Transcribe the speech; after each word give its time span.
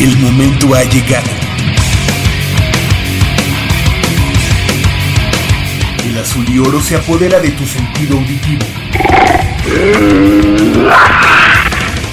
El 0.00 0.16
momento 0.18 0.76
ha 0.76 0.84
llegado. 0.84 1.28
El 6.04 6.18
azul 6.18 6.48
y 6.48 6.60
oro 6.60 6.80
se 6.80 6.94
apodera 6.94 7.40
de 7.40 7.50
tu 7.50 7.66
sentido 7.66 8.16
auditivo. 8.16 8.64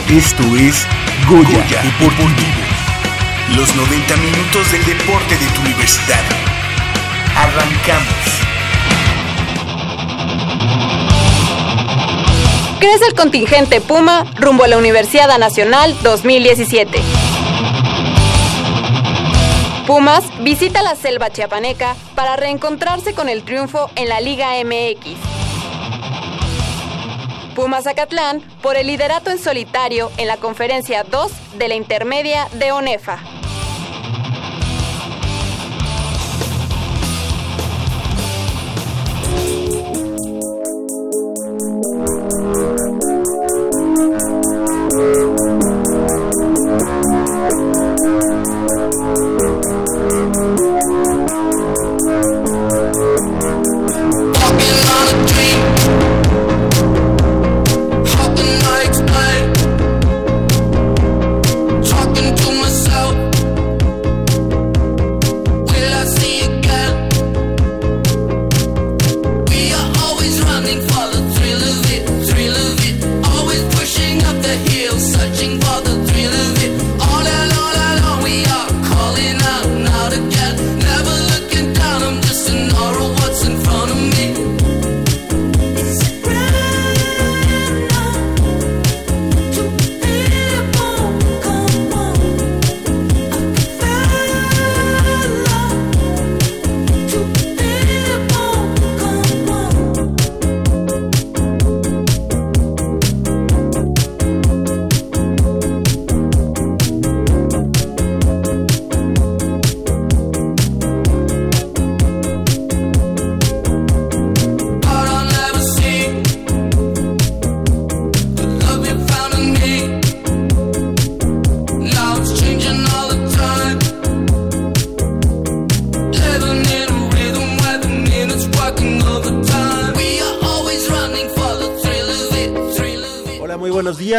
Esto 0.10 0.44
es 0.58 0.88
Goya, 1.28 1.84
Deportivo. 1.84 2.34
Los 3.56 3.76
90 3.76 4.18
minutos 4.18 4.72
del 4.72 4.84
deporte 4.86 5.38
de 5.38 5.46
tu 5.46 5.62
universidad. 5.62 6.24
Arrancamos. 7.36 8.46
Crece 12.80 13.06
el 13.10 13.14
contingente 13.14 13.80
Puma 13.80 14.26
rumbo 14.38 14.64
a 14.64 14.68
la 14.68 14.80
Universidad 14.80 15.38
Nacional 15.38 15.96
2017. 16.02 17.25
Pumas 19.88 20.24
visita 20.42 20.82
la 20.82 20.96
selva 20.96 21.30
chiapaneca 21.30 21.96
para 22.16 22.36
reencontrarse 22.36 23.14
con 23.14 23.30
el 23.30 23.44
triunfo 23.44 23.92
en 23.96 24.10
la 24.10 24.20
Liga 24.20 24.50
MX. 24.64 25.20
Pumas 27.54 27.84
Zacatlán 27.84 28.42
por 28.64 28.78
el 28.78 28.88
liderato 28.88 29.30
en 29.30 29.38
solitario 29.38 30.12
en 30.18 30.26
la 30.26 30.38
conferencia 30.38 31.04
2 31.04 31.32
de 31.60 31.68
la 31.68 31.76
intermedia 31.76 32.48
de 32.54 32.72
ONEFA. 32.72 33.20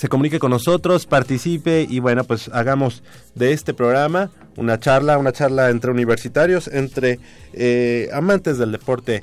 se 0.00 0.08
comunique 0.08 0.38
con 0.38 0.50
nosotros, 0.50 1.04
participe 1.04 1.86
y 1.86 1.98
bueno, 1.98 2.24
pues 2.24 2.48
hagamos 2.54 3.02
de 3.34 3.52
este 3.52 3.74
programa 3.74 4.30
una 4.56 4.80
charla, 4.80 5.18
una 5.18 5.30
charla 5.30 5.68
entre 5.68 5.90
universitarios, 5.90 6.68
entre 6.68 7.20
eh, 7.52 8.08
amantes 8.14 8.56
del 8.56 8.72
deporte 8.72 9.22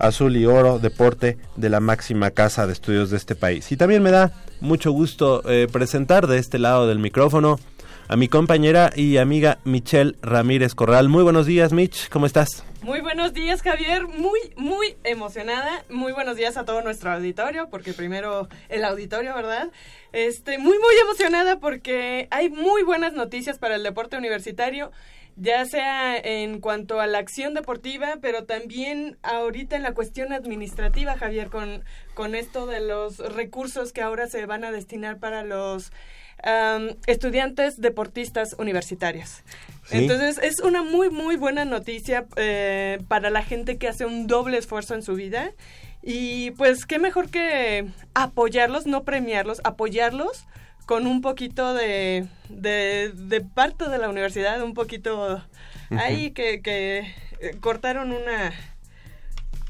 azul 0.00 0.36
y 0.36 0.44
oro, 0.44 0.80
deporte 0.80 1.38
de 1.54 1.70
la 1.70 1.78
máxima 1.78 2.32
casa 2.32 2.66
de 2.66 2.72
estudios 2.72 3.10
de 3.10 3.18
este 3.18 3.36
país. 3.36 3.70
Y 3.70 3.76
también 3.76 4.02
me 4.02 4.10
da 4.10 4.32
mucho 4.60 4.90
gusto 4.90 5.48
eh, 5.48 5.68
presentar 5.70 6.26
de 6.26 6.38
este 6.38 6.58
lado 6.58 6.88
del 6.88 6.98
micrófono 6.98 7.60
a 8.08 8.16
mi 8.16 8.26
compañera 8.26 8.90
y 8.96 9.18
amiga 9.18 9.58
Michelle 9.62 10.16
Ramírez 10.22 10.74
Corral. 10.74 11.08
Muy 11.08 11.22
buenos 11.22 11.46
días, 11.46 11.72
Mitch, 11.72 12.08
¿cómo 12.08 12.26
estás? 12.26 12.65
Muy 12.82 13.00
buenos 13.00 13.32
días, 13.32 13.62
Javier. 13.62 14.06
Muy, 14.06 14.38
muy 14.56 14.96
emocionada. 15.02 15.84
Muy 15.88 16.12
buenos 16.12 16.36
días 16.36 16.56
a 16.56 16.64
todo 16.64 16.82
nuestro 16.82 17.10
auditorio, 17.10 17.68
porque 17.68 17.92
primero 17.92 18.48
el 18.68 18.84
auditorio, 18.84 19.34
¿verdad? 19.34 19.70
Este, 20.12 20.58
muy, 20.58 20.78
muy 20.78 20.94
emocionada 21.02 21.58
porque 21.58 22.28
hay 22.30 22.48
muy 22.48 22.82
buenas 22.82 23.14
noticias 23.14 23.58
para 23.58 23.74
el 23.76 23.82
deporte 23.82 24.16
universitario, 24.16 24.92
ya 25.36 25.64
sea 25.64 26.16
en 26.16 26.60
cuanto 26.60 27.00
a 27.00 27.06
la 27.06 27.18
acción 27.18 27.54
deportiva, 27.54 28.18
pero 28.20 28.44
también 28.44 29.18
ahorita 29.22 29.74
en 29.74 29.82
la 29.82 29.94
cuestión 29.94 30.32
administrativa, 30.32 31.16
Javier, 31.16 31.48
con, 31.48 31.82
con 32.14 32.34
esto 32.34 32.66
de 32.66 32.80
los 32.80 33.18
recursos 33.34 33.92
que 33.92 34.02
ahora 34.02 34.28
se 34.28 34.44
van 34.46 34.64
a 34.64 34.70
destinar 34.70 35.18
para 35.18 35.42
los 35.42 35.92
estudiantes 37.06 37.80
deportistas 37.80 38.54
universitarios. 38.58 39.42
Entonces 39.90 40.38
es 40.42 40.60
una 40.60 40.82
muy, 40.82 41.10
muy 41.10 41.36
buena 41.36 41.64
noticia 41.64 42.26
eh, 42.36 42.98
para 43.08 43.30
la 43.30 43.42
gente 43.42 43.78
que 43.78 43.88
hace 43.88 44.04
un 44.04 44.26
doble 44.26 44.58
esfuerzo 44.58 44.94
en 44.94 45.02
su 45.02 45.14
vida. 45.14 45.52
Y 46.02 46.52
pues 46.52 46.86
qué 46.86 46.98
mejor 46.98 47.30
que 47.30 47.86
apoyarlos, 48.14 48.86
no 48.86 49.04
premiarlos, 49.04 49.60
apoyarlos 49.64 50.44
con 50.86 51.06
un 51.06 51.20
poquito 51.20 51.74
de, 51.74 52.28
de, 52.48 53.40
parte 53.54 53.88
de 53.88 53.98
la 53.98 54.08
universidad, 54.08 54.62
un 54.62 54.74
poquito 54.74 55.42
ahí 55.90 56.30
que, 56.30 56.62
que 56.62 57.12
eh, 57.40 57.56
cortaron 57.60 58.12
una 58.12 58.52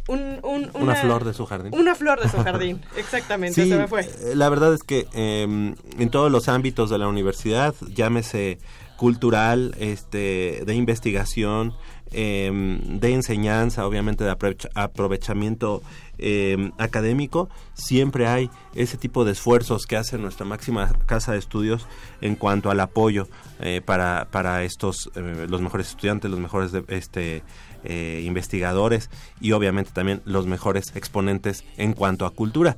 una, 0.09 0.95
flor 0.95 1.25
de 1.25 1.35
su 1.35 1.47
jardín. 1.47 1.75
Una 1.75 1.95
flor 1.95 2.21
de 2.21 2.29
su 2.29 2.37
jardín, 2.45 2.81
exactamente, 2.97 3.67
se 3.67 3.89
fue. 3.89 4.03
Eh, 4.03 4.35
la 4.35 4.49
verdad 4.49 4.73
es 4.75 4.83
que 4.83 5.07
em, 5.13 5.75
en 5.99 6.11
todos 6.11 6.31
los 6.31 6.49
ámbitos 6.49 6.91
de 6.91 6.99
la 6.99 7.09
universidad, 7.09 7.75
llámese 7.95 8.59
cultural, 8.97 9.75
este, 9.79 10.63
de 10.65 10.75
investigación, 10.75 11.75
em, 12.13 12.99
de 12.99 13.13
enseñanza, 13.13 13.87
obviamente 13.87 14.25
de 14.25 14.35
aprovechamiento 14.75 15.83
em, 16.19 16.73
académico, 16.79 17.51
siempre 17.75 18.27
hay 18.27 18.49
ese 18.75 18.97
tipo 18.97 19.25
de 19.25 19.33
esfuerzos 19.33 19.87
que 19.87 19.97
hace 19.97 20.17
nuestra 20.17 20.47
máxima 20.47 20.91
casa 21.05 21.33
de 21.33 21.39
estudios 21.39 21.87
en 22.23 22.37
cuanto 22.37 22.71
al 22.71 22.81
apoyo 22.81 23.29
eh, 23.61 23.83
para, 23.85 24.29
para 24.31 24.63
estos, 24.65 25.11
eh, 25.15 25.47
los 25.49 25.61
mejores 25.61 25.91
estudiantes, 25.91 26.31
los 26.31 26.41
mejores 26.41 26.73
este, 26.89 27.43
eh, 27.89 28.23
investigadores 28.25 29.11
y 29.41 29.53
obviamente 29.53 29.91
también 29.93 30.23
los 30.25 30.47
mejores 30.47 30.93
exponentes 30.95 31.65
en 31.77 31.93
cuanto 31.93 32.27
a 32.27 32.31
cultura. 32.31 32.77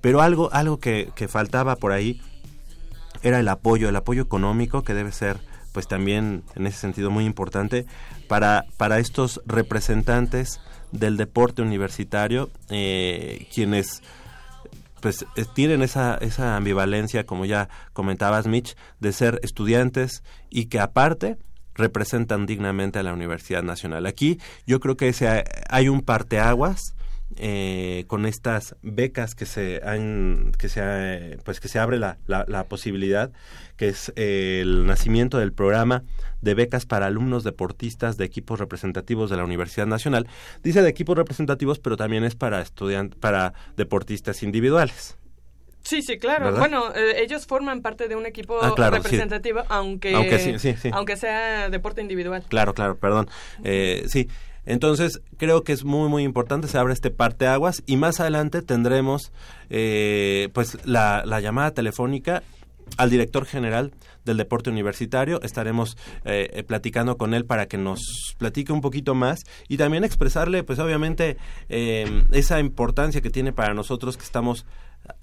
Pero 0.00 0.20
algo, 0.20 0.52
algo 0.52 0.78
que, 0.78 1.10
faltaba 1.28 1.76
por 1.76 1.92
ahí 1.92 2.20
era 3.22 3.40
el 3.40 3.48
apoyo, 3.48 3.88
el 3.88 3.96
apoyo 3.96 4.22
económico 4.22 4.82
que 4.82 4.94
debe 4.94 5.12
ser 5.12 5.38
pues 5.72 5.88
también 5.88 6.42
en 6.54 6.66
ese 6.66 6.78
sentido 6.78 7.10
muy 7.10 7.26
importante 7.26 7.84
para, 8.28 8.64
para 8.78 8.98
estos 8.98 9.42
representantes 9.44 10.60
del 10.90 11.18
deporte 11.18 11.60
universitario, 11.60 12.50
eh, 12.70 13.46
quienes 13.52 14.02
pues 15.00 15.26
eh, 15.36 15.44
tienen 15.54 15.82
esa, 15.82 16.16
esa 16.16 16.56
ambivalencia, 16.56 17.26
como 17.26 17.44
ya 17.44 17.68
comentabas 17.92 18.46
Mitch, 18.46 18.76
de 19.00 19.12
ser 19.12 19.40
estudiantes 19.42 20.22
y 20.50 20.66
que 20.66 20.80
aparte 20.80 21.36
representan 21.76 22.46
dignamente 22.46 22.98
a 22.98 23.02
la 23.02 23.12
Universidad 23.12 23.62
Nacional. 23.62 24.06
Aquí 24.06 24.38
yo 24.66 24.80
creo 24.80 24.96
que 24.96 25.12
hay 25.68 25.88
un 25.88 26.02
parteaguas 26.02 26.96
eh, 27.38 28.04
con 28.06 28.24
estas 28.24 28.76
becas 28.82 29.34
que 29.34 29.46
se 29.46 29.80
han 29.84 30.52
que 30.58 30.68
se 30.68 31.38
pues 31.44 31.58
que 31.58 31.66
se 31.66 31.80
abre 31.80 31.98
la, 31.98 32.18
la, 32.28 32.64
posibilidad 32.64 33.32
que 33.76 33.88
es 33.88 34.12
eh, 34.14 34.60
el 34.62 34.86
nacimiento 34.86 35.38
del 35.38 35.52
programa 35.52 36.04
de 36.40 36.54
becas 36.54 36.86
para 36.86 37.06
alumnos 37.06 37.42
deportistas 37.42 38.16
de 38.16 38.24
equipos 38.26 38.60
representativos 38.60 39.28
de 39.28 39.38
la 39.38 39.44
Universidad 39.44 39.88
Nacional 39.88 40.28
dice 40.62 40.82
de 40.82 40.88
equipos 40.88 41.16
representativos 41.16 41.80
pero 41.80 41.96
también 41.96 42.22
es 42.22 42.36
para 42.36 42.62
estudiantes 42.62 43.18
para 43.18 43.54
deportistas 43.76 44.44
individuales 44.44 45.18
Sí, 45.86 46.02
sí, 46.02 46.18
claro. 46.18 46.52
Bueno, 46.56 46.92
eh, 46.94 47.22
ellos 47.22 47.46
forman 47.46 47.80
parte 47.80 48.08
de 48.08 48.16
un 48.16 48.26
equipo 48.26 48.58
ah, 48.60 48.74
representativo, 48.90 49.62
aunque, 49.68 50.14
aunque, 50.92 51.16
sea 51.16 51.70
deporte 51.70 52.00
individual. 52.00 52.42
Claro, 52.48 52.74
claro, 52.74 52.96
perdón. 52.98 53.28
Eh, 53.62 54.04
sí, 54.08 54.28
entonces, 54.64 55.20
creo 55.36 55.62
que 55.62 55.72
es 55.72 55.84
muy, 55.84 56.08
muy 56.08 56.24
importante, 56.24 56.66
se 56.66 56.76
abre 56.76 56.92
este 56.92 57.10
parteaguas 57.10 57.84
y 57.86 57.96
más 57.96 58.18
adelante 58.18 58.62
tendremos 58.62 59.30
eh, 59.70 60.48
pues 60.54 60.76
la, 60.84 61.22
la 61.24 61.38
llamada 61.40 61.70
telefónica 61.70 62.42
al 62.96 63.10
director 63.10 63.46
general 63.46 63.92
del 64.24 64.36
deporte 64.36 64.70
universitario. 64.70 65.40
Estaremos 65.42 65.96
eh, 66.24 66.64
platicando 66.66 67.16
con 67.16 67.34
él 67.34 67.44
para 67.44 67.66
que 67.66 67.78
nos 67.78 68.34
platique 68.38 68.72
un 68.72 68.80
poquito 68.80 69.14
más 69.14 69.40
y 69.68 69.76
también 69.76 70.04
expresarle, 70.04 70.62
pues 70.64 70.78
obviamente, 70.78 71.36
eh, 71.68 72.22
esa 72.32 72.60
importancia 72.60 73.20
que 73.20 73.30
tiene 73.30 73.52
para 73.52 73.74
nosotros 73.74 74.16
que 74.16 74.24
estamos 74.24 74.66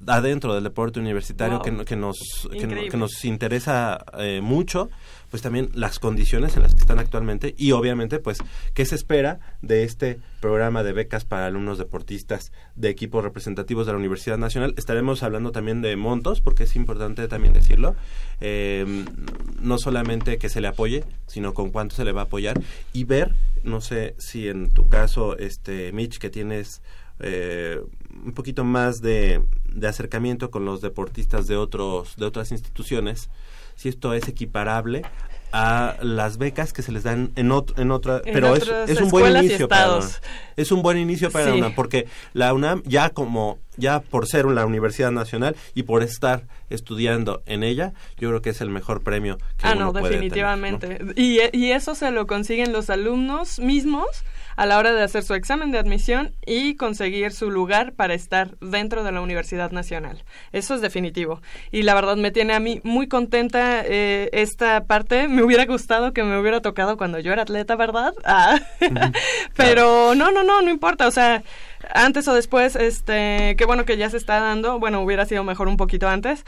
adentro 0.08 0.54
del 0.54 0.64
deporte 0.64 1.00
universitario 1.00 1.62
que, 1.62 1.72
nos 1.72 2.48
que, 2.52 2.98
nos 2.98 3.26
interesa 3.26 4.04
eh, 4.18 4.42
mucho 4.42 4.90
pues 5.30 5.42
también 5.42 5.70
las 5.74 5.98
condiciones 5.98 6.56
en 6.56 6.62
las 6.62 6.76
que 6.76 6.82
están 6.82 7.00
actualmente 7.00 7.56
y 7.58 7.72
obviamente 7.72 8.20
pues 8.20 8.38
qué 8.74 8.86
se 8.86 8.96
espera 8.96 9.40
de 9.62 9.84
este 9.84 10.20
programa 10.40 10.84
de 10.84 10.94
becas 10.94 11.26
para 11.26 11.48
alumnos 11.48 11.80
deportistas 11.80 12.52
de 12.76 12.90
equipos 12.90 13.24
representativos 13.24 13.86
de 13.86 13.94
la 13.94 13.98
Universidad 13.98 14.38
Nacional 14.38 14.74
estaremos 14.78 15.24
hablando 15.24 15.52
también 15.52 15.82
de 15.82 15.96
montos 15.96 16.40
porque 16.40 16.64
es 16.64 16.76
importante 16.76 17.28
también 17.28 17.54
decirlo 17.54 17.96
eh, 18.42 19.06
no 19.60 19.78
solamente 19.80 20.38
que 20.38 20.50
se 20.50 20.62
le 20.62 20.68
apoye 20.68 21.04
sino 21.28 21.54
con 21.54 21.72
cuánto 21.72 21.96
se 21.96 22.06
le 22.06 22.12
va 22.12 22.22
a 22.22 22.26
apoyar 22.26 22.62
y 22.94 23.06
ver 23.06 23.34
no 23.64 23.82
sé 23.82 24.16
si 24.20 24.48
en 24.50 24.70
tu 24.70 24.88
caso 24.88 25.38
este 25.38 25.92
Mitch 25.94 26.20
que 26.20 26.30
tienes 26.30 26.82
eh, 27.20 27.82
un 28.26 28.34
poquito 28.34 28.64
más 28.64 29.02
de, 29.02 29.42
de, 29.66 29.88
acercamiento 29.88 30.52
con 30.52 30.66
los 30.66 30.82
deportistas 30.82 31.48
de 31.48 31.58
otros 31.58 32.16
de 32.18 32.26
otras 32.26 32.52
instituciones 32.52 33.30
si 33.76 33.90
esto 33.90 34.14
es 34.14 34.28
equiparable 34.28 35.04
a 35.52 35.98
las 36.02 36.38
becas 36.38 36.74
que 36.74 36.82
se 36.82 36.92
les 36.92 37.04
dan 37.04 37.32
en, 37.36 37.52
en 37.78 37.92
otra 37.92 38.22
pero 38.24 38.56
es, 38.56 38.68
es, 38.88 39.00
un 39.00 39.10
buen 39.10 39.38
inicio 39.38 39.68
para 39.68 40.00
es 40.56 40.72
un 40.72 40.82
buen 40.82 40.98
inicio 40.98 41.30
para 41.32 41.46
la 41.46 41.54
UNAM 41.54 41.76
porque 41.76 42.08
la 42.34 42.54
UNAM 42.54 42.82
ya 42.86 43.12
como 43.12 43.60
ya 43.78 44.00
por 44.00 44.28
ser 44.28 44.48
una 44.48 44.66
universidad 44.66 45.12
nacional 45.12 45.56
y 45.76 45.84
por 45.84 46.02
estar 46.02 46.48
estudiando 46.72 47.44
en 47.46 47.64
ella 47.64 47.94
yo 48.18 48.30
creo 48.30 48.42
que 48.42 48.50
es 48.50 48.62
el 48.62 48.70
mejor 48.70 49.04
premio 49.04 49.38
que 49.58 49.68
ah 49.68 49.76
no 49.76 49.94
definitivamente. 49.94 51.00
Y, 51.16 51.40
y 51.56 51.72
eso 51.72 51.94
se 51.94 52.10
lo 52.10 52.26
consiguen 52.26 52.74
los 52.74 52.90
alumnos 52.90 53.60
mismos 53.60 54.08
a 54.56 54.66
la 54.66 54.78
hora 54.78 54.94
de 54.94 55.04
hacer 55.04 55.24
su 55.24 55.34
examen 55.34 55.72
de 55.72 55.80
admisión 55.80 56.36
y 56.46 56.76
conseguir 56.76 57.32
su 57.32 57.50
lugar 57.50 57.94
para 57.94 58.14
estar 58.14 58.58
dentro 58.60 59.04
de 59.04 59.12
la 59.12 59.22
Universidad 59.22 59.72
Nacional. 59.72 60.24
Eso 60.52 60.76
es 60.76 60.82
definitivo. 60.82 61.42
Y 61.72 61.84
la 61.84 61.94
verdad 61.94 62.18
me 62.18 62.32
tiene 62.32 62.54
a 62.54 62.60
mí 62.60 62.82
muy 62.84 63.08
contenta 63.08 63.84
eh, 63.86 64.30
esta 64.34 64.86
parte. 64.86 65.28
Me 65.28 65.44
hubiera 65.44 65.66
gustado 65.66 66.14
que 66.14 66.24
me 66.24 66.38
hubiera 66.40 66.62
tocado 66.62 66.98
cuando 66.98 67.20
yo 67.20 67.34
era 67.34 67.44
atleta, 67.44 67.76
¿verdad? 67.76 68.14
Ah. 68.26 68.60
Pero 69.56 70.16
no, 70.16 70.32
no, 70.32 70.44
no, 70.44 70.62
no 70.62 70.70
importa. 70.70 71.08
O 71.08 71.12
sea, 71.12 71.44
antes 71.94 72.28
o 72.28 72.34
después, 72.34 72.76
este, 72.76 73.56
qué 73.58 73.66
bueno 73.66 73.86
que 73.86 73.98
ya 73.98 74.10
se 74.10 74.18
está 74.18 74.40
dando. 74.40 74.80
Bueno, 74.80 75.02
hubiera 75.02 75.26
sido 75.26 75.44
mejor 75.44 75.68
un 75.68 75.78
poquito 75.78 76.08
antes. 76.08 76.46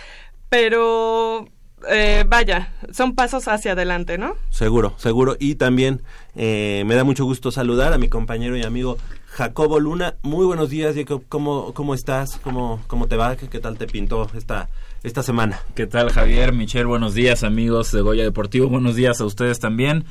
Pero 0.49 1.47
eh, 1.89 2.23
vaya, 2.27 2.73
son 2.91 3.15
pasos 3.15 3.47
hacia 3.47 3.73
adelante, 3.73 4.17
¿no? 4.17 4.35
Seguro, 4.49 4.95
seguro. 4.97 5.35
Y 5.39 5.55
también 5.55 6.01
eh, 6.35 6.83
me 6.85 6.95
da 6.95 7.03
mucho 7.03 7.25
gusto 7.25 7.51
saludar 7.51 7.93
a 7.93 7.97
mi 7.97 8.07
compañero 8.07 8.57
y 8.57 8.63
amigo 8.63 8.97
Jacobo 9.27 9.79
Luna. 9.79 10.15
Muy 10.21 10.45
buenos 10.45 10.69
días, 10.69 10.95
Jacob. 10.95 11.23
¿Cómo, 11.29 11.73
cómo 11.73 11.93
estás? 11.93 12.37
¿Cómo, 12.37 12.81
¿Cómo 12.87 13.07
te 13.07 13.17
va? 13.17 13.35
¿Qué, 13.35 13.59
tal 13.59 13.77
te 13.77 13.87
pintó 13.87 14.29
esta, 14.35 14.69
esta 15.03 15.21
semana? 15.21 15.59
¿Qué 15.75 15.85
tal, 15.87 16.11
Javier? 16.11 16.53
Michelle, 16.53 16.85
buenos 16.85 17.13
días, 17.13 17.43
amigos 17.43 17.91
de 17.91 18.01
Goya 18.01 18.23
Deportivo. 18.23 18.69
Buenos 18.69 18.95
días 18.95 19.21
a 19.21 19.25
ustedes 19.25 19.59
también. 19.59 20.05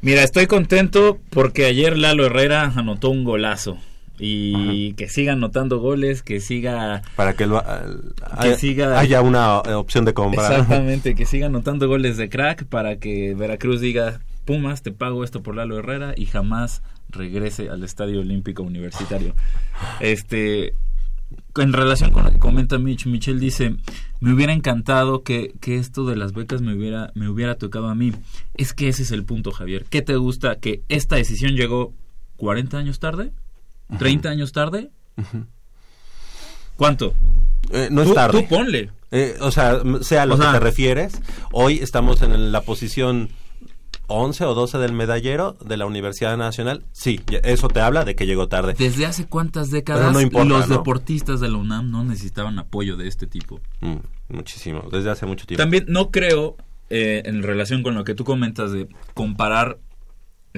Mira, 0.00 0.22
estoy 0.22 0.46
contento 0.46 1.18
porque 1.30 1.64
ayer 1.64 1.96
Lalo 1.96 2.26
Herrera 2.26 2.72
anotó 2.76 3.10
un 3.10 3.24
golazo 3.24 3.78
y 4.18 4.92
que 4.94 5.08
siga 5.08 5.32
anotando 5.32 5.78
goles, 5.78 6.22
que 6.22 6.40
siga 6.40 7.02
para 7.16 7.34
que, 7.34 7.46
lo, 7.46 7.62
que 8.42 8.56
siga 8.56 8.98
haya 8.98 9.22
una 9.22 9.58
opción 9.58 10.04
de 10.04 10.14
compra. 10.14 10.42
Exactamente, 10.42 11.14
que 11.14 11.26
siga 11.26 11.46
anotando 11.46 11.88
goles 11.88 12.16
de 12.16 12.28
crack 12.28 12.64
para 12.64 12.96
que 12.96 13.34
Veracruz 13.34 13.80
diga, 13.80 14.20
"Pumas, 14.44 14.82
te 14.82 14.92
pago 14.92 15.24
esto 15.24 15.42
por 15.42 15.56
Lalo 15.56 15.78
Herrera" 15.78 16.14
y 16.16 16.26
jamás 16.26 16.82
regrese 17.10 17.70
al 17.70 17.84
Estadio 17.84 18.20
Olímpico 18.20 18.62
Universitario. 18.62 19.34
Este 20.00 20.74
en 21.56 21.72
relación 21.72 22.10
con 22.10 22.24
lo 22.24 22.30
que 22.30 22.38
comenta 22.38 22.78
Mitch, 22.78 23.06
Michelle 23.06 23.40
dice, 23.40 23.76
me 24.20 24.32
hubiera 24.32 24.52
encantado 24.52 25.22
que, 25.22 25.54
que, 25.60 25.76
esto 25.76 26.06
de 26.06 26.16
las 26.16 26.32
becas 26.32 26.62
me 26.62 26.74
hubiera, 26.74 27.12
me 27.14 27.28
hubiera 27.28 27.56
tocado 27.56 27.88
a 27.88 27.94
mí. 27.94 28.12
Es 28.54 28.72
que 28.72 28.88
ese 28.88 29.02
es 29.02 29.10
el 29.10 29.24
punto, 29.24 29.50
Javier. 29.50 29.84
¿Qué 29.90 30.00
te 30.00 30.16
gusta? 30.16 30.56
Que 30.56 30.82
esta 30.88 31.16
decisión 31.16 31.54
llegó 31.54 31.92
40 32.36 32.78
años 32.78 33.00
tarde. 33.00 33.32
¿30 33.90 34.26
años 34.26 34.52
tarde? 34.52 34.90
¿Cuánto? 36.76 37.14
Eh, 37.70 37.88
no 37.90 38.02
es 38.02 38.14
tarde. 38.14 38.42
Tú 38.42 38.48
ponle. 38.48 38.90
Eh, 39.10 39.36
o 39.40 39.50
sea, 39.50 39.80
sea 40.02 40.22
a 40.22 40.26
lo 40.26 40.38
que 40.38 40.46
te 40.46 40.60
refieres, 40.60 41.20
hoy 41.52 41.78
estamos 41.78 42.20
en 42.22 42.52
la 42.52 42.60
posición 42.62 43.30
11 44.08 44.44
o 44.44 44.54
12 44.54 44.78
del 44.78 44.92
medallero 44.92 45.56
de 45.64 45.76
la 45.76 45.86
Universidad 45.86 46.36
Nacional. 46.36 46.84
Sí, 46.92 47.20
eso 47.42 47.68
te 47.68 47.80
habla 47.80 48.04
de 48.04 48.16
que 48.16 48.26
llegó 48.26 48.48
tarde. 48.48 48.74
¿Desde 48.76 49.06
hace 49.06 49.26
cuántas 49.26 49.70
décadas 49.70 50.14
los 50.14 50.68
deportistas 50.68 51.40
de 51.40 51.48
la 51.48 51.58
UNAM 51.58 51.90
no 51.90 52.04
necesitaban 52.04 52.58
apoyo 52.58 52.96
de 52.96 53.06
este 53.06 53.26
tipo? 53.26 53.60
Mm, 53.80 53.96
muchísimo, 54.28 54.88
desde 54.90 55.10
hace 55.10 55.26
mucho 55.26 55.46
tiempo. 55.46 55.62
También 55.62 55.84
no 55.88 56.10
creo, 56.10 56.56
eh, 56.88 57.22
en 57.26 57.42
relación 57.42 57.82
con 57.82 57.94
lo 57.94 58.04
que 58.04 58.14
tú 58.14 58.24
comentas 58.24 58.72
de 58.72 58.88
comparar 59.12 59.78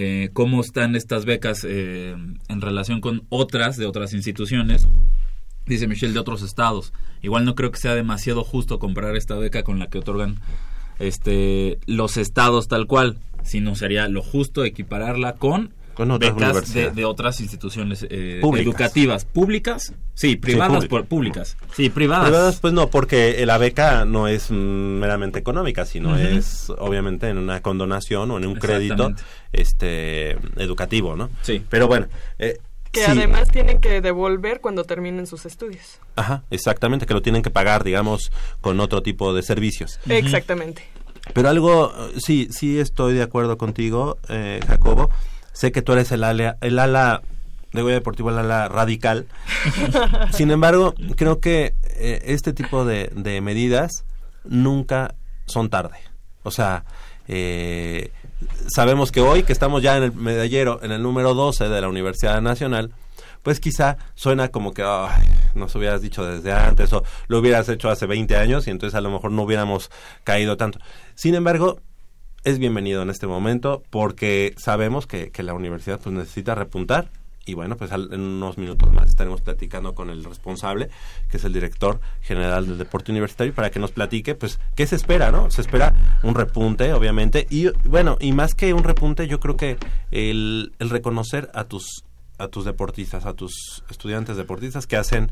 eh, 0.02 0.30
cómo 0.33 0.62
están 0.62 0.97
estas 0.97 1.26
becas 1.26 1.62
eh, 1.62 2.16
en 2.49 2.61
relación 2.62 3.02
con 3.02 3.25
otras 3.28 3.76
de 3.76 3.85
otras 3.85 4.14
instituciones, 4.14 4.88
dice 5.66 5.87
Michelle, 5.87 6.14
de 6.14 6.19
otros 6.19 6.40
estados. 6.40 6.95
Igual 7.21 7.45
no 7.45 7.54
creo 7.54 7.71
que 7.71 7.78
sea 7.78 7.95
demasiado 7.95 8.42
justo 8.42 8.78
comparar 8.78 9.14
esta 9.14 9.35
beca 9.35 9.62
con 9.62 9.78
la 9.78 9.88
que 9.88 9.99
otorgan 9.99 10.40
este 11.00 11.78
los 11.85 12.16
estados 12.16 12.66
tal 12.66 12.87
cual, 12.87 13.19
sino 13.42 13.75
sería 13.75 14.09
lo 14.09 14.23
justo 14.23 14.64
equipararla 14.64 15.35
con 15.35 15.75
becas 16.19 16.73
de, 16.73 17.04
otras 17.04 17.40
instituciones 17.40 18.07
eh, 18.09 18.40
educativas. 18.42 19.25
Públicas 19.25 19.92
sí 20.14 20.37
privadas 20.37 20.87
por 20.87 21.07
públicas. 21.07 21.57
Sí 21.75 21.88
privadas. 21.90 22.28
Privadas 22.28 22.61
pues 22.61 22.73
no 22.73 22.88
porque 22.88 23.45
la 23.47 23.59
beca 23.59 24.04
no 24.04 24.28
es 24.28 24.50
meramente 24.50 25.38
económica 25.38 25.85
sino 25.85 26.16
es 26.16 26.71
obviamente 26.78 27.28
en 27.28 27.38
una 27.38 27.61
condonación 27.61 28.30
o 28.30 28.38
en 28.38 28.47
un 28.47 28.54
crédito 28.57 29.12
este 29.52 30.33
educativo 30.57 31.16
no 31.16 31.30
sí. 31.42 31.62
Pero 31.69 31.88
bueno 31.88 32.07
eh, 32.38 32.59
que 32.92 33.04
además 33.04 33.49
tienen 33.50 33.80
que 33.80 34.00
devolver 34.00 34.61
cuando 34.61 34.85
terminen 34.85 35.26
sus 35.26 35.47
estudios. 35.47 36.00
Ajá, 36.16 36.42
exactamente, 36.50 37.07
que 37.07 37.14
lo 37.14 37.23
tienen 37.23 37.42
que 37.42 37.50
pagar, 37.50 37.85
digamos, 37.85 38.33
con 38.61 38.80
otro 38.80 39.02
tipo 39.02 39.33
de 39.33 39.42
servicios. 39.42 40.00
Exactamente. 40.09 40.83
Pero 41.33 41.49
algo, 41.49 41.92
sí, 42.19 42.49
sí 42.50 42.78
estoy 42.78 43.14
de 43.14 43.23
acuerdo 43.23 43.59
contigo, 43.59 44.19
eh, 44.28 44.61
Jacobo. 44.66 45.11
Sé 45.52 45.73
que 45.73 45.83
tú 45.83 45.92
eres 45.92 46.12
el 46.12 46.25
ala, 46.25 46.57
el 46.61 46.78
ala 46.78 47.23
de 47.73 47.83
Goya 47.83 47.95
Deportivo, 47.95 48.30
el 48.30 48.38
ala 48.38 48.69
radical. 48.69 49.26
Sin 50.33 50.50
embargo, 50.50 50.95
creo 51.16 51.40
que 51.40 51.75
eh, 51.97 52.23
este 52.26 52.52
tipo 52.52 52.85
de, 52.85 53.11
de 53.14 53.40
medidas 53.40 54.04
nunca 54.45 55.14
son 55.47 55.71
tarde. 55.71 55.99
O 56.42 56.50
sea, 56.50 56.85
eh, 57.28 58.12
sabemos 58.69 59.12
que 59.12 59.21
hoy, 59.21 59.42
que 59.42 59.52
estamos 59.52 59.83
ya 59.83 59.97
en 59.97 60.02
el 60.04 60.12
medallero, 60.12 60.80
en 60.83 60.92
el 60.92 61.02
número 61.02 61.35
12 61.35 61.69
de 61.69 61.80
la 61.80 61.88
Universidad 61.88 62.40
Nacional, 62.40 62.92
pues 63.42 63.61
quizá 63.61 63.97
suena 64.14 64.49
como 64.49 64.73
que 64.73 64.83
ay, 64.83 65.28
nos 65.54 65.75
hubieras 65.75 66.02
dicho 66.02 66.25
desde 66.25 66.52
antes 66.52 66.92
o 66.92 67.02
lo 67.28 67.38
hubieras 67.38 67.69
hecho 67.69 67.88
hace 67.88 68.07
20 68.07 68.37
años 68.37 68.66
y 68.66 68.71
entonces 68.71 68.95
a 68.95 69.00
lo 69.00 69.11
mejor 69.11 69.33
no 69.33 69.42
hubiéramos 69.42 69.90
caído 70.25 70.57
tanto. 70.57 70.78
Sin 71.14 71.35
embargo, 71.35 71.80
es 72.45 72.59
bienvenido 72.59 73.03
en 73.03 73.11
este 73.11 73.27
momento 73.27 73.83
porque 73.91 74.55
sabemos 74.57 75.07
que, 75.07 75.31
que 75.31 75.43
la 75.43 75.55
universidad 75.55 76.01
pues 76.01 76.15
necesita 76.15 76.55
repuntar 76.55 77.11
y 77.47 77.55
bueno, 77.55 77.77
pues 77.77 77.91
al- 77.91 78.13
en 78.13 78.21
unos 78.21 78.59
minutos 78.59 78.93
más 78.93 79.09
estaremos 79.09 79.41
platicando 79.41 79.95
con 79.95 80.11
el 80.11 80.23
responsable, 80.25 80.89
que 81.31 81.39
es 81.39 81.45
el 81.45 81.53
director 81.53 81.99
general 82.21 82.67
del 82.67 82.79
deporte 82.79 83.11
universitario, 83.11 83.53
para 83.55 83.71
que 83.71 83.79
nos 83.81 83.91
platique, 83.93 84.35
pues, 84.35 84.61
qué 84.77 84.87
se 84.87 84.95
espera, 84.95 85.33
¿no? 85.33 85.51
Se 85.51 85.63
espera 85.63 85.95
un 86.23 86.35
repunte, 86.35 86.93
obviamente, 86.93 87.47
y 87.51 87.69
bueno, 87.89 88.19
y 88.21 88.33
más 88.33 88.55
que 88.55 88.73
un 88.75 88.85
repunte, 88.85 89.27
yo 89.27 89.41
creo 89.41 89.57
que 89.57 89.79
el, 90.13 90.73
el 90.79 90.91
reconocer 90.91 91.51
a 91.55 91.65
tus 91.65 92.05
a 92.39 92.49
tus 92.49 92.65
deportistas, 92.65 93.27
a 93.27 93.35
tus 93.35 93.83
estudiantes 93.91 94.37
deportistas 94.37 94.87
que 94.87 94.97
hacen 94.97 95.31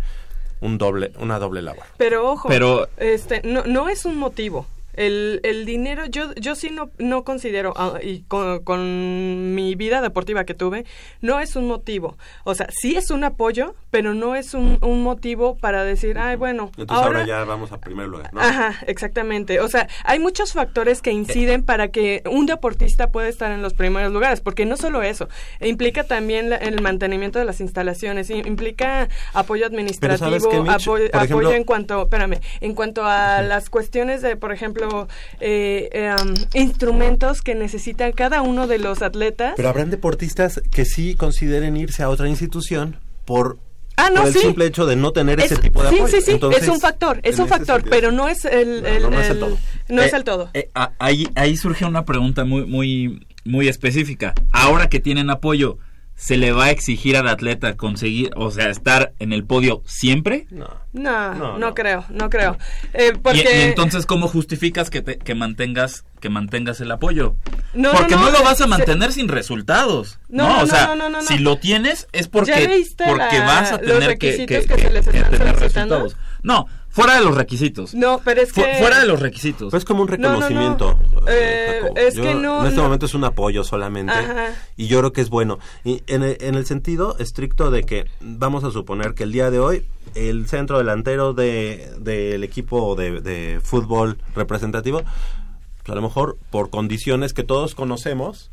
un 0.61 0.77
doble, 0.77 1.13
una 1.21 1.39
doble 1.39 1.63
labor. 1.63 1.85
Pero 1.99 2.29
ojo, 2.31 2.49
Pero- 2.49 2.89
este, 2.99 3.41
no, 3.45 3.65
no 3.65 3.89
es 3.89 4.05
un 4.05 4.19
motivo. 4.19 4.67
El, 4.95 5.41
el 5.45 5.65
dinero, 5.65 6.07
yo, 6.07 6.35
yo 6.35 6.55
sí 6.55 6.71
no, 6.71 6.91
no 6.99 7.23
considero, 7.23 7.73
ah, 7.77 7.99
y 8.03 8.23
con, 8.23 8.65
con 8.65 9.55
mi 9.55 9.75
vida 9.77 10.01
deportiva 10.01 10.45
que 10.45 10.55
tuve, 10.55 10.85
no 11.21 11.39
es 11.39 11.55
un 11.57 11.67
motivo. 11.67 12.17
O 12.45 12.55
sea, 12.55 12.69
sí 12.71 12.97
es 12.97 13.11
un 13.11 13.23
apoyo, 13.23 13.75
pero 13.91 14.13
no 14.15 14.35
es 14.35 14.55
un, 14.55 14.79
un 14.83 15.03
motivo 15.03 15.57
para 15.57 15.83
decir, 15.85 16.19
ay, 16.19 16.37
bueno, 16.37 16.71
Entonces 16.77 17.05
ahora, 17.07 17.27
ya 17.27 17.45
vamos 17.45 17.73
a 17.73 17.79
primer 17.79 18.07
lugar, 18.09 18.33
¿no? 18.35 18.41
Ajá, 18.41 18.75
exactamente. 18.87 19.61
O 19.61 19.69
sea, 19.69 19.89
hay 20.05 20.19
muchos 20.19 20.53
factores 20.53 21.01
que 21.03 21.11
inciden 21.13 21.63
para 21.63 21.89
que 21.89 22.23
un 22.31 22.47
deportista 22.47 23.11
pueda 23.11 23.29
estar 23.29 23.51
en 23.51 23.63
los 23.63 23.75
primeros 23.75 24.13
lugares, 24.13 24.41
porque 24.41 24.67
no 24.67 24.77
solo 24.77 25.03
eso, 25.03 25.29
implica 25.61 26.05
también 26.05 26.51
la- 26.51 26.57
el 26.57 26.81
mantenimiento 26.83 27.39
de 27.39 27.45
las 27.45 27.61
instalaciones, 27.61 28.31
implica 28.31 29.09
apoyo 29.33 29.67
administrativo, 29.67 30.19
¿sabes 30.19 30.47
qué, 30.47 30.61
Mitch? 30.61 30.83
apoyo, 30.83 31.05
ejemplo- 31.07 31.21
apoyo 31.37 31.53
en 31.53 31.65
cuanto, 31.65 32.03
espérame, 32.03 32.41
en 32.61 32.75
cuanto 32.75 33.05
a 33.07 33.43
las 33.43 33.71
cuestiones 33.71 34.21
de, 34.23 34.37
por 34.37 34.53
ejemplo, 34.53 35.09
eh, 35.41 35.89
em, 35.93 36.35
instrumentos 36.55 37.43
que 37.43 37.55
necesitan 37.55 38.13
cada 38.13 38.43
uno 38.43 38.67
de 38.67 38.79
los 38.79 39.03
atletas. 39.03 39.55
Pero 39.57 39.69
habrán 39.69 39.91
deportistas 39.91 40.61
que 40.71 40.85
sí 40.85 41.15
consideren 41.15 41.77
irse 41.77 42.03
a 42.03 42.09
otra 42.09 42.29
institución 42.29 42.97
por, 43.25 43.59
Ah, 43.99 44.11
no, 44.11 44.17
por 44.21 44.27
el 44.29 44.33
sí. 44.33 44.39
simple 44.41 44.67
hecho 44.67 44.87
de 44.87 44.97
no 44.97 45.13
tener 45.13 45.41
ese 45.41 45.55
Es- 45.55 45.61
tipo 45.61 45.83
de 45.83 45.89
sí, 45.91 45.97
apoyo. 45.97 46.17
sí, 46.17 46.23
sí, 46.23 46.31
Entonces, 46.33 46.63
es 46.63 46.69
un 46.69 46.81
factor, 46.81 47.21
es 47.23 47.39
un 47.39 47.45
ese 47.47 47.51
factor, 47.55 47.77
sentido- 47.83 47.91
pero 47.91 48.13
no 48.13 48.29
es 48.29 48.45
el, 48.45 48.83
No, 48.83 48.89
el- 48.89 49.03
no, 49.03 49.11
no 49.11 49.21
es 49.21 49.27
el 49.27 49.33
el- 49.33 49.41
todo. 49.41 49.59
no 49.89 50.03
es 50.03 50.13
Eh, 50.13 50.17
el 50.17 50.25
todo. 50.25 50.51
eh, 50.55 50.71
ahí, 50.99 51.29
ahí 51.35 51.57
surge 51.57 51.85
una 51.85 52.05
pregunta 52.05 52.45
muy, 52.45 52.65
muy, 52.65 53.27
muy 53.45 53.69
específica. 53.69 54.35
Ahora 54.53 54.89
que 54.89 55.01
tienen 55.01 55.31
apoyo, 55.31 55.79
¿se 56.21 56.37
le 56.37 56.51
va 56.51 56.65
a 56.65 56.71
exigir 56.71 57.17
al 57.17 57.29
atleta 57.29 57.77
conseguir, 57.77 58.31
o 58.35 58.51
sea, 58.51 58.71
estar 58.71 59.13
en 59.21 59.33
el 59.33 59.45
podio 59.45 59.83
siempre? 59.87 60.47
No. 60.51 60.67
No, 60.93 61.35
No, 61.35 61.35
no, 61.35 61.59
no. 61.59 61.75
creo, 61.75 62.05
no 62.09 62.29
creo. 62.29 62.59
Eh, 62.93 63.13
Y- 63.15 63.19
porque 63.19 63.43
Y, 63.43 63.61
entonces, 63.69 64.05
¿cómo 64.05 64.27
justificas 64.27 64.91
que, 64.91 65.01
te- 65.01 65.19
que 65.19 65.35
mantengas 65.35 66.05
que 66.21 66.29
mantengas 66.29 66.81
el 66.81 66.91
apoyo? 66.91 67.37
No, 67.75 67.93
porque 67.93 68.17
no, 68.17 68.23
no, 68.23 68.33
no, 68.33 68.39
lo 68.39 68.45
vas 68.45 68.61
a 68.61 68.65
se- 68.65 68.67
mantener 68.67 69.13
sin 69.13 69.29
resultados. 69.29 70.19
No, 70.29 70.49
No, 70.49 70.57
no, 70.59 70.63
o 70.65 70.67
sea, 70.67 70.87
no, 70.89 70.97
no, 70.97 71.09
no, 71.09 71.19
no. 71.21 71.23
si 71.23 71.39
lo 71.39 71.57
tienes 71.59 72.09
es 72.13 72.27
porque, 72.27 72.51
¿Ya 72.51 72.61
leíste 72.61 73.05
porque 73.07 73.39
la- 73.39 73.45
vas 73.45 73.69
a 73.73 73.77
los 73.77 73.83
tener 73.87 74.19
que, 74.19 74.31
requisitos 74.33 74.67
que 74.67 74.83
se 74.83 74.91
les 74.91 75.07
que 75.09 75.17
están 75.19 75.31
tener 75.31 75.57
resultados. 75.57 76.17
No, 76.43 76.67
fuera 76.89 77.15
de 77.17 77.25
los 77.25 77.35
requisitos. 77.37 77.95
no, 77.95 78.21
pero 78.25 78.41
es 78.43 78.53
Fu- 78.53 78.63
que 78.63 78.75
Fuera 78.79 79.01
de 79.01 79.07
los 79.07 79.21
requisitos. 79.21 79.71
Pues 79.71 79.83
es 79.83 79.85
como 79.87 80.03
un 80.03 80.09
No, 80.09 80.17
no, 80.17 80.23
no. 80.23 80.29
reconocimiento. 80.41 80.99
Eh, 81.29 81.81
es 81.97 82.15
Yo- 82.15 82.23
que 82.23 82.35
no, 82.35 82.61
En 82.61 82.67
este 82.67 82.77
no. 82.79 82.83
momento 82.85 83.07
es 83.07 83.15
un 83.15 83.25
apoyo 83.25 83.63
solamente. 83.65 84.13
Ajá. 84.13 84.55
Y 84.77 84.87
yo 84.89 84.99
creo 84.99 85.13
que 85.13 85.21
es 85.21 85.29
bueno. 85.31 85.59
Y 85.85 86.03
en 86.07 86.23
el, 86.23 86.37
en 86.41 86.55
el 86.55 86.67
sentido 86.67 87.17
estricto 87.19 87.71
de 87.71 87.85
que 87.85 88.07
vamos 88.21 88.65
a 88.65 88.71
suponer 88.71 89.15
que 89.15 89.23
el 89.25 89.33
día 89.33 89.51
de 89.51 89.59
hoy 89.61 89.85
el 90.15 90.49
centro 90.49 90.79
delantero 90.79 91.35
de- 91.35 91.91
del 92.01 92.43
equipo 92.45 92.95
de, 92.97 93.21
de 93.21 93.61
fútbol 93.63 94.19
representativo, 94.35 95.03
pues 95.03 95.91
a 95.91 95.95
lo 95.95 96.03
mejor 96.03 96.39
por 96.51 96.71
condiciones 96.71 97.33
que 97.35 97.45
todos 97.45 97.75
conocemos, 97.75 98.51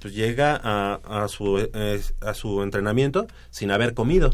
pues 0.00 0.14
llega 0.14 0.58
a, 0.62 1.00
a 1.04 1.28
su, 1.28 1.58
eh, 1.58 2.02
a 2.22 2.34
su 2.34 2.62
entrenamiento 2.62 3.26
sin 3.50 3.70
haber 3.70 3.94
comido. 3.94 4.30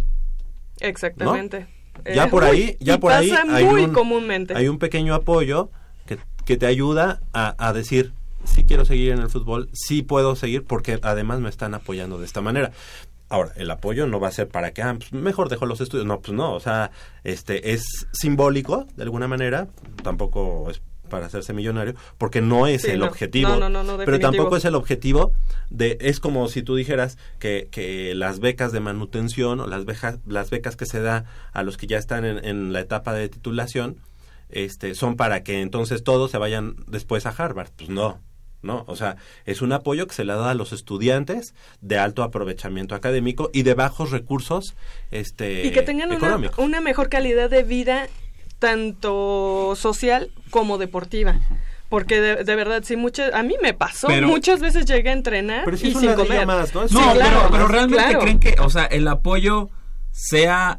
exactamente. 0.81 1.67
Ya 2.05 2.25
Eh, 2.25 2.29
por 2.29 2.43
uy, 2.45 2.49
ahí, 2.49 2.77
ya 2.81 2.95
y 2.95 2.99
por 2.99 3.13
ahí 3.13 3.31
hay 3.31 3.65
muy 3.65 3.85
un, 3.85 3.93
comúnmente. 3.93 4.55
hay 4.57 4.69
un 4.69 4.79
pequeño 4.79 5.15
apoyo 5.15 5.71
que, 6.07 6.19
que 6.45 6.57
te 6.57 6.67
ayuda 6.67 7.21
a, 7.33 7.55
a 7.59 7.73
decir, 7.73 8.13
sí 8.45 8.65
quiero 8.65 8.85
seguir 8.85 9.13
en 9.13 9.21
el 9.21 9.29
fútbol, 9.29 9.69
sí 9.73 10.03
puedo 10.03 10.37
seguir 10.37 10.65
porque 10.65 10.99
además 11.03 11.41
me 11.41 11.49
están 11.49 11.75
apoyando 11.75 12.19
de 12.19 12.27
esta 12.27 12.41
manera. 12.41 12.73
Ahora, 13.29 13.53
el 13.57 13.71
apoyo 13.71 14.09
no 14.09 14.19
va 14.19 14.27
a 14.27 14.33
ser 14.33 14.49
para 14.49 14.73
que, 14.73 14.83
ah, 14.83 14.97
pues 14.99 15.13
mejor 15.13 15.49
dejo 15.49 15.65
los 15.65 15.81
estudios. 15.81 16.05
No, 16.05 16.19
pues 16.19 16.33
no, 16.37 16.53
o 16.53 16.59
sea, 16.59 16.91
este 17.23 17.73
es 17.73 18.07
simbólico 18.13 18.87
de 18.97 19.05
alguna 19.05 19.29
manera, 19.29 19.69
tampoco 20.03 20.69
es 20.69 20.83
para 21.11 21.27
hacerse 21.27 21.53
millonario, 21.53 21.95
porque 22.17 22.41
no 22.41 22.67
es 22.67 22.83
Sí, 22.83 22.93
el 22.93 23.01
no. 23.01 23.07
objetivo. 23.09 23.51
No, 23.51 23.59
no, 23.59 23.69
no, 23.69 23.83
no, 23.83 23.99
pero 24.03 24.19
tampoco 24.19 24.57
es 24.57 24.65
el 24.65 24.75
objetivo 24.75 25.33
de, 25.69 25.99
es 26.01 26.19
como 26.21 26.49
si 26.49 26.63
tú 26.63 26.75
dijeras 26.77 27.19
que, 27.39 27.69
que 27.71 28.15
las 28.15 28.41
becas 28.41 28.73
de 28.73 28.81
manutención 28.81 29.61
o 29.61 29.67
las 29.67 29.85
becas, 29.85 30.19
las 30.27 30.49
becas 30.49 30.77
que 30.77 30.87
se 30.87 31.01
da 31.03 31.27
a 31.53 31.63
los 31.63 31.77
que 31.77 31.87
ya 31.87 31.99
están 31.99 32.25
en, 32.25 32.43
en 32.43 32.73
la 32.73 32.81
etapa 32.81 33.13
de 33.13 33.29
titulación, 33.29 33.99
este, 34.49 34.95
son 34.95 35.17
para 35.17 35.43
que 35.43 35.61
entonces 35.61 36.03
todos 36.03 36.31
se 36.31 36.39
vayan 36.39 36.77
después 36.87 37.27
a 37.27 37.31
Harvard. 37.31 37.69
Pues 37.77 37.91
no, 37.91 38.19
no, 38.63 38.85
o 38.89 38.97
sea, 38.97 39.17
es 39.47 39.63
un 39.63 39.73
apoyo 39.73 40.07
que 40.07 40.15
se 40.15 40.25
le 40.25 40.33
da 40.35 40.51
a 40.51 40.55
los 40.55 40.73
estudiantes 40.73 41.55
de 41.81 41.99
alto 41.99 42.23
aprovechamiento 42.23 42.95
académico 42.95 43.51
y 43.53 43.63
de 43.63 43.75
bajos 43.75 44.11
recursos 44.11 44.75
este, 45.11 45.67
y 45.67 45.71
que 45.71 45.83
tengan 45.83 46.13
una, 46.13 46.39
una 46.59 46.81
mejor 46.81 47.09
calidad 47.09 47.49
de 47.49 47.63
vida 47.63 48.09
tanto 48.61 49.75
social 49.75 50.31
como 50.51 50.79
deportiva. 50.79 51.41
Porque 51.89 52.21
de, 52.21 52.45
de 52.45 52.55
verdad, 52.55 52.85
sí, 52.85 52.95
muchas, 52.95 53.35
a 53.35 53.43
mí 53.43 53.57
me 53.61 53.75
pasó. 53.75 54.07
Pero- 54.07 54.29
muchas 54.29 54.61
veces 54.61 54.87
llegué 54.87 55.09
a 55.11 55.15
entrenar 55.15 55.65
Pero 55.65 55.77
si 55.77 55.89
y 55.89 55.95
sin 55.97 56.15
comer. 56.15 56.47
más, 56.47 56.73
¿no? 56.73 56.83
No, 56.83 56.89
Sí, 56.89 56.95
pero, 56.95 57.13
claro, 57.15 57.49
pero 57.51 57.67
realmente 57.67 58.05
claro. 58.05 58.21
creen 58.21 58.39
que, 58.39 58.55
o 58.61 58.71
sea, 58.71 58.85
el 58.85 59.09
apoyo 59.09 59.71
sea 60.13 60.79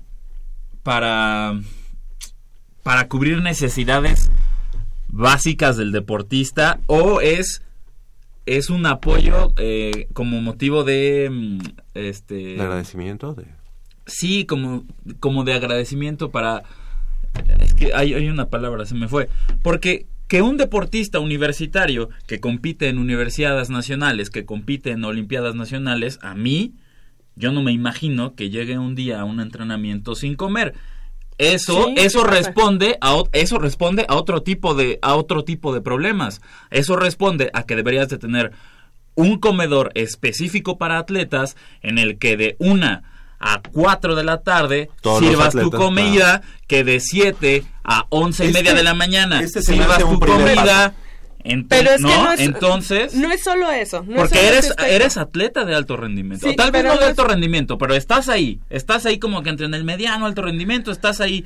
para 0.84 1.54
para 2.84 3.08
cubrir 3.08 3.42
necesidades 3.42 4.32
básicas 5.10 5.78
del 5.78 5.92
deportista 5.92 6.80
o 6.88 7.22
es 7.22 7.62
es 8.48 8.70
un 8.70 8.86
apoyo 8.88 9.54
eh, 9.58 10.08
como 10.14 10.42
motivo 10.42 10.84
de 10.84 11.30
mm, 11.30 11.60
este 11.94 12.34
de 12.36 12.62
agradecimiento. 12.62 13.34
De... 13.36 13.46
sí 14.08 14.46
como 14.46 14.84
como 15.20 15.44
de 15.44 15.54
agradecimiento 15.54 16.32
para 16.32 16.64
es 17.60 17.74
que 17.74 17.94
hay, 17.94 18.14
hay 18.14 18.28
una 18.28 18.50
palabra 18.50 18.86
se 18.86 18.96
me 18.96 19.08
fue. 19.08 19.30
Porque 19.62 20.08
que 20.28 20.42
un 20.42 20.58
deportista 20.58 21.20
universitario 21.20 22.10
que 22.28 22.40
compite 22.40 22.88
en 22.88 22.98
universidades 22.98 23.70
nacionales 23.70 24.30
que 24.30 24.46
compite 24.46 24.92
en 24.92 25.04
olimpiadas 25.04 25.56
nacionales 25.56 26.20
a 26.22 26.36
mí 26.36 26.74
yo 27.36 27.52
no 27.52 27.62
me 27.62 27.72
imagino 27.72 28.36
que 28.36 28.50
llegue 28.50 28.78
un 28.78 28.96
día 28.96 29.22
a 29.22 29.26
un 29.26 29.40
entrenamiento 29.40 30.16
sin 30.16 30.36
comer. 30.36 30.74
Eso 31.38 31.86
Sí, 31.86 31.96
eso 31.98 32.24
responde 32.24 32.98
a 33.02 33.24
eso 33.34 33.58
responde 33.58 34.06
a 34.08 34.16
otro 34.16 34.44
tipo 34.44 34.76
de 34.76 35.00
a 35.02 35.16
otro 35.16 35.44
tipo 35.44 35.74
de 35.74 35.82
problemas. 35.82 36.42
Eso 36.70 36.96
responde 36.98 37.50
a 37.54 37.64
que 37.64 37.76
deberías 37.76 38.10
de 38.10 38.18
tener 38.18 38.52
un 39.16 39.40
comedor 39.40 39.92
específico 39.96 40.78
para 40.78 40.98
atletas 40.98 41.58
en 41.82 41.98
el 41.98 42.18
que 42.20 42.38
de 42.38 42.56
una 42.60 43.04
a 43.42 43.62
4 43.72 44.16
de 44.16 44.24
la 44.24 44.42
tarde 44.42 44.90
Todos 45.02 45.20
sirvas 45.20 45.54
tu 45.54 45.72
comida, 45.72 46.42
que 46.68 46.84
de 46.84 47.00
7 47.00 47.64
a 47.84 48.06
11 48.10 48.46
y 48.46 48.48
Este- 48.48 48.60
media 48.60 48.74
de 48.76 48.84
la 48.84 48.94
mañana 48.94 49.42
este 49.42 49.62
sirvas 49.62 49.98
tu 50.00 50.20
comida. 50.20 50.94
Ento- 51.44 51.66
Pero 51.70 51.90
es 51.90 52.02
¿no? 52.02 52.08
que 52.10 52.16
no 52.16 52.32
es, 52.34 52.40
Entonces, 52.40 53.16
no 53.16 53.32
es 53.32 53.44
solo 53.44 53.72
eso. 53.72 54.04
no 54.08 54.12
es 54.14 54.22
porque 54.22 54.36
solo 54.38 54.48
eres, 54.50 54.74
eres 54.88 55.18
atleta 55.18 55.66
de 55.66 55.74
alto 55.74 55.98
rendimiento. 55.98 56.46
Sí, 56.46 56.54
o 56.54 56.56
tal 56.56 56.72
vez 56.72 56.84
no 56.84 56.96
de 56.98 57.06
alto 57.06 57.24
es- 57.24 57.28
rendimiento, 57.28 57.80
pero 57.80 57.96
estás 57.96 58.30
ahí. 58.30 58.60
Estás 58.70 59.08
ahí 59.08 59.18
como 59.18 59.42
que 59.42 59.50
entre 59.50 59.66
en 59.66 59.74
el 59.74 59.84
mediano, 59.84 60.28
alto 60.28 60.44
rendimiento, 60.44 60.92
estás 60.92 61.20
ahí 61.20 61.44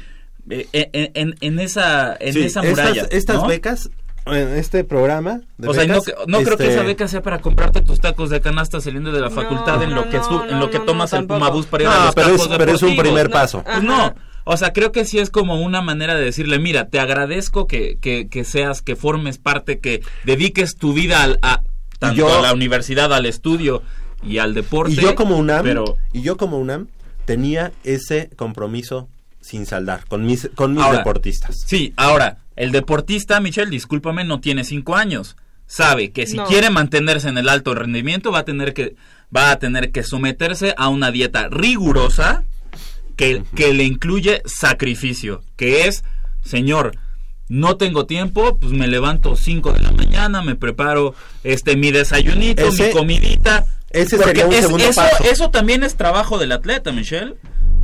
eh, 0.50 0.68
en, 0.74 1.12
en- 1.14 1.36
en 1.40 1.60
esa, 1.60 2.16
en 2.20 2.34
Sí, 2.34 2.44
esa 2.44 2.62
muralla. 2.62 3.04
Estas, 3.04 3.14
estas 3.14 3.36
¿no? 3.38 3.48
becas, 3.48 3.90
en 4.26 4.56
este 4.58 4.84
programa. 4.84 5.42
de 5.58 5.68
O 5.68 5.74
sea, 5.74 5.86
no, 5.86 6.02
creo 6.02 6.58
que 6.58 6.64
este, 6.64 6.74
esa 6.74 6.84
beca 6.84 7.08
sea 7.08 7.22
para 7.22 7.40
comprarte 7.42 7.82
tus 7.82 8.00
tacos 8.00 8.30
de 8.30 8.42
canasta 8.42 8.82
saliendo 8.82 9.12
de 9.12 9.22
la 9.22 9.30
No, 9.30 9.36
facultad 9.36 9.82
en 9.84 9.94
lo 9.94 10.10
que, 10.10 10.22
su- 10.24 10.44
en 10.50 10.60
lo 10.60 10.70
que 10.70 10.80
tomas 10.80 11.12
no, 11.14 11.20
el. 11.20 11.28
Pumabús 11.28 11.66
para 11.68 11.84
ir 11.84 11.90
a 11.90 12.06
los 12.06 12.16
pero 12.16 12.30
es, 12.30 12.48
pero 12.58 12.72
es 12.74 12.82
un 12.84 12.98
primer 12.98 13.30
No, 13.30 13.34
paso. 13.34 13.64
Pues 13.64 13.84
no, 13.84 14.16
O 14.46 14.58
sea, 14.58 14.74
creo 14.74 14.92
que 14.92 15.06
sí 15.06 15.18
es 15.20 15.30
como 15.30 15.62
una 15.62 15.82
manera 15.82 16.14
de 16.16 16.24
decirle, 16.24 16.60
mira, 16.60 16.90
te 16.90 17.00
agradezco 17.00 17.66
que, 17.68 17.98
que, 18.00 18.28
que 18.30 18.44
seas, 18.44 18.82
que 18.82 18.96
formes 18.96 19.38
parte, 19.40 19.80
que 19.80 20.02
dediques 20.24 20.76
tu 20.76 20.94
vida 20.94 21.24
al, 21.24 21.40
a 21.42 21.62
tanto 22.00 22.16
yo- 22.16 22.38
a 22.40 22.42
la 22.42 22.54
universidad, 22.54 23.12
al 23.14 23.26
estudio 23.26 23.82
y 24.24 24.38
al 24.40 24.54
deporte. 24.54 24.94
Y 24.94 24.96
yo 24.98 25.16
como 25.16 25.38
UNAM, 25.38 25.64
pero 25.64 25.98
y 26.14 26.22
yo 26.22 26.38
como 26.38 26.58
UNAM 26.60 26.88
tenía 27.26 27.72
ese 27.84 28.30
compromiso 28.36 29.08
sin 29.42 29.66
saldar 29.66 30.06
con 30.08 30.26
mis 30.26 30.50
con 30.56 30.74
mis 30.74 30.84
Ahora, 30.84 30.98
deportistas. 31.00 31.56
Sí, 31.66 31.94
ahora, 31.98 32.38
el 32.56 32.72
deportista, 32.72 33.40
Michelle, 33.40 33.70
discúlpame, 33.70 34.24
no 34.24 34.40
tiene 34.40 34.64
cinco 34.64 34.96
años. 34.96 35.36
Sabe 35.68 36.12
que 36.12 36.28
si 36.28 36.38
No. 36.38 36.46
quiere 36.46 36.70
mantenerse 36.70 37.28
en 37.30 37.38
el 37.38 37.50
alto 37.50 37.74
rendimiento 37.74 38.32
va 38.32 38.40
a 38.40 38.46
tener 38.46 38.74
que 38.74 38.96
va 39.36 39.50
a 39.52 39.58
tener 39.60 39.92
que 39.92 40.04
someterse 40.04 40.74
a 40.78 40.88
una 40.90 41.10
dieta 41.12 41.50
rigurosa 41.50 42.44
que, 43.18 43.44
que 43.56 43.74
le 43.74 43.84
incluye 43.84 44.42
sacrificio, 44.46 45.42
que 45.56 45.88
es, 45.88 46.04
señor, 46.44 46.98
no 47.48 47.78
tengo 47.78 48.06
tiempo, 48.06 48.58
pues 48.60 48.72
me 48.74 48.88
levanto 48.88 49.36
5 49.36 49.74
de 49.74 49.80
la 49.82 49.92
mañana, 49.92 50.42
me 50.42 50.56
preparo 50.56 51.16
este 51.44 51.76
mi 51.76 51.92
desayunito, 51.92 52.68
Ese- 52.68 52.88
mi 52.88 52.94
comidita. 52.94 53.66
Ese 53.96 54.18
Porque 54.18 54.30
sería 54.42 54.46
un 54.48 54.54
es- 54.54 54.62
segundo 54.62 54.84
eso, 54.86 55.02
paso. 55.02 55.24
eso 55.24 55.50
también 55.52 55.84
es 55.84 55.96
trabajo 55.96 56.38
del 56.38 56.52
atleta, 56.52 56.92
Michelle. 56.92 57.36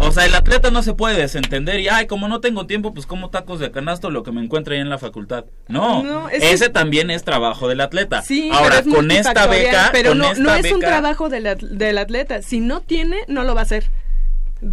O 0.03 0.12
sea, 0.12 0.25
el 0.25 0.34
atleta 0.34 0.72
no 0.72 0.82
se 0.82 0.96
puede 0.96 1.15
desentender 1.15 1.80
y, 1.80 1.88
ay, 1.88 2.08
como 2.08 2.27
no 2.27 2.41
tengo 2.41 2.65
tiempo, 2.65 2.91
pues 2.91 3.06
como 3.06 3.30
tacos 3.30 3.60
de 3.60 3.70
canasto 3.70 4.10
lo 4.10 4.24
que 4.24 4.32
me 4.32 4.41
encuentre 4.44 4.75
ahí 4.75 4.82
en 4.82 4.89
la 4.89 4.98
facultad. 4.98 5.46
No, 5.68 6.01
No, 6.01 6.27
ese 6.30 6.70
también 6.70 7.12
es 7.12 7.24
trabajo 7.24 7.68
del 7.68 7.82
atleta. 7.82 8.24
Sí, 8.24 8.50
Ahora, 8.51 8.77
pero 8.84 8.89
es 8.89 8.96
con 8.96 9.12
esta 9.12 9.46
beca, 9.46 9.89
pero 9.91 10.10
con 10.10 10.18
no, 10.18 10.32
esta 10.32 10.41
no 10.44 10.56
es 10.56 10.72
un 10.72 10.80
trabajo 10.80 11.30
del, 11.30 11.56
del 11.77 11.98
atleta. 12.00 12.41
Si 12.41 12.62
no 12.62 12.82
tiene, 12.82 13.18
no 13.27 13.44
lo 13.44 13.53
va 13.53 13.62
a 13.62 13.63
hacer. 13.63 13.91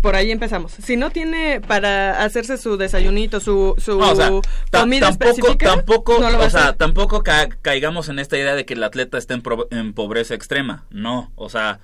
Por 0.03 0.15
ahí 0.17 0.31
empezamos. 0.31 0.73
Si 0.73 0.97
no 0.97 1.11
tiene 1.11 1.61
para 1.61 2.23
hacerse 2.23 2.59
su 2.59 2.77
desayunito, 2.77 3.41
su, 3.41 3.75
su 3.79 3.99
No, 3.99 4.11
o 4.13 4.17
sea, 4.17 4.31
ta- 4.71 4.81
comida 4.81 5.09
tampoco, 5.09 5.31
específica, 5.31 5.67
tampoco, 5.75 6.19
no 6.21 6.31
lo 6.31 6.39
va 6.39 6.45
a 6.45 6.47
o 6.49 6.51
sea, 6.51 6.63
hacer. 6.65 6.77
tampoco 6.77 7.23
ca- 7.23 7.49
caigamos 7.63 8.09
en 8.11 8.19
esta 8.19 8.37
idea 8.37 8.55
de 8.55 8.67
que 8.67 8.75
el 8.75 8.85
atleta 8.85 9.17
está 9.17 9.35
en, 9.35 9.41
pro- 9.43 9.67
en 9.71 9.95
pobreza 9.95 10.35
extrema. 10.35 10.85
No, 10.91 11.33
o 11.37 11.49
sea, 11.49 11.81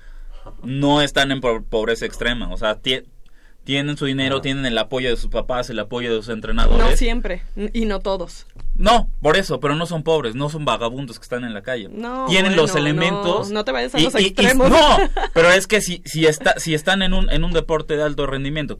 no 0.63 1.01
están 1.01 1.31
en 1.31 1.41
po- 1.41 1.63
pobreza 1.63 2.05
extrema. 2.05 2.51
O 2.53 2.57
sea, 2.57 2.79
tie- 2.81 3.05
tienen 3.63 3.97
su 3.97 4.05
dinero, 4.05 4.41
tienen 4.41 4.67
el 4.67 4.77
apoyo 4.77 5.09
de 5.09 5.17
sus 5.17 5.31
papás, 5.31 5.71
el 5.71 5.79
apoyo 5.79 6.11
de 6.15 6.17
sus 6.21 6.29
entrenadores. 6.33 6.87
No 6.87 6.95
siempre, 6.95 7.41
y 7.73 7.85
no 7.85 7.99
todos. 8.01 8.45
No, 8.77 9.09
por 9.21 9.37
eso, 9.37 9.59
pero 9.59 9.75
no 9.75 9.85
son 9.85 10.03
pobres, 10.03 10.35
no 10.35 10.49
son 10.49 10.65
vagabundos 10.65 11.17
que 11.17 11.23
están 11.23 11.43
en 11.45 11.53
la 11.53 11.61
calle. 11.61 11.87
No, 11.91 12.25
Tienen 12.27 12.51
bueno, 12.51 12.63
los 12.63 12.75
elementos. 12.75 13.47
no, 13.49 13.53
no 13.53 13.65
te 13.65 13.71
vayas 13.71 13.95
a 13.95 13.99
y- 13.99 14.03
los 14.03 14.15
y- 14.15 14.23
y- 14.23 14.25
extremos. 14.27 14.69
no, 14.69 14.77
pero 15.33 15.49
es 15.51 15.65
que 15.67 15.79
si, 15.81 16.01
si, 16.05 16.25
está, 16.25 16.59
si 16.59 16.73
están 16.73 17.01
en 17.01 17.13
un, 17.13 17.29
en 17.29 17.43
un 17.43 17.53
deporte 17.53 17.95
de 17.95 18.03
alto 18.03 18.27
rendimiento, 18.27 18.77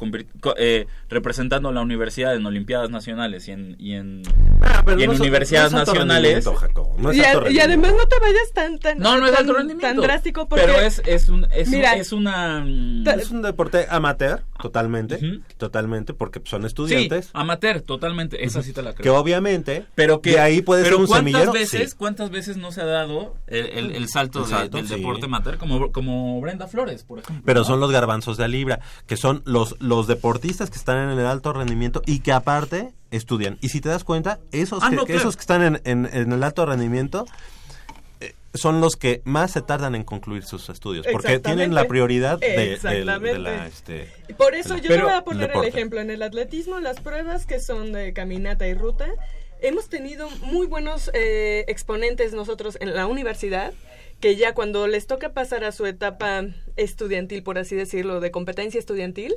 eh, 0.58 0.88
representando 1.10 1.70
a 1.70 1.72
la 1.72 1.82
universidad 1.82 2.36
en 2.36 2.46
Olimpiadas 2.46 2.90
Nacionales 2.90 3.48
y 3.48 3.52
en, 3.52 3.76
y 3.80 3.94
en, 3.94 4.24
Ah, 4.62 4.84
y 4.98 5.04
en 5.04 5.08
no 5.08 5.14
es- 5.14 5.20
universidades 5.20 5.72
no 5.72 5.80
nacionales. 5.80 6.46
Jacobo, 6.46 6.96
no 6.98 7.12
es 7.12 7.18
y, 7.18 7.24
alto 7.24 7.46
a- 7.46 7.52
y 7.52 7.60
además 7.60 7.94
no 7.98 8.06
te 8.08 8.20
vayas 8.20 8.52
tan 8.54 8.80
tan 8.80 9.00
No, 9.00 9.18
no 9.18 9.26
es 9.28 9.32
tan, 9.32 9.42
alto 9.42 9.54
rendimiento. 9.54 9.88
tan 9.88 10.02
drástico 10.02 10.48
porque 10.50 10.66
Pero 10.66 10.80
es, 10.80 11.02
es, 11.06 11.30
un, 11.30 11.46
es, 11.54 11.68
un- 11.68 11.74
Mira, 11.74 11.94
es 11.96 12.12
una... 12.12 12.66
Es 13.18 13.32
un 13.32 13.42
deporte 13.42 13.86
amateur, 13.90 14.44
totalmente, 14.62 15.16
Ujú. 15.16 15.42
totalmente, 15.58 16.14
porque 16.14 16.42
son 16.44 16.62
Sí, 16.64 16.68
estudiantes, 16.68 17.30
amateur, 17.34 17.82
totalmente, 17.82 18.44
esa 18.44 18.62
sí 18.62 18.74
te 18.74 18.82
la 18.82 18.94
que 18.94 19.04
creo. 19.04 19.16
obviamente 19.18 19.85
pero 19.94 20.22
que 20.22 20.32
de 20.32 20.40
ahí 20.40 20.62
puede 20.62 20.84
pero 20.84 20.96
ser 20.96 21.02
un 21.02 21.08
¿cuántas 21.08 21.32
semillero. 21.32 21.52
veces 21.54 21.92
Sí. 21.92 21.96
cuántas 21.98 22.30
veces 22.32 22.58
no 22.58 22.72
se 22.72 22.82
ha 22.82 22.86
dado 22.86 23.36
el, 23.48 23.66
el- 23.68 23.92
el 23.96 24.10
salto, 24.10 24.40
El 24.40 24.46
de- 24.46 24.50
salto, 24.52 24.78
del 24.78 24.88
sí. 24.88 24.96
deporte 24.96 25.26
amateur 25.26 25.58
como, 25.58 25.92
como 25.92 26.42
Brenda 26.42 26.68
Flores 26.68 27.04
por 27.04 27.20
ejemplo 27.20 27.44
Pero 27.46 27.60
¿no? 27.60 27.66
son 27.66 27.80
los 27.80 27.92
garbanzos 27.92 28.38
de 28.38 28.48
libra, 28.48 28.80
que 29.08 29.18
son 29.18 29.42
los, 29.46 29.76
los 29.80 30.08
deportistas 30.08 30.70
que 30.70 30.78
están 30.78 31.10
en 31.12 31.20
el 31.20 31.26
alto 31.26 31.54
rendimiento 31.54 32.02
y 32.06 32.20
que 32.20 32.32
aparte 32.32 32.94
estudian. 33.12 33.58
Y 33.62 33.70
si 33.70 33.80
te 33.82 33.90
das 33.90 34.04
cuenta, 34.04 34.40
esos, 34.52 34.84
Ah, 34.84 34.90
que, 34.90 34.96
no, 34.96 35.02
que 35.06 35.14
claro. 35.14 35.22
esos 35.22 35.36
que 35.38 35.42
están 35.42 35.62
en, 35.64 35.82
en- 35.86 36.10
en 36.12 36.32
el 36.32 36.44
alto 36.44 36.66
rendimiento 36.66 37.26
eh, 38.22 38.34
son 38.54 38.82
los 38.82 38.96
que 38.96 39.22
más 39.26 39.52
se 39.52 39.62
tardan 39.62 39.96
en 39.96 40.04
concluir 40.04 40.44
sus 40.44 40.70
estudios, 40.70 41.06
porque 41.12 41.40
tienen 41.40 41.74
la 41.76 41.86
prioridad 41.86 42.40
de, 42.40 42.78
la... 43.06 43.68
Este, 43.68 44.10
Por 44.38 44.56
eso 44.56 44.78
yo 44.78 44.90
te 44.90 45.02
voy 45.02 45.12
a 45.14 45.24
poner 45.24 45.52
el 45.54 45.64
ejemplo. 45.66 46.00
En 46.00 46.10
el 46.10 46.22
atletismo, 46.22 46.80
las 46.80 47.00
pruebas 47.00 47.46
que 47.46 47.60
son 47.60 47.92
de 47.94 48.14
caminata 48.14 48.68
y 48.68 48.74
ruta, 48.74 49.06
hemos 49.68 49.90
tenido 49.90 50.30
muy 50.42 50.68
buenos 50.68 51.10
eh, 51.14 51.66
exponentes 51.68 52.34
nosotros 52.34 52.78
en 52.80 52.94
la 52.96 53.08
universidad 53.08 53.74
que 54.20 54.36
ya 54.38 54.54
cuando 54.54 54.88
les 54.88 55.08
toca 55.08 55.34
pasar 55.34 55.64
a 55.66 55.72
su 55.72 55.86
etapa 55.86 56.46
estudiantil, 56.78 57.44
por 57.44 57.58
así 57.58 57.76
decirlo, 57.76 58.20
de 58.22 58.32
competencia 58.32 58.80
estudiantil, 58.80 59.36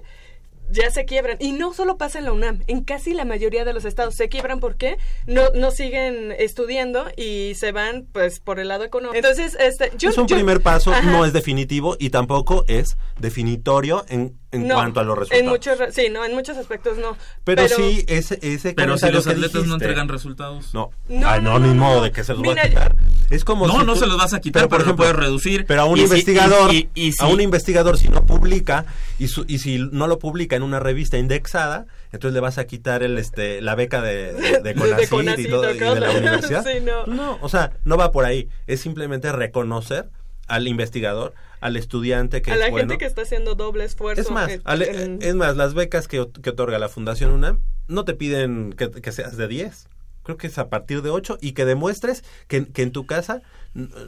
ya 0.70 0.90
se 0.90 1.04
quiebran. 1.04 1.36
Y 1.40 1.52
no 1.52 1.72
solo 1.72 1.96
pasa 1.96 2.18
en 2.18 2.26
la 2.26 2.32
UNAM, 2.32 2.62
en 2.68 2.84
casi 2.84 3.12
la 3.14 3.24
mayoría 3.24 3.64
de 3.64 3.72
los 3.72 3.84
estados 3.84 4.14
se 4.14 4.28
quiebran 4.28 4.60
porque 4.60 4.96
no, 5.26 5.50
no 5.54 5.70
siguen 5.72 6.30
estudiando 6.38 7.06
y 7.16 7.54
se 7.56 7.72
van 7.72 8.06
pues 8.12 8.38
por 8.38 8.60
el 8.60 8.68
lado 8.68 8.84
económico. 8.84 9.16
Entonces, 9.16 9.56
este, 9.58 9.90
yo, 9.98 10.10
es 10.10 10.18
un 10.18 10.26
yo- 10.28 10.36
primer 10.36 10.60
paso, 10.60 10.92
Ajá. 10.92 11.10
no 11.10 11.24
es 11.24 11.32
definitivo 11.32 11.96
y 11.98 12.10
tampoco 12.10 12.64
es 12.68 12.96
definitorio 13.18 14.04
en, 14.08 14.38
en 14.50 14.66
No, 14.66 14.76
cuanto 14.76 15.00
a 15.00 15.04
los 15.04 15.18
resultados. 15.18 15.42
En 15.44 15.48
muchos, 15.50 15.78
sí, 15.94 16.08
no, 16.10 16.24
en 16.24 16.34
muchos 16.34 16.56
aspectos 16.56 16.96
no. 16.96 17.16
pero, 17.44 17.68
sí, 17.68 18.04
ese, 18.08 18.38
ese 18.40 18.72
pero 18.72 18.96
si 18.96 19.10
los 19.10 19.26
atletas 19.26 19.52
no 19.54 19.60
dijiste- 19.60 19.74
entregan 19.74 20.08
resultados 20.08 20.72
No, 20.72 20.90
No, 21.08 21.28
Ay, 21.28 21.42
no, 21.42 21.58
no, 21.58 21.66
ni 21.66 21.74
no, 21.74 21.84
modo 21.84 21.96
no. 21.96 22.02
de 22.04 22.12
que 22.12 22.24
se 22.24 22.32
los 22.32 22.40
Mira, 22.40 22.54
va 22.54 22.62
a 22.62 22.68
quitar. 22.68 22.96
Es 23.28 23.44
como 23.44 23.66
No, 23.66 23.80
si 23.80 23.84
no 23.84 23.92
tú- 23.92 24.00
se 24.00 24.06
los 24.06 24.16
vas 24.16 24.32
a 24.32 24.40
quitar, 24.40 24.68
pero 24.70 24.84
lo 24.86 24.96
puedes 24.96 25.14
reducir. 25.14 25.66
Pero 25.66 25.82
a 25.82 25.84
un 25.84 25.98
Y 25.98 26.00
si- 26.00 26.04
investigador, 26.06 26.72
y- 26.72 26.88
y- 26.94 27.12
a 27.18 27.26
un 27.26 27.42
investigador 27.42 27.98
si 27.98 28.08
no 28.08 28.24
publica 28.24 28.86
y, 29.18 29.28
su- 29.28 29.44
y 29.46 29.58
si 29.58 29.78
no 29.92 30.06
lo 30.06 30.18
publica 30.18 30.56
en 30.56 30.62
una 30.62 30.80
revista 30.80 31.18
indexada, 31.18 31.84
entonces 32.12 32.32
le 32.32 32.40
vas 32.40 32.56
a 32.56 32.64
quitar 32.66 33.02
el 33.02 33.18
este 33.18 33.60
la 33.60 33.74
beca 33.74 34.00
de, 34.00 34.32
de, 34.32 34.50
de 34.52 34.60
De 34.62 34.74
Conacyt 34.74 35.08
Conacyt, 35.10 35.46
y, 35.46 35.50
todo- 35.50 35.74
y 35.74 35.78
de 35.78 36.00
la 36.00 36.10
universidad. 36.18 36.64
Sí, 36.64 36.80
no. 36.82 37.04
no, 37.04 37.38
o 37.42 37.50
sea, 37.50 37.72
no 37.84 37.98
va 37.98 38.12
por 38.12 38.24
ahí. 38.24 38.48
Es 38.66 38.80
simplemente 38.80 39.30
reconocer 39.30 40.08
al 40.46 40.66
investigador, 40.66 41.34
al 41.60 41.76
estudiante 41.76 42.42
que 42.42 42.50
a 42.50 42.54
es 42.54 42.60
la 42.60 42.70
bueno. 42.70 42.88
gente 42.88 42.98
que 42.98 43.06
está 43.06 43.22
haciendo 43.22 43.54
doble 43.54 43.84
esfuerzo. 43.84 44.20
Es 44.22 44.30
más, 44.30 44.50
eh, 44.50 44.60
al- 44.64 44.82
en- 44.82 45.18
es 45.22 45.34
más, 45.34 45.56
las 45.56 45.74
becas 45.74 46.08
que, 46.08 46.26
que 46.42 46.50
otorga 46.50 46.78
la 46.78 46.88
Fundación 46.88 47.30
UNAM 47.32 47.60
no 47.88 48.04
te 48.04 48.14
piden 48.14 48.72
que, 48.74 48.90
que 48.90 49.12
seas 49.12 49.36
de 49.36 49.48
10. 49.48 49.88
Creo 50.24 50.36
que 50.36 50.48
es 50.48 50.58
a 50.58 50.68
partir 50.68 51.00
de 51.00 51.08
8 51.08 51.38
y 51.40 51.52
que 51.52 51.64
demuestres 51.64 52.22
que, 52.48 52.66
que 52.66 52.82
en 52.82 52.92
tu 52.92 53.06
casa 53.06 53.40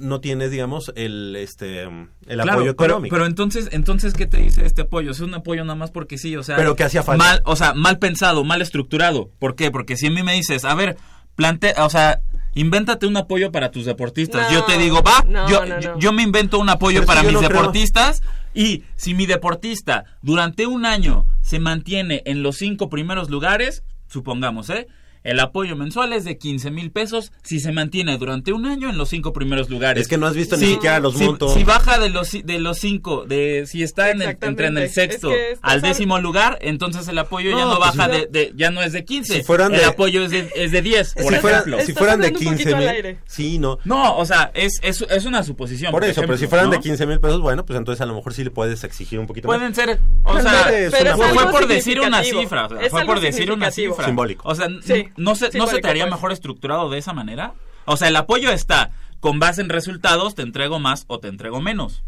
no 0.01 0.21
tienes, 0.21 0.51
digamos, 0.51 0.93
el 0.95 1.35
este 1.37 1.85
el 1.85 2.09
Claro, 2.27 2.53
apoyo 2.53 2.77
pero, 2.77 2.91
económico. 2.91 3.15
pero 3.15 3.25
entonces, 3.27 3.69
entonces, 3.73 4.13
¿qué 4.13 4.27
te 4.27 4.37
dice 4.37 4.67
este 4.67 4.83
apoyo? 4.83 5.13
Es 5.13 5.21
un 5.21 5.33
apoyo 5.33 5.65
nada 5.65 5.77
más 5.77 5.91
porque 5.91 6.19
sí, 6.19 6.37
o 6.37 6.43
sea... 6.43 6.57
Pero 6.57 6.77
que 6.77 6.85
hacía 6.85 7.03
falta. 7.03 7.25
Mal, 7.25 7.43
o 7.47 7.57
sea, 7.57 7.73
mal 7.73 7.99
pensado, 7.99 8.45
mal 8.45 8.61
estructurado. 8.61 9.31
¿Por 9.39 9.55
qué? 9.55 9.71
Porque 9.71 9.97
si 9.97 10.09
a 10.09 10.11
mí 10.11 10.23
me 10.23 10.35
dices, 10.35 10.67
a 10.67 10.75
ver, 10.75 10.99
plantea, 11.37 11.87
o 11.87 11.89
sea, 11.91 12.21
invéntate 12.55 13.07
un 13.07 13.17
apoyo 13.17 13.53
para 13.53 13.71
tus 13.71 13.85
deportistas. 13.85 14.51
No, 14.51 14.59
yo 14.59 14.65
te 14.65 14.79
digo, 14.79 15.03
va, 15.03 15.25
no, 15.27 15.49
yo, 15.49 15.65
no, 15.67 15.79
no. 15.81 15.99
yo- 15.99 16.13
me 16.13 16.23
invento 16.23 16.59
un 16.59 16.69
apoyo 16.69 17.01
Pero 17.01 17.07
para 17.07 17.23
mis 17.23 17.33
no 17.33 17.39
creo. 17.39 17.51
deportistas 17.51 18.23
y 18.55 18.85
si 18.97 19.15
mi 19.15 19.27
deportista 19.27 20.05
durante 20.23 20.67
un 20.67 20.85
año 20.87 21.27
se 21.41 21.59
mantiene 21.61 22.23
en 22.27 22.43
los 22.43 22.57
cinco 22.57 22.89
primeros 22.89 23.31
lugares, 23.31 23.83
supongamos, 24.09 24.71
¿eh? 24.71 24.89
El 25.23 25.39
apoyo 25.41 25.77
mensual 25.77 26.13
es 26.15 26.25
de 26.25 26.39
15 26.39 26.71
mil 26.71 26.91
pesos 26.91 27.31
si 27.43 27.61
se 27.61 27.73
mantiene 27.73 28.17
durante 28.17 28.53
un 28.55 28.65
año 28.65 28.89
en 28.89 28.97
los 28.97 29.11
cinco 29.11 29.33
primeros 29.35 29.69
lugares. 29.69 30.01
Es 30.03 30.09
que 30.09 30.17
no 30.17 30.27
has 30.27 30.35
visto 30.35 30.57
ni 30.57 30.65
Si- 30.65 30.73
siquiera 30.75 30.99
los 30.99 31.15
si, 31.17 31.25
montos. 31.25 31.53
si 31.53 31.63
baja 31.63 31.99
de 31.99 32.09
los 32.09 32.31
de 32.33 32.59
los 32.59 32.79
cinco, 32.79 33.27
de 33.27 33.65
si 33.67 33.83
está 33.83 34.11
en 34.11 34.23
el, 34.23 34.39
entre 34.41 34.69
en 34.69 34.79
el 34.79 34.89
sexto 34.89 35.31
Es 35.31 35.37
que 35.37 35.53
estás 35.53 35.73
al 35.75 35.83
décimo 35.83 36.19
lugar, 36.21 36.59
entonces 36.63 37.07
el 37.09 37.19
apoyo 37.19 37.51
ya 37.51 37.65
No, 37.67 37.77
pues 37.77 37.97
baja 37.97 38.07
si- 38.07 38.11
de, 38.21 38.27
de- 38.29 38.53
ya 38.57 38.71
no 38.71 38.81
es 38.83 38.93
de 38.93 39.05
15, 39.05 39.35
Si 39.37 39.43
fueran 39.43 39.75
el 39.75 39.81
de- 39.81 39.85
apoyo 39.87 40.25
es 40.25 40.31
de, 40.31 40.51
es 40.57 40.73
de 40.73 40.81
10, 40.83 41.13
por 41.15 41.35
si, 41.35 41.41
fueran, 41.41 41.61
ejemplo. 41.61 41.77
si 41.77 41.83
Estás 41.83 41.99
fueran 41.99 42.21
de 42.21 42.27
hablando 42.29 42.39
un 42.51 42.57
15 42.57 42.63
poquito 42.65 42.77
al 42.77 42.83
mil, 42.83 42.89
aire. 42.89 43.19
sí, 43.27 43.59
no. 43.59 43.79
No, 43.85 44.17
o 44.17 44.25
sea, 44.25 44.51
es, 44.55 44.81
es, 44.83 45.03
es 45.03 45.27
una 45.27 45.43
suposición. 45.43 45.91
Por 45.93 46.05
eso, 46.05 46.23
pero 46.23 46.39
si 46.39 46.47
fueran 46.47 46.67
¿no? 46.69 46.73
de 46.73 46.81
15 46.81 47.05
mil 47.07 47.21
pesos, 47.21 47.41
bueno, 47.41 47.67
pues 47.67 47.79
entonces 47.79 48.01
a 48.01 48.07
lo 48.07 48.15
mejor 48.15 48.33
sí 48.33 48.43
le 48.43 48.51
puedes 48.51 48.83
exigir 48.85 49.19
un 49.19 49.27
poquito 49.27 49.47
Pueden 49.49 49.69
más. 49.69 49.77
ser, 49.77 50.01
o 50.25 50.33
Pero 50.33 50.43
sea, 50.43 50.67
pero 50.91 51.17
fue 51.17 51.51
por 51.53 51.67
decir 51.69 52.01
una 52.01 52.23
cifra, 52.25 52.69
fue 52.89 53.05
por 53.05 53.21
decir 53.21 53.53
una 53.53 53.71
cifra. 53.71 54.07
Simbólico. 54.07 54.49
O 54.49 54.55
sea, 54.55 54.69
Sí, 54.83 55.09
no 55.17 55.35
se, 55.35 55.57
no 55.57 55.67
se 55.67 55.81
te 55.81 55.89
haría 55.89 56.07
mejor 56.07 56.33
estructurado 56.33 56.91
de 56.91 56.99
esa 56.99 57.13
manera. 57.13 57.55
O 57.85 57.97
sea, 57.97 58.09
el 58.09 58.17
apoyo 58.17 58.51
está 58.51 58.91
con 59.21 59.39
base 59.39 59.61
en 59.61 59.69
resultados, 59.69 60.35
te 60.35 60.43
entrego 60.43 60.79
más 60.79 61.05
o 61.09 61.19
te 61.21 61.29
entrego 61.29 61.61
menos, 61.61 62.03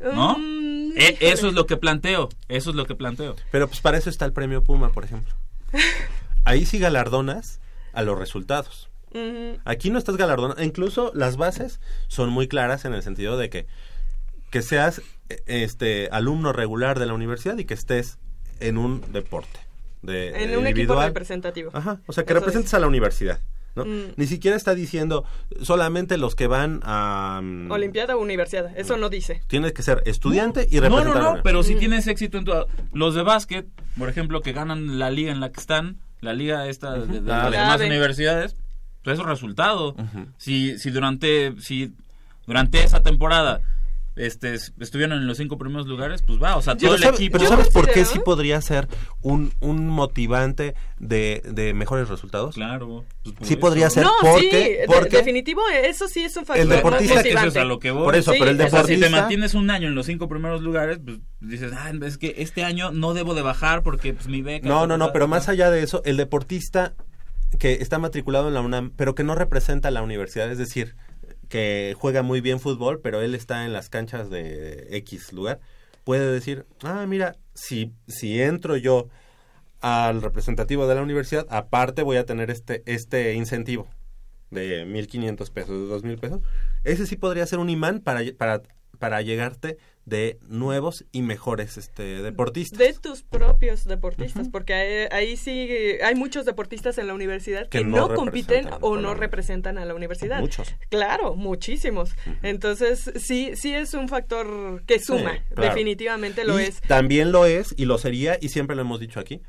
¿no? 0.00 0.36
Mm, 0.38 0.92
E- 0.96 1.18
eso 1.20 1.48
es 1.48 1.54
lo 1.54 1.66
que 1.66 1.76
planteo, 1.76 2.28
eso 2.48 2.70
es 2.70 2.76
lo 2.76 2.86
que 2.86 2.94
planteo. 2.94 3.36
Pero 3.50 3.68
pues 3.68 3.80
para 3.80 3.98
eso 3.98 4.10
está 4.10 4.24
el 4.24 4.32
premio 4.32 4.62
Puma, 4.64 4.90
por 4.90 5.04
ejemplo. 5.04 5.32
Ahí 6.44 6.66
sí 6.66 6.78
galardonas 6.78 7.60
a 7.92 8.02
los 8.02 8.18
resultados. 8.18 8.88
Ujú. 9.10 9.58
Aquí 9.64 9.90
no 9.90 9.98
estás 9.98 10.16
galardonando. 10.16 10.62
Incluso 10.62 11.12
las 11.14 11.36
bases 11.36 11.80
son 12.08 12.30
muy 12.30 12.48
claras 12.48 12.84
en 12.84 12.94
el 12.94 13.02
sentido 13.02 13.36
de 13.36 13.50
que, 13.50 13.66
que 14.50 14.62
seas 14.62 15.02
eh, 15.28 15.42
este 15.46 16.08
alumno 16.10 16.52
regular 16.52 16.98
de 16.98 17.06
la 17.06 17.12
universidad 17.14 17.56
y 17.58 17.64
que 17.64 17.74
estés 17.74 18.18
en 18.60 18.78
un 18.78 19.12
deporte 19.12 19.60
de, 20.02 20.28
En 20.28 20.50
un 20.50 20.66
equipo 20.66 20.68
individual. 20.68 21.06
representativo. 21.08 21.70
Ajá, 21.72 22.00
o 22.06 22.12
sea, 22.12 22.24
que 22.24 22.32
Eso 22.32 22.40
representes 22.40 22.70
es. 22.70 22.74
a 22.74 22.78
la 22.80 22.86
universidad. 22.88 23.40
¿no? 23.74 23.86
Mm. 23.86 24.12
Ni 24.16 24.26
siquiera 24.26 24.54
está 24.54 24.74
diciendo 24.74 25.24
solamente 25.62 26.18
los 26.18 26.34
que 26.34 26.46
van 26.46 26.80
a... 26.82 27.40
mm, 27.42 27.70
Olimpiada 27.70 28.16
o 28.16 28.20
universidad, 28.20 28.70
eso 28.76 28.98
no 28.98 29.08
dice. 29.08 29.40
Tienes 29.46 29.72
que 29.72 29.82
ser 29.82 30.02
estudiante 30.04 30.66
y 30.70 30.74
No, 30.76 30.82
representar. 30.82 31.14
no, 31.22 31.30
no, 31.30 31.36
la- 31.36 31.42
pero 31.42 31.62
si 31.62 31.76
tienes 31.76 32.06
éxito 32.06 32.36
en 32.36 32.44
tu... 32.44 32.52
Los 32.92 33.14
de 33.14 33.22
básquet, 33.22 33.66
por 33.96 34.10
ejemplo, 34.10 34.42
que 34.42 34.52
ganan 34.52 34.98
la 34.98 35.10
liga 35.10 35.32
en 35.32 35.40
la 35.40 35.50
que 35.50 35.58
están, 35.60 35.96
la 36.20 36.34
liga 36.34 36.68
esta 36.68 36.92
de, 36.98 37.06
de 37.06 37.20
las 37.22 37.50
de- 37.50 37.56
demás 37.56 37.80
de- 37.80 37.86
universidades, 37.86 38.56
pues 39.02 39.14
es 39.14 39.20
un 39.24 39.28
resultado. 39.30 39.96
Si, 40.36 40.78
si 40.78 40.90
durante, 40.90 41.54
si 41.58 41.94
durante 42.46 42.84
esa 42.84 43.02
temporada 43.02 43.62
este, 44.16 44.54
es- 44.54 44.74
estuvieron 44.78 45.16
en 45.18 45.26
los 45.26 45.38
cinco 45.38 45.56
primeros 45.58 45.86
lugares, 45.86 46.22
pues 46.22 46.42
va, 46.42 46.56
o 46.56 46.62
sea, 46.62 46.76
todo 46.76 46.94
el 46.94 47.02
sabe- 47.02 47.14
equipo... 47.16 47.38
pero 47.38 47.48
¿sabes 47.48 47.68
por 47.70 47.90
qué 47.90 48.04
sí 48.04 48.18
podría 48.18 48.60
ser 48.60 48.86
un, 49.22 49.52
un 49.60 49.86
motivante 49.88 50.74
de, 50.98 51.42
de 51.50 51.72
mejores 51.74 52.08
resultados? 52.08 52.54
Claro. 52.54 53.04
pues, 53.22 53.34
Sí 53.42 53.54
eso. 53.54 53.60
podría 53.60 53.88
ser. 53.90 54.04
No, 54.04 54.10
porque- 54.20 54.40
sí, 54.50 54.50
de- 54.56 54.84
porque- 54.86 55.16
definitivo, 55.16 55.62
eso 55.84 56.08
sí 56.08 56.20
es 56.24 56.36
un 56.36 56.44
factor 56.44 56.62
El 56.62 56.68
deportista 56.68 57.14
que 57.22 57.28
Eso 57.28 57.28
es 57.28 57.34
motivante. 57.34 57.58
a 57.60 57.64
lo 57.64 57.78
que 57.78 57.90
voy. 57.90 58.04
Por 58.04 58.16
eso, 58.16 58.32
Sí, 58.32 58.38
pero 58.38 58.50
el 58.50 58.56
sea, 58.58 58.66
O 58.66 58.70
sea, 58.70 58.80
si 58.80 58.86
te 58.86 58.92
deportista... 58.94 59.20
mantienes 59.20 59.54
un 59.54 59.70
año 59.70 59.88
en 59.88 59.94
los 59.94 60.06
cinco 60.06 60.28
primeros 60.28 60.60
lugares, 60.62 60.98
pues 61.04 61.18
dices, 61.40 61.72
ah, 61.76 61.90
es 62.04 62.18
que 62.18 62.34
este 62.38 62.64
año 62.64 62.90
no 62.92 63.14
debo 63.14 63.34
de 63.34 63.42
bajar 63.42 63.82
porque 63.82 64.12
pues, 64.14 64.26
mi 64.28 64.42
beca... 64.42 64.68
No, 64.68 64.86
no, 64.86 64.98
no, 64.98 65.12
pero 65.12 65.24
ta". 65.24 65.30
más 65.30 65.48
allá 65.48 65.70
de 65.70 65.82
eso, 65.82 66.02
el 66.04 66.16
deportista 66.18 66.94
que 67.58 67.74
está 67.74 67.98
matriculado 67.98 68.48
en 68.48 68.54
la 68.54 68.60
UNAM, 68.60 68.92
pero 68.96 69.14
que 69.14 69.24
no 69.24 69.34
representa 69.34 69.88
a 69.88 69.90
la 69.90 70.02
universidad, 70.02 70.50
es 70.50 70.58
decir, 70.58 70.96
que 71.52 71.94
juega 71.98 72.22
muy 72.22 72.40
bien 72.40 72.60
fútbol, 72.60 73.02
pero 73.02 73.20
él 73.20 73.34
está 73.34 73.66
en 73.66 73.74
las 73.74 73.90
canchas 73.90 74.30
de 74.30 74.86
X 74.96 75.34
lugar, 75.34 75.60
puede 76.02 76.32
decir, 76.32 76.64
ah, 76.82 77.04
mira, 77.06 77.36
si, 77.52 77.92
si 78.08 78.40
entro 78.40 78.78
yo 78.78 79.10
al 79.82 80.22
representativo 80.22 80.86
de 80.86 80.94
la 80.94 81.02
universidad, 81.02 81.46
aparte 81.50 82.00
voy 82.00 82.16
a 82.16 82.24
tener 82.24 82.50
este, 82.50 82.82
este 82.86 83.34
incentivo 83.34 83.86
de 84.50 84.86
1.500 84.86 85.50
pesos, 85.50 86.02
de 86.02 86.08
2.000 86.08 86.18
pesos. 86.18 86.40
Ese 86.84 87.06
sí 87.06 87.16
podría 87.16 87.44
ser 87.44 87.58
un 87.58 87.68
imán 87.68 88.00
para, 88.00 88.22
para, 88.38 88.62
para 88.98 89.20
llegarte 89.20 89.76
de 90.04 90.38
nuevos 90.48 91.04
y 91.12 91.22
mejores 91.22 91.78
este, 91.78 92.22
deportistas. 92.22 92.78
De 92.78 92.92
tus 92.94 93.22
propios 93.22 93.84
deportistas, 93.84 94.48
porque 94.48 94.74
ahí, 94.74 95.08
ahí 95.12 95.36
sí 95.36 95.68
hay 96.04 96.14
muchos 96.16 96.44
deportistas 96.44 96.98
en 96.98 97.06
la 97.06 97.14
universidad 97.14 97.68
que, 97.68 97.78
Que 97.78 97.84
no, 97.84 98.08
no 98.08 98.14
compiten 98.14 98.68
o 98.80 98.96
no 98.96 99.14
representan 99.14 99.78
a 99.78 99.84
la 99.84 99.94
universidad. 99.94 100.40
Muchos. 100.40 100.74
Claro, 100.90 101.36
muchísimos. 101.36 102.10
Entonces, 102.42 103.12
sí, 103.16 103.52
sí 103.54 103.74
es 103.74 103.94
un 103.94 104.08
factor 104.08 104.82
que 104.86 104.98
suma, 104.98 105.34
Sí, 105.34 105.40
claro. 105.54 105.68
definitivamente 105.70 106.44
lo 106.44 106.58
Y 106.60 106.64
es. 106.64 106.80
También 106.82 107.30
lo 107.30 107.46
es, 107.46 107.74
y 107.76 107.84
lo 107.84 107.96
sería, 107.98 108.38
y 108.40 108.48
siempre 108.48 108.74
lo 108.74 108.82
hemos 108.82 108.98
dicho 108.98 109.20
aquí, 109.20 109.40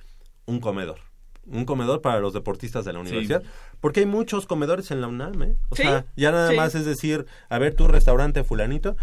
un 0.46 0.60
comedor. 0.60 1.00
Un 1.46 1.66
comedor 1.66 2.02
para 2.02 2.20
los 2.22 2.32
deportistas 2.34 2.86
de 2.86 2.94
la 2.94 3.00
Sí. 3.00 3.08
universidad. 3.08 3.44
Porque 3.82 4.00
hay 4.02 4.06
muchos 4.06 4.46
comedores 4.46 4.92
en 4.92 5.02
la 5.02 5.08
UNAM, 5.08 5.42
¿eh? 5.44 5.56
O 5.70 5.76
Sí, 5.76 5.82
sea, 5.84 6.06
ya 6.16 6.32
nada 6.32 6.52
sí. 6.52 6.56
más 6.56 6.74
es 6.76 6.86
decir, 6.86 7.26
a 7.50 7.58
ver, 7.60 7.74
tu 7.76 7.88
restaurante 7.90 8.46
fulanito, 8.46 8.96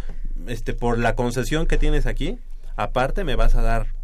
este, 0.47 0.75
por 0.75 0.99
la 0.99 1.15
concesión 1.15 1.67
que 1.67 1.79
tienes 1.79 2.07
aquí, 2.07 2.39
aparte 2.77 3.25
me 3.25 3.37
vas 3.37 3.55
a 3.55 3.63
dar 3.63 4.00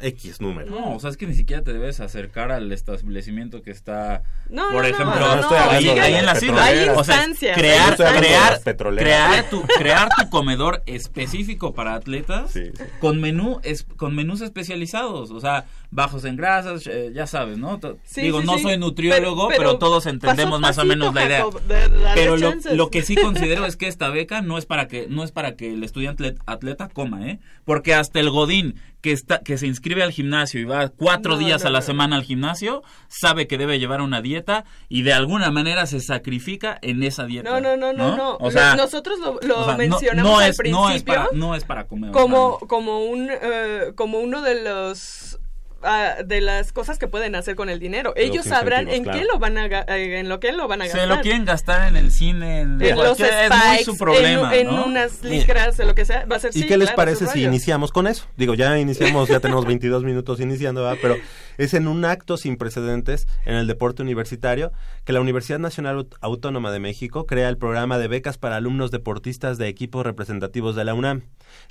X 0.00 0.40
número. 0.40 0.70
No, 0.70 0.94
o 0.96 1.00
sea, 1.00 1.10
es 1.10 1.16
que 1.16 1.26
ni 1.26 1.34
siquiera 1.34 1.62
te 1.62 1.72
debes 1.72 2.00
acercar 2.00 2.52
al 2.52 2.70
establecimiento 2.72 3.62
que 3.62 3.70
está, 3.70 4.22
No, 4.48 4.64
por 4.72 4.82
no, 4.82 4.88
ejemplo, 4.88 5.20
no, 5.20 5.36
no, 5.36 5.40
estoy 5.42 5.58
ahí, 5.98 6.14
en 6.14 6.26
las 6.26 6.42
islas. 6.42 6.68
petroleras. 6.68 6.98
O 6.98 7.04
sea, 7.04 7.14
Hay 7.20 7.20
instancias, 7.28 7.58
crear, 7.58 7.90
hay 8.02 8.18
crear, 8.20 8.60
crear 8.96 9.50
tu, 9.50 9.62
crear 9.62 10.08
tu 10.18 10.30
comedor 10.30 10.82
específico 10.86 11.74
para 11.74 11.94
atletas 11.94 12.50
Sí, 12.52 12.64
sí. 12.76 12.82
con 13.00 13.20
menú 13.20 13.60
es, 13.62 13.84
con 13.96 14.14
menús 14.14 14.40
especializados, 14.40 15.30
o 15.30 15.40
sea, 15.40 15.64
bajos 15.90 16.24
en 16.24 16.36
grasas, 16.36 16.86
eh, 16.86 17.10
ya 17.14 17.26
sabes, 17.26 17.58
¿no? 17.58 17.78
Sí, 18.04 18.22
Digo, 18.22 18.40
sí, 18.40 18.46
no 18.46 18.56
sí. 18.56 18.62
soy 18.64 18.78
nutriólogo, 18.78 19.48
pero, 19.48 19.58
pero 19.60 19.78
todos 19.78 20.06
entendemos 20.06 20.60
más 20.60 20.76
o 20.78 20.84
menos 20.84 21.14
la 21.14 21.24
idea. 21.24 21.44
De- 21.66 21.90
Pero 22.14 22.36
lo, 22.36 22.52
lo 22.74 22.90
que 22.90 23.02
sí 23.02 23.14
considero 23.22 23.64
es 23.66 23.76
que 23.76 23.86
esta 23.88 24.08
beca 24.10 24.42
no 24.42 24.58
es 24.58 24.66
para 24.66 24.88
que 24.88 25.06
no 25.08 25.24
es 25.24 25.32
para 25.32 25.56
que 25.56 25.72
el 25.72 25.82
estudiante 25.84 26.24
atlet- 26.34 26.38
atleta 26.46 26.88
coma, 26.88 27.28
¿eh? 27.28 27.38
Porque 27.64 27.94
hasta 27.94 28.20
el 28.20 28.30
godín 28.30 28.74
que 29.02 29.12
está 29.12 29.38
que 29.40 29.56
se 29.58 29.66
inscribe 29.66 30.02
al 30.02 30.10
gimnasio 30.10 30.60
y 30.60 30.64
va 30.64 30.88
cuatro 30.88 31.32
No, 31.32 31.38
días 31.38 31.62
no, 31.62 31.68
a 31.68 31.70
la 31.72 31.78
no. 31.80 31.84
semana 31.86 32.16
al 32.16 32.24
gimnasio 32.24 32.82
sabe 33.08 33.46
que 33.46 33.56
debe 33.58 33.78
llevar 33.78 34.00
una 34.00 34.20
dieta 34.20 34.64
y 34.88 35.02
de 35.02 35.12
alguna 35.12 35.50
manera 35.50 35.86
se 35.86 36.00
sacrifica 36.00 36.78
en 36.82 37.02
esa 37.02 37.24
dieta. 37.26 37.48
No, 37.50 37.60
no, 37.60 37.76
no, 37.76 37.92
no, 37.92 38.16
no. 38.16 38.36
O 38.40 38.50
sea, 38.50 38.74
Nosotros 38.74 39.18
lo, 39.20 39.38
lo 39.42 39.60
o 39.60 39.64
sea, 39.64 39.72
no- 39.72 39.78
mencionamos 39.78 40.32
no, 40.32 40.38
al 40.38 40.50
es, 40.50 40.56
principio 40.56 40.80
no 40.80 40.90
es 40.92 41.02
para 41.04 41.28
no 41.32 41.54
es 41.54 41.64
para 41.64 41.86
comer. 41.86 42.10
como, 42.10 42.58
como, 42.60 43.04
un, 43.04 43.28
eh, 43.30 43.92
como 43.94 44.18
uno 44.18 44.42
de 44.42 44.62
los... 44.64 45.38
ah, 45.86 46.16
de 46.24 46.40
las 46.40 46.72
cosas 46.72 46.98
que 46.98 47.08
pueden 47.08 47.34
hacer 47.34 47.54
con 47.56 47.68
el 47.68 47.78
dinero. 47.78 48.12
Ellos 48.16 48.44
los 48.44 48.46
sabrán 48.46 48.88
en 48.88 48.96
incentivos, 49.06 49.14
qué 49.14 49.20
claro. 49.26 49.32
lo 49.34 49.38
van 49.38 49.58
a 49.58 49.66
eh, 49.96 50.18
en 50.20 50.28
lo 50.28 50.40
que 50.40 50.52
lo 50.52 50.68
van 50.68 50.82
a 50.82 50.84
gastar. 50.86 51.00
se 51.02 51.06
lo 51.06 51.20
quieren 51.22 51.44
gastar 51.44 51.88
en 51.88 51.96
el 51.96 52.10
cine, 52.12 52.60
en, 52.60 52.82
en 52.82 52.96
los 52.96 53.16
cualquier- 53.16 53.28
es 53.44 53.50
muy 53.50 53.58
spikes, 53.68 53.84
su 53.84 53.96
problema, 53.96 54.54
en, 54.54 54.68
unas 54.68 55.22
licras, 55.22 55.78
en 55.80 55.86
lo 55.88 55.94
que 55.94 56.04
sea, 56.04 56.26
va 56.26 56.36
a 56.36 56.38
ser 56.40 56.50
¿Y 56.54 56.60
sí, 56.62 56.66
qué 56.66 56.76
les 56.76 56.88
claro, 56.88 56.96
parece 56.96 57.26
si 57.26 57.34
rollo. 57.34 57.46
iniciamos 57.48 57.92
con 57.92 58.06
eso? 58.06 58.26
Digo, 58.36 58.54
ya 58.54 58.78
iniciamos, 58.78 59.28
ya 59.28 59.40
tenemos 59.40 59.64
22 59.64 60.04
minutos 60.04 60.40
iniciando, 60.40 60.82
¿verdad? 60.82 60.98
pero 61.00 61.16
es 61.58 61.72
en 61.74 61.88
un 61.88 62.04
acto 62.04 62.36
sin 62.36 62.56
precedentes 62.56 63.26
en 63.44 63.54
el 63.54 63.66
deporte 63.66 64.02
universitario 64.02 64.72
que 65.04 65.12
la 65.12 65.20
Universidad 65.20 65.58
Nacional 65.58 65.96
Aut- 65.98 66.16
Autónoma 66.20 66.70
de 66.72 66.80
México 66.80 67.26
crea 67.26 67.48
el 67.48 67.56
programa 67.56 67.98
de 67.98 68.08
becas 68.08 68.36
para 68.38 68.56
alumnos 68.56 68.90
deportistas 68.90 69.56
de 69.58 69.68
equipos 69.68 70.04
representativos 70.04 70.74
de 70.76 70.84
la 70.84 70.94
UNAM, 70.94 71.22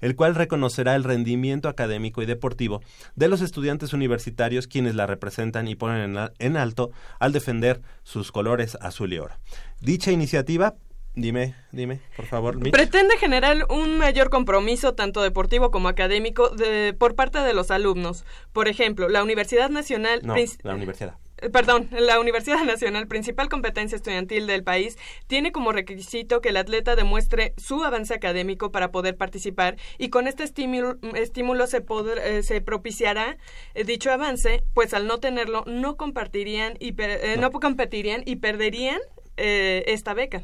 el 0.01 0.15
cual 0.15 0.35
reconocerá 0.35 0.95
el 0.95 1.03
rendimiento 1.03 1.67
académico 1.69 2.21
y 2.21 2.25
deportivo 2.25 2.81
de 3.15 3.27
los 3.27 3.41
estudiantes 3.41 3.91
universitarios 3.93 4.04
quienes 4.67 4.95
la 4.95 5.07
representan 5.07 5.67
y 5.67 5.75
ponen 5.75 6.17
en, 6.39 6.57
alto 6.57 6.91
al 7.19 7.33
defender 7.33 7.81
sus 8.03 8.31
colores 8.31 8.77
azul 8.81 9.13
y 9.13 9.19
oro. 9.19 9.35
Dicha 9.81 10.11
iniciativa, 10.11 10.75
dime, 11.13 11.55
dime, 11.71 11.99
por 12.15 12.25
favor, 12.25 12.57
Mitch. 12.57 12.71
Pretende 12.73 13.17
generar 13.17 13.65
un 13.69 13.97
mayor 13.97 14.29
compromiso, 14.29 14.93
tanto 14.93 15.21
deportivo 15.21 15.71
como 15.71 15.87
académico, 15.87 16.49
de- 16.49 16.95
por 16.97 17.15
parte 17.15 17.39
de 17.39 17.53
los 17.53 17.71
alumnos. 17.71 18.25
Por 18.53 18.67
ejemplo, 18.67 19.09
la 19.09 19.23
Universidad 19.23 19.69
Nacional... 19.69 20.21
No, 20.23 20.35
la 20.63 20.75
universidad. 20.75 21.15
Eh, 21.41 21.49
Perdón, 21.49 21.89
la 21.91 22.19
Universidad 22.19 22.63
Nacional, 22.63 23.07
principal 23.07 23.49
competencia 23.49 23.95
estudiantil 23.95 24.47
del 24.47 24.63
país, 24.63 24.97
tiene 25.27 25.51
como 25.51 25.71
requisito 25.71 26.41
que 26.41 26.49
el 26.49 26.57
atleta 26.57 26.95
demuestre 26.95 27.53
su 27.57 27.83
avance 27.83 28.13
académico 28.13 28.71
para 28.71 28.91
poder 28.91 29.17
participar 29.17 29.77
y 29.97 30.09
con 30.09 30.27
este 30.27 30.43
estímulo, 30.43 30.97
estímulo 31.15 31.67
se, 31.67 31.83
eh, 32.23 32.43
se 32.43 32.61
propiciará 32.61 33.37
eh, 33.73 33.83
dicho 33.83 34.11
avance, 34.11 34.63
pues 34.73 34.93
al 34.93 35.07
no 35.07 35.19
tenerlo 35.19 35.63
no 35.67 35.97
compartirían 35.97 36.75
y 36.79 36.93
per- 36.93 37.19
eh, 37.23 37.37
no. 37.37 37.51
competirían 37.51 38.23
y 38.25 38.37
perderían 38.37 38.99
eh, 39.37 39.83
esta 39.87 40.13
beca. 40.13 40.43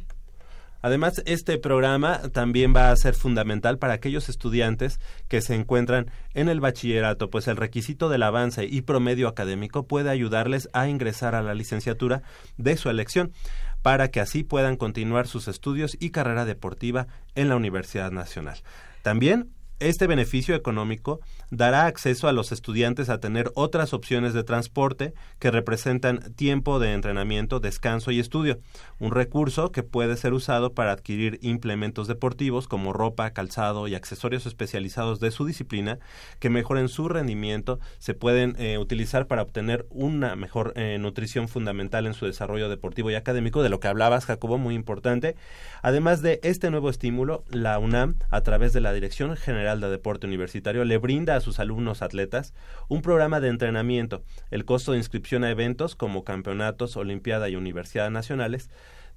Además, 0.82 1.22
este 1.26 1.58
programa 1.58 2.22
también 2.32 2.74
va 2.76 2.92
a 2.92 2.96
ser 2.96 3.14
fundamental 3.14 3.78
para 3.78 3.94
aquellos 3.94 4.30
estudiantes 4.30 5.00
que 5.28 5.42
se 5.42 5.56
encuentran 5.56 6.12
en 6.34 6.50
el 6.50 6.60
bachillerato, 6.60 7.30
pues 7.30 7.48
el 7.48 7.58
requisito 7.58 8.10
del 8.10 8.24
avance 8.24 8.66
y 8.66 8.82
promedio 8.82 9.28
académico 9.28 9.88
puede 9.88 10.10
ayudarles 10.10 10.70
a 10.74 10.88
ingresar 10.88 11.36
a 11.36 11.42
la 11.42 11.54
licenciatura 11.54 12.24
de 12.58 12.78
su 12.78 12.90
elección 12.90 13.32
para 13.82 14.10
que 14.10 14.20
así 14.20 14.44
puedan 14.44 14.78
continuar 14.78 15.28
sus 15.28 15.48
estudios 15.48 15.98
y 16.00 16.12
carrera 16.12 16.46
deportiva 16.46 17.08
en 17.36 17.50
la 17.50 17.56
Universidad 17.56 18.12
Nacional. 18.12 18.60
También 19.02 19.50
este 19.80 20.06
beneficio 20.08 20.56
económico 20.56 21.22
dará 21.52 21.86
acceso 21.86 22.28
a 22.28 22.32
los 22.32 22.52
estudiantes 22.52 23.10
a 23.10 23.20
tener 23.20 23.52
otras 23.56 23.94
opciones 23.94 24.34
de 24.34 24.44
transporte 24.44 25.14
que 25.38 25.52
representan 25.52 26.34
tiempo 26.34 26.80
de 26.80 26.94
entrenamiento, 26.94 27.60
descanso 27.60 28.12
y 28.12 28.20
estudio, 28.20 28.60
un 29.00 29.12
recurso 29.12 29.72
que 29.72 29.84
puede 29.84 30.16
ser 30.16 30.34
usado 30.34 30.74
para 30.74 30.94
adquirir 30.94 31.40
implementos 31.42 32.08
deportivos 32.08 32.68
como 32.68 32.94
ropa, 32.94 33.32
calzado 33.32 33.88
y 33.88 33.96
accesorios 33.96 34.46
especializados 34.46 35.20
de 35.20 35.32
su 35.32 35.46
disciplina 35.46 36.00
que 36.40 36.50
mejoren 36.50 36.88
su 36.88 37.10
rendimiento, 37.10 37.80
se 38.00 38.14
pueden 38.14 38.56
eh, 38.58 38.78
utilizar 38.78 39.28
para 39.28 39.42
obtener 39.42 39.86
una 39.90 40.38
mejor 40.38 40.72
eh, 40.76 40.98
nutrición 41.00 41.50
fundamental 41.50 42.06
en 42.06 42.14
su 42.14 42.26
desarrollo 42.26 42.70
deportivo 42.70 43.12
y 43.12 43.16
académico, 43.16 43.62
de 43.62 43.70
lo 43.70 43.82
que 43.82 43.90
hablabas, 43.90 44.26
Jacobo, 44.26 44.58
muy 44.58 44.74
importante. 44.74 45.36
Además 45.82 46.22
de 46.22 46.40
este 46.44 46.72
nuevo 46.72 46.90
estímulo, 46.90 47.44
la 47.50 47.78
UNAM, 47.78 48.16
a 48.30 48.42
través 48.42 48.72
de 48.72 48.80
la 48.80 48.94
Dirección 48.94 49.36
General 49.36 49.82
de 49.82 49.90
Deporte 49.90 50.28
Universitario, 50.28 50.86
le 50.86 50.98
brinda 50.98 51.36
a 51.36 51.41
sus 51.42 51.60
alumnos 51.60 52.02
atletas 52.02 52.54
un 52.88 53.02
programa 53.02 53.40
de 53.40 53.50
entrenamiento. 53.50 54.24
El 54.50 54.66
costo 54.66 54.94
de 54.94 55.00
inscripción 55.00 55.44
a 55.44 55.52
eventos 55.52 55.96
como 55.96 56.24
campeonatos, 56.24 56.98
olimpiada 56.98 57.50
y 57.50 57.56
universidades 57.56 58.12
nacionales 58.12 58.70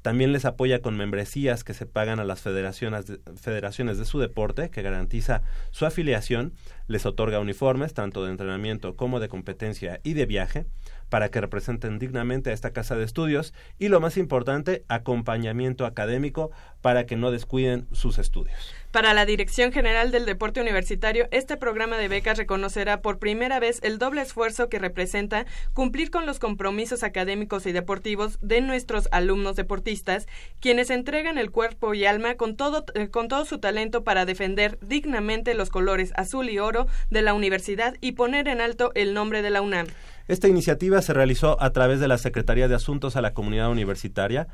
también 0.04 0.32
les 0.34 0.44
apoya 0.44 0.82
con 0.82 0.98
membresías 0.98 1.64
que 1.64 1.72
se 1.72 1.86
pagan 1.86 2.20
a 2.20 2.24
las 2.24 2.42
federaciones 2.42 3.06
de, 3.06 3.20
federaciones 3.40 3.96
de 3.96 4.04
su 4.04 4.18
deporte, 4.18 4.68
que 4.68 4.82
garantiza 4.82 5.40
su 5.70 5.86
afiliación, 5.86 6.52
les 6.88 7.06
otorga 7.06 7.40
uniformes, 7.40 7.94
tanto 7.94 8.22
de 8.22 8.30
entrenamiento 8.30 8.96
como 8.96 9.18
de 9.18 9.30
competencia 9.30 10.00
y 10.04 10.12
de 10.12 10.26
viaje, 10.26 10.66
para 11.14 11.28
que 11.28 11.40
representen 11.40 12.00
dignamente 12.00 12.50
a 12.50 12.52
esta 12.52 12.72
casa 12.72 12.96
de 12.96 13.04
estudios 13.04 13.54
y 13.78 13.86
lo 13.86 14.00
más 14.00 14.16
importante, 14.16 14.82
acompañamiento 14.88 15.86
académico 15.86 16.50
para 16.80 17.06
que 17.06 17.14
no 17.14 17.30
descuiden 17.30 17.86
sus 17.92 18.18
estudios. 18.18 18.74
Para 18.90 19.14
la 19.14 19.24
Dirección 19.24 19.70
General 19.70 20.10
del 20.10 20.26
Deporte 20.26 20.60
Universitario, 20.60 21.28
este 21.30 21.56
programa 21.56 21.98
de 21.98 22.08
becas 22.08 22.36
reconocerá 22.36 23.00
por 23.00 23.20
primera 23.20 23.60
vez 23.60 23.78
el 23.84 23.98
doble 23.98 24.22
esfuerzo 24.22 24.68
que 24.68 24.80
representa 24.80 25.46
cumplir 25.72 26.10
con 26.10 26.26
los 26.26 26.40
compromisos 26.40 27.04
académicos 27.04 27.64
y 27.66 27.70
deportivos 27.70 28.38
de 28.40 28.60
nuestros 28.60 29.08
alumnos 29.12 29.54
deportistas, 29.54 30.26
quienes 30.58 30.90
entregan 30.90 31.38
el 31.38 31.52
cuerpo 31.52 31.94
y 31.94 32.06
alma 32.06 32.34
con 32.34 32.56
todo, 32.56 32.86
eh, 32.94 33.08
con 33.08 33.28
todo 33.28 33.44
su 33.44 33.58
talento 33.58 34.02
para 34.02 34.26
defender 34.26 34.80
dignamente 34.80 35.54
los 35.54 35.70
colores 35.70 36.12
azul 36.16 36.50
y 36.50 36.58
oro 36.58 36.88
de 37.10 37.22
la 37.22 37.34
universidad 37.34 37.94
y 38.00 38.12
poner 38.12 38.48
en 38.48 38.60
alto 38.60 38.90
el 38.96 39.14
nombre 39.14 39.42
de 39.42 39.50
la 39.50 39.62
UNAM. 39.62 39.86
Esta 40.26 40.48
iniciativa 40.48 41.02
se 41.02 41.12
realizó 41.12 41.60
a 41.62 41.70
través 41.70 42.00
de 42.00 42.08
la 42.08 42.18
Secretaría 42.18 42.68
de 42.68 42.74
Asuntos 42.74 43.16
a 43.16 43.20
la 43.20 43.34
Comunidad 43.34 43.70
Universitaria, 43.70 44.48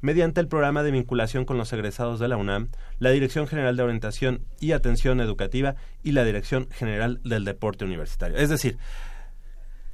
mediante 0.00 0.40
el 0.40 0.48
programa 0.48 0.82
de 0.82 0.90
vinculación 0.90 1.44
con 1.44 1.58
los 1.58 1.72
egresados 1.72 2.20
de 2.20 2.28
la 2.28 2.36
UNAM, 2.36 2.68
la 2.98 3.10
Dirección 3.10 3.46
General 3.46 3.76
de 3.76 3.82
Orientación 3.82 4.44
y 4.60 4.72
Atención 4.72 5.20
Educativa 5.20 5.74
y 6.02 6.12
la 6.12 6.24
Dirección 6.24 6.68
General 6.70 7.20
del 7.24 7.44
Deporte 7.44 7.84
Universitario. 7.84 8.36
Es 8.36 8.50
decir, 8.50 8.78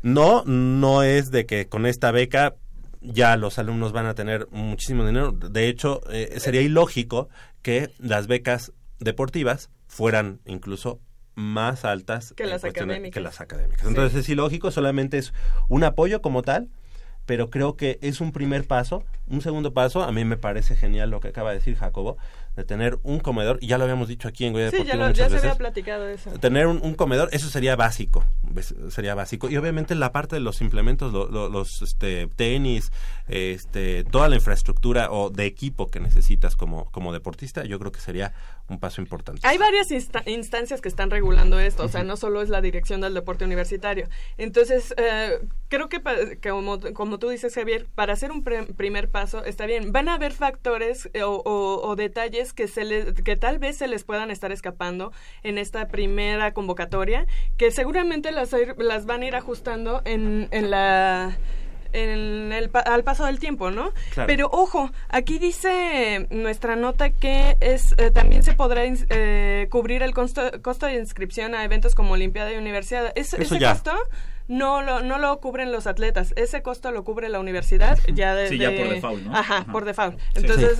no, 0.03 0.45
no 0.45 1.03
es 1.03 1.31
de 1.31 1.47
que 1.47 1.69
con 1.69 1.87
esta 1.87 2.11
beca 2.11 2.57
ya 3.01 3.37
los 3.37 3.59
alumnos 3.59 3.93
van 3.93 4.07
a 4.07 4.15
tener 4.15 4.49
muchísimo 4.51 5.07
dinero. 5.07 5.33
De 5.33 5.69
hecho, 5.69 6.01
eh, 6.11 6.35
sería 6.39 6.61
ilógico 6.61 7.29
que 7.63 7.91
las 7.99 8.27
becas 8.27 8.73
deportivas 8.99 9.71
fueran 9.87 10.41
incluso 10.47 11.01
más 11.35 11.85
altas 11.85 12.35
que, 12.35 12.47
las 12.47 12.65
académicas. 12.65 13.15
que 13.15 13.21
las 13.21 13.41
académicas. 13.41 13.87
Entonces 13.87 14.21
es 14.21 14.29
ilógico, 14.29 14.71
solamente 14.71 15.19
es 15.19 15.33
un 15.69 15.85
apoyo 15.85 16.23
como 16.23 16.43
tal 16.43 16.69
pero 17.27 17.51
creo 17.51 17.77
que 17.77 17.99
es 18.03 18.21
un 18.21 18.33
primer 18.33 18.67
paso. 18.67 19.05
Un 19.29 19.41
segundo 19.41 19.73
paso, 19.73 20.03
a 20.03 20.13
mí 20.13 20.25
me 20.25 20.37
parece 20.37 20.77
genial 20.77 21.11
lo 21.11 21.21
que 21.21 21.29
acaba 21.29 21.51
de 21.51 21.57
decir 21.59 21.77
Jacobo, 21.77 22.17
de 22.57 22.65
tener 22.65 22.99
un 23.03 23.21
comedor, 23.21 23.59
y 23.63 23.69
ya 23.69 23.79
lo 23.79 23.85
habíamos 23.85 24.09
dicho 24.09 24.29
aquí 24.29 24.45
en 24.45 24.53
Goya 24.53 24.71
Sí, 24.71 24.85
ya, 24.85 24.97
lo, 24.97 25.11
ya 25.11 25.31
se 25.31 25.39
había 25.39 25.55
platicado 25.55 26.09
eso. 26.09 26.31
Tener 26.33 26.67
un, 26.67 26.95
comedor, 26.95 27.29
eso 27.33 27.49
sería 27.49 27.77
básico, 27.77 28.25
sería 28.91 29.15
básico. 29.15 29.49
Y 29.49 29.57
obviamente 29.57 29.95
la 29.95 30.13
parte 30.13 30.37
de 30.37 30.41
los 30.41 30.61
implementos, 30.61 31.13
los 31.13 31.83
este, 31.83 32.27
tenis, 32.27 32.93
este, 33.29 34.05
toda 34.05 34.29
la 34.29 34.37
infraestructura 34.37 35.11
o 35.11 35.31
de 35.31 35.47
equipo 35.47 35.87
que 35.87 36.01
necesitas 36.01 36.57
como, 36.57 36.91
como 36.91 37.13
deportista, 37.13 37.65
yo 37.65 37.79
creo 37.79 37.93
que 37.93 38.01
sería 38.01 38.35
un 38.73 38.81
paso 38.81 39.01
importante. 39.01 39.41
Hay 39.45 39.59
varias 39.59 39.91
instancias 39.91 40.81
que 40.81 40.89
están 40.89 41.11
regulando 41.11 41.61
esto, 41.61 41.85
o 41.85 41.89
sea, 41.89 42.03
no 42.03 42.17
solo 42.17 42.43
es 42.43 42.49
la 42.49 42.61
dirección 42.61 43.01
del 43.01 43.15
deporte 43.15 43.45
universitario. 43.45 44.09
Entonces, 44.39 44.95
eh, 44.97 45.39
creo 45.69 45.89
que, 45.89 46.03
como, 46.43 46.81
como, 46.95 47.19
tú 47.19 47.29
dices, 47.29 47.55
Javier, 47.55 47.87
para 47.95 48.13
hacer 48.13 48.33
un 48.33 48.43
primer 48.43 49.09
paso 49.11 49.45
está 49.45 49.67
bien. 49.67 49.93
Van 49.93 50.09
a 50.09 50.15
haber 50.15 50.33
factores 50.33 51.11
eh, 51.13 51.23
o, 51.25 51.95
detalles 51.97 52.53
que, 52.53 52.69
se 52.69 53.15
que 53.25 53.37
tal 53.37 53.59
vez 53.59 53.77
se 53.77 53.87
les 53.87 54.05
puedan 54.05 54.31
estar 54.31 54.53
escapando 54.53 55.13
en 55.43 55.59
esta 55.59 55.89
primera 55.89 56.53
convocatoria, 56.53 57.27
que 57.57 57.71
seguramente 57.71 58.33
las, 58.33 58.55
las 58.79 59.07
van 59.07 59.23
a 59.23 59.27
ir 59.27 59.37
ajustando 59.37 60.03
en, 60.05 60.49
en 60.51 60.71
la 60.71 61.37
en 61.93 62.53
el, 62.53 62.71
al 62.73 63.05
paso 63.05 63.25
del 63.27 63.39
tiempo, 63.39 63.71
¿no? 63.71 63.93
Pero 64.27 64.49
ojo, 64.53 64.91
aquí 65.09 65.39
dice 65.39 66.27
nuestra 66.31 66.77
nota 66.77 67.11
que 67.11 67.57
es 67.61 67.95
eh, 67.99 68.11
también 68.11 68.43
se 68.43 68.55
podrá 68.55 68.83
eh, 68.85 69.67
cubrir 69.71 70.03
el 70.03 70.15
costo, 70.15 70.43
costo 70.63 70.87
de 70.87 70.95
inscripción 70.95 71.55
a 71.55 71.65
eventos 71.65 71.95
como 71.95 72.13
Olimpiada 72.13 72.53
y 72.53 72.57
Universidad. 72.57 73.13
¿Es, 73.15 73.35
¿Ese 73.35 73.59
costo? 73.59 73.93
No 74.53 74.83
lo, 74.83 75.03
no 75.03 75.17
lo 75.17 75.41
cubren 75.41 75.73
los 75.73 75.87
atletas. 75.87 76.35
Ese 76.37 76.63
costo 76.63 76.93
lo 76.93 77.05
cubre 77.05 77.31
la 77.31 77.41
universidad 77.41 77.99
ya 78.13 78.35
de, 78.35 78.49
Sí, 78.49 78.59
ya 78.59 78.71
por 78.71 78.89
default, 78.89 79.23
¿no? 79.25 79.35
Ajá, 79.35 79.65
por 79.73 79.87
default. 79.87 80.21
Entonces, 80.35 80.79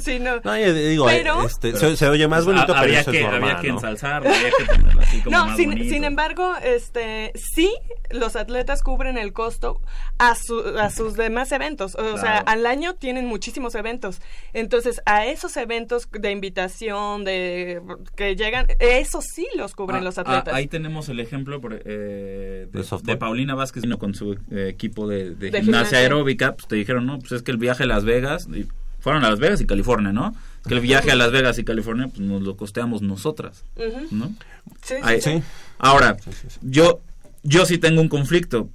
sí, 0.04 0.20
no. 0.20 0.40
no 0.44 0.58
yo 0.58 0.74
digo, 0.74 1.06
pero, 1.06 1.42
este, 1.46 1.96
se, 1.96 2.08
oye 2.08 2.28
más 2.28 2.44
bonito, 2.44 2.74
pero 2.78 2.92
eso 2.92 3.10
que, 3.10 3.18
es 3.18 3.22
normal, 3.24 3.42
Había 3.42 3.60
que 3.62 3.68
¿no? 3.68 3.74
ensalzarlo, 3.74 4.28
había 4.28 4.50
que 4.50 4.64
ponerlo 4.66 5.00
así 5.00 5.20
como 5.22 5.36
No, 5.38 5.46
más 5.46 5.56
sin, 5.56 5.70
bonito. 5.70 5.88
sin 5.94 6.04
embargo, 6.04 6.52
este, 6.62 7.32
sí, 7.34 7.74
los 8.10 8.36
atletas 8.36 8.82
cubren 8.82 9.16
el 9.16 9.32
costo 9.32 9.80
a, 10.18 10.34
su, 10.34 10.60
a 10.78 10.90
sus 10.90 11.14
demás 11.14 11.50
eventos. 11.52 11.94
O 11.94 12.18
sea, 12.18 12.38
al 12.38 12.66
año 12.66 12.94
tienen 12.94 13.26
muchísimos 13.26 13.74
eventos. 13.74 14.20
Entonces, 14.52 15.00
a 15.06 15.24
esos 15.24 15.56
eventos 15.56 16.08
de 16.12 16.30
invitación, 16.30 17.24
de 17.24 17.80
que 18.16 18.36
llegan, 18.36 18.66
eso 18.80 19.20
sí 19.22 19.48
los 19.56 19.74
cubren 19.74 19.94
Ah, 19.94 20.00
los 20.02 20.18
ah, 20.18 20.22
atletas. 20.22 20.54
ahí 20.54 20.66
tenemos 20.66 21.08
el 21.08 21.20
ejemplo 21.20 21.60
por, 21.60 21.74
eh, 21.74 21.80
¿De 21.84 22.66
de, 22.70 22.84
softball? 22.84 23.13
De 23.14 23.18
Paulina 23.18 23.54
Vázquez 23.54 23.82
vino 23.82 23.98
con 23.98 24.14
su 24.14 24.32
eh, 24.50 24.68
equipo 24.68 25.08
de, 25.08 25.30
de 25.30 25.34
De 25.34 25.46
gimnasia 25.46 25.62
gimnasia. 25.62 25.98
aeróbica. 25.98 26.54
Pues 26.54 26.68
te 26.68 26.76
dijeron, 26.76 27.06
no, 27.06 27.18
pues 27.18 27.32
es 27.32 27.42
que 27.42 27.50
el 27.50 27.56
viaje 27.58 27.84
a 27.84 27.86
Las 27.86 28.04
Vegas, 28.04 28.48
y 28.54 28.66
fueron 29.00 29.24
a 29.24 29.30
Las 29.30 29.38
Vegas 29.38 29.60
y 29.60 29.66
California, 29.66 30.12
¿no? 30.12 30.34
Es 30.62 30.68
que 30.68 30.74
el 30.74 30.80
viaje 30.80 31.10
a 31.10 31.14
Las 31.14 31.30
Vegas 31.32 31.58
y 31.58 31.64
California, 31.64 32.08
pues 32.08 32.20
nos 32.20 32.42
lo 32.42 32.56
costeamos 32.56 33.02
nosotras. 33.02 33.64
¿no? 34.10 34.34
Sí, 34.82 34.94
sí. 35.20 35.42
Ahora, 35.78 36.16
yo, 36.62 37.00
yo 37.42 37.66
sí 37.66 37.78
tengo 37.78 38.00
un 38.00 38.08
conflicto. 38.08 38.70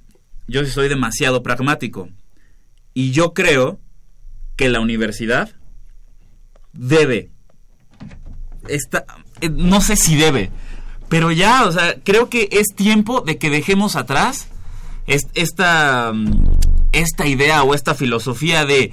Yo 0.46 0.64
sí 0.64 0.70
soy 0.70 0.88
demasiado 0.88 1.42
pragmático. 1.42 2.08
Y 2.94 3.10
yo 3.12 3.34
creo 3.34 3.80
que 4.56 4.68
la 4.68 4.80
universidad 4.80 5.50
debe. 6.72 7.30
Esta, 8.68 9.04
eh, 9.40 9.48
no 9.48 9.80
sé 9.80 9.96
si 9.96 10.16
debe. 10.16 10.50
Pero 11.10 11.30
ya, 11.32 11.64
o 11.66 11.72
sea, 11.72 11.96
creo 12.02 12.30
que 12.30 12.48
es 12.52 12.68
tiempo 12.74 13.20
de 13.20 13.36
que 13.36 13.50
dejemos 13.50 13.96
atrás 13.96 14.48
es- 15.06 15.26
esta, 15.34 16.12
mm, 16.14 16.30
esta 16.92 17.26
idea 17.26 17.62
o 17.64 17.74
esta 17.74 17.94
filosofía 17.94 18.64
de 18.64 18.92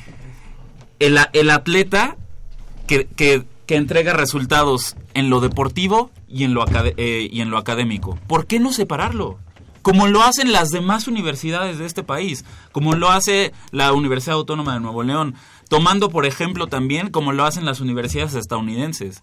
el, 1.00 1.18
atleta 1.50 2.18
que, 2.88 3.08
que- 3.16 3.46
entrega 3.70 4.14
resultados 4.14 4.96
en 5.14 5.30
lo 5.30 5.42
deportivo 5.42 6.10
eh, 6.30 7.28
y 7.32 7.42
en 7.42 7.50
lo 7.52 7.58
académico. 7.58 8.18
¿Por 8.26 8.48
qué 8.48 8.60
no 8.62 8.72
separarlo? 8.72 9.40
Como 9.82 10.08
lo 10.08 10.24
hacen 10.24 10.52
las 10.54 10.70
demás 10.70 11.08
universidades 11.10 11.78
de 11.78 11.86
este 11.86 12.02
país, 12.02 12.46
como 12.72 12.94
lo 12.96 13.10
hace 13.12 13.52
la 13.72 13.92
Universidad 13.94 14.38
Autónoma 14.38 14.74
de 14.74 14.80
Nuevo 14.80 15.04
León, 15.04 15.36
tomando 15.70 16.10
por 16.10 16.26
ejemplo 16.26 16.68
también 16.68 17.10
como 17.10 17.34
lo 17.34 17.44
hacen 17.46 17.66
las 17.66 17.82
universidades 17.82 18.36
estadounidenses. 18.36 19.22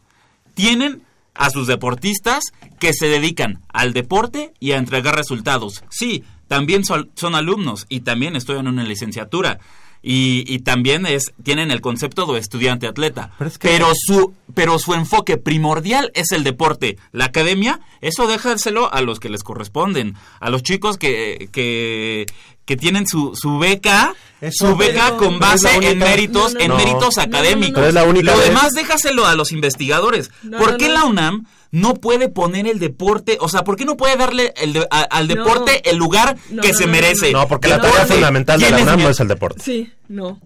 Tienen 0.55 1.03
a 1.35 1.51
sus 1.51 1.67
deportistas 1.67 2.45
que 2.79 2.93
se 2.93 3.07
dedican 3.09 3.61
al 3.73 3.93
deporte 3.93 4.53
y 4.61 4.73
a 4.73 4.77
entregar 4.79 5.17
resultados. 5.17 5.83
Sí, 5.91 6.23
también 6.49 6.85
son, 6.85 7.11
son 7.17 7.35
alumnos 7.35 7.87
y 7.89 8.01
también 8.01 8.37
estudian 8.37 8.69
una 8.69 8.85
licenciatura. 8.85 9.59
Y, 10.07 10.45
y 10.47 10.59
también 10.59 11.07
es, 11.07 11.33
tienen 11.43 11.71
el 11.71 11.81
concepto 11.81 12.31
de 12.31 12.39
estudiante 12.39 12.87
atleta. 12.87 13.31
Pero 13.39 13.49
es 13.49 13.57
que- 13.57 13.69
pero 13.69 13.87
su, 13.95 14.35
pero 14.53 14.79
su 14.79 14.93
enfoque 14.93 15.39
primordial 15.39 16.11
es 16.15 16.31
el 16.33 16.45
deporte. 16.45 16.99
La 17.13 17.25
academia, 17.25 17.81
eso 18.03 18.27
déjaselo 18.27 18.93
a 18.93 19.01
los 19.01 19.19
que 19.19 19.31
les 19.31 19.43
corresponden. 19.43 20.15
A 20.41 20.51
los 20.51 20.63
chicos 20.63 20.99
que, 20.99 21.49
que, 21.53 22.27
que 22.65 22.77
tienen 22.77 23.07
su, 23.07 23.33
su 23.35 23.59
beca, 23.59 24.15
Eso, 24.41 24.69
su 24.71 24.77
beca 24.77 25.05
pero- 25.07 25.17
con 25.19 25.39
base 25.39 25.69
en 25.75 25.99
méritos, 25.99 26.55
No, 26.55 26.59
no, 26.59 26.65
en 26.65 26.69
no. 26.71 26.77
méritos 26.77 27.17
No, 27.17 27.23
no, 27.23 27.27
no, 27.27 27.33
no. 27.33 27.37
académicos. 27.39 27.75
Pero 27.75 27.87
es 27.89 27.95
la 27.95 28.05
única 28.05 28.33
Lo 28.33 28.39
vez- 28.39 28.49
demás 28.49 28.69
déjaselo 28.75 29.27
a 29.27 29.35
los 29.35 29.53
investigadores. 29.53 30.31
No, 30.43 30.59
¿Por 30.59 30.73
no, 30.73 30.79
qué 30.79 30.89
no. 30.89 30.95
la 30.95 31.05
UNAM 31.05 31.47
no 31.71 31.95
puede 31.95 32.29
poner 32.29 32.67
el 32.67 32.79
deporte, 32.79 33.37
o 33.41 33.49
sea, 33.49 33.65
por 33.65 33.77
qué 33.77 33.85
no 33.85 33.97
puede 33.97 34.17
darle 34.17 34.55
el 34.57 34.73
de- 34.73 34.87
a- 34.91 35.03
al 35.03 35.27
No. 35.29 35.35
deporte 35.35 35.89
el 35.91 35.97
lugar 35.97 36.37
No, 36.51 36.63
que 36.63 36.69
no, 36.73 36.79
se 36.79 36.87
no, 36.87 36.93
merece? 36.93 37.33
No, 37.33 37.49
porque 37.49 37.69
la 37.69 37.81
tarea 37.81 38.07
fundamental 38.07 38.61
de 38.61 38.67
¿Quién 38.67 38.77
la 38.77 38.83
UNAM 38.85 39.03
no 39.03 39.11
es 39.11 39.21
el 39.21 39.29
deporte. 39.29 39.63
Sí, 39.63 39.93
no. 40.09 40.41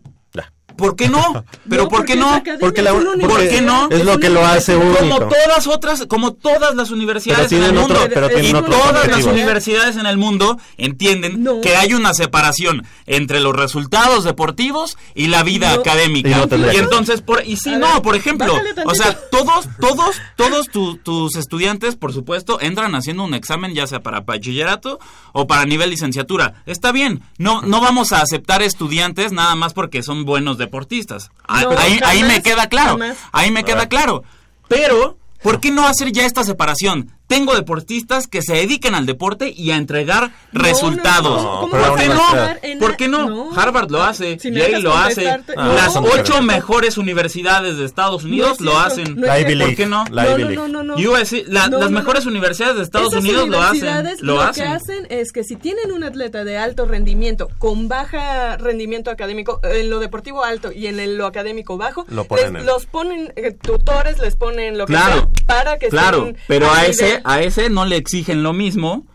¿Por 0.78 0.96
qué 0.96 1.08
no? 1.08 1.44
¿Pero 1.68 1.82
No, 1.82 1.88
por 1.90 2.06
qué 2.06 2.16
porque 2.16 2.16
no? 2.16 2.42
Porque 2.60 2.82
la 2.82 2.92
¿Por 2.92 3.48
qué 3.48 3.60
no? 3.60 3.88
Es 3.90 4.04
lo 4.04 4.18
que 4.18 4.30
lo 4.30 4.46
hace 4.46 4.76
universidad. 4.76 5.00
Como 5.00 5.16
único. 5.16 5.34
todas 5.44 5.66
otras, 5.66 6.06
como 6.08 6.32
todas 6.32 6.74
las 6.74 6.90
universidades 6.90 7.48
Pero 7.50 7.64
en 7.64 7.70
el 7.74 7.80
mundo. 7.80 8.00
pero 8.14 8.28
y 8.40 8.52
todas 8.52 9.08
las 9.08 9.24
universidades 9.24 9.96
en 9.96 10.06
el 10.06 10.16
mundo 10.16 10.58
entienden 10.78 11.42
No. 11.42 11.60
que 11.60 11.76
hay 11.76 11.92
una 11.94 12.14
separación 12.14 12.84
entre 13.06 13.40
los 13.40 13.54
resultados 13.54 14.24
deportivos 14.24 14.96
y 15.14 15.26
la 15.26 15.42
vida 15.42 15.74
No. 15.74 15.80
académica. 15.80 16.46
Y 16.72 16.76
entonces, 16.76 17.20
por, 17.22 17.44
y 17.44 17.56
sí, 17.56 17.74
A 17.74 17.78
no, 17.78 17.92
ver, 17.94 18.02
por 18.02 18.14
ejemplo, 18.16 18.54
o 18.86 18.94
sea, 18.94 19.18
todos, 19.30 19.66
todos, 19.80 20.16
todos 20.36 20.68
tu- 20.68 20.96
tus 20.98 21.34
estudiantes, 21.36 21.96
por 21.96 22.12
supuesto, 22.12 22.60
entran 22.60 22.94
haciendo 22.94 23.24
un 23.24 23.34
examen, 23.34 23.74
ya 23.74 23.86
sea 23.88 24.00
para 24.00 24.20
bachillerato 24.20 25.00
o 25.32 25.46
para 25.48 25.64
nivel 25.64 25.90
licenciatura. 25.90 26.62
Está 26.66 26.92
bien, 26.92 27.22
no, 27.38 27.62
no 27.62 27.80
vamos 27.80 28.12
a 28.12 28.20
aceptar 28.22 28.62
estudiantes 28.62 29.32
nada 29.32 29.54
más 29.56 29.74
porque 29.74 30.02
son 30.04 30.24
buenos 30.24 30.58
deportistas. 30.68 31.30
Ah, 31.46 31.62
No, 31.62 31.70
ahí, 31.78 31.98
ahí 32.04 32.22
me 32.22 32.42
queda 32.42 32.68
claro, 32.68 32.92
jamás. 32.92 33.16
ahí 33.32 33.50
me 33.50 33.64
queda 33.64 33.88
claro. 33.88 34.22
Pero, 34.68 35.18
¿por 35.42 35.60
qué 35.60 35.70
no 35.70 35.86
hacer 35.86 36.12
ya 36.12 36.26
esta 36.26 36.44
separación? 36.44 37.10
Tengo 37.28 37.54
deportistas 37.54 38.26
que 38.26 38.42
se 38.42 38.54
dedican 38.54 38.94
al 38.96 39.06
deporte 39.06 39.52
y 39.56 39.70
a 39.70 39.76
entregar 39.76 40.32
resultados. 40.52 41.42
no, 41.42 41.60
¿Cómo 41.60 41.70
pero 41.70 41.82
vas 41.82 41.90
¿Por 41.90 41.98
qué 42.00 42.08
no? 42.08 42.78
¿Por 42.80 42.96
qué 42.96 43.08
no? 43.08 43.50
Harvard 43.56 43.90
lo 43.90 44.02
hace, 44.02 44.38
Si 44.38 44.50
Yale 44.50 44.80
lo 44.80 44.96
hace, 44.96 45.28
Ah, 45.28 45.38
las 45.74 45.94
ocho 45.96 46.42
mejores 46.42 46.96
universidades 46.98 47.76
de 47.78 47.84
Estados 47.84 48.24
No 48.24 48.28
Unidos 48.30 48.52
es 48.54 48.60
lo 48.62 48.78
hacen. 48.78 49.14
no 49.16 49.22
es 49.22 49.26
La 49.28 49.38
Ivy 49.40 49.46
cierto. 49.46 49.58
League. 49.58 49.72
¿Por 49.72 49.76
qué 49.76 49.86
no? 49.86 50.04
La 50.10 50.24
no, 50.24 50.30
Ivy 50.30 50.42
no, 50.42 50.48
League. 50.48 50.56
no, 50.72 50.82
no, 50.82 50.96
no. 50.96 51.10
USC, 51.12 51.44
la- 51.48 51.68
No, 51.68 51.78
las 51.78 51.90
no, 51.90 51.98
mejores 52.00 52.24
no. 52.24 52.30
universidades 52.30 52.76
de 52.76 52.82
Estados 52.82 53.08
Esas 53.12 53.20
Unidos 53.24 53.48
lo 53.48 53.58
hacen. 53.60 53.82
universidades 53.82 54.22
Lo 54.22 54.36
que 54.38 54.42
hacen. 54.42 54.66
hacen 54.68 55.06
es 55.10 55.32
que 55.32 55.44
si 55.44 55.56
tienen 55.56 55.92
un 55.92 56.04
atleta 56.04 56.44
de 56.44 56.56
alto 56.56 56.86
rendimiento, 56.86 57.48
con 57.58 57.88
baja 57.88 58.56
rendimiento 58.56 59.10
académico, 59.10 59.60
en 59.62 59.90
lo 59.90 59.98
deportivo 60.00 60.44
alto 60.44 60.72
y 60.72 60.86
en 60.86 60.98
el- 60.98 61.18
lo 61.18 61.26
académico 61.26 61.76
bajo, 61.76 62.06
Lo 62.08 62.24
ponen 62.24 62.54
les- 62.54 62.64
los 62.64 62.86
ponen 62.86 63.32
eh, 63.36 63.52
tutores, 63.52 64.18
les 64.18 64.34
ponen 64.36 64.78
lo 64.78 64.86
que 64.86 64.92
Claro, 64.94 65.16
sea 65.16 65.46
para 65.46 65.78
que 65.78 65.88
claro, 65.88 66.26
estén 66.28 66.36
pero 66.46 66.70
a 66.72 66.86
ese, 66.86 67.17
a 67.24 67.40
ese 67.42 67.70
no 67.70 67.84
le 67.84 67.96
exigen 67.96 68.42
lo 68.42 68.52
mismo 68.52 69.06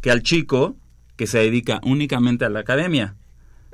que 0.00 0.10
al 0.10 0.22
chico 0.22 0.76
que 1.16 1.26
se 1.26 1.38
dedica 1.38 1.80
únicamente 1.84 2.44
a 2.44 2.48
la 2.48 2.60
academia. 2.60 3.16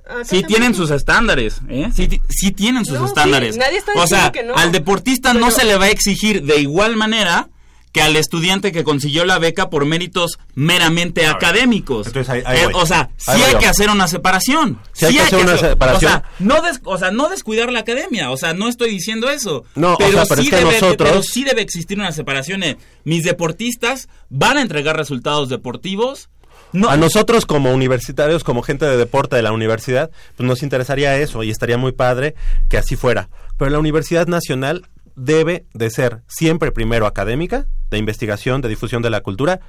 Acá 0.05 0.25
Sí 0.25 0.41
también- 0.41 0.47
tienen 0.47 0.75
sus 0.75 0.91
estándares, 0.91 1.61
¿eh? 1.69 1.91
Sí, 1.93 2.07
ti- 2.09 2.21
sí 2.29 2.53
tienen 2.53 2.85
sus 2.85 2.95
No, 2.99 3.07
sí, 3.07 3.09
estándares. 3.09 3.57
nadie 3.57 3.79
está 3.79 3.93
o 3.95 4.07
sea, 4.07 4.29
diciendo 4.31 4.33
que 4.33 4.43
no, 4.45 4.55
al 4.55 4.73
deportista 4.73 5.35
no 5.35 5.51
se 5.51 5.65
le 5.65 5.77
va 5.77 5.87
a 5.87 5.91
exigir 5.91 6.45
de 6.45 6.61
igual 6.61 6.97
manera 6.97 7.49
que 7.97 8.03
al 8.03 8.15
estudiante 8.17 8.73
que 8.73 8.85
consiguió 8.85 9.25
la 9.25 9.39
beca 9.39 9.71
por 9.71 9.87
méritos 9.87 10.39
meramente 10.55 11.23
ver, 11.23 11.31
académicos. 11.31 12.07
entonces 12.07 12.29
ahí- 12.29 12.43
ahí 12.45 12.59
Eh, 12.59 12.69
o 12.75 12.85
sea, 12.85 13.09
sí 13.17 13.31
Ahí 13.31 13.41
hay 13.43 13.55
que 13.55 13.67
hacer 13.67 13.89
una 13.89 14.07
separación. 14.07 14.79
Sí 14.93 15.07
hay 15.07 15.15
que 15.15 15.21
hacer 15.23 15.39
una 15.41 15.57
separación. 15.57 16.13
O 16.13 16.15
sea, 16.15 16.31
no 16.39 16.61
des- 16.61 16.81
o 16.85 16.99
sea, 16.99 17.11
no 17.11 17.29
descuidar 17.31 17.73
la 17.73 17.81
academia, 17.81 18.31
o 18.31 18.37
sea, 18.37 18.53
no 18.53 18.69
estoy 18.69 18.91
diciendo 18.91 19.31
eso. 19.31 19.65
No, 19.75 19.95
o 19.95 19.99
pero, 19.99 20.13
sea, 20.13 20.25
pero 20.29 20.43
sí 20.43 20.49
es 20.49 20.51
que 20.55 20.57
debe, 20.65 20.73
nosotros- 20.81 21.09
pero 21.11 21.23
sí 21.23 21.45
debe 21.45 21.63
existir 21.63 21.99
una 21.99 22.13
separación. 22.13 22.63
eh. 22.63 22.77
Mis 23.05 23.25
deportistas 23.25 24.09
van 24.29 24.59
a 24.59 24.61
entregar 24.61 24.97
resultados 24.99 25.49
deportivos. 25.49 26.29
No, 26.73 26.91
A 26.91 26.97
nosotros 26.99 27.47
como 27.47 27.73
universitarios, 27.73 28.45
como 28.45 28.61
gente 28.61 28.85
de 28.85 28.97
deporte 28.99 29.37
de 29.37 29.43
la 29.43 29.53
universidad, 29.53 30.11
pues 30.37 30.47
nos 30.47 30.63
interesaría 30.63 31.17
eso 31.17 31.43
y 31.43 31.51
estaría 31.51 31.79
muy 31.79 31.93
padre 31.93 32.35
que 32.69 32.77
así 32.77 32.97
fuera. 32.97 33.31
Pero 33.57 33.71
la 33.71 33.79
Universidad 33.79 34.27
Nacional 34.27 34.87
debe 35.17 35.67
de 35.75 35.91
ser 35.91 36.21
siempre 36.29 36.71
primero 36.73 37.07
académica, 37.07 37.67
de 37.91 37.99
investigación, 37.99 38.61
de 38.63 38.69
difusión 38.69 39.03
de 39.03 39.11
la 39.11 39.21
cultura 39.23 39.61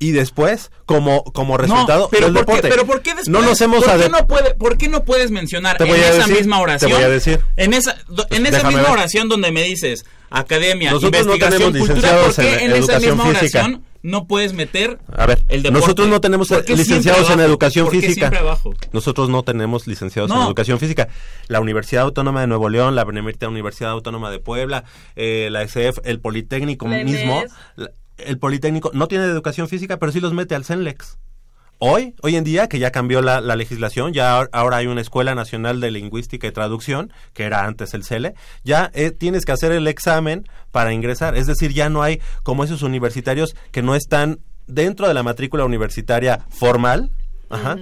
y 0.00 0.12
después 0.12 0.70
como 0.86 1.24
como 1.24 1.56
resultado 1.56 2.02
no, 2.02 2.08
pero 2.08 2.26
del 2.26 2.34
¿por 2.34 2.44
qué, 2.46 2.52
deporte. 2.52 2.68
pero 2.68 2.86
¿por 2.86 3.02
qué 3.02 3.10
después? 3.14 3.28
no 3.28 3.42
nos 3.42 3.60
hemos 3.60 3.82
¿por, 3.84 4.00
qué 4.00 4.08
no 4.08 4.26
puede, 4.28 4.54
¿Por 4.54 4.78
qué 4.78 4.88
no 4.88 5.04
puedes 5.04 5.30
mencionar 5.32 5.76
Te 5.76 5.84
en 5.84 5.90
esa 5.96 6.18
decir, 6.18 6.34
misma 6.36 6.56
te 6.58 6.62
oración? 6.62 6.92
voy 6.92 7.02
a 7.02 7.08
decir. 7.08 7.40
En 7.56 7.72
esa, 7.72 7.96
do- 8.08 8.26
en 8.30 8.46
esa 8.46 8.62
misma 8.64 8.82
ver. 8.82 8.90
oración 8.92 9.28
donde 9.28 9.50
me 9.50 9.62
dices 9.64 10.04
academia, 10.30 10.90
Nosotros 10.92 11.26
no 11.26 11.34
investigación, 11.34 11.72
tenemos 11.72 11.88
cultura, 11.88 12.20
¿por 12.22 12.34
qué 12.36 12.54
en 12.64 12.70
en, 12.72 12.82
esa 12.82 13.00
misma 13.00 13.24
física. 13.24 13.58
oración 13.60 13.84
no 14.02 14.26
puedes 14.26 14.52
meter 14.52 14.98
A 15.16 15.26
ver, 15.26 15.42
el 15.48 15.62
deporte? 15.62 15.80
nosotros 15.80 16.08
no 16.08 16.20
tenemos 16.20 16.48
¿Por 16.48 16.64
qué 16.64 16.76
licenciados 16.76 17.30
en 17.30 17.40
educación 17.40 17.86
¿Por 17.86 17.94
qué 17.94 18.00
física. 18.06 18.28
abajo? 18.28 18.74
Nosotros 18.92 19.28
no 19.28 19.42
tenemos 19.42 19.86
licenciados 19.86 20.30
en 20.30 20.38
educación 20.38 20.78
física. 20.78 21.08
La 21.48 21.60
Universidad 21.60 22.04
Autónoma 22.04 22.40
de 22.40 22.46
Nuevo 22.46 22.68
León, 22.68 22.94
la 22.94 23.04
Benemérita 23.04 23.48
Universidad 23.48 23.90
Autónoma 23.90 24.30
de 24.30 24.38
Puebla, 24.38 24.84
eh, 25.16 25.48
la 25.50 25.62
SF, 25.62 26.00
el 26.04 26.20
Politécnico 26.20 26.86
La 26.88 27.02
mismo, 27.04 27.42
el 28.18 28.38
Politécnico 28.38 28.90
no 28.94 29.08
tiene 29.08 29.24
de 29.26 29.32
educación 29.32 29.68
física, 29.68 29.98
pero 29.98 30.12
sí 30.12 30.20
los 30.20 30.32
mete 30.34 30.54
al 30.54 30.64
CENLEX. 30.64 31.18
Hoy, 31.80 32.16
hoy 32.22 32.34
en 32.34 32.42
día, 32.42 32.68
que 32.68 32.80
ya 32.80 32.90
cambió 32.90 33.22
la, 33.22 33.40
la 33.40 33.54
legislación, 33.54 34.12
ya 34.12 34.36
ahor- 34.36 34.48
ahora 34.52 34.78
hay 34.78 34.88
una 34.88 35.00
Escuela 35.00 35.36
Nacional 35.36 35.80
de 35.80 35.92
Lingüística 35.92 36.48
y 36.48 36.50
Traducción, 36.50 37.12
que 37.34 37.44
era 37.44 37.64
antes 37.66 37.94
el 37.94 38.02
CELE, 38.02 38.34
ya 38.64 38.90
eh, 38.94 39.12
tienes 39.12 39.44
que 39.44 39.52
hacer 39.52 39.70
el 39.70 39.86
examen 39.86 40.44
para 40.72 40.92
ingresar. 40.92 41.36
Es 41.36 41.46
decir, 41.46 41.72
ya 41.72 41.88
no 41.88 42.02
hay 42.02 42.20
como 42.42 42.64
esos 42.64 42.82
universitarios 42.82 43.54
que 43.70 43.82
no 43.82 43.94
están 43.94 44.40
dentro 44.66 45.06
de 45.06 45.14
la 45.14 45.22
matrícula 45.22 45.64
universitaria 45.64 46.40
formal, 46.50 47.12
ajá, 47.48 47.76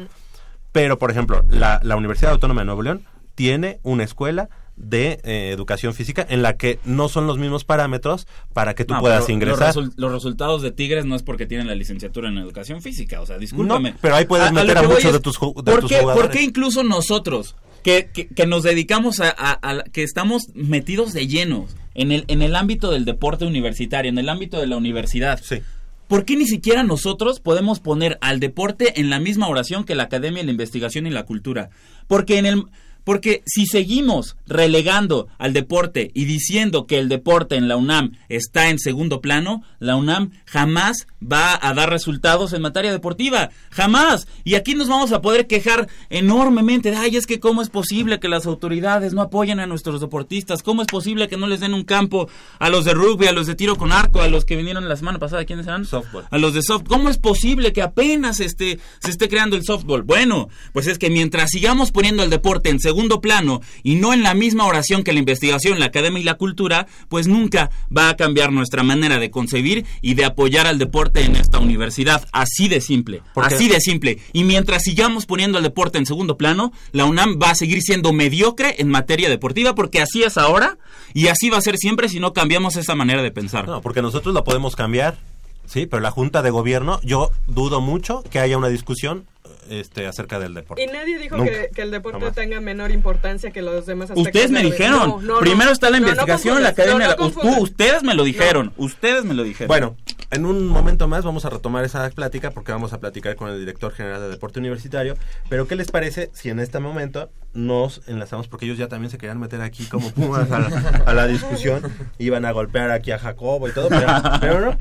pero, 0.73 0.99
por 0.99 1.11
ejemplo, 1.11 1.43
la, 1.49 1.81
la 1.83 1.97
Universidad 1.97 2.33
Autónoma 2.33 2.61
de 2.61 2.67
Nuevo 2.67 2.83
León 2.83 3.07
tiene 3.35 3.81
una 3.83 4.05
escuela 4.05 4.51
de 4.77 5.21
eh, 5.25 5.51
educación 5.53 5.95
física 5.95 6.27
en 6.29 6.43
la 6.43 6.57
que 6.57 6.79
no 6.85 7.09
son 7.09 7.27
los 7.27 7.39
mismos 7.39 7.65
parámetros 7.65 8.27
para 8.53 8.75
que 8.75 8.85
tú 8.85 8.95
No, 8.95 9.01
puedas 9.01 9.29
ingresar. 9.29 9.75
Los, 9.75 9.87
resul- 9.87 9.93
los 9.97 10.13
resultados 10.13 10.63
de 10.63 10.71
Tigres 10.71 11.05
no 11.07 11.17
es 11.17 11.23
porque 11.23 11.47
tienen 11.47 11.67
la 11.67 11.75
licenciatura 11.75 12.29
en 12.29 12.39
educación 12.39 12.83
física, 12.83 13.21
o 13.21 13.27
sea, 13.27 13.39
discúlpame. 13.39 13.93
No, 13.93 13.97
pero 14.03 14.15
ahí 14.17 14.27
puedes 14.27 14.53
meter 14.53 14.77
a 14.79 14.83
muchos 14.83 15.13
de 15.13 15.21
tus 15.21 15.35
de 15.41 15.41
¿por 15.41 15.81
tus 15.81 15.91
qué, 15.91 16.01
jugadores? 16.01 16.27
¿Por 16.27 16.31
qué 16.37 16.43
incluso 16.43 16.83
nosotros, 16.85 17.57
que, 17.83 18.11
que, 18.13 18.27
que 18.29 18.47
nos 18.47 18.63
dedicamos 18.65 19.21
a, 19.21 19.83
que 19.93 20.03
estamos 20.03 20.49
metidos 20.55 21.13
de 21.15 21.27
llenos 21.27 21.75
en 21.95 22.13
el, 22.13 22.25
en 22.29 22.43
el 22.43 22.55
ámbito 22.55 22.91
del 22.91 23.05
deporte 23.07 23.47
universitario, 23.47 24.11
en 24.11 24.19
el 24.19 24.29
ámbito 24.29 24.61
de 24.61 24.67
la 24.67 24.77
universidad, 24.77 25.41
Sí. 25.43 25.63
¿Por 26.09 26.25
qué 26.25 26.37
ni 26.37 26.47
siquiera 26.47 26.85
nosotros 26.85 27.41
podemos 27.41 27.81
poner 27.81 28.17
al 28.21 28.39
deporte 28.39 29.01
en 29.01 29.11
la 29.11 29.19
misma 29.19 29.49
oración 29.49 29.83
que 29.83 29.97
la 29.97 30.05
academia, 30.05 30.45
la 30.45 30.53
investigación 30.53 31.05
y 31.09 31.11
la 31.11 31.25
cultura? 31.25 31.71
Porque 32.07 32.39
en 32.39 32.47
el 32.47 32.63
porque 33.07 33.45
si 33.47 33.67
seguimos 33.67 34.37
relegando 34.49 35.29
al 35.39 35.53
deporte 35.53 36.11
y 36.13 36.25
diciendo 36.25 36.89
que 36.89 36.99
el 36.99 37.09
deporte 37.09 37.55
en 37.55 37.69
la 37.69 37.77
UNAM 37.77 38.19
está 38.29 38.69
en 38.69 38.81
segundo 38.81 39.21
plano, 39.21 39.63
la 39.79 39.95
UNAM 39.95 40.33
jamás 40.45 41.07
va 41.23 41.57
a 41.63 41.73
dar 41.73 41.89
resultados 41.89 42.53
en 42.53 42.63
materia 42.63 42.91
deportiva, 42.91 43.51
jamás. 43.71 44.27
Y 44.43 44.57
aquí 44.57 44.75
nos 44.75 44.89
vamos 44.89 45.13
a 45.13 45.23
poder 45.23 45.47
quejar 45.47 45.87
enormemente, 46.11 46.91
de, 46.91 46.97
ay, 46.97 47.15
es 47.15 47.29
que 47.29 47.39
cómo 47.39 47.63
es 47.63 47.71
posible 47.71 48.19
que 48.19 48.29
las 48.29 48.45
autoridades 48.45 49.15
no 49.15 49.23
apoyen 49.23 49.61
a 49.61 49.69
nuestros 49.69 50.01
deportistas, 50.01 50.65
cómo 50.65 50.83
es 50.83 50.89
posible 50.89 51.29
que 51.29 51.37
no 51.37 51.47
les 51.47 51.61
den 51.61 51.75
un 51.75 51.85
campo 51.85 52.29
a 52.59 52.71
los 52.71 52.85
de 52.85 52.95
rugby, 52.95 53.29
a 53.29 53.33
los 53.33 53.47
de 53.47 53.55
tiro 53.55 53.77
con 53.77 53.93
arco, 53.93 54.21
a 54.21 54.27
los 54.27 54.45
que 54.45 54.57
vinieron 54.57 54.89
la 54.89 54.97
semana 54.97 55.21
pasada, 55.21 55.45
¿quiénes 55.45 55.69
eran? 55.69 55.85
Softball. 55.85 56.25
a 56.29 56.39
los 56.39 56.55
de 56.55 56.63
soft. 56.63 56.83
¿Cómo 56.89 57.09
es 57.09 57.19
posible 57.19 57.73
que 57.73 57.83
apenas 57.83 58.41
este, 58.41 58.81
se 58.99 59.11
esté 59.11 59.29
creando 59.29 59.55
el 59.55 59.63
softball? 59.63 60.03
Bueno, 60.03 60.49
pues 60.73 60.89
es 60.89 60.99
que 60.99 61.09
mientras 61.09 61.51
sigamos 61.51 61.93
poniendo 61.93 62.25
el 62.25 62.31
deporte 62.31 62.69
en 62.69 62.81
segundo 62.81 62.96
plano 63.21 63.61
y 63.83 63.95
no 63.97 64.13
en 64.13 64.23
la 64.23 64.35
misma 64.35 64.67
oración 64.67 65.03
que 65.03 65.13
la 65.13 65.19
investigación, 65.19 65.79
la 65.79 65.87
academia 65.87 66.21
y 66.21 66.25
la 66.25 66.35
cultura, 66.35 66.87
pues 67.09 67.29
nunca 67.29 67.71
va 67.97 68.09
a 68.09 68.17
cambiar 68.17 68.53
nuestra 68.53 68.83
manera 68.83 69.19
de 69.19 69.31
concebir 69.31 69.85
y 70.03 70.15
de 70.15 70.25
apoyar 70.25 70.67
al 70.67 70.79
deporte 70.79 71.23
en 71.23 71.37
esta 71.37 71.59
universidad. 71.59 72.27
Así 72.33 72.69
de 72.69 72.81
simple. 72.81 73.23
Así 73.35 73.69
de 73.69 73.81
simple. 73.81 74.19
Y 74.33 74.45
mientras 74.45 74.83
sigamos 74.83 75.27
poniendo 75.27 75.59
el 75.59 75.65
deporte 75.65 75.99
en 75.99 76.07
segundo 76.07 76.37
plano, 76.37 76.73
la 76.93 77.05
UNAM 77.05 77.39
va 77.41 77.51
a 77.51 77.55
seguir 77.55 77.83
siendo 77.83 78.13
mediocre 78.13 78.77
en 78.79 78.89
materia 78.89 79.29
deportiva 79.29 79.75
porque 79.75 80.01
así 80.01 80.23
es 80.23 80.37
ahora 80.39 80.79
y 81.15 81.29
así 81.29 81.51
va 81.51 81.59
a 81.59 81.63
ser 81.63 81.77
siempre 81.77 82.09
si 82.09 82.21
no 82.21 82.33
cambiamos 82.33 82.77
esa 82.77 82.95
manera 82.95 83.23
de 83.23 83.31
pensar. 83.31 83.67
No, 83.67 83.81
porque 83.81 84.03
nosotros 84.03 84.35
lo 84.35 84.45
podemos 84.45 84.77
cambiar, 84.77 85.19
sí, 85.67 85.87
pero 85.87 86.01
la 86.01 86.11
Junta 86.11 86.43
de 86.43 86.51
Gobierno, 86.51 87.01
yo 87.03 87.31
dudo 87.47 87.81
mucho 87.81 88.23
que 88.31 88.39
haya 88.39 88.57
una 88.59 88.69
discusión 88.69 89.27
este, 89.69 90.07
acerca 90.07 90.39
del 90.39 90.55
deporte. 90.55 90.85
Y 90.85 90.87
nadie 90.87 91.19
dijo 91.19 91.43
que, 91.43 91.71
que 91.75 91.83
el 91.83 91.91
deporte 91.91 92.21
Jamás. 92.21 92.35
tenga 92.37 92.61
menor 92.61 92.93
importancia 92.93 93.51
que 93.51 93.63
los 93.63 93.85
demás 93.85 94.11
aspectos. 94.11 94.27
Ustedes 94.29 94.51
me 94.53 94.63
dijeron. 94.63 95.09
No, 95.09 95.21
no, 95.21 95.35
no. 95.35 95.39
Primero 95.41 95.73
está 95.73 95.91
la 95.91 95.99
No, 95.99 96.07
no 96.07 96.13
investigación, 96.13 96.63
la 96.63 96.69
academia. 96.69 97.17
no, 97.17 97.27
la- 97.27 97.33
tú- 97.33 97.63
ustedes 97.63 98.05
me 98.05 98.15
lo 98.15 98.23
dijeron. 98.23 98.73
Ustedes 98.77 99.25
me 99.25 99.35
lo 99.35 99.43
dijeron. 99.43 99.67
Bueno, 99.67 99.97
en 100.31 100.47
un 100.47 100.69
momento 100.69 101.09
más 101.09 101.25
vamos 101.25 101.45
a 101.47 101.51
retomar 101.51 101.85
esa 101.85 102.09
plática 102.11 102.53
porque 102.53 102.71
vamos 102.71 102.93
a 102.93 103.01
platicar 103.01 103.35
con 103.35 103.51
el 103.51 103.59
director 103.59 103.93
general 103.93 104.21
de 104.21 104.29
Deporte 104.29 104.61
Universitario. 104.61 105.17
Pero 105.49 105.67
¿qué 105.67 105.75
les 105.75 105.91
parece 105.91 106.31
si 106.33 106.49
en 106.49 106.61
este 106.61 106.79
momento 106.79 107.31
nos 107.53 108.03
enlazamos? 108.07 108.47
Porque 108.47 108.67
ellos 108.67 108.79
ya 108.79 108.87
también 108.87 109.11
se 109.11 109.19
querían 109.19 109.41
meter 109.41 109.61
aquí 109.63 109.87
como 109.87 110.11
pumas 110.13 110.49
a 110.53 110.61
la, 110.61 111.03
a 111.07 111.13
la 111.13 111.27
discusión. 111.27 111.83
Iban 112.19 112.45
a 112.45 112.53
golpear 112.53 112.93
aquí 112.93 113.11
a 113.11 113.19
Jacobo 113.19 113.69
y 113.69 113.73
todo, 113.73 113.89
pero, 113.89 114.07
pero 114.41 114.61
no. 114.61 114.79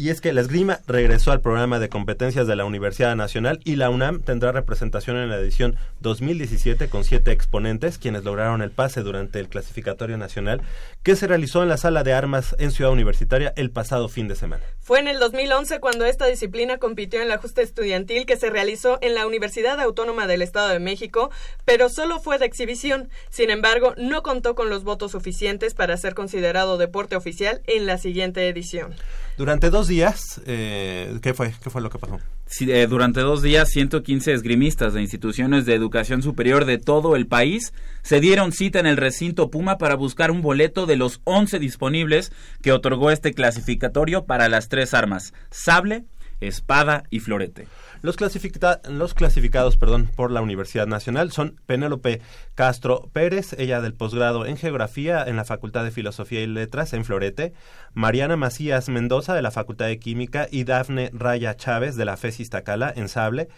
Y 0.00 0.10
es 0.10 0.20
que 0.20 0.32
la 0.32 0.42
esgrima 0.42 0.78
regresó 0.86 1.32
al 1.32 1.40
programa 1.40 1.80
de 1.80 1.88
competencias 1.88 2.46
de 2.46 2.54
la 2.54 2.64
Universidad 2.64 3.16
Nacional 3.16 3.58
y 3.64 3.74
la 3.74 3.90
UNAM 3.90 4.20
tendrá 4.20 4.52
representación 4.52 5.16
en 5.16 5.28
la 5.28 5.38
edición 5.38 5.76
2017 5.98 6.88
con 6.88 7.02
siete 7.02 7.32
exponentes, 7.32 7.98
quienes 7.98 8.22
lograron 8.22 8.62
el 8.62 8.70
pase 8.70 9.02
durante 9.02 9.40
el 9.40 9.48
clasificatorio 9.48 10.16
nacional 10.16 10.62
que 11.02 11.16
se 11.16 11.26
realizó 11.26 11.64
en 11.64 11.68
la 11.68 11.78
sala 11.78 12.04
de 12.04 12.12
armas 12.12 12.54
en 12.60 12.70
Ciudad 12.70 12.92
Universitaria 12.92 13.52
el 13.56 13.72
pasado 13.72 14.08
fin 14.08 14.28
de 14.28 14.36
semana. 14.36 14.62
Fue 14.78 15.00
en 15.00 15.08
el 15.08 15.18
2011 15.18 15.80
cuando 15.80 16.04
esta 16.04 16.26
disciplina 16.26 16.78
compitió 16.78 17.20
en 17.20 17.26
la 17.26 17.38
justa 17.38 17.62
estudiantil 17.62 18.24
que 18.24 18.36
se 18.36 18.50
realizó 18.50 18.98
en 19.00 19.16
la 19.16 19.26
Universidad 19.26 19.80
Autónoma 19.80 20.28
del 20.28 20.42
Estado 20.42 20.68
de 20.68 20.78
México, 20.78 21.32
pero 21.64 21.88
solo 21.88 22.20
fue 22.20 22.38
de 22.38 22.46
exhibición. 22.46 23.10
Sin 23.30 23.50
embargo, 23.50 23.94
no 23.96 24.22
contó 24.22 24.54
con 24.54 24.70
los 24.70 24.84
votos 24.84 25.10
suficientes 25.10 25.74
para 25.74 25.96
ser 25.96 26.14
considerado 26.14 26.78
deporte 26.78 27.16
oficial 27.16 27.62
en 27.66 27.86
la 27.86 27.98
siguiente 27.98 28.48
edición. 28.48 28.94
Durante 29.38 29.70
dos 29.70 29.86
días, 29.86 30.40
eh, 30.46 31.16
¿qué 31.22 31.32
fue? 31.32 31.54
¿Qué 31.62 31.70
fue 31.70 31.80
lo 31.80 31.90
que 31.90 31.98
pasó? 32.00 32.18
Eh, 32.60 32.88
durante 32.90 33.20
dos 33.20 33.40
días, 33.40 33.68
115 33.68 34.32
esgrimistas 34.32 34.94
de 34.94 35.00
instituciones 35.00 35.64
de 35.64 35.74
educación 35.74 36.22
superior 36.22 36.64
de 36.64 36.78
todo 36.78 37.14
el 37.14 37.28
país 37.28 37.72
se 38.02 38.18
dieron 38.18 38.50
cita 38.50 38.80
en 38.80 38.86
el 38.86 38.96
recinto 38.96 39.48
Puma 39.48 39.78
para 39.78 39.94
buscar 39.94 40.32
un 40.32 40.42
boleto 40.42 40.86
de 40.86 40.96
los 40.96 41.20
11 41.22 41.60
disponibles 41.60 42.32
que 42.62 42.72
otorgó 42.72 43.12
este 43.12 43.32
clasificatorio 43.32 44.24
para 44.24 44.48
las 44.48 44.68
tres 44.68 44.92
armas, 44.92 45.32
sable, 45.52 46.04
Espada 46.40 47.04
y 47.10 47.20
Florete. 47.20 47.66
Los, 48.02 48.16
clasifica- 48.16 48.80
los 48.88 49.14
clasificados 49.14 49.76
perdón, 49.76 50.08
por 50.14 50.30
la 50.30 50.40
Universidad 50.40 50.86
Nacional 50.86 51.32
son 51.32 51.56
Penélope 51.66 52.20
Castro 52.54 53.10
Pérez, 53.12 53.54
ella 53.58 53.80
del 53.80 53.94
posgrado 53.94 54.46
en 54.46 54.56
Geografía 54.56 55.24
en 55.26 55.36
la 55.36 55.44
Facultad 55.44 55.84
de 55.84 55.90
Filosofía 55.90 56.40
y 56.40 56.46
Letras 56.46 56.92
en 56.92 57.04
Florete, 57.04 57.52
Mariana 57.94 58.36
Macías 58.36 58.88
Mendoza 58.88 59.34
de 59.34 59.42
la 59.42 59.50
Facultad 59.50 59.86
de 59.86 59.98
Química 59.98 60.46
y 60.50 60.64
Dafne 60.64 61.10
Raya 61.12 61.56
Chávez 61.56 61.96
de 61.96 62.04
la 62.04 62.16
FES 62.16 62.40
Iztacala 62.40 62.92
en 62.94 63.08
Sable, 63.08 63.48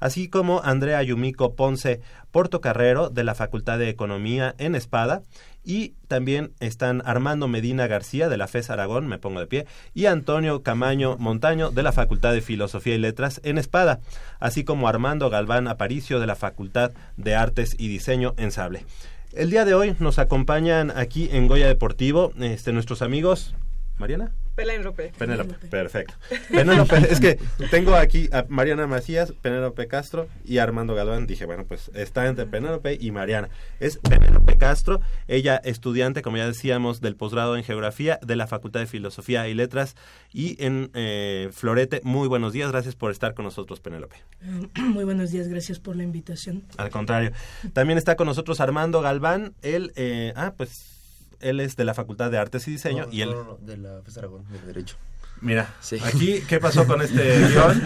así 0.00 0.28
como 0.28 0.62
Andrea 0.64 1.02
Yumiko 1.02 1.54
Ponce 1.54 2.00
Portocarrero 2.30 3.10
de 3.10 3.24
la 3.24 3.34
Facultad 3.34 3.78
de 3.78 3.88
Economía 3.88 4.54
en 4.58 4.74
Espada, 4.74 5.22
y 5.62 5.94
también 6.08 6.52
están 6.60 7.02
Armando 7.04 7.46
Medina 7.46 7.86
García 7.86 8.28
de 8.28 8.36
la 8.36 8.48
FES 8.48 8.70
Aragón, 8.70 9.06
me 9.06 9.18
pongo 9.18 9.40
de 9.40 9.46
pie, 9.46 9.66
y 9.94 10.06
Antonio 10.06 10.62
Camaño 10.62 11.16
Montaño 11.18 11.70
de 11.70 11.82
la 11.82 11.92
Facultad 11.92 12.32
de 12.32 12.40
Filosofía 12.40 12.94
y 12.94 12.98
Letras 12.98 13.40
en 13.44 13.58
Espada, 13.58 14.00
así 14.38 14.64
como 14.64 14.88
Armando 14.88 15.30
Galván 15.30 15.68
Aparicio 15.68 16.18
de 16.18 16.26
la 16.26 16.36
Facultad 16.36 16.92
de 17.16 17.34
Artes 17.34 17.76
y 17.78 17.88
Diseño 17.88 18.34
en 18.38 18.50
Sable. 18.50 18.84
El 19.32 19.50
día 19.50 19.64
de 19.64 19.74
hoy 19.74 19.94
nos 20.00 20.18
acompañan 20.18 20.90
aquí 20.96 21.28
en 21.30 21.46
Goya 21.46 21.68
Deportivo 21.68 22.32
este, 22.40 22.72
nuestros 22.72 23.00
amigos. 23.00 23.54
¿Mariana? 23.96 24.32
Penélope. 24.60 25.12
Penélope, 25.16 25.54
perfecto. 25.68 26.14
Penélope, 26.50 26.96
es 27.10 27.18
que 27.18 27.38
tengo 27.70 27.94
aquí 27.94 28.28
a 28.30 28.44
Mariana 28.48 28.86
Macías, 28.86 29.32
Penélope 29.32 29.86
Castro 29.88 30.28
y 30.44 30.58
Armando 30.58 30.94
Galván. 30.94 31.26
Dije, 31.26 31.46
bueno, 31.46 31.64
pues 31.64 31.90
está 31.94 32.26
entre 32.26 32.44
Penélope 32.44 32.98
y 33.00 33.10
Mariana. 33.10 33.48
Es 33.78 33.96
Penélope 33.96 34.58
Castro, 34.58 35.00
ella 35.28 35.56
estudiante, 35.64 36.20
como 36.20 36.36
ya 36.36 36.46
decíamos, 36.46 37.00
del 37.00 37.16
posgrado 37.16 37.56
en 37.56 37.64
Geografía 37.64 38.18
de 38.22 38.36
la 38.36 38.46
Facultad 38.46 38.80
de 38.80 38.86
Filosofía 38.86 39.48
y 39.48 39.54
Letras 39.54 39.96
y 40.30 40.62
en 40.62 40.90
eh, 40.92 41.48
Florete. 41.52 42.02
Muy 42.04 42.28
buenos 42.28 42.52
días, 42.52 42.70
gracias 42.70 42.94
por 42.96 43.10
estar 43.10 43.32
con 43.32 43.46
nosotros, 43.46 43.80
Penélope. 43.80 44.16
Muy 44.76 45.04
buenos 45.04 45.30
días, 45.30 45.48
gracias 45.48 45.78
por 45.78 45.96
la 45.96 46.02
invitación. 46.02 46.64
Al 46.76 46.90
contrario. 46.90 47.32
También 47.72 47.96
está 47.96 48.14
con 48.14 48.26
nosotros 48.26 48.60
Armando 48.60 49.00
Galván, 49.00 49.54
él, 49.62 49.92
eh, 49.96 50.34
ah, 50.36 50.52
pues 50.54 50.99
él 51.40 51.60
es 51.60 51.76
de 51.76 51.84
la 51.84 51.94
Facultad 51.94 52.30
de 52.30 52.38
Artes 52.38 52.66
y 52.68 52.72
Diseño 52.72 53.06
No, 53.06 53.12
y 53.12 53.22
él... 53.22 53.30
no, 53.30 53.44
no, 53.44 53.58
de 53.60 53.76
la 53.76 54.00
FES 54.04 54.18
Aragón, 54.18 54.44
de 54.50 54.58
Derecho. 54.66 54.96
Mira, 55.42 55.72
Sí. 55.80 55.96
aquí, 56.04 56.42
¿qué 56.46 56.60
pasó 56.60 56.86
con 56.86 57.00
este 57.00 57.38
guion? 57.48 57.82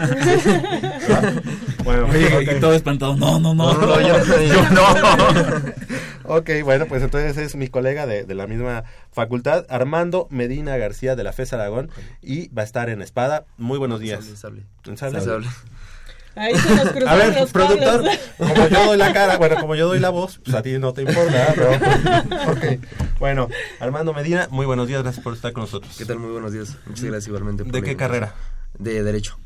Bueno, 1.84 2.08
Y, 2.16 2.60
todo 2.60 2.72
espantado. 2.74 3.16
No, 3.16 3.38
no, 3.38 3.54
no. 3.54 3.72
No, 3.74 3.86
no, 3.86 4.00
yo- 4.00 4.42
yo 4.44 4.70
no. 4.70 4.84
ok, 6.36 6.50
bueno, 6.64 6.86
pues 6.86 7.02
entonces 7.02 7.36
es 7.36 7.54
mi 7.54 7.68
colega 7.68 8.06
de, 8.06 8.24
de 8.24 8.34
la 8.34 8.46
misma 8.46 8.84
facultad, 9.12 9.66
Armando 9.68 10.26
Medina 10.30 10.76
García 10.76 11.14
de 11.16 11.22
la 11.24 11.32
FES 11.32 11.52
Aragón, 11.52 11.90
y 12.22 12.48
va 12.48 12.62
a 12.62 12.64
estar 12.64 12.88
en 12.88 13.02
Espada. 13.02 13.44
Muy 13.56 13.78
buenos 13.78 14.00
días. 14.00 14.24
Sable, 14.24 14.36
sable. 14.36 14.62
¿En 14.86 14.96
sable? 14.96 15.20
Sable. 15.20 15.46
Ahí 16.36 16.54
se 16.54 16.74
nos 16.74 16.88
cruzaron 16.90 17.08
A 17.08 17.14
ver, 17.14 17.40
los 17.40 17.52
productor, 17.52 18.04
cables. 18.04 18.20
como 18.38 18.68
yo 18.68 18.86
doy 18.86 18.96
la 18.98 19.12
cara, 19.12 19.36
bueno, 19.36 19.56
como 19.60 19.74
yo 19.74 19.86
doy 19.86 20.00
la 20.00 20.10
voz, 20.10 20.40
pues 20.44 20.56
a 20.56 20.62
ti 20.62 20.78
no 20.78 20.92
te 20.92 21.02
importa, 21.02 21.54
pero... 21.54 22.52
ok, 22.52 22.80
bueno, 23.18 23.48
Armando 23.80 24.12
Medina, 24.12 24.48
muy 24.50 24.66
buenos 24.66 24.88
días, 24.88 25.02
gracias 25.02 25.22
por 25.22 25.34
estar 25.34 25.52
con 25.52 25.62
nosotros. 25.62 25.94
¿Qué 25.96 26.04
tal? 26.04 26.18
Muy 26.18 26.32
buenos 26.32 26.52
días. 26.52 26.76
Muchas 26.86 27.04
gracias 27.04 27.28
igualmente. 27.28 27.64
por 27.64 27.72
¿De 27.72 27.82
qué 27.82 27.96
carrera? 27.96 28.34
De 28.78 29.02
Derecho. 29.02 29.38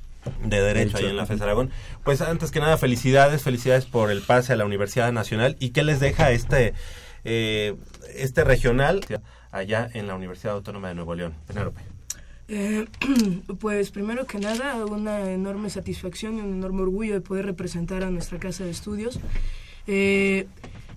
de 0.44 0.60
Derecho 0.60 0.96
ahí 0.96 1.06
en 1.06 1.16
la 1.16 1.26
FES 1.26 1.40
Aragón. 1.42 1.70
Pues 2.04 2.20
antes 2.22 2.50
que 2.50 2.60
nada, 2.60 2.78
felicidades, 2.78 3.42
felicidades 3.42 3.84
por 3.84 4.10
el 4.10 4.22
pase 4.22 4.52
a 4.52 4.56
la 4.56 4.64
Universidad 4.64 5.12
Nacional 5.12 5.56
y 5.60 5.70
qué 5.70 5.82
les 5.82 6.00
deja 6.00 6.30
este 6.30 6.74
eh, 7.24 7.74
este 8.14 8.44
regional 8.44 9.04
allá 9.50 9.88
en 9.92 10.06
la 10.06 10.14
Universidad 10.14 10.54
Autónoma 10.54 10.88
de 10.88 10.94
Nuevo 10.94 11.14
León. 11.14 11.34
Penélope. 11.46 11.80
Eh, 12.48 12.86
pues 13.60 13.90
primero 13.90 14.26
que 14.26 14.38
nada, 14.38 14.84
una 14.86 15.30
enorme 15.30 15.68
satisfacción 15.70 16.38
y 16.38 16.40
un 16.40 16.54
enorme 16.54 16.82
orgullo 16.82 17.12
de 17.14 17.20
poder 17.20 17.44
representar 17.46 18.02
a 18.02 18.10
nuestra 18.10 18.38
casa 18.38 18.64
de 18.64 18.70
estudios. 18.70 19.20
Eh, 19.86 20.46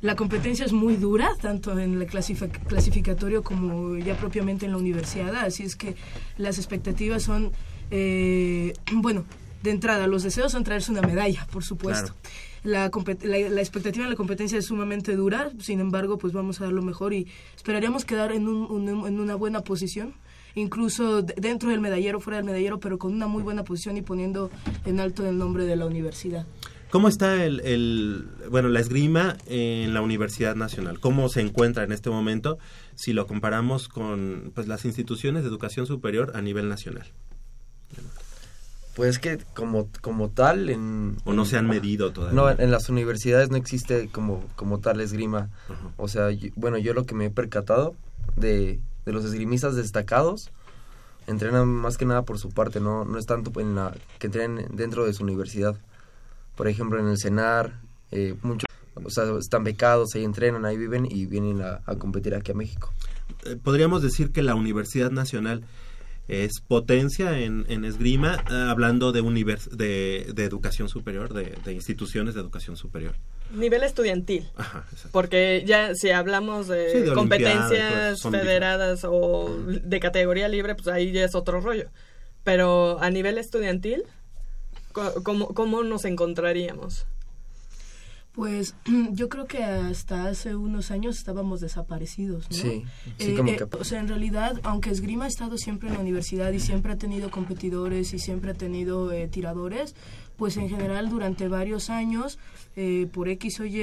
la 0.02 0.16
competencia 0.16 0.66
es 0.66 0.74
muy 0.74 0.95
dura, 0.95 1.32
tanto 1.41 1.78
en 1.78 2.02
el 2.02 2.08
clasific- 2.08 2.66
clasificatorio 2.68 3.43
como 3.43 3.97
ya 3.97 4.16
propiamente 4.18 4.66
en 4.66 4.72
la 4.72 4.78
universidad, 4.78 5.36
así 5.36 5.64
es 5.64 5.76
que 5.76 5.95
las 6.38 6.58
expectativas 6.58 7.24
son, 7.24 7.52
eh, 7.91 8.74
bueno, 8.93 9.26
de 9.62 9.70
entrada, 9.72 10.08
los 10.08 10.24
deseos 10.24 10.52
son 10.54 10.64
traerse 10.64 10.91
una 10.91 11.02
medalla, 11.04 11.45
por 11.52 11.64
supuesto. 11.64 12.16
La, 12.64 12.89
la, 13.24 13.49
la 13.49 13.62
expectativa 13.62 14.06
en 14.06 14.10
la 14.12 14.16
competencia 14.16 14.58
es 14.58 14.66
sumamente 14.66 15.16
dura, 15.16 15.52
sin 15.60 15.80
embargo, 15.80 16.18
pues 16.18 16.32
vamos 16.34 16.62
a 16.62 16.66
dar 16.66 16.74
lo 16.74 16.82
mejor 16.82 17.14
y 17.14 17.28
esperaríamos 17.56 18.06
quedar 18.06 18.32
en, 18.32 18.47
un- 18.47 18.70
un- 18.72 19.08
en 19.08 19.20
una 19.20 19.36
buena 19.36 19.62
posición, 19.62 20.14
incluso 20.56 21.22
de- 21.22 21.34
dentro 21.38 21.70
del 21.70 21.80
medallero, 21.82 22.20
fuera 22.20 22.38
del 22.38 22.45
medallero, 22.45 22.80
pero 22.80 22.97
con 22.97 23.14
una 23.14 23.28
muy 23.28 23.43
buena 23.43 23.64
posición 23.64 23.97
y 23.97 24.02
poniendo 24.02 24.49
en 24.86 24.99
alto 24.99 25.28
el 25.28 25.38
nombre 25.38 25.66
de 25.66 25.76
la 25.76 25.86
universidad. 25.86 26.45
¿Cómo 26.91 27.08
está 27.08 27.45
el, 27.45 27.62
el- 27.62 28.26
bueno 28.49 28.68
la 28.68 28.82
esgrima 28.82 29.38
en 29.45 29.93
la 29.93 30.02
Universidad 30.02 30.56
Nacional? 30.56 30.99
¿Cómo 30.99 31.30
se 31.30 31.39
encuentra 31.39 31.84
en 31.86 31.93
este 31.93 32.10
momento 32.10 32.58
si 32.95 33.14
lo 33.14 33.28
comparamos 33.28 33.88
con 33.88 34.52
pues 34.54 34.68
las 34.68 34.84
instituciones 34.84 35.43
de 35.43 35.49
educación 35.49 35.86
superior 35.86 36.34
a 36.36 36.41
nivel 36.41 36.68
nacional? 36.68 37.08
Pues 38.95 39.20
que 39.20 39.38
como, 39.56 39.88
como 40.02 40.30
tal 40.32 40.70
en... 40.70 41.16
¿O 41.24 41.32
no 41.32 41.45
se 41.45 41.58
han 41.58 41.66
medido 41.68 42.12
todavía? 42.12 42.36
No, 42.36 42.49
en, 42.49 42.72
las 42.72 42.89
universidades 42.89 43.49
no 43.49 43.56
existe 43.56 44.10
como, 44.10 44.45
como 44.58 44.80
tal 44.82 44.99
esgrima. 44.99 45.49
O 45.95 46.10
sea, 46.10 46.30
yo- 46.32 46.49
bueno, 46.58 46.78
yo 46.78 46.93
lo 46.93 47.06
que 47.06 47.16
me 47.16 47.28
he 47.28 47.30
percatado 47.30 47.95
de, 48.36 48.82
de 49.06 49.12
los 49.14 49.26
esgrimistas 49.26 49.76
destacados, 49.76 50.52
entrenan 51.28 51.68
más 51.68 51.97
que 51.97 52.06
nada 52.06 52.24
por 52.24 52.39
su 52.39 52.49
parte, 52.49 52.80
no, 52.80 53.06
no 53.06 53.18
es 53.18 53.26
tanto 53.26 53.58
en 53.60 53.76
la, 53.76 53.95
que 54.20 54.28
entrenen 54.28 54.68
dentro 54.74 55.06
de 55.06 55.14
su 55.14 55.24
universidad. 55.24 55.76
Por 56.56 56.68
ejemplo, 56.68 56.99
en 56.99 57.08
el 57.08 57.18
CENAR, 57.18 57.80
eh, 58.12 58.36
muchos, 58.43 58.66
o 58.95 59.10
sea, 59.10 59.26
están 59.39 59.64
becados, 59.64 60.16
ahí 60.16 60.24
entrenan, 60.24 60.66
ahí 60.66 60.78
viven 60.78 61.08
y 61.10 61.26
vienen 61.26 61.62
a, 61.62 61.82
competir 61.95 62.36
aquí 62.36 62.52
a 62.52 62.56
México. 62.56 62.93
Eh, 63.45 63.58
podríamos 63.62 64.02
decir 64.02 64.32
que 64.32 64.41
la 64.41 64.56
Universidad 64.56 65.12
Nacional 65.12 65.64
es 66.28 66.62
potencia 66.62 67.39
en, 67.39 67.66
en 67.70 67.86
esgrima, 67.86 68.36
eh, 68.49 68.54
hablando 68.70 69.12
de, 69.12 69.24
univers- 69.24 69.70
de, 69.70 70.24
educación 70.38 70.89
superior, 70.89 71.34
de 71.34 71.74
instituciones 71.74 72.36
de 72.36 72.41
educación 72.41 72.76
superior. 72.78 73.16
Nivel 73.54 73.84
estudiantil. 73.84 74.49
Ajá, 74.56 74.86
exacto. 74.91 75.10
Porque 75.12 75.64
ya 75.66 75.93
si 75.95 76.12
hablamos 76.12 76.68
de, 76.68 76.91
Sí, 76.91 76.99
de 76.99 77.12
olimpiadas, 77.12 77.70
pues, 77.70 78.22
competencias 78.22 78.22
federadas 78.22 79.04
o 79.04 79.58
de 79.66 79.99
categoría 79.99 80.47
libre, 80.47 80.76
pues 80.76 80.88
ahí 80.88 81.12
ya 81.12 81.26
es 81.26 81.36
otro 81.36 81.62
rollo. 81.62 81.89
Pero 82.43 82.99
a 83.02 83.10
nivel 83.10 83.38
estudiantil, 83.38 84.04
¿cómo, 85.24 85.49
cómo 85.49 85.84
nos 85.84 86.06
encontraríamos? 86.06 87.06
Pues 88.34 88.76
yo 89.12 89.30
creo 89.30 89.45
que 89.45 89.64
hasta 89.64 90.28
hace 90.28 90.56
unos 90.56 90.91
años 90.91 91.18
estábamos 91.18 91.60
desaparecidos, 91.60 92.49
¿no? 92.49 92.58
Sí, 92.58 92.84
sí, 93.18 93.32
Eh, 93.32 93.36
como 93.36 93.49
eh, 93.52 93.58
que... 93.58 93.64
o 93.78 93.84
sea, 93.84 93.99
en 93.99 94.08
realidad, 94.08 94.60
aunque 94.64 94.89
Esgrima 94.89 95.26
ha 95.26 95.28
estado 95.28 95.58
siempre 95.58 95.89
en 95.89 95.95
la 95.95 95.99
universidad 96.02 96.52
y 96.52 96.60
siempre 96.60 96.93
ha 96.93 96.97
tenido 96.97 97.30
competidores 97.30 98.14
y 98.14 98.20
siempre 98.20 98.52
ha 98.52 98.54
tenido 98.54 99.12
eh, 99.12 99.28
tiradores, 99.28 99.95
pues 100.42 100.58
en 100.58 100.70
general 100.70 101.08
durante 101.08 101.48
varios 101.48 101.92
años, 101.92 102.39
eh, 102.76 103.08
por 103.14 103.30
X 103.30 103.60
o 103.60 103.66
Y, 103.66 103.80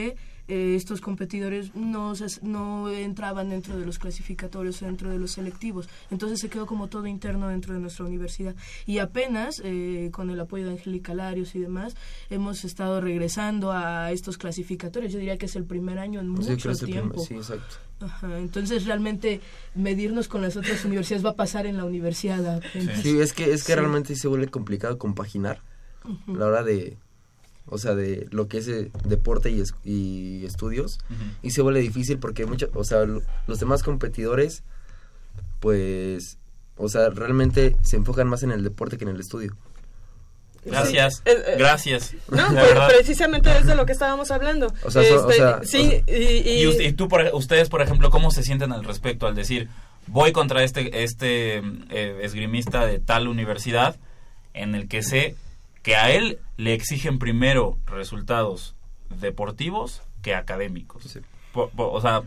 eh, 0.51 0.75
estos 0.75 1.01
competidores 1.01 1.77
no, 1.77 2.17
se- 2.17 2.41
no 2.45 2.91
entraban 2.91 3.51
dentro 3.51 3.79
de 3.79 3.87
los 3.87 4.01
clasificatorios, 4.01 4.81
dentro 4.81 5.09
de 5.09 5.21
los 5.21 5.31
selectivos. 5.33 5.89
Entonces 6.11 6.41
se 6.41 6.49
quedó 6.49 6.67
como 6.67 6.89
todo 6.89 7.07
interno 7.07 7.47
dentro 7.47 7.75
de 7.75 7.81
nuestra 7.81 8.07
universidad. 8.07 8.57
Y 8.87 8.99
apenas, 8.99 9.61
eh, 9.63 10.09
con 10.11 10.31
el 10.31 10.41
apoyo 10.41 10.65
de 10.67 10.73
Angélica 10.73 11.15
Larios 11.15 11.55
y 11.55 11.61
demás, 11.61 11.95
hemos 12.29 12.65
estado 12.65 13.01
regresando 13.01 13.71
a 13.71 14.11
estos 14.11 14.37
clasificatorios. 14.37 15.13
Yo 15.13 15.21
diría 15.21 15.39
que 15.39 15.47
es 15.47 15.55
el 15.55 15.65
primer 15.65 16.01
año 16.01 16.19
en 16.19 16.27
Sí, 16.43 16.51
mucho 16.51 16.73
tiempo. 16.75 17.25
sí, 17.25 17.35
exacto. 17.35 17.77
Ajá, 18.01 18.37
entonces 18.39 18.85
realmente 18.85 19.41
medirnos 19.77 20.27
con 20.27 20.43
las 20.43 20.57
otras 20.57 20.85
universidades 20.85 21.25
va 21.25 21.31
a 21.31 21.37
pasar 21.37 21.67
en 21.67 21.77
la 21.77 21.85
universidad. 21.85 22.63
Sí, 23.03 23.21
es 23.21 23.33
que, 23.33 23.53
es 23.53 23.63
que 23.63 23.75
Sí. 23.75 23.79
realmente 23.79 24.17
se 24.17 24.27
vuelve 24.27 24.49
complicado 24.49 24.99
compaginar 24.99 25.61
La 26.27 26.47
hora 26.47 26.63
de, 26.63 26.97
o 27.67 27.79
sea, 27.79 27.95
de 27.95 28.27
lo 28.31 28.49
que 28.49 28.59
es 28.59 28.67
deporte 29.05 29.51
y, 29.51 29.61
es- 29.61 29.75
y 29.85 30.45
estudios. 30.47 30.99
Y 31.43 31.51
se 31.51 31.63
vuelve 31.63 31.81
difícil 31.81 32.19
porque 32.19 32.47
muchos, 32.47 32.71
o 32.75 32.85
sea, 32.85 33.05
lo- 33.05 33.23
los 33.47 33.61
demás 33.61 33.83
competidores, 33.83 34.63
pues, 35.61 36.39
o 36.77 36.89
sea, 36.89 37.11
realmente 37.11 37.77
se 37.83 37.97
enfocan 37.97 38.29
más 38.29 38.43
en 38.43 38.53
el 38.53 38.63
deporte 38.63 38.97
que 38.99 39.05
en 39.05 39.11
el 39.11 39.21
estudio. 39.21 39.55
Gracias, 40.65 41.17
Sí, 41.17 41.23
eh, 41.27 41.37
eh, 41.47 41.55
gracias. 41.59 42.15
No, 42.31 42.49
pero 42.55 42.87
precisamente 42.89 43.57
es 43.57 43.67
de 43.67 43.75
lo 43.75 43.87
que 43.87 43.93
estábamos 43.93 44.31
hablando. 44.31 44.73
O 44.85 44.91
sea, 44.91 45.03
o 45.03 45.05
Este, 45.31 45.35
sea, 45.35 45.61
sí, 45.65 46.03
o 46.07 46.11
y, 46.11 46.15
y- 46.49 46.63
Y, 46.63 46.67
usted- 46.67 46.85
y 46.85 46.93
tú, 46.93 47.09
por, 47.09 47.23
ustedes, 47.33 47.69
por 47.69 47.81
ejemplo, 47.81 48.11
¿cómo 48.11 48.31
se 48.31 48.43
sienten 48.43 48.73
al 48.73 48.85
respecto 48.85 49.27
al 49.27 49.35
decir, 49.35 49.69
voy 50.09 50.33
contra 50.33 50.63
este, 50.65 51.05
este 51.05 51.59
eh, 51.91 52.21
esgrimista 52.23 52.87
de 52.87 52.99
tal 52.99 53.29
universidad 53.29 53.97
en 54.53 54.75
el 54.75 54.89
que 54.89 55.03
sé 55.03 55.37
que 55.89 55.97
a 55.97 56.11
él 56.13 56.39
le 56.59 56.75
exigen 56.75 57.19
primero 57.19 57.79
resultados 57.87 58.75
deportivos 59.21 60.03
que 60.23 60.35
académicos? 60.35 61.03
Sí. 61.05 61.21
O 61.55 62.01
sea, 62.01 62.23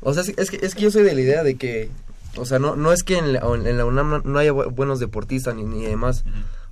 O 0.00 0.12
sea, 0.12 0.22
es 0.36 0.50
que, 0.50 0.56
es 0.64 0.74
que 0.74 0.82
yo 0.82 0.90
soy 0.90 1.02
de 1.04 1.14
la 1.14 1.20
idea 1.20 1.42
de 1.42 1.54
que, 1.56 1.88
o 2.36 2.44
sea, 2.44 2.58
no, 2.58 2.76
no 2.76 2.92
es 2.92 3.02
que 3.02 3.16
en 3.18 3.32
la, 3.32 3.38
en 3.40 3.78
la 3.78 3.84
UNAM 3.84 4.22
no, 4.24 4.38
haya 4.38 4.52
bu- 4.52 4.70
buenos 4.74 4.98
deportistas 4.98 5.54
ni, 5.54 5.64
ni 5.64 5.84
demás. 5.84 6.24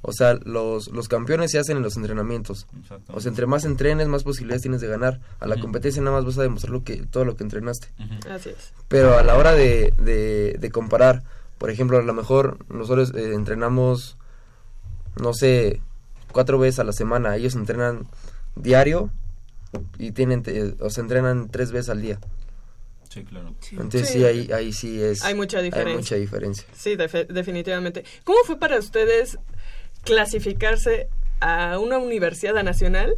O 0.03 0.13
sea, 0.13 0.35
los, 0.45 0.89
los 0.89 1.09
campeones 1.09 1.51
se 1.53 1.59
hacen 1.59 1.79
en 1.79 1.83
los 1.83 1.97
entrenamientos. 1.97 2.67
Exacto. 2.79 3.13
O 3.15 3.21
sea, 3.21 3.31
entre 3.31 3.47
más 3.47 3.65
entrenes, 3.65 4.07
más 4.09 4.23
posibilidades 4.23 4.61
tienes 4.63 4.83
de 4.83 4.89
ganar. 4.89 5.21
A 5.41 5.47
la 5.47 5.57
competencia 5.59 6.03
nada 6.03 6.17
más 6.17 6.27
vas 6.27 6.37
a 6.39 6.43
demostrar 6.43 6.73
lo 6.73 6.85
que, 6.85 6.97
todo 7.07 7.25
lo 7.25 7.37
que 7.37 7.45
entrenaste. 7.45 7.89
Ujú. 7.99 8.29
Así 8.31 8.51
es. 8.51 8.73
Pero 8.89 9.17
a 9.17 9.23
la 9.23 9.37
hora 9.39 9.53
de, 9.53 9.95
de, 9.99 10.57
de 10.59 10.71
comparar, 10.71 11.23
por 11.57 11.71
ejemplo, 11.71 11.97
a 11.97 12.03
lo 12.03 12.13
mejor 12.13 12.59
nosotros 12.69 13.15
eh, 13.15 13.33
entrenamos, 13.33 14.19
no 15.23 15.33
sé, 15.33 15.81
cuatro 16.35 16.59
veces 16.59 16.81
a 16.81 16.85
la 16.85 16.93
semana. 16.93 17.35
Ellos 17.37 17.55
entrenan 17.55 18.07
diario 18.57 19.11
y 19.99 20.13
tienen, 20.13 20.43
te- 20.43 20.75
o 20.81 20.91
sea, 20.91 21.01
entrenan 21.03 21.49
tres 21.49 21.73
veces 21.73 21.89
al 21.89 22.03
día. 22.03 22.19
Sí, 23.09 23.25
claro. 23.25 23.55
Sí. 23.61 23.77
Entonces 23.77 24.09
Sí. 24.09 24.19
sí, 24.19 24.25
ahí, 24.25 24.51
ahí 24.53 24.73
sí 24.73 25.01
es... 25.03 25.25
Hay 25.25 25.35
mucha 25.35 25.63
diferencia. 25.63 25.93
Hay 25.93 25.97
mucha 25.97 26.15
diferencia. 26.17 26.67
Sí, 26.77 26.97
defe- 26.97 27.27
definitivamente. 27.29 28.05
¿Cómo 28.25 28.39
fue 28.45 28.59
para 28.59 28.77
ustedes 28.79 29.39
clasificarse 30.05 31.09
a 31.41 31.79
una 31.79 31.99
universidad 31.99 32.61
nacional 32.63 33.15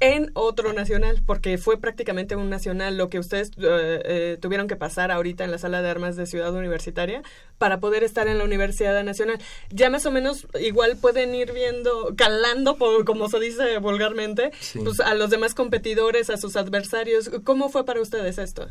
en 0.00 0.30
otro 0.34 0.72
nacional? 0.72 1.22
Porque 1.24 1.56
fue 1.58 1.78
prácticamente 1.80 2.36
un 2.36 2.50
nacional 2.50 2.96
lo 2.98 3.08
que 3.08 3.18
ustedes 3.18 3.50
eh, 3.58 4.00
eh, 4.04 4.38
tuvieron 4.40 4.66
que 4.68 4.76
pasar 4.76 5.10
ahorita 5.10 5.44
en 5.44 5.50
la 5.50 5.58
sala 5.58 5.80
de 5.82 5.88
armas 5.88 6.16
de 6.16 6.26
Ciudad 6.26 6.52
Universitaria 6.54 7.22
para 7.58 7.80
poder 7.80 8.02
estar 8.04 8.26
en 8.28 8.38
la 8.38 8.44
Universidad 8.44 9.02
Nacional. 9.04 9.38
Ya 9.70 9.88
más 9.90 10.04
o 10.06 10.10
menos 10.10 10.46
igual 10.60 10.96
pueden 11.00 11.34
ir 11.34 11.52
viendo, 11.52 12.14
calando, 12.16 12.76
por, 12.76 13.04
como 13.04 13.28
se 13.28 13.40
dice 13.40 13.78
vulgarmente, 13.78 14.50
Sí. 14.60 14.80
pues, 14.84 15.00
a 15.00 15.14
los 15.14 15.30
demás 15.30 15.54
competidores, 15.54 16.28
a 16.30 16.36
sus 16.36 16.56
adversarios. 16.56 17.30
¿Cómo 17.44 17.68
fue 17.68 17.84
para 17.84 18.00
ustedes 18.00 18.38
esto? 18.38 18.66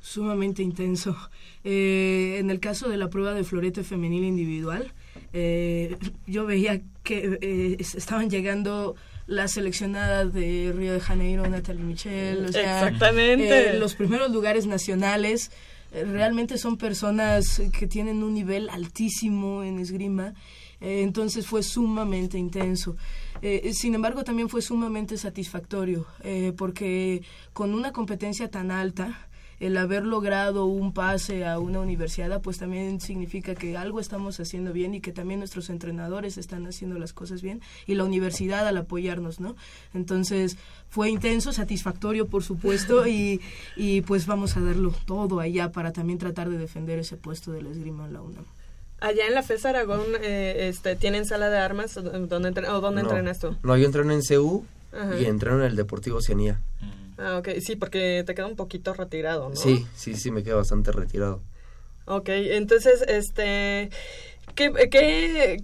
sumamente 0.00 0.62
intenso. 0.64 1.16
Eh, 1.62 2.36
en 2.40 2.50
el 2.50 2.58
caso 2.58 2.88
de 2.88 2.96
la 2.96 3.08
prueba 3.08 3.34
de 3.34 3.44
florete 3.44 3.84
femenil 3.84 4.24
individual, 4.24 4.92
eh, 5.32 5.96
yo 6.26 6.44
veía 6.44 6.80
que 7.04 7.38
eh, 7.40 7.76
es- 7.78 7.94
estaban 7.94 8.28
llegando 8.28 8.96
las 9.32 9.52
seleccionadas 9.52 10.32
de 10.32 10.72
Río 10.76 10.92
de 10.92 11.00
Janeiro, 11.00 11.48
Natalie 11.48 11.82
Michel, 11.82 12.46
o 12.46 12.52
sea, 12.52 12.86
Exactamente. 12.86 13.70
eh, 13.70 13.78
los 13.78 13.94
primeros 13.94 14.30
lugares 14.30 14.66
nacionales. 14.66 15.50
eh, 15.94 16.04
realmente 16.04 16.56
son 16.58 16.76
personas 16.78 17.60
que 17.78 17.86
tienen 17.86 18.22
un 18.22 18.32
nivel 18.34 18.68
altísimo 18.70 19.62
en 19.62 19.78
esgrima. 19.78 20.34
eh, 20.80 21.02
entonces 21.02 21.46
fue 21.46 21.62
sumamente 21.62 22.38
intenso. 22.38 22.96
Sin 23.72 23.94
embargo, 23.94 24.22
también 24.22 24.48
fue 24.48 24.62
sumamente 24.62 25.16
satisfactorio, 25.16 26.06
eh, 26.22 26.52
porque 26.56 27.22
con 27.52 27.74
una 27.74 27.90
competencia 27.92 28.48
tan 28.48 28.70
alta, 28.70 29.26
el 29.66 29.76
haber 29.76 30.04
logrado 30.04 30.66
un 30.66 30.92
pase 30.92 31.44
a 31.46 31.58
una 31.58 31.80
universidad, 31.80 32.40
pues 32.42 32.58
también 32.58 33.00
significa 33.00 33.54
que 33.54 33.76
algo 33.76 34.00
estamos 34.00 34.38
haciendo 34.40 34.72
bien 34.72 34.94
y 34.94 35.00
que 35.00 35.12
también 35.12 35.38
nuestros 35.38 35.70
entrenadores 35.70 36.36
están 36.36 36.66
haciendo 36.66 36.98
las 36.98 37.12
cosas 37.12 37.42
bien 37.42 37.60
y 37.86 37.94
la 37.94 38.04
universidad 38.04 38.66
al 38.66 38.76
apoyarnos, 38.76 39.38
¿no? 39.40 39.54
Entonces 39.94 40.56
fue 40.88 41.10
intenso, 41.10 41.52
satisfactorio, 41.52 42.26
por 42.26 42.42
supuesto, 42.42 43.06
y, 43.06 43.40
y 43.76 44.00
pues 44.02 44.26
vamos 44.26 44.56
a 44.56 44.60
darlo 44.60 44.92
todo 45.06 45.40
allá 45.40 45.70
para 45.72 45.92
también 45.92 46.18
tratar 46.18 46.50
de 46.50 46.58
defender 46.58 46.98
ese 46.98 47.16
puesto 47.16 47.52
de 47.52 47.62
la 47.62 47.70
esgrima 47.70 48.06
en 48.06 48.12
la 48.14 48.22
UNAM. 48.22 48.44
Allá 49.00 49.26
en 49.26 49.34
la 49.34 49.42
FES 49.42 49.64
Aragón, 49.66 50.02
eh, 50.22 50.68
este, 50.68 50.94
¿tienen 50.96 51.24
sala 51.24 51.50
de 51.50 51.58
armas 51.58 51.96
entre- 51.96 52.68
o 52.68 52.80
dónde 52.80 53.02
No. 53.02 53.08
entrenas 53.08 53.38
tú? 53.40 53.56
No, 53.62 53.76
yo 53.76 53.86
entreno 53.86 54.12
en 54.12 54.22
CU 54.22 54.64
Ajá. 54.92 55.18
y 55.18 55.24
entreno 55.24 55.58
en 55.58 55.64
el 55.70 55.76
Deportivo 55.76 56.18
Oceanía. 56.18 56.60
Ujú. 56.80 56.90
Ah, 57.24 57.38
ok, 57.38 57.50
sí, 57.60 57.76
porque 57.76 58.24
te 58.26 58.34
queda 58.34 58.46
un 58.48 58.56
poquito 58.56 58.92
retirado, 58.94 59.48
¿no? 59.48 59.54
Sí, 59.54 59.86
sí, 59.94 60.16
sí, 60.16 60.32
me 60.32 60.42
quedo 60.42 60.56
bastante 60.56 60.90
retirado. 60.90 61.40
Ok, 62.04 62.28
entonces, 62.30 63.02
este, 63.06 63.90
¿qué, 64.56 64.72
qué, 64.90 65.62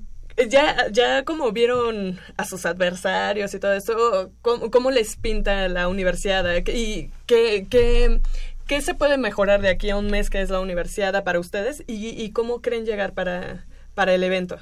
ya, 0.48 0.88
ya 0.92 1.24
como 1.24 1.50
vieron 1.50 2.20
a 2.36 2.44
sus 2.44 2.64
adversarios 2.64 3.52
y 3.54 3.58
todo 3.58 3.72
eso, 3.72 4.30
¿cómo, 4.40 4.70
cómo 4.70 4.92
les 4.92 5.16
pinta 5.16 5.66
la 5.66 5.88
universidad? 5.88 6.44
¿Y 6.68 7.10
qué, 7.26 7.66
qué, 7.68 8.20
qué 8.68 8.80
se 8.80 8.94
puede 8.94 9.18
mejorar 9.18 9.60
de 9.60 9.70
aquí 9.70 9.90
a 9.90 9.96
un 9.96 10.06
mes 10.12 10.30
que 10.30 10.40
es 10.40 10.50
la 10.50 10.60
universidad 10.60 11.24
para 11.24 11.40
ustedes? 11.40 11.82
¿Y, 11.88 12.10
y 12.10 12.30
cómo 12.30 12.62
creen 12.62 12.86
llegar 12.86 13.14
para, 13.14 13.66
para 13.94 14.14
el 14.14 14.22
evento? 14.22 14.58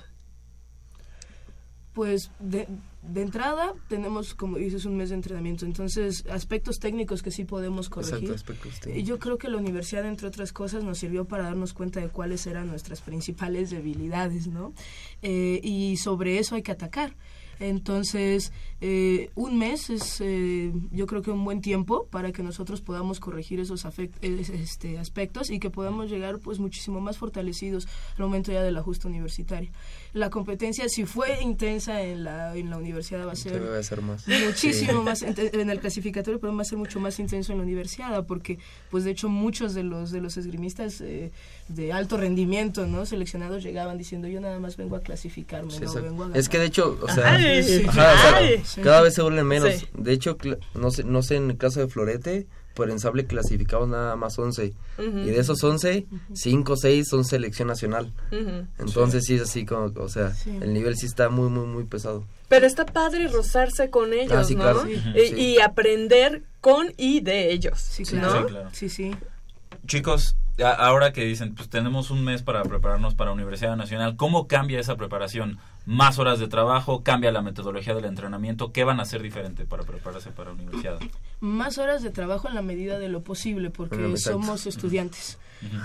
Pues 1.93 2.31
de, 2.39 2.67
de 3.09 3.23
entrada 3.23 3.75
tenemos, 3.89 4.35
como 4.35 4.57
dices, 4.57 4.85
un 4.85 4.97
mes 4.97 5.11
de 5.11 5.17
entrenamiento, 5.17 5.65
entonces 5.65 6.25
aspectos 6.31 6.79
técnicos 6.79 7.23
que 7.23 7.31
sí 7.31 7.45
podemos 7.45 7.89
corregir. 7.89 8.31
Exacto, 8.31 8.91
Y 8.95 9.03
yo 9.03 9.19
creo 9.19 9.39
que 9.39 9.49
la 9.49 9.57
universidad, 9.57 10.07
entre 10.07 10.29
otras 10.29 10.53
cosas, 10.53 10.85
nos 10.85 10.99
sirvió 10.99 11.25
para 11.25 11.45
darnos 11.45 11.73
cuenta 11.73 12.01
de 12.01 12.09
cuáles 12.09 12.47
eran 12.47 12.69
nuestras 12.69 13.01
principales 13.01 13.71
debilidades, 13.71 14.49
¿no? 14.49 14.73
Eh, 15.23 15.61
y 15.63 15.97
sobre 15.97 16.39
eso 16.39 16.55
hay 16.55 16.63
que 16.63 16.73
atacar. 16.73 17.15
Entonces, 17.59 18.53
eh, 18.81 19.31
un 19.35 19.59
mes 19.59 19.89
es, 19.89 20.21
eh, 20.21 20.73
yo 20.91 21.07
creo 21.07 21.23
que 21.23 21.31
un 21.31 21.45
buen 21.45 21.61
tiempo 21.61 22.07
para 22.11 22.33
que 22.33 22.43
nosotros 22.43 22.83
podamos 22.83 23.19
corregir 23.19 23.61
esos 23.61 23.87
este, 24.21 24.99
aspectos 24.99 25.51
y 25.51 25.59
que 25.59 25.71
podamos 25.71 26.11
llegar, 26.11 26.39
pues, 26.39 26.59
muchísimo 26.59 27.01
más 27.01 27.17
fortalecidos 27.17 27.89
al 28.17 28.25
momento 28.25 28.53
ya 28.53 28.63
del 28.63 28.77
ajuste 28.77 29.09
universitario. 29.09 29.71
La 30.17 30.31
competencia, 30.31 30.89
si 30.89 31.05
fue 31.05 31.43
intensa 31.43 32.01
en 32.01 32.25
la, 32.25 32.57
en 32.57 32.71
la 32.71 32.79
universidad, 32.79 33.27
va 33.27 33.33
a 33.33 33.37
Se 33.37 33.51
ser 33.51 33.63
debe 33.63 33.79
hacer 33.79 34.01
más. 34.01 34.27
muchísimo 34.27 34.93
Sí. 34.93 34.99
más 35.05 35.23
en 35.23 35.69
el 35.71 35.79
clasificatorio 35.79 36.41
pero 36.41 36.57
va 36.57 36.63
a 36.63 36.65
ser 36.65 36.79
mucho 36.79 37.01
más 37.01 37.19
intenso 37.19 37.53
en 37.53 37.59
la 37.59 37.65
universidad 37.65 38.25
porque 38.27 38.59
pues 38.91 39.05
de 39.05 39.11
hecho 39.11 39.29
muchos 39.29 39.75
de 39.75 39.83
los 39.83 40.11
de 40.11 40.23
los 40.23 40.39
esgrimistas 40.39 41.03
eh, 41.03 41.33
de 41.69 41.93
alto 41.93 42.17
rendimiento 42.17 42.87
no 42.87 43.05
seleccionados 43.05 43.63
llegaban 43.63 43.99
diciendo 43.99 44.27
yo 44.27 44.41
nada 44.41 44.59
más 44.59 44.79
vengo 44.79 44.97
a 44.97 45.01
clasificarme 45.03 45.71
Sí, 45.71 45.81
no 45.85 45.93
vengo 45.95 46.25
a 46.25 46.31
Es 46.33 46.49
que 46.49 46.59
de 46.59 46.65
ganar". 46.65 46.67
hecho, 46.69 46.99
o 47.03 47.09
sea, 47.09 47.35
Ay, 47.35 47.63
sí. 47.63 47.85
ajá, 47.87 48.13
o 48.15 48.17
sea, 48.17 48.37
ay. 48.39 48.63
Sí. 48.65 48.81
cada 48.81 49.03
vez 49.03 49.15
se 49.15 49.21
vuelven 49.23 49.47
menos. 49.47 49.75
Sí. 49.75 49.87
De 49.99 50.13
hecho, 50.13 50.39
no 50.75 50.91
sé, 50.91 51.05
no 51.05 51.23
sé 51.23 51.37
en 51.37 51.51
el 51.51 51.59
caso 51.59 51.81
de 51.81 51.89
Florete, 51.89 52.47
pero 52.77 52.93
en 52.93 53.01
Sable 53.01 53.27
clasificamos 53.27 53.89
nada 53.89 54.15
más 54.17 54.39
11. 54.39 54.73
Ujú. 54.99 55.19
Y 55.19 55.31
de 55.31 55.39
esos 55.41 55.63
11, 55.65 56.07
5 56.35 56.73
o 56.73 56.77
6 56.77 57.09
son 57.09 57.25
selección 57.25 57.69
nacional. 57.69 58.13
Entonces 58.79 59.25
sí. 59.25 59.35
es 59.37 59.43
así 59.43 59.65
como, 59.65 59.87
o 60.01 60.09
sea, 60.09 60.33
Sí. 60.35 60.57
el 60.61 60.73
nivel 60.73 60.97
sí 60.97 61.07
está 61.07 61.29
muy, 61.29 61.49
muy, 61.49 61.67
muy 61.67 61.85
pesado. 61.85 62.25
Pero 62.49 62.67
está 62.67 62.87
padre 62.87 63.27
rozarse 63.29 63.91
con 63.91 64.13
ellos, 64.13 64.33
Ah, 64.37 64.45
sí, 64.45 64.55
¿no? 64.55 64.63
claro. 64.63 64.85
Sí. 64.85 65.35
Y, 65.37 65.59
aprender 65.61 66.43
con 66.61 66.93
y 66.97 67.21
de 67.21 67.53
ellos. 67.53 67.81
sí 67.81 68.05
Sí, 68.05 68.17
claro 68.17 68.41
sí, 68.47 68.53
claro. 68.53 68.69
sí 68.73 68.89
sí 68.89 69.11
Chicos, 69.87 70.37
ahora 70.79 71.13
que 71.13 71.25
dicen, 71.25 71.55
pues 71.55 71.69
tenemos 71.69 72.11
un 72.11 72.25
mes 72.25 72.43
para 72.43 72.63
prepararnos 72.63 73.15
para 73.15 73.33
Universidad 73.33 73.77
Nacional, 73.77 74.17
¿cómo 74.17 74.47
cambia 74.49 74.81
esa 74.81 74.97
preparación? 74.97 75.59
¿Más 75.87 76.19
horas 76.19 76.39
de 76.41 76.49
trabajo? 76.49 77.03
¿Cambia 77.05 77.31
la 77.33 77.43
metodología 77.43 77.95
del 77.95 78.05
entrenamiento? 78.07 78.73
¿Qué 78.73 78.83
van 78.85 78.99
a 78.99 79.05
hacer 79.05 79.23
diferente 79.23 79.65
para 79.67 79.85
prepararse 79.85 80.31
para 80.33 80.53
Universidad? 80.53 80.99
más 81.41 81.77
horas 81.79 82.03
de 82.03 82.11
trabajo 82.11 82.49
en 82.49 82.55
la 82.55 82.63
medida 82.63 82.99
de 82.99 83.09
lo 83.11 83.23
posible 83.23 83.69
porque 83.71 84.17
somos 84.17 84.67
estudiantes 84.67 85.39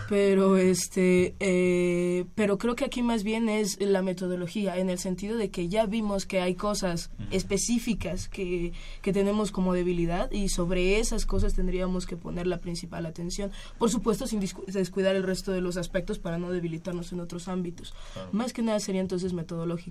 pero 0.10 0.58
este 0.58 1.36
eh, 1.40 2.26
pero 2.36 2.58
creo 2.58 2.76
que 2.76 2.86
aquí 2.86 3.02
más 3.04 3.24
bien 3.24 3.48
es 3.50 3.78
la 3.82 4.02
metodología 4.02 4.78
en 4.78 4.90
el 4.90 4.98
sentido 5.00 5.38
de 5.38 5.50
que 5.50 5.68
ya 5.70 5.86
vimos 5.86 6.26
que 6.26 6.40
hay 6.42 6.56
cosas 6.56 7.10
específicas 7.32 8.28
que, 8.30 8.72
que 9.02 9.14
tenemos 9.14 9.52
como 9.52 9.74
debilidad 9.74 10.32
y 10.32 10.50
sobre 10.50 11.00
esas 11.00 11.26
cosas 11.26 11.54
tendríamos 11.54 12.06
que 12.06 12.16
poner 12.18 12.48
la 12.48 12.60
principal 12.60 13.06
atención 13.06 13.52
por 13.78 13.90
supuesto 13.90 14.28
sin 14.28 14.40
descuidar 14.68 15.16
el 15.16 15.24
resto 15.24 15.52
de 15.52 15.62
los 15.62 15.76
aspectos 15.78 16.18
para 16.20 16.38
no 16.38 16.52
debilitarnos 16.52 17.12
en 17.12 17.20
otros 17.20 17.48
ámbitos 17.48 17.94
Claro. 18.14 18.30
más 18.32 18.54
que 18.54 18.62
nada 18.62 18.80
sería 18.80 19.02
entonces 19.02 19.34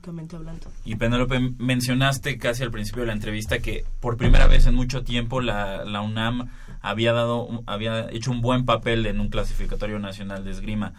hablando 0.06 0.66
Y 0.84 0.96
Penélope, 0.96 1.38
mencionaste 1.58 2.38
casi 2.38 2.62
al 2.62 2.70
principio 2.70 3.02
de 3.02 3.08
la 3.08 3.12
entrevista 3.12 3.58
que 3.60 3.84
por 4.00 4.16
primera 4.16 4.46
vez 4.46 4.66
en 4.66 4.74
mucho 4.74 5.02
tiempo 5.04 5.40
la, 5.40 5.84
la 5.84 6.00
UNAM 6.00 6.50
había 6.82 7.12
dado, 7.12 7.44
un- 7.44 7.62
había 7.66 8.08
hecho 8.10 8.30
un 8.30 8.40
buen 8.40 8.64
papel 8.64 9.06
en 9.06 9.20
un 9.20 9.28
clasificatorio 9.28 9.98
nacional 9.98 10.44
de 10.44 10.50
esgrima. 10.52 10.94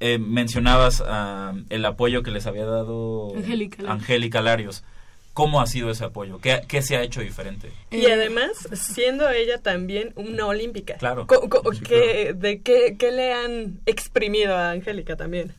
Eh, 0.00 0.18
mencionabas 0.18 1.02
ah, 1.06 1.52
el 1.70 1.84
apoyo 1.84 2.22
que 2.24 2.32
les 2.32 2.46
había 2.46 2.64
dado 2.64 3.34
Angélica 3.36 3.82
Larios. 3.82 4.00
Angélica 4.02 4.42
Larios. 4.42 4.84
¿Cómo 5.32 5.62
ha 5.62 5.66
sido 5.66 5.90
ese 5.90 6.04
apoyo? 6.04 6.40
¿Qué, 6.40 6.60
qué 6.68 6.82
se 6.82 6.96
ha 6.96 7.02
hecho 7.02 7.20
diferente? 7.22 7.72
Y 7.90 8.04
Eh, 8.04 8.12
además, 8.12 8.50
siendo 8.74 9.30
ella 9.30 9.58
también 9.62 10.12
una 10.16 10.44
olímpica. 10.46 10.96
Claro. 10.98 11.26
Co- 11.26 11.48
co- 11.48 11.72
Sí, 11.72 11.80
¿qué- 11.80 12.34
¿De 12.36 12.60
qué, 12.60 12.96
qué 12.98 13.12
le 13.12 13.32
han 13.32 13.80
exprimido 13.86 14.54
a 14.56 14.72
Angélica 14.72 15.16
también? 15.16 15.54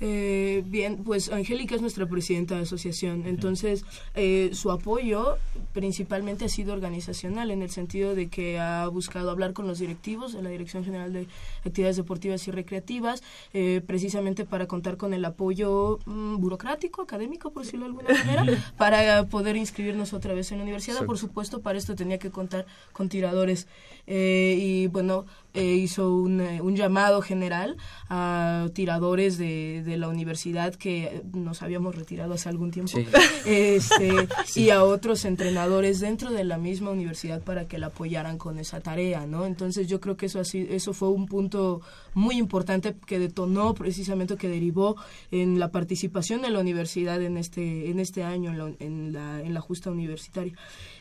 Eh, 0.00 0.62
bien, 0.66 1.04
pues 1.04 1.30
Angélica 1.30 1.74
es 1.74 1.80
nuestra 1.80 2.06
presidenta 2.06 2.56
de 2.56 2.62
asociación, 2.62 3.26
entonces 3.26 3.84
eh, 4.14 4.50
su 4.52 4.70
apoyo 4.70 5.36
principalmente 5.72 6.46
ha 6.46 6.48
sido 6.48 6.72
organizacional 6.72 7.50
en 7.50 7.62
el 7.62 7.70
sentido 7.70 8.14
de 8.14 8.28
que 8.28 8.58
ha 8.58 8.88
buscado 8.88 9.30
hablar 9.30 9.52
con 9.52 9.66
los 9.66 9.78
directivos 9.78 10.32
de 10.32 10.42
la 10.42 10.50
Dirección 10.50 10.84
General 10.84 11.12
de 11.12 11.26
Actividades 11.64 11.96
Deportivas 11.96 12.46
y 12.48 12.50
Recreativas, 12.50 13.22
eh, 13.52 13.82
precisamente 13.86 14.44
para 14.44 14.66
contar 14.66 14.96
con 14.96 15.14
el 15.14 15.24
apoyo 15.24 15.98
mm, 16.06 16.36
burocrático, 16.38 17.02
académico, 17.02 17.52
por 17.52 17.64
decirlo 17.64 17.86
de 17.86 17.90
alguna 17.90 18.24
manera, 18.24 18.72
para 18.76 19.26
poder 19.28 19.56
inscribirnos 19.56 20.12
otra 20.12 20.34
vez 20.34 20.50
en 20.52 20.58
la 20.58 20.64
universidad. 20.64 21.04
Por 21.04 21.18
supuesto, 21.18 21.60
para 21.60 21.78
esto 21.78 21.94
tenía 21.94 22.18
que 22.18 22.30
contar 22.30 22.66
con 22.92 23.08
tiradores. 23.08 23.68
Eh, 24.06 24.56
y 24.58 24.86
bueno, 24.88 25.26
eh, 25.54 25.74
hizo 25.74 26.12
un, 26.12 26.40
eh, 26.40 26.60
un, 26.60 26.74
llamado 26.74 27.22
general 27.22 27.76
a 28.08 28.66
tiradores 28.74 29.38
de, 29.38 29.82
de, 29.84 29.96
la 29.96 30.08
universidad 30.08 30.74
que 30.74 31.22
nos 31.32 31.62
habíamos 31.62 31.94
retirado 31.94 32.34
hace 32.34 32.48
algún 32.48 32.72
tiempo 32.72 32.90
sí. 32.90 33.06
este, 33.46 34.28
sí. 34.44 34.64
y 34.64 34.70
a 34.70 34.82
otros 34.82 35.24
entrenadores 35.24 36.00
dentro 36.00 36.32
de 36.32 36.42
la 36.42 36.58
misma 36.58 36.90
universidad 36.90 37.40
para 37.40 37.66
que 37.66 37.78
la 37.78 37.86
apoyaran 37.86 38.36
con 38.36 38.58
esa 38.58 38.80
tarea, 38.80 39.26
¿no? 39.26 39.46
Entonces 39.46 39.86
yo 39.86 40.00
creo 40.00 40.16
que 40.16 40.26
eso, 40.26 40.40
así, 40.40 40.66
eso 40.68 40.92
fue 40.92 41.08
un 41.10 41.26
punto 41.26 41.80
muy 42.14 42.36
importante 42.36 42.94
que 43.06 43.18
detonó 43.18 43.74
precisamente, 43.74 44.36
que 44.36 44.48
derivó 44.48 44.96
en 45.30 45.58
la 45.58 45.70
participación 45.70 46.42
de 46.42 46.50
la 46.50 46.60
universidad 46.60 47.20
en 47.22 47.36
este, 47.36 47.90
en 47.90 48.00
este 48.00 48.22
año 48.22 48.50
en 48.78 49.12
la, 49.12 49.40
en 49.40 49.54
la, 49.54 49.60
justa 49.60 49.90
universitaria. 49.90 50.54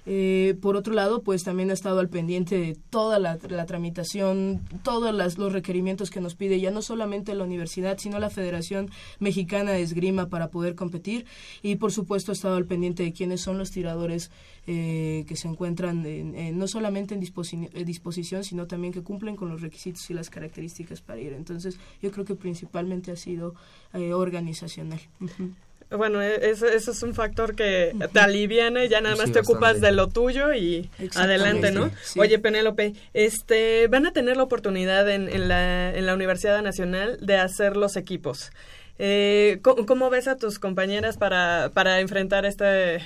Eh, 0.05 0.57
por 0.61 0.75
otro 0.75 0.93
lado, 0.93 1.21
pues 1.21 1.43
también 1.43 1.69
ha 1.69 1.73
estado 1.73 1.99
al 1.99 2.09
pendiente 2.09 2.57
de 2.57 2.77
toda 2.89 3.19
la, 3.19 3.37
tramitación, 3.37 4.61
todos 4.83 5.13
los 5.37 5.53
requerimientos 5.53 6.09
que 6.09 6.21
nos 6.21 6.35
pide 6.35 6.59
ya 6.59 6.71
no 6.71 6.81
solamente 6.81 7.35
la 7.35 7.43
universidad, 7.43 7.97
sino 7.97 8.19
la 8.19 8.29
Federación 8.29 8.89
Mexicana 9.19 9.71
de 9.71 9.81
Esgrima 9.81 10.29
para 10.29 10.49
poder 10.49 10.75
competir 10.75 11.25
y 11.61 11.75
por 11.75 11.91
supuesto 11.91 12.31
ha 12.31 12.33
estado 12.33 12.55
al 12.55 12.65
pendiente 12.65 13.03
de 13.03 13.13
quiénes 13.13 13.41
son 13.41 13.57
los 13.57 13.71
tiradores 13.71 14.31
eh, 14.65 15.25
que 15.27 15.35
se 15.35 15.47
encuentran 15.47 16.05
en, 16.05 16.35
en, 16.35 16.57
no 16.57 16.67
solamente 16.67 17.13
en 17.13 17.19
disposi 17.19 17.67
disposición, 17.85 18.43
sino 18.43 18.65
también 18.65 18.93
que 18.93 19.01
cumplen 19.01 19.35
con 19.35 19.49
los 19.49 19.61
requisitos 19.61 20.09
y 20.09 20.13
las 20.13 20.29
características 20.29 21.01
para 21.01 21.19
ir. 21.19 21.33
Entonces, 21.33 21.77
yo 22.01 22.11
creo 22.11 22.25
que 22.25 22.35
principalmente 22.35 23.11
ha 23.11 23.15
sido 23.15 23.55
eh, 23.93 24.13
organizacional. 24.13 25.01
Uh 25.19 25.25
-huh. 25.25 25.53
Bueno, 25.97 26.21
eso, 26.21 26.67
eso, 26.67 26.91
es 26.91 27.03
un 27.03 27.13
factor 27.13 27.55
que 27.55 27.93
te 28.11 28.19
aliviana 28.19 28.83
y 28.83 28.89
ya 28.89 29.01
nada 29.01 29.15
más 29.15 29.27
sí, 29.27 29.33
te 29.33 29.39
ocupas 29.41 29.79
de 29.79 29.91
lo 29.91 30.07
tuyo 30.07 30.53
y 30.53 30.89
adelante, 31.15 31.71
¿no? 31.71 31.91
Sí. 32.03 32.19
Oye, 32.19 32.39
Penélope, 32.39 32.93
este, 33.13 33.87
van 33.89 34.07
a 34.07 34.11
tener 34.11 34.37
la 34.37 34.43
oportunidad 34.43 35.07
en, 35.09 35.29
en, 35.29 35.47
la, 35.47 35.95
en 35.95 36.05
la 36.05 36.15
Universidad 36.15 36.61
Nacional 36.63 37.17
de 37.21 37.37
hacer 37.37 37.77
los 37.77 37.95
equipos. 37.95 38.51
Eh, 38.97 39.59
¿cómo, 39.61 39.85
¿cómo, 39.85 40.09
ves 40.09 40.27
a 40.27 40.37
tus 40.37 40.57
compañeras 40.57 41.17
para, 41.17 41.71
para 41.73 41.99
enfrentar 41.99 42.45
este, 42.45 42.99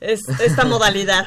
es, 0.00 0.20
esta 0.40 0.64
modalidad? 0.64 1.26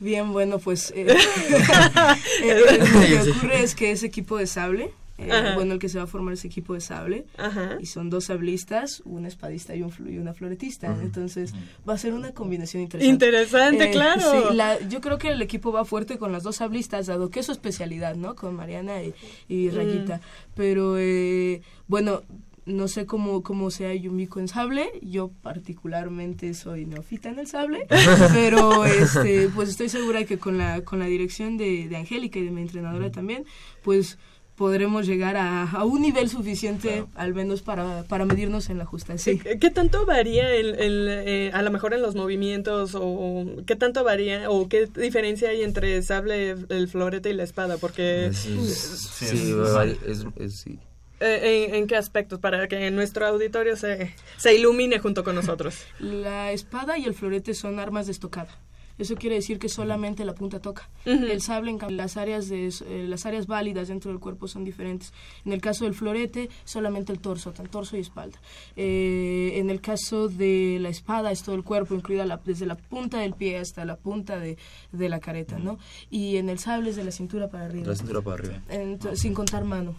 Bien, 0.00 0.32
bueno, 0.32 0.58
pues 0.58 0.92
eh, 0.94 1.06
eh, 2.42 2.78
lo 2.78 3.22
que 3.24 3.30
ocurre 3.30 3.62
es 3.62 3.74
que 3.74 3.90
es 3.90 4.02
equipo 4.02 4.36
de 4.36 4.46
sable. 4.46 4.90
Eh, 5.16 5.52
bueno, 5.54 5.74
el 5.74 5.78
que 5.78 5.88
se 5.88 5.98
va 5.98 6.04
a 6.04 6.06
formar 6.08 6.34
es 6.34 6.44
equipo 6.44 6.74
de 6.74 6.80
sable 6.80 7.24
Ajá. 7.38 7.76
y 7.78 7.86
son 7.86 8.10
dos 8.10 8.24
sablistas, 8.24 9.00
un 9.04 9.26
espadista 9.26 9.76
y, 9.76 9.82
un 9.82 9.92
y 10.08 10.18
una 10.18 10.34
floretista. 10.34 10.88
Entonces 11.00 11.52
va 11.88 11.94
a 11.94 11.98
ser 11.98 12.14
una 12.14 12.32
combinación 12.32 12.82
interesante. 12.82 13.26
Interesante, 13.26 13.84
eh, 13.84 13.90
claro. 13.92 14.20
Sí, 14.20 14.54
la, 14.54 14.80
yo 14.88 15.00
creo 15.00 15.18
que 15.18 15.28
el 15.28 15.40
equipo 15.40 15.70
va 15.70 15.84
fuerte 15.84 16.18
con 16.18 16.32
las 16.32 16.42
dos 16.42 16.56
sablistas, 16.56 17.06
dado 17.06 17.30
que 17.30 17.40
es 17.40 17.46
su 17.46 17.52
especialidad, 17.52 18.16
¿no? 18.16 18.34
Con 18.34 18.56
Mariana 18.56 19.04
y, 19.04 19.14
y 19.48 19.70
Rayita. 19.70 20.16
Mm. 20.16 20.20
Pero 20.56 20.98
eh, 20.98 21.62
bueno, 21.86 22.22
no 22.66 22.88
sé 22.88 23.06
cómo, 23.06 23.42
cómo 23.42 23.70
sea 23.70 23.94
Yumiko 23.94 24.40
en 24.40 24.48
sable, 24.48 24.88
yo 25.02 25.30
particularmente 25.42 26.54
soy 26.54 26.86
neofita 26.86 27.28
en 27.28 27.38
el 27.38 27.46
sable, 27.46 27.86
pero 28.32 28.84
este, 28.84 29.48
pues 29.54 29.68
estoy 29.68 29.88
segura 29.88 30.24
que 30.24 30.38
con 30.38 30.58
la, 30.58 30.82
con 30.82 30.98
la 30.98 31.06
dirección 31.06 31.56
de, 31.56 31.88
de 31.88 31.96
Angélica 31.96 32.38
y 32.38 32.44
de 32.44 32.50
mi 32.50 32.62
entrenadora 32.62 33.10
también, 33.10 33.44
pues 33.82 34.18
podremos 34.56 35.04
llegar 35.06 35.36
a, 35.36 35.68
a 35.68 35.84
un 35.84 36.00
nivel 36.00 36.28
suficiente 36.28 36.88
claro. 36.88 37.08
al 37.16 37.34
menos 37.34 37.62
para, 37.62 38.04
para 38.04 38.24
medirnos 38.24 38.70
en 38.70 38.78
la 38.78 38.84
justa. 38.84 39.18
Sí. 39.18 39.38
¿Qué, 39.38 39.58
¿Qué, 39.58 39.70
tanto 39.70 40.06
varía 40.06 40.54
el, 40.54 40.76
el 40.76 41.08
eh, 41.08 41.50
a 41.52 41.60
lo 41.62 41.70
mejor 41.72 41.92
en 41.92 42.02
los 42.02 42.14
movimientos 42.14 42.92
o 42.94 43.46
qué 43.66 43.74
tanto 43.74 44.04
varía 44.04 44.48
o 44.48 44.68
qué 44.68 44.86
diferencia 44.86 45.48
hay 45.48 45.62
entre 45.62 46.00
sable, 46.02 46.54
el 46.68 46.88
florete 46.88 47.30
y 47.30 47.34
la 47.34 47.42
espada? 47.42 47.78
Porque... 47.78 48.26
Es, 48.26 48.46
es, 48.46 48.78
sí, 48.78 49.26
sí, 49.26 50.48
sí. 50.48 50.78
Eh, 51.20 51.66
¿En, 51.68 51.74
¿En, 51.74 51.86
qué 51.86 51.96
aspectos? 51.96 52.38
Para 52.38 52.66
que 52.68 52.90
nuestro 52.90 53.26
auditorio 53.26 53.76
se, 53.76 54.14
se 54.36 54.54
ilumine 54.54 54.98
junto 54.98 55.24
con 55.24 55.34
nosotros. 55.34 55.84
La 56.00 56.52
espada 56.52 56.98
y 56.98 57.04
el 57.04 57.14
florete 57.14 57.54
son 57.54 57.78
armas 57.78 58.06
de 58.06 58.12
estocada. 58.12 58.58
Eso 58.96 59.16
quiere 59.16 59.36
decir 59.36 59.58
que 59.58 59.68
solamente 59.68 60.24
la 60.24 60.34
punta 60.34 60.60
toca. 60.60 60.88
Uh 61.04 61.10
-huh. 61.10 61.30
El 61.30 61.40
sable, 61.40 61.70
en 61.72 61.96
las 61.96 62.16
áreas, 62.16 62.48
de, 62.48 62.68
eh, 62.68 63.06
las 63.08 63.26
áreas 63.26 63.46
válidas 63.48 63.88
dentro 63.88 64.12
del 64.12 64.20
cuerpo 64.20 64.46
son 64.46 64.64
diferentes. 64.64 65.12
En 65.44 65.52
el 65.52 65.60
caso 65.60 65.84
del 65.84 65.94
florete, 65.94 66.48
solamente 66.64 67.12
el 67.12 67.18
torso, 67.18 67.52
tan 67.52 67.66
torso 67.66 67.96
y 67.96 68.00
espalda. 68.00 68.38
Eh, 68.76 69.54
en 69.56 69.70
el 69.70 69.80
caso 69.80 70.28
de 70.28 70.78
la 70.80 70.90
espada, 70.90 71.32
es 71.32 71.42
todo 71.42 71.56
el 71.56 71.64
cuerpo, 71.64 71.94
incluida 71.94 72.24
la, 72.24 72.40
desde 72.44 72.66
la 72.66 72.76
punta 72.76 73.18
del 73.18 73.34
pie 73.34 73.58
hasta 73.58 73.84
la 73.84 73.96
punta 73.96 74.38
de, 74.38 74.56
de, 74.92 75.08
la 75.08 75.18
careta, 75.18 75.58
¿no? 75.58 75.78
Y 76.08 76.36
en 76.36 76.48
el 76.48 76.60
sable 76.60 76.90
es 76.90 76.96
de 76.96 77.04
la 77.04 77.10
cintura 77.10 77.48
para 77.48 77.64
arriba. 77.64 77.88
La 77.88 77.96
cintura 77.96 78.22
para 78.22 78.34
arriba. 78.36 78.62
Entonces, 78.68 79.20
sin 79.20 79.34
contar 79.34 79.64
mano. 79.64 79.96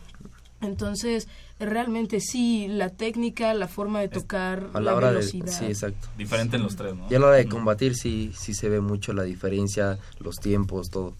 Entonces, 0.62 1.28
realmente 1.60 2.20
sí, 2.20 2.68
la 2.70 2.90
técnica, 2.90 3.54
la 3.54 3.68
forma 3.68 4.00
de 4.00 4.10
tocar, 4.10 4.70
a 4.74 4.80
la, 4.80 4.92
la 4.92 4.96
hora 4.96 5.10
velocidad. 5.10 5.46
De, 5.46 5.52
sí, 5.52 5.66
exacto. 5.66 6.08
Diferente 6.18 6.58
en 6.58 6.64
los 6.64 6.76
tres, 6.76 6.96
¿no? 6.96 7.08
Y 7.10 7.16
a 7.16 7.20
la 7.20 7.28
hora 7.28 7.36
de 7.36 7.48
combatir 7.48 7.96
sí, 7.96 8.32
sí 8.34 8.54
se 8.54 8.70
ve 8.70 8.82
mucho 8.82 9.14
la 9.14 9.24
diferencia, 9.24 10.00
los 10.20 10.38
tiempos, 10.38 10.90
todo. 10.90 11.14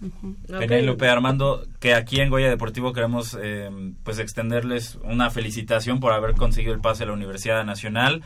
Uh 0.00 0.06
-huh. 0.06 0.58
Penélope 0.60 1.08
Armando, 1.08 1.66
que 1.80 1.94
aquí 1.94 2.20
en 2.20 2.30
Goya 2.30 2.48
Deportivo 2.48 2.92
queremos 2.92 3.36
eh, 3.40 3.68
pues 4.04 4.20
extenderles 4.20 4.96
una 5.02 5.28
felicitación 5.30 5.98
por 5.98 6.12
haber 6.12 6.34
conseguido 6.34 6.72
el 6.72 6.80
pase 6.80 7.02
a 7.02 7.06
la 7.06 7.14
Universidad 7.14 7.64
Nacional 7.64 8.22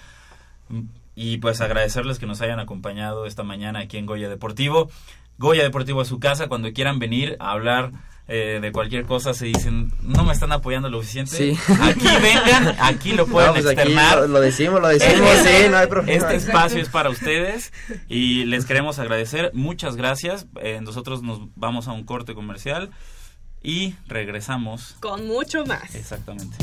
y 1.14 1.38
pues 1.38 1.62
agradecerles 1.62 2.18
que 2.18 2.26
nos 2.26 2.42
hayan 2.42 2.60
acompañado 2.60 3.24
esta 3.24 3.42
mañana 3.42 3.80
aquí 3.80 3.96
en 3.96 4.04
Goya 4.04 4.28
Deportivo. 4.28 4.90
Goya 5.38 5.62
Deportivo 5.62 6.02
es 6.02 6.08
su 6.08 6.20
casa, 6.20 6.46
cuando 6.48 6.70
quieran 6.72 6.98
venir 6.98 7.36
a 7.40 7.52
hablar 7.52 7.92
eh, 8.34 8.60
de 8.60 8.72
cualquier 8.72 9.04
cosa 9.04 9.34
se 9.34 9.44
dicen 9.44 9.92
no 10.00 10.24
me 10.24 10.32
están 10.32 10.52
apoyando 10.52 10.88
lo 10.88 11.02
suficiente 11.02 11.36
sí. 11.36 11.58
aquí 11.82 12.06
vengan 12.22 12.76
aquí 12.80 13.12
lo 13.12 13.26
pueden 13.28 13.48
no, 13.48 13.54
pues 13.54 13.66
externar. 13.66 14.20
lo, 14.20 14.26
lo, 14.28 14.40
decimos 14.40 14.80
lo 14.80 14.88
decimos 14.88 15.30
sí 15.44 15.68
no 15.70 15.76
hay 15.76 15.86
problema. 15.86 16.16
Este 16.16 16.36
espacio 16.36 16.80
es 16.80 16.88
para 16.88 17.10
ustedes 17.10 17.72
y 18.08 18.44
les 18.44 18.64
queremos 18.64 18.98
agradecer. 18.98 19.50
Muchas 19.54 19.96
gracias. 19.96 20.46
Eh, 20.60 20.80
nosotros 20.82 21.22
nos 21.22 21.40
vamos 21.56 21.88
a 21.88 21.92
un 21.92 22.04
corte 22.04 22.34
comercial 22.34 22.90
y 23.62 23.94
regresamos. 24.06 24.96
Con 25.00 25.26
mucho 25.26 25.64
más. 25.66 25.94
Exactamente 25.94 26.56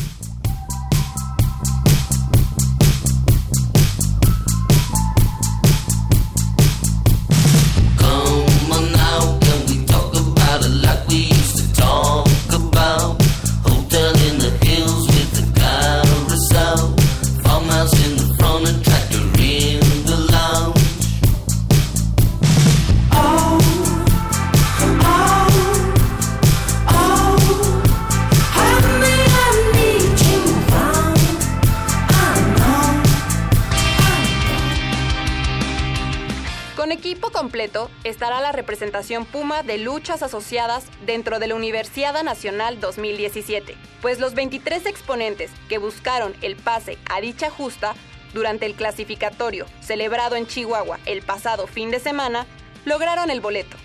Con 36.89 36.97
equipo 36.97 37.29
completo 37.29 37.91
estará 38.03 38.41
la 38.41 38.51
representación 38.51 39.23
Puma 39.23 39.61
de 39.61 39.77
luchas 39.77 40.23
asociadas 40.23 40.85
dentro 41.05 41.37
de 41.37 41.45
la 41.45 41.53
Universidad 41.53 42.23
Nacional 42.23 42.79
2017, 42.79 43.77
pues 44.01 44.19
los 44.19 44.33
23 44.33 44.87
exponentes 44.87 45.51
que 45.69 45.77
buscaron 45.77 46.33
el 46.41 46.55
pase 46.55 46.97
a 47.07 47.21
dicha 47.21 47.51
justa 47.51 47.93
durante 48.33 48.65
el 48.65 48.73
clasificatorio 48.73 49.67
celebrado 49.81 50.35
en 50.35 50.47
Chihuahua 50.47 50.97
el 51.05 51.21
pasado 51.21 51.67
fin 51.67 51.91
de 51.91 51.99
semana 51.99 52.47
lograron 52.85 53.29
el 53.29 53.39
boleto. 53.39 53.77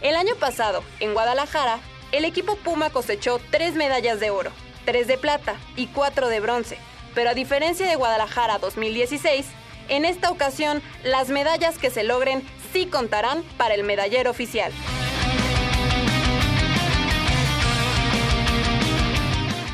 El 0.00 0.14
año 0.14 0.36
pasado, 0.36 0.84
en 1.00 1.14
Guadalajara, 1.14 1.80
el 2.12 2.24
equipo 2.24 2.54
Puma 2.54 2.90
cosechó 2.90 3.40
tres 3.50 3.74
medallas 3.74 4.20
de 4.20 4.30
oro, 4.30 4.52
tres 4.84 5.08
de 5.08 5.18
plata 5.18 5.56
y 5.74 5.88
cuatro 5.88 6.28
de 6.28 6.38
bronce, 6.38 6.78
pero 7.16 7.30
a 7.30 7.34
diferencia 7.34 7.88
de 7.88 7.96
Guadalajara 7.96 8.58
2016, 8.58 9.44
en 9.88 10.04
esta 10.04 10.30
ocasión, 10.30 10.82
las 11.02 11.28
medallas 11.28 11.78
que 11.78 11.90
se 11.90 12.04
logren 12.04 12.42
sí 12.72 12.86
contarán 12.86 13.42
para 13.56 13.74
el 13.74 13.84
medallero 13.84 14.30
oficial. 14.30 14.72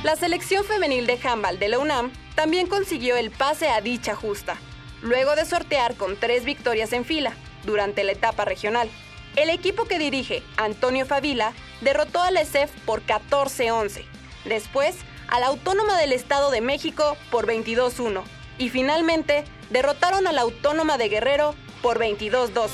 La 0.03 0.17
selección 0.17 0.65
femenil 0.65 1.07
de 1.07 1.19
handball 1.23 1.59
de 1.59 1.69
la 1.69 1.79
UNAM 1.79 2.13
también 2.35 2.67
consiguió 2.67 3.17
el 3.17 3.31
pase 3.31 3.69
a 3.69 3.81
dicha 3.81 4.15
justa, 4.15 4.57
luego 5.01 5.35
de 5.35 5.47
sortear 5.47 5.95
con 5.97 6.17
tres 6.17 6.45
victorias 6.45 6.93
en 6.93 7.05
fila 7.05 7.33
durante 7.65 8.05
la 8.05 8.13
etapa 8.13 8.45
regional. 8.45 8.91
El 9.37 9.51
equipo 9.51 9.87
que 9.87 9.99
dirige 9.99 10.43
Antonio 10.57 11.07
Favila 11.07 11.55
derrotó 11.81 12.21
a 12.21 12.31
la 12.31 12.43
ESEF 12.43 12.71
por 12.85 13.03
14-11, 13.05 14.05
después 14.45 14.97
a 15.29 15.41
la 15.41 15.47
Autónoma 15.47 15.99
del 15.99 16.13
Estado 16.13 16.51
de 16.51 16.61
México 16.61 17.17
por 17.31 17.47
22-1 17.47 18.23
y 18.59 18.69
finalmente 18.69 19.45
derrotaron 19.71 20.27
a 20.27 20.33
la 20.33 20.43
Autónoma 20.43 20.99
de 20.99 21.09
Guerrero 21.09 21.55
por 21.83 21.99
22-12. 21.99 22.69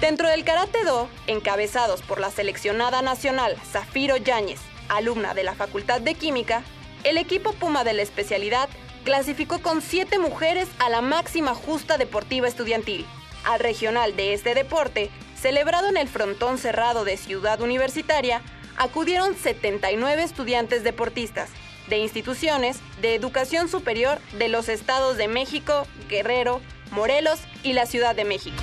Dentro 0.00 0.28
del 0.28 0.44
Karate 0.44 0.84
Do, 0.84 1.08
encabezados 1.26 2.02
por 2.02 2.20
la 2.20 2.30
seleccionada 2.30 3.00
nacional 3.00 3.56
Zafiro 3.70 4.18
Yáñez, 4.18 4.60
alumna 4.90 5.32
de 5.32 5.44
la 5.44 5.54
Facultad 5.54 6.00
de 6.00 6.14
Química, 6.14 6.62
el 7.04 7.16
equipo 7.16 7.52
Puma 7.52 7.84
de 7.84 7.94
la 7.94 8.02
especialidad 8.02 8.68
clasificó 9.04 9.60
con 9.60 9.80
siete 9.80 10.18
mujeres 10.18 10.68
a 10.78 10.90
la 10.90 11.00
máxima 11.00 11.54
justa 11.54 11.96
deportiva 11.96 12.48
estudiantil, 12.48 13.06
al 13.44 13.60
regional 13.60 14.16
de 14.16 14.34
este 14.34 14.54
deporte, 14.54 15.10
celebrado 15.40 15.88
en 15.88 15.96
el 15.96 16.08
frontón 16.08 16.58
cerrado 16.58 17.04
de 17.04 17.16
Ciudad 17.16 17.60
Universitaria, 17.60 18.42
acudieron 18.76 19.36
79 19.36 20.22
estudiantes 20.22 20.84
deportistas 20.84 21.50
de 21.88 21.98
instituciones 21.98 22.78
de 23.00 23.14
educación 23.14 23.68
superior 23.68 24.18
de 24.38 24.48
los 24.48 24.68
estados 24.68 25.16
de 25.16 25.28
México, 25.28 25.86
Guerrero, 26.08 26.60
Morelos 26.90 27.40
y 27.62 27.72
la 27.72 27.86
Ciudad 27.86 28.14
de 28.14 28.24
México. 28.24 28.62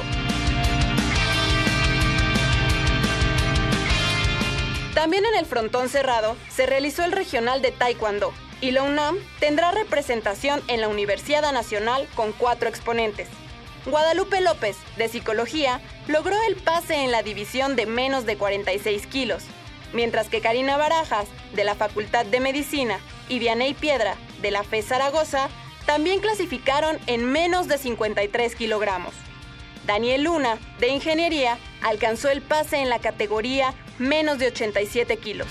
También 4.94 5.26
en 5.26 5.36
el 5.36 5.46
frontón 5.46 5.88
cerrado 5.88 6.36
se 6.50 6.66
realizó 6.66 7.04
el 7.04 7.12
regional 7.12 7.62
de 7.62 7.72
Taekwondo 7.72 8.34
y 8.60 8.72
la 8.72 8.84
tendrá 9.40 9.72
representación 9.72 10.62
en 10.68 10.82
la 10.82 10.88
Universidad 10.88 11.50
Nacional 11.52 12.08
con 12.16 12.32
cuatro 12.34 12.70
exponentes. 12.70 13.28
Guadalupe 13.86 14.42
López, 14.42 14.78
de 14.98 15.08
Psicología, 15.08 15.82
logró 16.08 16.36
el 16.48 16.56
pase 16.56 17.04
en 17.04 17.12
la 17.12 17.24
división 17.24 17.76
de 17.76 17.88
menos 17.88 18.26
de 18.26 18.38
46 18.38 19.08
kilos, 19.08 19.44
mientras 19.94 20.30
que 20.30 20.42
Karina 20.42 20.78
Barajas, 20.78 21.28
de 21.54 21.64
la 21.64 21.76
Facultad 21.76 22.26
de 22.26 22.40
Medicina, 22.40 23.00
y 23.30 23.40
Vianey 23.40 23.74
Piedra, 23.74 24.16
de 24.42 24.52
la 24.52 24.64
FE 24.64 24.82
Zaragoza, 24.82 25.50
también 25.86 26.20
clasificaron 26.20 27.00
en 27.08 27.26
menos 27.26 27.68
de 27.68 27.78
53 27.78 28.56
kilogramos. 28.56 29.14
Daniel 29.86 30.24
Luna, 30.24 30.58
de 30.80 30.90
Ingeniería, 30.90 31.58
alcanzó 31.82 32.30
el 32.30 32.42
pase 32.42 32.78
en 32.78 32.90
la 32.90 33.00
categoría 33.00 33.74
menos 33.98 34.38
de 34.38 34.48
87 34.48 35.18
kilos. 35.18 35.48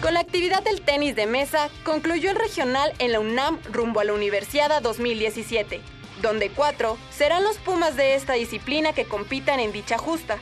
Con 0.00 0.12
la 0.12 0.20
actividad 0.20 0.62
del 0.62 0.82
tenis 0.82 1.16
de 1.16 1.26
mesa, 1.26 1.70
concluyó 1.82 2.30
el 2.30 2.36
regional 2.36 2.92
en 2.98 3.12
la 3.12 3.20
UNAM 3.20 3.58
rumbo 3.72 4.00
a 4.00 4.04
la 4.04 4.12
Universiada 4.12 4.80
2017, 4.80 5.80
donde 6.24 6.50
cuatro 6.50 6.96
serán 7.10 7.44
los 7.44 7.58
Pumas 7.58 7.96
de 7.96 8.14
esta 8.14 8.32
disciplina 8.32 8.94
que 8.94 9.04
compitan 9.04 9.60
en 9.60 9.72
dicha 9.72 9.98
justa, 9.98 10.38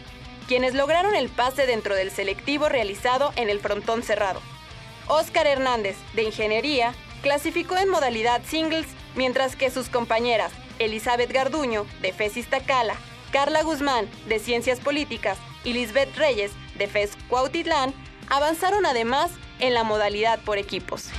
quienes 0.47 0.75
lograron 0.75 1.15
el 1.15 1.29
pase 1.29 1.67
dentro 1.67 1.95
del 1.97 2.11
selectivo 2.11 2.69
realizado 2.69 3.33
en 3.37 3.51
el 3.51 3.59
frontón 3.59 4.03
cerrado. 4.03 4.41
Óscar 5.09 5.47
Hernández, 5.47 5.97
de 6.15 6.23
Ingeniería, 6.23 6.95
clasificó 7.21 7.77
en 7.77 7.89
modalidad 7.89 8.43
singles, 8.45 8.87
mientras 9.17 9.57
que 9.57 9.71
sus 9.71 9.89
compañeras 9.89 10.53
Elizabeth 10.79 11.33
Garduño, 11.33 11.85
de 12.01 12.13
FES 12.13 12.37
Iztacala, 12.37 12.95
Carla 13.33 13.63
Guzmán, 13.63 14.09
de 14.29 14.39
Ciencias 14.39 14.79
Políticas, 14.79 15.39
y 15.65 15.73
Lisbeth 15.73 16.17
Reyes, 16.17 16.53
de 16.77 16.87
FES 16.87 17.17
Cuautitlán, 17.29 17.93
avanzaron 18.29 18.87
además 18.87 19.33
en 19.59 19.75
la 19.75 19.83
modalidad 19.83 20.41
por 20.41 20.59
equipos. 20.59 21.11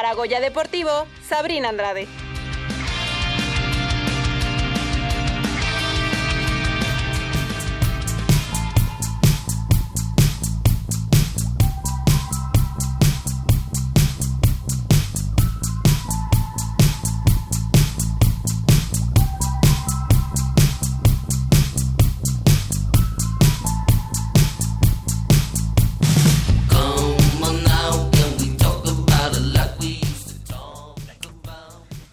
Para 0.00 0.14
Goya 0.14 0.40
Deportivo, 0.40 1.06
Sabrina 1.28 1.68
Andrade. 1.68 2.08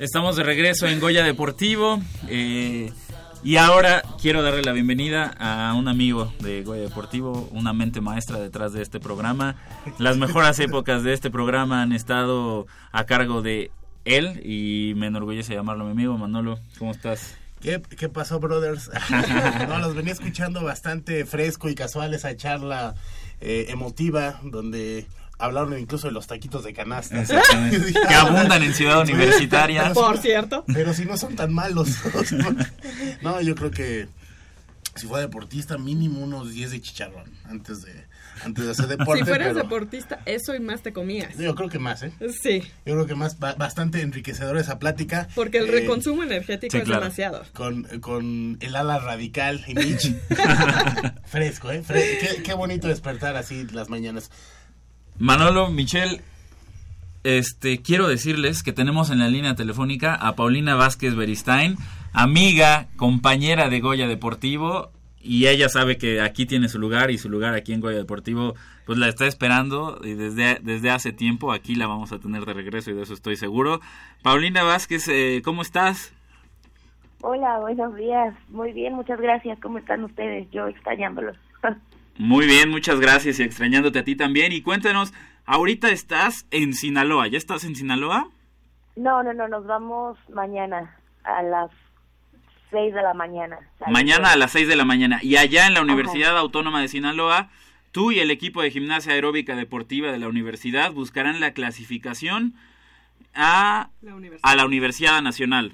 Estamos 0.08 0.38
de 0.38 0.44
regreso 0.44 0.88
en 0.88 1.02
Goya 1.02 1.22
Deportivo. 1.22 2.02
eh, 2.30 2.94
y 3.44 3.58
ahora 3.58 4.04
quiero 4.22 4.42
darle 4.42 4.62
la 4.62 4.72
bienvenida 4.72 5.36
a 5.38 5.74
un 5.74 5.90
amigo 5.90 6.34
de 6.40 6.64
Goya 6.64 6.84
Deportivo, 6.84 7.50
una 7.52 7.74
mente 7.74 8.00
maestra 8.00 8.40
detrás 8.40 8.72
de 8.72 8.82
este 8.82 9.02
programa. 9.02 9.58
Las 10.00 10.16
mejores 10.16 10.58
épocas 10.60 11.04
de 11.04 11.12
este 11.12 11.30
programa 11.30 11.82
han 11.82 11.92
estado 11.92 12.68
a 12.94 13.06
cargo 13.06 13.42
de 13.42 13.70
él 14.06 14.42
y 14.46 14.94
me 14.96 15.08
enorgullece 15.08 15.54
llamarlo 15.54 15.84
mi 15.84 15.92
amigo 15.92 16.18
Manolo. 16.18 16.58
¿Cómo 16.80 16.92
estás? 16.92 17.36
¿Qué, 17.60 17.82
qué 17.82 18.08
pasó, 18.08 18.40
brothers? 18.40 18.90
no, 19.68 19.78
los 19.80 19.94
venía 19.94 20.14
escuchando 20.14 20.64
bastante 20.64 21.26
fresco 21.26 21.68
y 21.68 21.76
casual 21.76 22.14
esa 22.14 22.34
charla 22.38 22.96
eh, 23.42 23.66
emotiva 23.68 24.40
donde 24.42 25.06
hablaron 25.40 25.78
incluso 25.78 26.08
de 26.08 26.14
los 26.14 26.28
taquitos 26.28 26.64
de 26.64 26.74
canasta. 26.74 27.24
Que 28.08 28.14
abundan 28.14 28.64
en 28.64 28.74
Ciudad 28.74 29.02
Universitaria. 29.02 29.94
Por 29.94 30.18
cierto. 30.18 30.64
Pero 30.74 30.94
si 30.94 31.06
no 31.06 31.18
son 31.18 31.36
tan 31.36 31.54
malos. 31.54 31.90
no, 33.22 33.42
yo 33.42 33.56
creo 33.56 33.72
que 33.72 34.08
si 34.96 35.06
fuera 35.06 35.22
deportista, 35.28 35.78
mínimo 35.78 36.22
unos 36.22 36.52
10 36.52 36.72
de 36.72 36.82
chicharrón 36.82 37.32
antes 37.46 37.84
de, 37.84 37.94
antes 38.44 38.66
de 38.66 38.72
hacer 38.72 38.88
deporte. 38.88 39.20
si 39.24 39.30
fueras 39.30 39.50
pero 39.50 39.60
deportista, 39.62 40.20
eso 40.26 40.56
y 40.56 40.60
más 40.60 40.82
te 40.82 40.92
comías. 40.92 41.38
Yo 41.38 41.54
creo 41.54 41.70
que 41.70 41.78
más, 41.78 42.02
¿eh? 42.02 42.12
Sí, 42.42 42.62
Yo 42.84 42.94
creo 42.96 43.06
que 43.06 43.14
más, 43.14 43.38
ba- 43.38 43.54
bastante 43.54 44.02
enriquecedora 44.02 44.60
esa 44.60 44.80
plática. 44.80 45.28
porque 45.36 45.60
el 45.60 45.68
Eh, 45.70 45.72
reconsumo 45.72 46.24
energético 46.24 46.72
sí, 46.72 46.78
es 46.80 46.84
claro. 46.86 47.02
demasiado. 47.02 47.46
con, 47.54 47.84
con 48.00 48.58
el 48.60 48.76
ala 48.76 48.98
radical 48.98 49.64
y 49.68 49.76
Mitch. 49.76 50.16
Fresco, 51.26 51.72
¿eh? 51.72 51.84
Qué 52.44 52.54
bonito 52.56 52.88
despertar 52.88 53.36
así 53.36 53.68
las 53.72 53.90
mañanas. 53.90 54.32
Manolo, 55.20 55.70
Michelle, 55.70 56.22
este, 57.24 57.82
quiero 57.82 58.08
decirles 58.08 58.62
que 58.62 58.72
tenemos 58.72 59.10
en 59.10 59.20
la 59.20 59.28
línea 59.28 59.56
telefónica 59.56 60.14
a 60.14 60.36
Paulina 60.36 60.76
Vázquez 60.76 61.16
Beristain, 61.16 61.76
amiga, 62.14 62.86
compañera 62.98 63.70
de 63.70 63.80
Goya 63.80 64.08
Deportivo, 64.08 64.92
y 65.20 65.48
ella 65.48 65.70
sabe 65.70 65.98
que 65.98 66.22
aquí 66.22 66.46
tiene 66.46 66.70
su 66.70 66.78
lugar 66.80 67.10
y 67.10 67.18
su 67.18 67.30
lugar 67.30 67.56
aquí 67.56 67.74
en 67.74 67.82
Goya 67.82 67.98
Deportivo, 67.98 68.54
pues 68.86 69.00
la 69.00 69.08
está 69.08 69.26
esperando 69.26 70.00
y 70.04 70.14
desde, 70.14 70.60
desde 70.62 70.92
hace 70.92 71.12
tiempo 71.12 71.52
aquí 71.52 71.74
la 71.74 71.88
vamos 71.88 72.12
a 72.12 72.20
tener 72.20 72.46
de 72.46 72.54
regreso 72.54 72.92
y 72.92 72.94
de 72.94 73.02
eso 73.02 73.16
estoy 73.16 73.36
seguro. 73.38 73.82
Paulina 74.22 74.64
Vázquez, 74.64 75.08
eh, 75.08 75.42
¿cómo 75.44 75.64
estás? 75.64 76.14
Hola, 77.22 77.58
buenos 77.60 77.96
días. 77.96 78.36
Muy 78.50 78.72
bien, 78.72 78.94
muchas 78.94 79.20
gracias. 79.20 79.60
¿Cómo 79.60 79.80
están 79.80 80.04
ustedes? 80.04 80.48
Yo 80.52 80.68
extrañándolos. 80.68 81.36
Muy 82.18 82.46
bien, 82.46 82.70
muchas 82.70 83.00
gracias 83.00 83.40
y 83.40 83.44
extrañándote 83.44 84.00
a 84.00 84.04
ti 84.04 84.16
también. 84.16 84.52
Y 84.52 84.62
cuéntanos, 84.62 85.14
ahorita 85.46 85.90
estás 85.90 86.48
en 86.52 86.74
Sinaloa, 86.74 87.28
¿ya 87.28 87.38
estás 87.38 87.64
en 87.64 87.76
Sinaloa? 87.76 88.30
no, 88.98 89.22
no, 89.22 89.34
no, 89.34 89.48
nos 89.48 89.66
vamos 89.68 90.18
mañana 90.30 90.98
a 91.24 91.44
las 91.44 91.70
seis 92.72 92.94
de 92.94 93.02
la 93.02 93.14
mañana. 93.14 93.60
Mañana 93.88 94.32
a 94.32 94.36
las 94.36 94.52
6 94.52 94.68
de 94.68 94.76
la 94.76 94.86
mañana. 94.86 95.20
Y 95.22 95.38
allá 95.38 95.68
en 95.68 95.74
la 95.74 95.82
Universidad 95.82 96.38
Autónoma 96.38 96.82
de 96.82 96.88
Sinaloa, 96.88 97.50
tú 97.92 98.12
y 98.12 98.20
el 98.20 98.32
equipo 98.32 98.62
de 98.62 98.72
gimnasia 98.72 99.14
aeróbica 99.14 99.56
deportiva 99.56 100.12
de 100.12 100.20
la 100.20 100.28
universidad 100.28 100.92
buscarán 100.92 101.40
la 101.40 101.52
clasificación 101.52 102.56
a, 103.34 103.90
La 104.02 104.16
universidad. 104.16 104.52
a 104.52 104.56
la 104.56 104.66
Universidad 104.66 105.22
Nacional. 105.22 105.74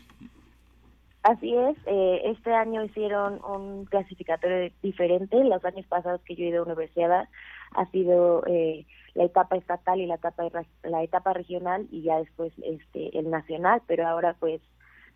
Así 1.23 1.55
es, 1.55 1.77
eh, 1.85 2.21
este 2.25 2.53
año 2.53 2.83
hicieron 2.83 3.39
un 3.45 3.85
clasificatorio 3.85 4.69
diferente. 4.81 5.41
Los 5.45 5.63
años 5.63 5.85
pasados 5.87 6.21
que 6.23 6.35
yo 6.35 6.43
he 6.43 6.49
ido 6.49 6.61
a 6.61 6.65
universidad 6.65 7.29
ha 7.71 7.85
sido 7.91 8.43
eh, 8.45 8.85
la 9.13 9.23
etapa 9.23 9.55
estatal 9.55 10.01
y 10.01 10.05
la 10.05 10.15
etapa 10.15 10.43
la 10.83 11.01
etapa 11.01 11.31
regional 11.31 11.87
y 11.91 12.01
ya 12.01 12.17
después 12.17 12.51
este 12.61 13.17
el 13.17 13.29
nacional, 13.29 13.81
pero 13.87 14.05
ahora 14.05 14.35
pues 14.37 14.61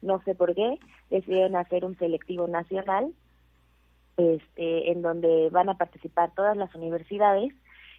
no 0.01 0.21
sé 0.23 0.33
por 0.33 0.55
qué 0.55 0.79
decidieron 1.09 1.57
hacer 1.57 1.83
un 1.83 1.97
selectivo 1.97 2.47
nacional 2.47 3.11
este 4.15 4.91
en 4.91 5.01
donde 5.01 5.49
van 5.51 5.67
a 5.67 5.77
participar 5.77 6.31
todas 6.35 6.55
las 6.55 6.73
universidades 6.73 7.53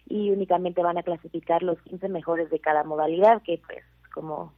y 0.07 0.31
únicamente 0.31 0.81
van 0.81 0.97
a 0.97 1.03
clasificar 1.03 1.61
los 1.61 1.79
15 1.83 2.09
mejores 2.09 2.49
de 2.49 2.59
cada 2.59 2.83
modalidad, 2.83 3.43
que 3.43 3.61
pues 3.67 3.83
como 4.13 4.53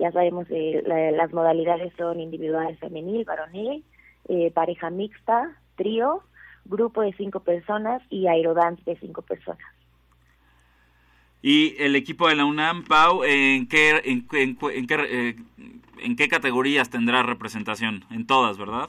ya 0.00 0.10
sabemos, 0.12 0.46
eh, 0.50 0.82
la- 0.86 1.10
las 1.12 1.32
modalidades 1.32 1.92
son 1.96 2.18
individual, 2.20 2.76
femenil, 2.78 3.24
varonil, 3.24 3.84
eh, 4.28 4.50
pareja 4.50 4.90
mixta, 4.90 5.56
trío, 5.76 6.22
grupo 6.64 7.02
de 7.02 7.12
cinco 7.12 7.40
personas 7.40 8.02
y 8.10 8.26
aerodance 8.26 8.82
de 8.84 8.96
cinco 8.98 9.22
personas. 9.22 9.66
Y 11.42 11.74
el 11.78 11.96
equipo 11.96 12.28
de 12.28 12.34
la 12.36 12.44
UNAM, 12.44 12.84
Pau, 12.84 13.24
¿en 13.24 13.66
qué, 13.66 13.90
en, 14.04 14.26
en, 14.32 14.58
en 14.74 14.86
qué, 14.86 14.96
eh, 15.08 15.36
en 16.02 16.16
qué 16.16 16.28
categorías 16.28 16.90
tendrá 16.90 17.22
representación? 17.22 18.04
En 18.10 18.26
todas, 18.26 18.58
¿verdad? 18.58 18.88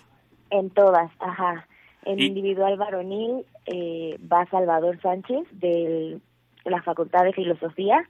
En 0.50 0.70
todas, 0.70 1.10
ajá. 1.20 1.68
En 2.04 2.20
Y- 2.20 2.26
individual 2.26 2.78
varonil 2.78 3.46
eh, 3.68 4.18
va 4.32 4.46
Salvador 4.48 5.00
Sánchez 5.02 5.48
de 5.52 6.20
la 6.66 6.82
Facultad 6.82 7.24
de 7.24 7.32
Filosofía. 7.34 8.08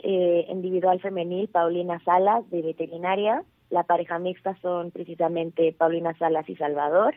Eh, 0.00 0.46
individual 0.48 1.00
femenil 1.00 1.48
Paulina 1.48 2.00
Salas 2.04 2.48
de 2.50 2.62
veterinaria, 2.62 3.42
la 3.70 3.84
pareja 3.84 4.18
mixta 4.18 4.56
son 4.62 4.90
precisamente 4.90 5.72
Paulina 5.72 6.16
Salas 6.18 6.48
y 6.48 6.56
Salvador, 6.56 7.14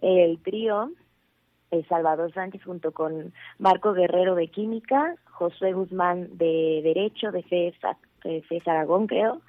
el 0.00 0.40
trío 0.42 0.90
el 1.70 1.86
Salvador 1.86 2.32
Sánchez 2.32 2.64
junto 2.64 2.90
con 2.90 3.32
Marco 3.58 3.92
Guerrero 3.92 4.34
de 4.34 4.48
Química, 4.48 5.14
Josué 5.30 5.72
Guzmán 5.72 6.36
de 6.36 6.80
Derecho, 6.82 7.30
de 7.30 7.44
FES, 7.44 8.66
Aragón 8.66 9.06
creo, 9.06 9.40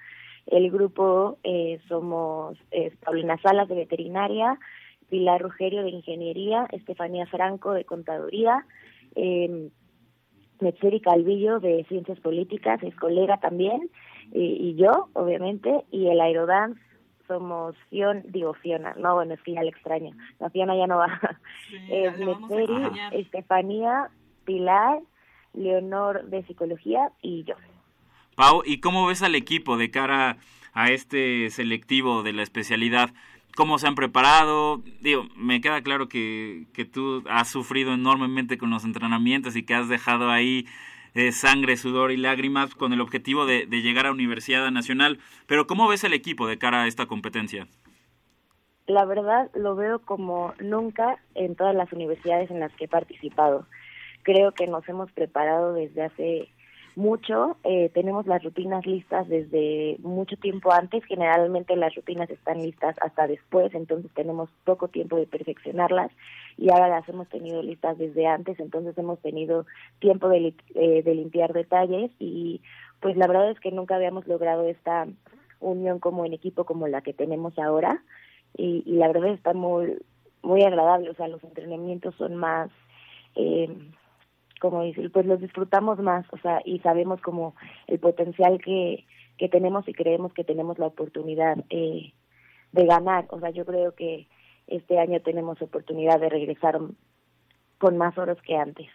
el 0.45 0.69
grupo 0.69 1.39
eh, 1.43 1.79
somos 1.87 2.59
Paulina 3.03 3.39
Salas 3.41 3.67
de 3.67 3.75
Veterinaria, 3.75 4.59
Pilar 5.11 5.41
Rugerio 5.41 5.83
de 5.83 5.89
Ingeniería, 5.89 6.67
Estefanía 6.71 7.25
Franco 7.25 7.73
de 7.73 7.83
Contaduría, 7.83 8.65
eh, 9.15 9.69
Metzeri 10.61 11.01
Calvillo 11.01 11.59
de 11.59 11.85
Ciencias 11.89 12.19
Políticas, 12.19 12.81
es 12.83 12.95
colega 12.95 13.37
también, 13.37 13.89
y, 14.33 14.69
y 14.69 14.75
yo, 14.75 15.09
obviamente, 15.13 15.83
y 15.91 16.07
el 16.07 16.21
Aerodance 16.21 16.79
somos 17.27 17.75
Fion, 17.89 18.23
digo 18.25 18.53
Fiona, 18.53 18.93
no, 18.97 19.15
bueno, 19.15 19.33
es 19.33 19.41
que 19.41 19.53
ya 19.53 19.63
le 19.63 19.69
extraño, 19.69 20.15
la 20.39 20.49
Fiona 20.49 20.75
ya 20.75 20.87
no 20.87 20.97
va, 20.97 21.19
es 21.89 22.19
vamos 22.19 22.51
a 22.51 22.55
Metzeri. 22.55 22.73
Estefanía, 23.13 24.09
Pilar, 24.45 24.99
Leonor 25.53 26.25
de 26.25 26.43
Psicología 26.43 27.11
y 27.21 27.43
yo. 27.43 27.55
Pau, 28.35 28.63
¿y 28.65 28.79
cómo 28.79 29.07
ves 29.07 29.21
al 29.21 29.35
equipo 29.35 29.77
de 29.77 29.91
cara 29.91 30.37
a 30.73 30.91
este 30.91 31.49
selectivo 31.49 32.23
de 32.23 32.33
la 32.33 32.43
especialidad? 32.43 33.11
¿Cómo 33.55 33.77
se 33.77 33.87
han 33.87 33.95
preparado? 33.95 34.81
Digo, 35.01 35.27
me 35.35 35.61
queda 35.61 35.81
claro 35.81 36.07
que, 36.07 36.65
que 36.73 36.85
tú 36.85 37.23
has 37.29 37.49
sufrido 37.49 37.93
enormemente 37.93 38.57
con 38.57 38.69
los 38.69 38.83
entrenamientos 38.85 39.55
y 39.55 39.63
que 39.63 39.73
has 39.73 39.89
dejado 39.89 40.29
ahí 40.29 40.65
eh, 41.13 41.31
sangre, 41.31 41.77
sudor 41.77 42.11
y 42.11 42.17
lágrimas 42.17 42.73
con 42.75 42.93
el 42.93 43.01
objetivo 43.01 43.45
de, 43.45 43.65
de 43.65 43.81
llegar 43.81 44.05
a 44.05 44.11
Universidad 44.11 44.69
Nacional. 44.71 45.19
Pero 45.47 45.67
¿cómo 45.67 45.87
ves 45.87 46.03
el 46.03 46.13
equipo 46.13 46.47
de 46.47 46.57
cara 46.57 46.83
a 46.83 46.87
esta 46.87 47.05
competencia? 47.05 47.67
la 48.91 49.05
verdad 49.05 49.49
lo 49.53 49.75
veo 49.75 49.99
como 49.99 50.53
nunca 50.59 51.17
en 51.35 51.55
todas 51.55 51.75
las 51.75 51.91
universidades 51.93 52.51
en 52.51 52.59
las 52.59 52.73
que 52.75 52.85
he 52.85 52.89
participado. 52.89 53.65
Creo 54.23 54.51
que 54.51 54.67
nos 54.67 54.87
hemos 54.87 55.11
preparado 55.11 55.73
desde 55.73 56.03
hace 56.03 56.49
mucho, 56.95 57.57
eh, 57.63 57.89
tenemos 57.93 58.27
las 58.27 58.43
rutinas 58.43 58.85
listas 58.85 59.27
desde 59.29 59.97
mucho 59.99 60.35
tiempo 60.37 60.71
antes, 60.71 61.03
generalmente 61.05 61.75
las 61.75 61.93
rutinas 61.95 62.29
están 62.29 62.61
listas 62.61 62.95
hasta 63.01 63.27
después, 63.27 63.73
entonces 63.73 64.11
tenemos 64.13 64.49
poco 64.65 64.87
tiempo 64.87 65.15
de 65.17 65.27
perfeccionarlas. 65.27 66.11
Y 66.57 66.69
ahora 66.69 66.89
las 66.89 67.07
hemos 67.09 67.27
tenido 67.29 67.61
listas 67.63 67.97
desde 67.97 68.27
antes, 68.27 68.59
entonces 68.59 68.97
hemos 68.97 69.19
tenido 69.19 69.65
tiempo 69.99 70.29
de, 70.29 70.39
li- 70.39 70.55
eh, 70.75 71.01
de 71.03 71.15
limpiar 71.15 71.53
detalles. 71.53 72.11
Y 72.19 72.61
pues 72.99 73.15
la 73.17 73.27
verdad 73.27 73.51
es 73.51 73.59
que 73.59 73.71
nunca 73.71 73.95
habíamos 73.95 74.27
logrado 74.27 74.67
esta 74.67 75.07
unión 75.59 75.99
como 75.99 76.25
en 76.25 76.33
equipo 76.33 76.65
como 76.65 76.87
la 76.87 77.01
que 77.01 77.13
tenemos 77.13 77.57
ahora. 77.57 78.03
Y, 78.57 78.83
y 78.85 78.93
la 78.97 79.07
verdad 79.07 79.29
está 79.29 79.53
muy 79.53 79.97
muy 80.43 80.63
agradable, 80.63 81.07
o 81.09 81.13
sea, 81.13 81.27
los 81.27 81.43
entrenamientos 81.43 82.15
son 82.15 82.35
más, 82.35 82.71
eh, 83.35 83.69
como 84.61 84.83
decir, 84.83 85.11
pues 85.11 85.25
los 85.25 85.41
disfrutamos 85.41 85.97
más, 85.99 86.23
o 86.31 86.37
sea, 86.37 86.61
y 86.63 86.79
sabemos 86.79 87.19
como 87.21 87.55
el 87.87 87.99
potencial 87.99 88.61
que, 88.63 89.05
que 89.39 89.49
tenemos 89.49 89.87
y 89.87 89.93
creemos 89.93 90.31
que 90.33 90.43
tenemos 90.43 90.77
la 90.77 90.85
oportunidad 90.85 91.57
eh, 91.71 92.13
de 92.71 92.85
ganar, 92.85 93.25
o 93.29 93.39
sea, 93.39 93.49
yo 93.49 93.65
creo 93.65 93.95
que 93.95 94.27
este 94.67 94.99
año 94.99 95.19
tenemos 95.21 95.59
oportunidad 95.63 96.19
de 96.19 96.29
regresar 96.29 96.79
con 97.79 97.97
más 97.97 98.15
oros 98.19 98.37
que 98.43 98.55
antes. 98.55 98.87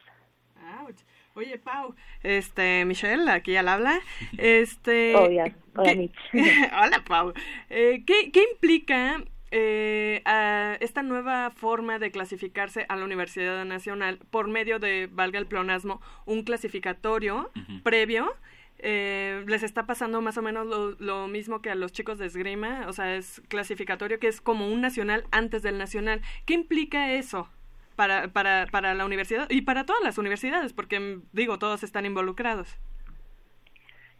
Ouch. 0.80 1.00
Oye, 1.34 1.58
Pau, 1.58 1.94
este, 2.22 2.84
Michelle, 2.84 3.28
aquí 3.28 3.56
al 3.56 3.68
habla, 3.68 3.98
este... 4.38 5.16
Obvio. 5.16 5.44
Hola, 5.74 5.94
¿qué-. 5.94 6.10
Hola, 6.80 7.02
Pau. 7.06 7.32
Eh, 7.68 8.04
¿qué, 8.06 8.30
¿Qué 8.32 8.44
implica 8.52 9.20
eh, 9.58 10.20
a 10.26 10.76
esta 10.80 11.02
nueva 11.02 11.50
forma 11.50 11.98
de 11.98 12.10
clasificarse 12.10 12.84
a 12.90 12.96
la 12.96 13.06
Universidad 13.06 13.64
Nacional 13.64 14.18
por 14.30 14.48
medio 14.48 14.78
de, 14.78 15.08
valga 15.10 15.38
el 15.38 15.46
pleonasmo, 15.46 16.02
un 16.26 16.42
clasificatorio 16.42 17.50
previo? 17.82 18.34
Eh, 18.80 19.44
les 19.46 19.62
está 19.62 19.86
pasando 19.86 20.20
más 20.20 20.36
o 20.36 20.42
menos 20.42 20.66
lo, 20.66 20.90
lo 20.98 21.26
mismo 21.26 21.62
que 21.62 21.70
a 21.70 21.74
los 21.74 21.90
chicos 21.90 22.18
de 22.18 22.26
esgrima, 22.26 22.84
o 22.86 22.92
sea, 22.92 23.16
es 23.16 23.40
clasificatorio 23.48 24.18
que 24.18 24.28
es 24.28 24.42
como 24.42 24.68
un 24.68 24.82
nacional 24.82 25.24
antes 25.30 25.62
del 25.62 25.78
nacional. 25.78 26.20
¿Qué 26.44 26.52
implica 26.52 27.12
eso 27.12 27.48
para, 27.94 28.28
para, 28.28 28.66
para 28.70 28.92
la 28.92 29.06
universidad 29.06 29.48
y 29.48 29.62
para 29.62 29.86
todas 29.86 30.02
las 30.04 30.18
universidades? 30.18 30.74
Porque, 30.74 31.20
digo, 31.32 31.58
todos 31.58 31.82
están 31.82 32.04
involucrados. 32.04 32.76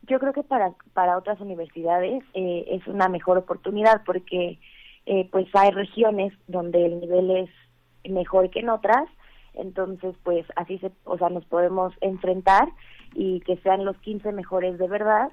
Yo 0.05 0.19
creo 0.19 0.33
que 0.33 0.45
para, 0.45 0.73
para 0.95 1.19
otras 1.19 1.39
universidades 1.41 2.25
eh, 2.33 2.65
es 2.71 2.87
una 2.87 3.11
mejor 3.11 3.37
oportunidad 3.37 4.03
porque 4.07 4.59
eh, 5.07 5.29
pues 5.31 5.47
hay 5.55 5.71
regiones 5.71 6.33
donde 6.47 6.85
el 6.85 7.01
nivel 7.01 7.31
es 7.31 7.51
mejor 8.11 8.51
que 8.51 8.61
en 8.61 8.69
otras, 8.69 9.09
entonces 9.55 10.15
pues 10.23 10.47
así 10.57 10.79
se, 10.79 10.93
o 11.05 11.17
sea, 11.19 11.29
nos 11.31 11.45
podemos 11.47 11.95
enfrentar 12.01 12.69
y 13.15 13.41
que 13.41 13.57
sean 13.59 13.85
los 13.85 13.97
15 13.99 14.33
mejores 14.33 14.79
de 14.79 14.89
verdad 14.89 15.31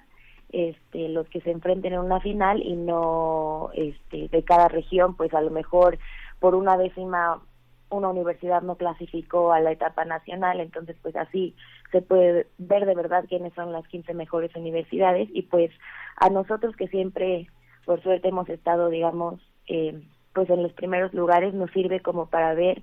este 0.54 1.10
los 1.10 1.28
que 1.30 1.42
se 1.42 1.52
enfrenten 1.52 1.94
en 1.94 2.00
una 2.00 2.20
final 2.20 2.62
y 2.62 2.76
no 2.76 3.72
este 3.74 4.28
de 4.30 4.44
cada 4.44 4.68
región 4.68 5.16
pues 5.16 5.34
a 5.34 5.42
lo 5.42 5.50
mejor 5.50 5.98
por 6.40 6.54
una 6.54 6.78
décima 6.78 7.42
una 7.90 8.10
universidad 8.10 8.62
no 8.62 8.76
clasificó 8.76 9.54
a 9.54 9.60
la 9.60 9.72
etapa 9.72 10.04
nacional, 10.06 10.60
entonces 10.60 10.96
pues 11.02 11.16
así 11.16 11.56
se 11.92 12.02
puede 12.02 12.48
ver 12.58 12.86
de 12.86 12.96
verdad 12.96 13.26
quiénes 13.28 13.54
son 13.54 13.72
las 13.72 13.88
15 13.88 14.14
mejores 14.14 14.56
universidades 14.56 15.30
y 15.32 15.44
pues 15.44 15.72
a 16.18 16.30
nosotros 16.30 16.76
que 16.76 16.88
siempre 16.88 17.48
por 17.86 18.02
suerte 18.02 18.30
hemos 18.30 18.50
estado 18.50 18.90
digamos 18.90 19.40
eh, 19.68 20.02
pues 20.34 20.50
en 20.50 20.64
los 20.64 20.74
primeros 20.74 21.14
lugares 21.14 21.54
nos 21.54 21.72
sirve 21.72 22.02
como 22.02 22.28
para 22.28 22.54
ver 22.54 22.82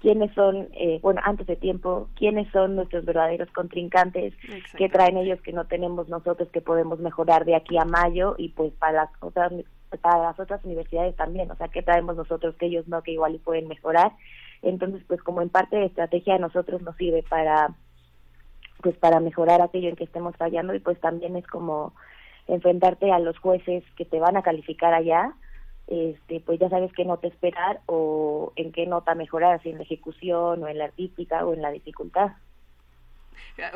quiénes 0.00 0.32
son, 0.34 0.68
eh, 0.74 1.00
bueno, 1.02 1.20
antes 1.24 1.46
de 1.46 1.56
tiempo, 1.56 2.08
quiénes 2.14 2.50
son 2.52 2.76
nuestros 2.76 3.04
verdaderos 3.04 3.50
contrincantes, 3.50 4.34
qué 4.76 4.88
traen 4.88 5.16
ellos 5.16 5.40
que 5.42 5.52
no 5.52 5.66
tenemos 5.66 6.08
nosotros 6.08 6.48
que 6.50 6.60
podemos 6.60 7.00
mejorar 7.00 7.44
de 7.44 7.56
aquí 7.56 7.78
a 7.78 7.84
mayo 7.84 8.34
y 8.38 8.50
pues 8.50 8.72
para 8.74 9.04
las 9.04 9.10
otras 9.20 9.52
para 10.02 10.22
las 10.22 10.38
otras 10.38 10.62
universidades 10.64 11.16
también, 11.16 11.50
o 11.50 11.56
sea, 11.56 11.68
qué 11.68 11.82
traemos 11.82 12.14
nosotros 12.14 12.54
que 12.56 12.66
ellos 12.66 12.86
no, 12.88 13.02
que 13.02 13.12
igual 13.12 13.34
y 13.34 13.38
pueden 13.38 13.68
mejorar. 13.68 14.12
Entonces, 14.60 15.02
pues 15.06 15.22
como 15.22 15.40
en 15.40 15.48
parte 15.48 15.76
de 15.76 15.86
estrategia 15.86 16.34
a 16.34 16.38
nosotros 16.38 16.82
nos 16.82 16.96
sirve 16.96 17.22
para 17.22 17.74
pues 18.82 18.96
para 18.96 19.18
mejorar 19.18 19.60
aquello 19.60 19.88
en 19.88 19.96
que 19.96 20.04
estemos 20.04 20.36
fallando 20.36 20.74
y 20.74 20.78
pues 20.78 21.00
también 21.00 21.36
es 21.36 21.46
como 21.46 21.94
enfrentarte 22.46 23.10
a 23.10 23.18
los 23.18 23.38
jueces 23.38 23.82
que 23.96 24.04
te 24.04 24.20
van 24.20 24.36
a 24.36 24.42
calificar 24.42 24.94
allá, 24.94 25.34
este, 25.88 26.40
pues 26.40 26.60
ya 26.60 26.68
sabes 26.70 26.92
qué 26.94 27.04
nota 27.04 27.28
esperar 27.28 27.80
o 27.86 28.52
en 28.56 28.72
qué 28.72 28.86
nota 28.86 29.14
mejorar, 29.14 29.62
si 29.62 29.70
en 29.70 29.78
la 29.78 29.84
ejecución 29.84 30.62
o 30.62 30.68
en 30.68 30.78
la 30.78 30.84
artística 30.86 31.44
o 31.46 31.54
en 31.54 31.62
la 31.62 31.70
dificultad. 31.72 32.32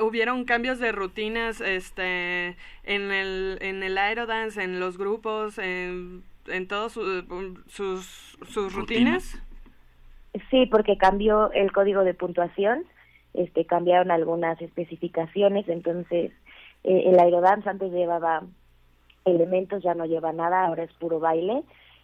hubieron 0.01 0.45
cambios 0.45 0.79
de 0.79 0.93
rutinas 0.93 1.61
este 1.61 2.57
en 2.85 3.11
el 3.13 3.59
en 3.61 3.83
el 3.83 3.99
aerodance 3.99 4.63
en 4.63 4.79
los 4.81 4.99
grupos 4.99 5.59
en, 5.59 6.23
en 6.47 6.69
todos 6.69 6.93
su- 6.93 7.63
sus 7.69 8.39
sus 8.49 8.75
rutinas 8.75 9.41
Sí, 10.51 10.67
porque 10.67 10.97
cambió 10.97 11.53
el 11.53 11.73
código 11.73 12.05
de 12.05 12.15
puntuación, 12.15 12.85
este, 13.35 13.67
cambiaron 13.67 14.11
algunas 14.11 14.61
especificaciones, 14.63 15.69
entonces 15.69 16.33
eh, 16.85 17.03
el 17.07 17.19
aerodance 17.21 17.69
antes 17.69 17.93
llevaba 17.93 18.43
elementos, 19.27 19.83
ya 19.83 19.95
no 19.95 20.07
lleva 20.07 20.33
nada, 20.33 20.65
ahora 20.67 20.85
es 20.85 20.93
puro 20.95 21.21
baile, 21.21 21.63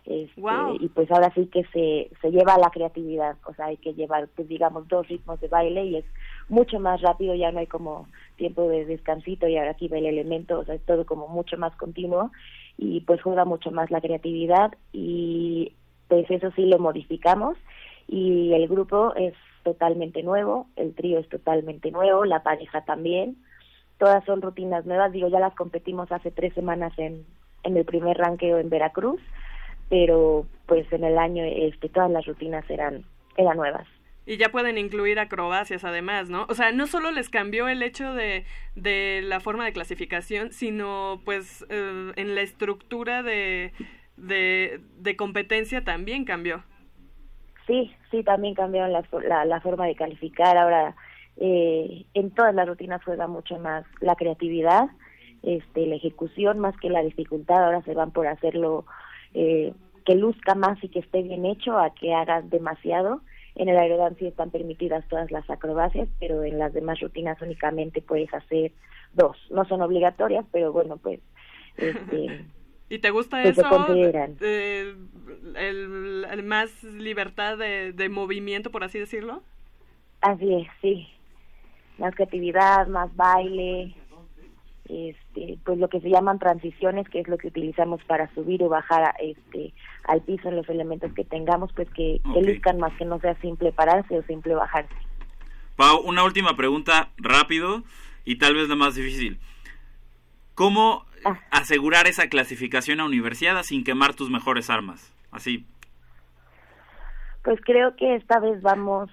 este, 0.09 0.41
y 0.81 0.89
pues 0.89 1.11
ahora 1.11 1.31
sí 1.35 1.47
que 1.53 1.65
se, 1.65 2.11
se 2.23 2.31
lleva 2.31 2.55
a 2.55 2.59
la 2.59 2.71
creatividad, 2.71 3.37
o 3.45 3.53
sea, 3.53 3.67
hay 3.67 3.77
que 3.77 3.93
llevar, 3.93 4.27
pues 4.35 4.49
digamos, 4.49 4.89
dos 4.89 5.07
ritmos 5.07 5.39
de 5.39 5.49
baile 5.49 5.85
y 5.85 5.97
es 5.97 6.05
mucho 6.49 6.81
más 6.81 7.03
rápido, 7.03 7.35
ya 7.35 7.53
no 7.53 7.59
hay 7.59 7.67
como 7.67 8.09
tiempo 8.37 8.67
de 8.69 8.87
descansito 8.87 9.47
y 9.47 9.59
ahora 9.59 9.73
aquí 9.73 9.87
va 9.87 9.99
el 9.99 10.07
elemento, 10.07 10.61
o 10.61 10.65
sea, 10.65 10.77
es 10.77 10.87
todo 10.87 11.05
como 11.05 11.29
mucho 11.29 11.59
más 11.59 11.77
continuo 11.77 12.31
y 12.79 13.03
pues 13.03 13.21
juega 13.21 13.45
mucho 13.45 13.71
más 13.71 13.91
la 13.91 14.01
creatividad 14.01 14.73
y 14.95 15.75
pues 16.09 16.25
eso 16.31 16.53
sí 16.57 16.65
lo 16.65 16.79
modificamos 16.79 17.59
y 18.07 18.55
el 18.55 18.67
grupo 18.67 19.15
es 19.15 19.35
totalmente 19.63 20.23
nuevo, 20.23 20.69
el 20.77 20.95
trío 20.95 21.19
es 21.19 21.29
totalmente 21.29 21.91
nuevo, 21.91 22.25
la 22.25 22.43
pareja 22.43 22.83
también, 22.87 23.37
todas 23.99 24.25
son 24.25 24.41
rutinas 24.41 24.87
nuevas, 24.87 25.13
digo, 25.13 25.29
ya 25.29 25.39
las 25.39 25.55
competimos 25.55 26.11
hace 26.11 26.31
tres 26.31 26.55
semanas 26.55 26.95
en, 26.97 27.27
en 27.65 27.77
el 27.77 27.85
primer 27.85 28.17
ranqueo 28.17 28.59
en 28.59 28.71
Veracruz, 28.71 29.21
pero 29.89 30.47
pues 30.66 30.91
en 30.93 31.05
el 31.05 31.18
año 31.18 31.45
este 31.45 31.89
todas 31.89 32.11
las 32.11 32.26
rutinas 32.26 32.68
eran 32.70 33.05
eran 33.36 33.57
nuevas. 33.57 33.86
y 34.26 34.36
ya 34.36 34.51
pueden 34.51 34.76
incluir 34.76 35.18
acrobacias 35.18 35.84
además, 35.84 36.28
¿no? 36.28 36.45
O 36.51 36.55
sea, 36.55 36.70
no 36.72 36.86
solo 36.86 37.11
les 37.11 37.30
cambió 37.30 37.66
el 37.68 37.82
hecho 37.82 38.12
de, 38.12 38.45
de 38.74 39.22
la 39.24 39.41
forma 39.41 39.64
de 39.64 39.72
clasificación, 39.72 40.53
sino 40.53 41.22
pues 41.24 41.64
eh, 41.70 42.12
en 42.16 42.34
la 42.34 42.43
estructura 42.43 43.22
de, 43.22 43.72
de, 44.16 44.80
de 44.99 45.16
competencia 45.16 45.82
también 45.82 46.26
cambió. 46.26 46.62
Sí, 47.66 47.95
sí, 48.11 48.22
también 48.22 48.55
cambiaron 48.55 48.93
la, 48.93 49.05
la, 49.26 49.45
la 49.45 49.61
forma 49.61 49.86
de 49.86 49.95
calificar. 49.95 50.57
Ahora 50.57 50.95
eh, 51.36 52.07
en 52.14 52.30
todas 52.30 52.55
las 52.55 52.66
rutinas 52.66 53.03
juega 53.05 53.26
mucho 53.26 53.59
más 53.59 53.84
la 54.01 54.14
creatividad, 54.16 54.89
este, 55.43 55.86
la 55.86 55.97
ejecución 55.97 56.59
más 56.59 56.76
que 56.78 56.91
la 56.91 57.03
dificultad. 57.03 57.64
Ahora 57.64 57.82
se 57.82 57.95
van 57.95 58.11
por 58.11 58.26
hacerlo 58.26 58.86
eh, 59.39 59.72
que 60.05 60.14
luzca 60.16 60.55
más 60.55 60.82
y 60.82 60.89
que 60.89 60.99
esté 60.99 61.22
bien 61.22 61.47
hecho 61.47 61.78
a 61.78 61.95
que 61.95 62.12
hagas 62.12 62.49
demasiado. 62.51 63.20
En 63.55 63.68
el 63.68 63.76
aerodance 63.76 64.26
están 64.26 64.51
permitidas 64.51 65.07
todas 65.09 65.30
las 65.30 65.49
acrobacias, 65.49 66.09
pero 66.18 66.45
en 66.45 66.59
las 66.59 66.72
demás 66.72 67.01
rutinas 67.01 67.41
únicamente 67.41 68.03
puedes 68.03 68.32
hacer 68.34 68.72
dos. 69.14 69.36
No 69.51 69.64
son 69.66 69.82
obligatorias, 69.82 70.45
pero 70.51 70.72
bueno, 70.72 70.97
pues 70.97 71.20
este, 71.76 72.45
¿Y 72.91 72.99
te 72.99 73.11
gusta 73.11 73.43
Pues 73.43 73.59
eso? 73.59 73.86
Eh, 74.41 74.95
el, 75.57 76.26
el 76.30 76.43
más 76.43 76.82
libertad 76.82 77.59
de, 77.59 77.93
de 77.93 78.09
movimiento, 78.09 78.70
por 78.70 78.82
así 78.82 78.99
decirlo. 78.99 79.43
Así 80.20 80.55
es, 80.55 80.68
sí. 80.80 81.09
Más 81.99 82.14
creatividad, 82.14 82.86
más 82.89 83.14
baile, 83.14 83.95
este, 84.89 85.59
pues 85.64 85.78
lo 85.78 85.89
que 85.89 86.01
se 86.01 86.09
llaman 86.11 86.39
transiciones, 86.39 87.09
que 87.09 87.20
es 87.20 87.28
lo 87.28 87.36
que 87.39 87.49
utilizamos 87.49 88.03
para 88.05 88.32
subir 88.34 88.62
o 88.62 88.68
bajar 88.68 89.03
a- 89.05 89.14
este, 89.20 89.72
al 90.05 90.22
piso 90.22 90.49
en 90.49 90.57
los 90.57 90.68
elementos 90.68 91.12
que 91.12 91.24
tengamos, 91.24 91.72
pues 91.74 91.89
que, 91.91 92.20
luzcan 92.43 92.78
más 92.78 92.93
que 92.95 93.05
no 93.05 93.18
sea 93.20 93.34
simple 93.41 93.72
pararse 93.72 94.18
o 94.18 94.22
simple 94.22 94.55
bajarse. 94.55 94.95
Pau, 95.76 96.01
una 96.01 96.24
última 96.24 96.57
pregunta 96.57 97.11
rápido 97.18 97.82
y 98.24 98.36
tal 98.36 98.55
vez 98.55 98.68
la 98.68 98.74
más 98.76 98.95
difícil. 98.95 99.39
¿Cómo 100.55 101.05
Ah. 101.24 101.39
asegurar 101.51 102.07
esa 102.07 102.28
clasificación 102.28 103.01
a 103.01 103.05
universidad 103.05 103.62
sin 103.62 103.84
quemar 103.84 104.14
tus 104.14 104.30
mejores 104.30 104.70
armas? 104.70 105.12
Así. 105.30 105.66
Pues 107.45 107.61
creo 107.64 107.95
que 107.97 108.16
esta 108.16 108.41
vez 108.41 108.61
vamos 108.62 109.11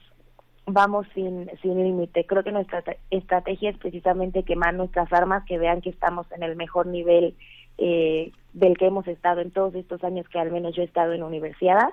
vamos 0.65 1.05
sin, 1.13 1.49
sin 1.61 1.83
límite. 1.83 2.25
Creo 2.25 2.43
que 2.43 2.51
nuestra 2.51 2.79
estra- 2.79 2.97
estrategia 3.11 3.69
es 3.69 3.77
precisamente 3.77 4.43
quemar 4.43 4.73
nuestras 4.73 5.11
armas, 5.13 5.43
que 5.45 5.57
vean 5.57 5.81
que 5.81 5.89
estamos 5.89 6.31
en 6.31 6.43
el 6.43 6.55
mejor 6.55 6.87
nivel 6.87 7.35
eh, 7.77 8.31
del 8.53 8.77
que 8.77 8.87
hemos 8.87 9.07
estado 9.07 9.41
en 9.41 9.51
todos 9.51 9.75
estos 9.75 10.03
años 10.03 10.27
que 10.29 10.39
al 10.39 10.51
menos 10.51 10.75
yo 10.75 10.81
he 10.81 10.85
estado 10.85 11.13
en 11.13 11.23
universidad. 11.23 11.89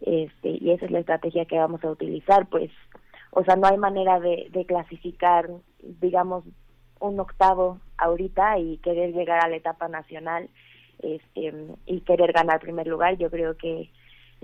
Este, 0.00 0.58
y 0.60 0.70
esa 0.70 0.86
es 0.86 0.90
la 0.90 0.98
estrategia 1.00 1.44
que 1.44 1.58
vamos 1.58 1.84
a 1.84 1.90
utilizar, 1.90 2.46
pues, 2.48 2.70
o 3.30 3.44
sea, 3.44 3.54
no 3.54 3.68
hay 3.68 3.78
manera 3.78 4.18
de, 4.18 4.48
de 4.50 4.66
clasificar, 4.66 5.48
digamos, 5.80 6.44
un 6.98 7.20
octavo 7.20 7.78
ahorita 7.98 8.58
y 8.58 8.78
querer 8.78 9.12
llegar 9.12 9.44
a 9.44 9.48
la 9.48 9.56
etapa 9.56 9.88
nacional 9.88 10.48
este, 11.00 11.52
y 11.86 12.00
querer 12.00 12.32
ganar 12.32 12.60
primer 12.60 12.86
lugar. 12.86 13.16
Yo 13.16 13.30
creo 13.30 13.56
que 13.56 13.90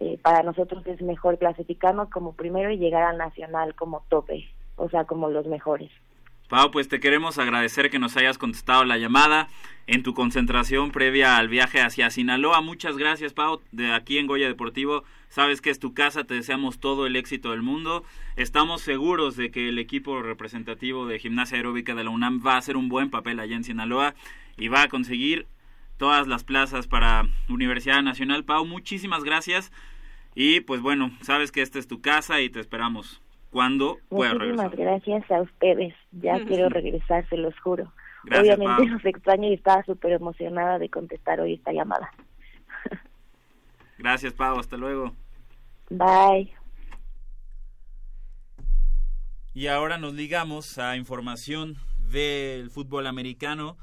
eh, 0.01 0.19
para 0.23 0.43
nosotros 0.43 0.87
es 0.87 1.03
mejor 1.03 1.39
clasificarnos 1.39 2.09
como 2.11 2.35
primero 2.35 2.71
y 2.71 2.79
llegar 2.79 3.03
al 3.03 3.19
nacional 3.19 3.75
como 3.75 4.05
tope, 4.09 4.49
o 4.77 4.89
sea, 4.89 5.05
como 5.05 5.29
los 5.29 5.47
mejores. 5.47 5.91
Pau, 6.49 6.71
pues 6.71 6.89
te 6.89 6.99
queremos 6.99 7.39
agradecer 7.39 7.91
que 7.91 7.99
nos 7.99 8.17
hayas 8.17 8.39
contestado 8.39 8.85
la 8.85 8.97
llamada 8.97 9.49
en 9.87 10.03
tu 10.03 10.15
concentración 10.15 10.93
previa 10.93 11.37
al 11.37 11.49
viaje 11.49 11.83
hacia 11.83 12.09
Sinaloa. 12.09 12.63
Muchas 12.63 12.97
gracias, 12.97 13.35
Pau, 13.35 13.61
de 13.71 13.93
aquí 13.93 14.17
en 14.17 14.27
Goya 14.27 14.47
Deportivo. 14.47 15.03
Sabes 15.29 15.61
que 15.61 15.69
es 15.69 15.79
tu 15.79 15.93
casa, 15.93 16.25
te 16.25 16.35
deseamos 16.35 16.79
todo 16.79 17.07
el 17.07 17.17
éxito 17.17 17.51
del 17.51 17.61
mundo. 17.61 18.03
Estamos 18.37 18.81
seguros 18.81 19.37
de 19.37 19.51
que 19.51 19.69
el 19.69 19.79
equipo 19.79 20.23
representativo 20.23 21.07
de 21.07 21.19
gimnasia 21.19 21.59
aeróbica 21.59 21.95
de 21.95 22.05
la 22.05 22.11
UNAM 22.11 22.41
va 22.47 22.55
a 22.55 22.59
hacer 22.59 22.79
un 22.79 22.89
buen 22.89 23.11
papel 23.11 23.41
allá 23.41 23.57
en 23.57 23.65
Sinaloa 23.65 24.15
y 24.57 24.69
va 24.69 24.83
a 24.83 24.89
conseguir 24.89 25.47
todas 25.99 26.27
las 26.27 26.45
plazas 26.45 26.87
para 26.87 27.25
Universidad 27.49 28.03
Nacional. 28.03 28.45
Pau, 28.45 28.65
muchísimas 28.65 29.25
gracias. 29.25 29.73
Y 30.35 30.61
pues 30.61 30.81
bueno, 30.81 31.11
sabes 31.21 31.53
que 31.53 31.63
esta 31.63 31.79
es 31.79 31.89
tu 31.89 32.01
casa 32.01 32.41
y 32.41 32.49
te 32.49 32.61
esperamos 32.61 33.21
cuando 33.51 33.99
Muchísimas 34.11 34.39
regresar. 34.39 34.77
gracias 34.77 35.31
a 35.31 35.43
ustedes. 35.43 35.95
Ya 36.13 36.43
quiero 36.47 36.69
regresar, 36.69 37.29
se 37.29 37.37
los 37.37 37.59
juro. 37.61 37.93
Gracias, 38.25 38.57
Obviamente 38.57 38.83
Pau. 38.85 38.93
los 38.95 39.05
extraño 39.05 39.49
y 39.49 39.55
estaba 39.55 39.83
súper 39.85 40.13
emocionada 40.13 40.79
de 40.79 40.89
contestar 40.89 41.41
hoy 41.41 41.55
esta 41.55 41.73
llamada. 41.73 42.11
Gracias, 43.99 44.33
Pau. 44.33 44.59
Hasta 44.59 44.77
luego. 44.77 45.13
Bye. 45.91 46.53
Y 49.55 49.67
ahora 49.67 49.99
nos 49.99 50.15
ligamos 50.15 50.79
a 50.79 50.97
información 50.97 51.77
del 51.99 52.71
fútbol 52.71 53.07
americano 53.07 53.77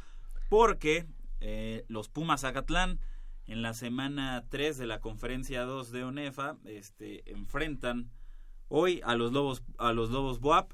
porque 0.48 1.06
eh, 1.40 1.86
los 1.88 2.10
Pumas 2.10 2.42
Zacatlán 2.42 3.00
en 3.48 3.62
la 3.62 3.74
semana 3.74 4.44
3 4.50 4.78
de 4.78 4.88
la 4.88 5.00
conferencia 5.00 5.64
2 5.64 5.92
de 5.92 6.04
ONEFA 6.04 6.58
este, 6.66 7.30
enfrentan 7.32 8.10
hoy 8.70 9.02
a 9.06 9.16
los 9.16 9.32
Lobos 9.32 9.64
a 9.78 9.94
los 9.94 10.10
Lobos 10.10 10.40
Boap 10.40 10.74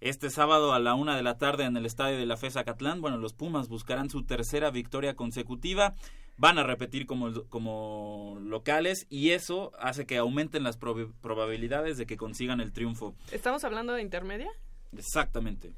este 0.00 0.30
sábado 0.30 0.72
a 0.72 0.78
la 0.80 0.94
una 0.94 1.16
de 1.16 1.22
la 1.22 1.38
tarde 1.38 1.64
en 1.64 1.76
el 1.76 1.86
estadio 1.86 2.18
de 2.18 2.26
la 2.26 2.36
FE 2.36 2.50
Zacatlán. 2.50 3.00
Bueno, 3.00 3.18
los 3.18 3.34
Pumas 3.34 3.68
buscarán 3.68 4.10
su 4.10 4.24
tercera 4.24 4.70
victoria 4.70 5.14
consecutiva. 5.14 5.94
Van 6.38 6.58
a 6.58 6.64
repetir 6.64 7.06
como, 7.06 7.44
como 7.50 8.38
locales 8.40 9.06
y 9.10 9.30
eso 9.30 9.70
hace 9.78 10.06
que 10.06 10.16
aumenten 10.16 10.64
las 10.64 10.80
prob- 10.80 11.12
probabilidades 11.20 11.98
de 11.98 12.06
que 12.06 12.16
consigan 12.16 12.60
el 12.60 12.72
triunfo. 12.72 13.14
¿Estamos 13.30 13.62
hablando 13.62 13.92
de 13.92 14.02
intermedia? 14.02 14.50
Exactamente. 14.96 15.72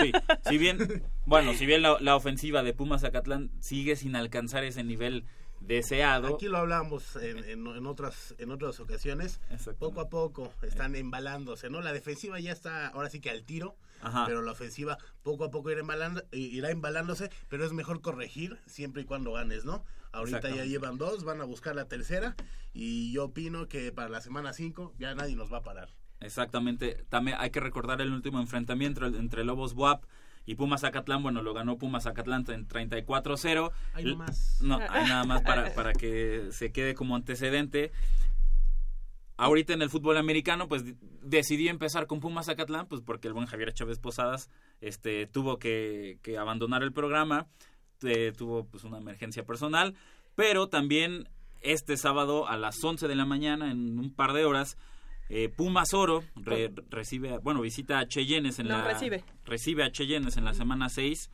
Sí, 0.00 0.12
si 0.48 0.58
bien, 0.58 1.02
bueno, 1.26 1.54
si 1.54 1.66
bien 1.66 1.82
la, 1.82 1.96
la 2.00 2.16
ofensiva 2.16 2.62
de 2.62 2.72
Pumas 2.74 3.00
Zacatlán 3.02 3.50
sigue 3.60 3.96
sin 3.96 4.14
alcanzar 4.16 4.64
ese 4.64 4.84
nivel 4.84 5.24
deseado. 5.60 6.34
Aquí 6.34 6.46
lo 6.48 6.58
hablamos 6.58 7.16
en, 7.16 7.38
en- 7.38 7.66
en 7.66 7.86
otras 7.86 8.34
en 8.38 8.50
otras 8.50 8.78
ocasiones. 8.80 9.40
Poco 9.78 10.00
a 10.02 10.08
poco 10.08 10.52
están 10.62 10.94
embalándose, 10.94 11.70
¿no? 11.70 11.80
La 11.80 11.92
defensiva 11.92 12.38
ya 12.40 12.52
está 12.52 12.88
ahora 12.88 13.08
sí 13.10 13.20
que 13.20 13.30
al 13.30 13.44
tiro, 13.44 13.76
Ajá. 14.02 14.24
pero 14.26 14.42
la 14.42 14.52
ofensiva 14.52 14.98
poco 15.22 15.44
a 15.44 15.50
poco 15.50 15.70
irá, 15.70 15.80
embalando, 15.80 16.22
irá 16.32 16.70
embalándose, 16.70 17.30
pero 17.48 17.64
es 17.64 17.72
mejor 17.72 18.02
corregir 18.02 18.58
siempre 18.66 19.02
y 19.02 19.04
cuando 19.04 19.32
ganes, 19.32 19.64
¿no? 19.64 19.84
Ahorita 20.12 20.48
ya 20.50 20.64
llevan 20.64 20.96
dos, 20.98 21.24
van 21.24 21.40
a 21.40 21.44
buscar 21.44 21.74
la 21.74 21.88
tercera 21.88 22.36
y 22.72 23.12
yo 23.12 23.24
opino 23.24 23.66
que 23.66 23.90
para 23.90 24.08
la 24.08 24.20
semana 24.20 24.52
5 24.52 24.94
ya 24.98 25.14
nadie 25.14 25.34
nos 25.34 25.52
va 25.52 25.58
a 25.58 25.62
parar. 25.62 25.88
Exactamente. 26.24 27.04
También 27.08 27.36
hay 27.40 27.50
que 27.50 27.60
recordar 27.60 28.00
el 28.00 28.12
último 28.12 28.40
enfrentamiento 28.40 29.04
entre 29.06 29.44
Lobos 29.44 29.74
Buap 29.74 30.04
y 30.46 30.54
Pumas 30.56 30.80
Zacatlán. 30.82 31.22
Bueno, 31.22 31.42
lo 31.42 31.54
ganó 31.54 31.78
Pumas 31.78 32.04
Zacatlán 32.04 32.44
en 32.48 32.66
34-0. 32.66 33.70
Ahí 33.94 34.02
L- 34.04 34.12
nomás. 34.12 34.58
No, 34.62 34.76
ahí 34.90 35.08
nada 35.08 35.24
más 35.24 35.42
para, 35.42 35.72
para 35.74 35.92
que 35.92 36.48
se 36.50 36.72
quede 36.72 36.94
como 36.94 37.16
antecedente. 37.16 37.92
Ahorita 39.36 39.72
en 39.72 39.82
el 39.82 39.90
fútbol 39.90 40.16
americano, 40.16 40.68
pues 40.68 40.84
d- 40.84 40.94
decidí 41.22 41.68
empezar 41.68 42.06
con 42.06 42.20
Pumas 42.20 42.46
Zacatlán, 42.46 42.86
pues 42.86 43.00
porque 43.02 43.26
el 43.26 43.34
buen 43.34 43.46
Javier 43.46 43.72
Chávez 43.74 43.98
Posadas 43.98 44.48
este, 44.80 45.26
tuvo 45.26 45.58
que, 45.58 46.18
que 46.22 46.38
abandonar 46.38 46.84
el 46.84 46.92
programa, 46.92 47.48
eh, 48.02 48.32
tuvo 48.36 48.64
pues 48.66 48.84
una 48.84 48.98
emergencia 48.98 49.44
personal, 49.44 49.96
pero 50.36 50.68
también 50.68 51.28
este 51.62 51.96
sábado 51.96 52.46
a 52.46 52.56
las 52.56 52.82
11 52.84 53.08
de 53.08 53.14
la 53.16 53.24
mañana, 53.24 53.72
en 53.72 53.98
un 53.98 54.14
par 54.14 54.34
de 54.34 54.44
horas, 54.44 54.76
eh, 55.28 55.48
Pumas 55.48 55.94
Oro 55.94 56.22
re- 56.36 56.72
recibe, 56.90 57.38
bueno, 57.38 57.60
visita 57.62 57.98
a 57.98 58.06
Cheyennes 58.08 58.58
en 58.58 58.68
No, 58.68 58.78
la... 58.78 58.84
recibe. 58.84 59.24
Recibe 59.44 59.84
a 59.84 59.90
Cheyennes 59.90 60.36
en 60.36 60.44
la 60.44 60.54
semana 60.54 60.88
6 60.88 61.30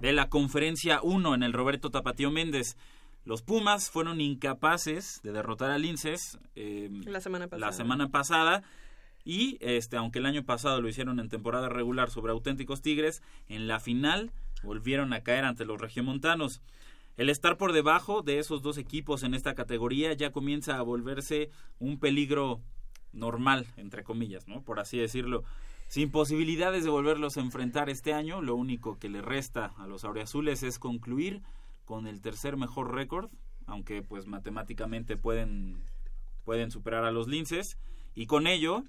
de 0.00 0.12
la 0.12 0.28
conferencia 0.28 1.00
1 1.02 1.34
en 1.34 1.42
el 1.42 1.52
Roberto 1.52 1.90
Tapatío 1.90 2.30
Méndez. 2.30 2.76
Los 3.24 3.42
Pumas 3.42 3.90
fueron 3.90 4.20
incapaces 4.20 5.20
de 5.22 5.32
derrotar 5.32 5.70
al 5.70 5.82
Linces 5.82 6.38
eh, 6.56 6.88
La 7.04 7.20
semana 7.20 7.46
pasada. 7.46 7.66
la 7.66 7.72
semana 7.72 8.08
pasada 8.08 8.62
y 9.24 9.58
este 9.60 9.96
aunque 9.96 10.18
el 10.18 10.26
año 10.26 10.44
pasado 10.44 10.80
lo 10.80 10.88
hicieron 10.88 11.20
en 11.20 11.28
temporada 11.28 11.68
regular 11.68 12.10
sobre 12.10 12.32
auténticos 12.32 12.82
Tigres, 12.82 13.22
en 13.48 13.68
la 13.68 13.78
final 13.78 14.32
volvieron 14.64 15.12
a 15.12 15.20
caer 15.20 15.44
ante 15.44 15.64
los 15.64 15.80
regiomontanos. 15.80 16.60
El 17.16 17.28
estar 17.28 17.56
por 17.58 17.72
debajo 17.72 18.22
de 18.22 18.38
esos 18.38 18.62
dos 18.62 18.78
equipos 18.78 19.22
en 19.22 19.34
esta 19.34 19.54
categoría 19.54 20.12
ya 20.14 20.32
comienza 20.32 20.78
a 20.78 20.82
volverse 20.82 21.50
un 21.78 21.98
peligro 22.00 22.60
normal, 23.12 23.66
entre 23.76 24.02
comillas, 24.04 24.48
¿no? 24.48 24.62
Por 24.62 24.80
así 24.80 24.98
decirlo. 24.98 25.44
Sin 25.88 26.10
posibilidades 26.10 26.84
de 26.84 26.90
volverlos 26.90 27.36
a 27.36 27.40
enfrentar 27.40 27.90
este 27.90 28.14
año, 28.14 28.40
lo 28.40 28.56
único 28.56 28.98
que 28.98 29.10
le 29.10 29.20
resta 29.20 29.74
a 29.76 29.86
los 29.86 30.04
auriazules 30.04 30.62
es 30.62 30.78
concluir 30.78 31.42
con 31.84 32.06
el 32.06 32.22
tercer 32.22 32.56
mejor 32.56 32.94
récord, 32.94 33.30
aunque 33.66 34.00
pues 34.02 34.26
matemáticamente 34.26 35.18
pueden, 35.18 35.82
pueden 36.44 36.70
superar 36.70 37.04
a 37.04 37.10
los 37.10 37.28
linces, 37.28 37.76
y 38.14 38.26
con 38.26 38.46
ello 38.46 38.84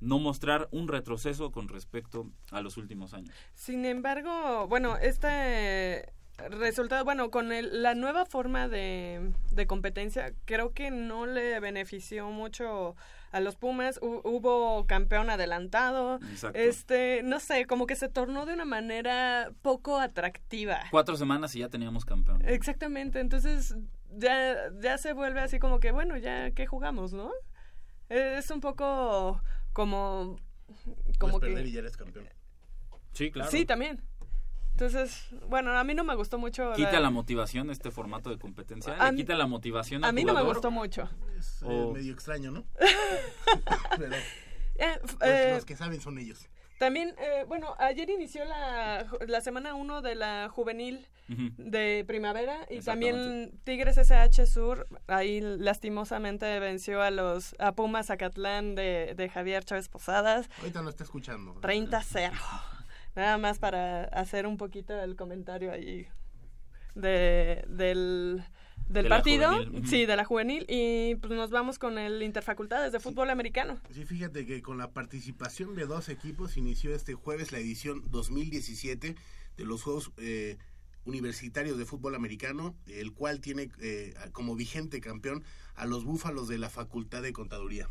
no 0.00 0.18
mostrar 0.18 0.68
un 0.72 0.88
retroceso 0.88 1.52
con 1.52 1.68
respecto 1.68 2.26
a 2.50 2.62
los 2.62 2.76
últimos 2.78 3.14
años. 3.14 3.34
Sin 3.54 3.84
embargo, 3.84 4.66
bueno, 4.66 4.96
este 4.96 6.12
resultado, 6.48 7.04
bueno, 7.04 7.30
con 7.30 7.52
el- 7.52 7.82
la 7.82 7.94
nueva 7.94 8.24
forma 8.26 8.66
de, 8.66 9.30
de 9.52 9.66
competencia, 9.66 10.32
creo 10.46 10.72
que 10.72 10.90
no 10.90 11.26
le 11.26 11.60
benefició 11.60 12.30
mucho 12.30 12.96
a 13.32 13.40
los 13.40 13.56
Pumas. 13.56 14.00
Hu- 14.00 14.20
hubo 14.24 14.86
campeón 14.86 15.30
adelantado. 15.30 16.16
Exacto. 16.30 16.58
Este, 16.58 17.22
no 17.22 17.40
sé, 17.40 17.66
como 17.66 17.86
que 17.86 17.96
se 17.96 18.08
tornó 18.08 18.46
de 18.46 18.54
una 18.54 18.64
manera 18.64 19.52
poco 19.62 19.98
atractiva. 19.98 20.80
Cuatro 20.90 21.16
semanas 21.16 21.54
y 21.56 21.60
ya 21.60 21.68
teníamos 21.68 22.04
campeón. 22.04 22.42
Exactamente, 22.46 23.20
entonces 23.20 23.76
ya, 24.16 24.56
ya 24.80 24.98
se 24.98 25.12
vuelve 25.12 25.40
así 25.40 25.58
como 25.58 25.80
que, 25.80 25.92
bueno, 25.92 26.16
ya, 26.16 26.50
¿qué 26.50 26.66
jugamos, 26.66 27.12
no? 27.12 27.30
Es 28.08 28.50
un 28.50 28.60
poco 28.60 29.40
como 29.72 30.36
Puedes 30.84 31.18
como 31.18 31.40
perder 31.40 31.62
y 31.66 31.70
que 31.70 31.72
ya 31.72 31.78
eres 31.80 31.96
campeón. 31.96 32.28
Sí, 33.12 33.30
claro. 33.30 33.50
sí 33.50 33.64
también. 33.64 34.02
Entonces, 34.80 35.26
bueno, 35.50 35.76
a 35.76 35.84
mí 35.84 35.94
no 35.94 36.04
me 36.04 36.14
gustó 36.14 36.38
mucho. 36.38 36.72
Quita 36.72 37.00
la 37.00 37.10
motivación 37.10 37.70
este 37.70 37.90
formato 37.90 38.30
de 38.30 38.38
competencia. 38.38 38.96
Le 39.10 39.16
quita 39.16 39.34
la 39.34 39.46
motivación 39.46 40.04
A 40.06 40.12
mí 40.12 40.24
no 40.24 40.32
me 40.32 40.42
gustó 40.42 40.70
mucho. 40.70 41.06
Es 41.38 41.62
eh, 41.62 41.90
medio 41.92 42.14
extraño, 42.14 42.50
¿no? 42.50 42.64
Pero 43.98 44.16
Eh, 44.76 44.98
pues, 45.02 45.16
eh, 45.20 45.52
los 45.56 45.66
que 45.66 45.76
saben 45.76 46.00
son 46.00 46.18
ellos. 46.18 46.48
También, 46.78 47.14
eh, 47.18 47.44
bueno, 47.46 47.74
ayer 47.78 48.08
inició 48.08 48.42
la, 48.46 49.06
la 49.28 49.42
semana 49.42 49.74
1 49.74 50.00
de 50.00 50.14
la 50.14 50.48
juvenil 50.48 51.06
de 51.28 52.04
primavera 52.08 52.66
y 52.70 52.80
también 52.80 53.52
Tigres 53.62 53.98
SH 53.98 54.46
Sur 54.46 54.88
ahí 55.06 55.40
lastimosamente 55.40 56.58
venció 56.58 57.02
a 57.02 57.10
los 57.10 57.54
a 57.60 57.72
Pumas 57.72 58.06
Zacatlán 58.06 58.74
de, 58.74 59.14
de 59.14 59.28
Javier 59.28 59.64
Chávez 59.64 59.88
Posadas 59.88 60.48
Ahorita 60.58 60.82
no 60.82 60.88
está 60.88 61.04
escuchando. 61.04 61.54
30-0. 61.60 62.32
Nada 63.16 63.38
más 63.38 63.58
para 63.58 64.04
hacer 64.04 64.46
un 64.46 64.56
poquito 64.56 64.98
el 65.00 65.16
comentario 65.16 65.72
ahí 65.72 66.06
de, 66.94 67.64
del, 67.68 68.42
del 68.88 69.04
De 69.04 69.08
partido, 69.08 69.50
sí, 69.84 70.06
de 70.06 70.16
la 70.16 70.24
juvenil 70.24 70.64
y 70.68 71.16
pues 71.16 71.32
nos 71.32 71.50
vamos 71.50 71.78
con 71.78 71.98
el 71.98 72.22
Interfacultades 72.22 72.92
de 72.92 73.00
fútbol 73.00 73.30
americano. 73.30 73.80
Sí, 73.90 74.04
fíjate 74.04 74.46
que 74.46 74.62
con 74.62 74.78
la 74.78 74.92
participación 74.92 75.74
de 75.74 75.86
dos 75.86 76.08
equipos 76.08 76.56
inició 76.56 76.94
este 76.94 77.14
jueves 77.14 77.52
la 77.52 77.58
edición 77.58 78.02
2017 78.10 79.16
de 79.56 79.64
los 79.64 79.82
Juegos 79.82 80.12
eh, 80.18 80.58
Universitarios 81.04 81.78
de 81.78 81.84
Fútbol 81.84 82.14
Americano, 82.14 82.74
el 82.86 83.12
cual 83.12 83.40
tiene 83.40 83.70
eh, 83.80 84.14
como 84.32 84.54
vigente 84.54 85.00
campeón 85.00 85.44
a 85.74 85.86
los 85.86 86.04
Búfalos 86.04 86.48
de 86.48 86.58
la 86.58 86.70
Facultad 86.70 87.22
de 87.22 87.32
Contaduría. 87.32 87.88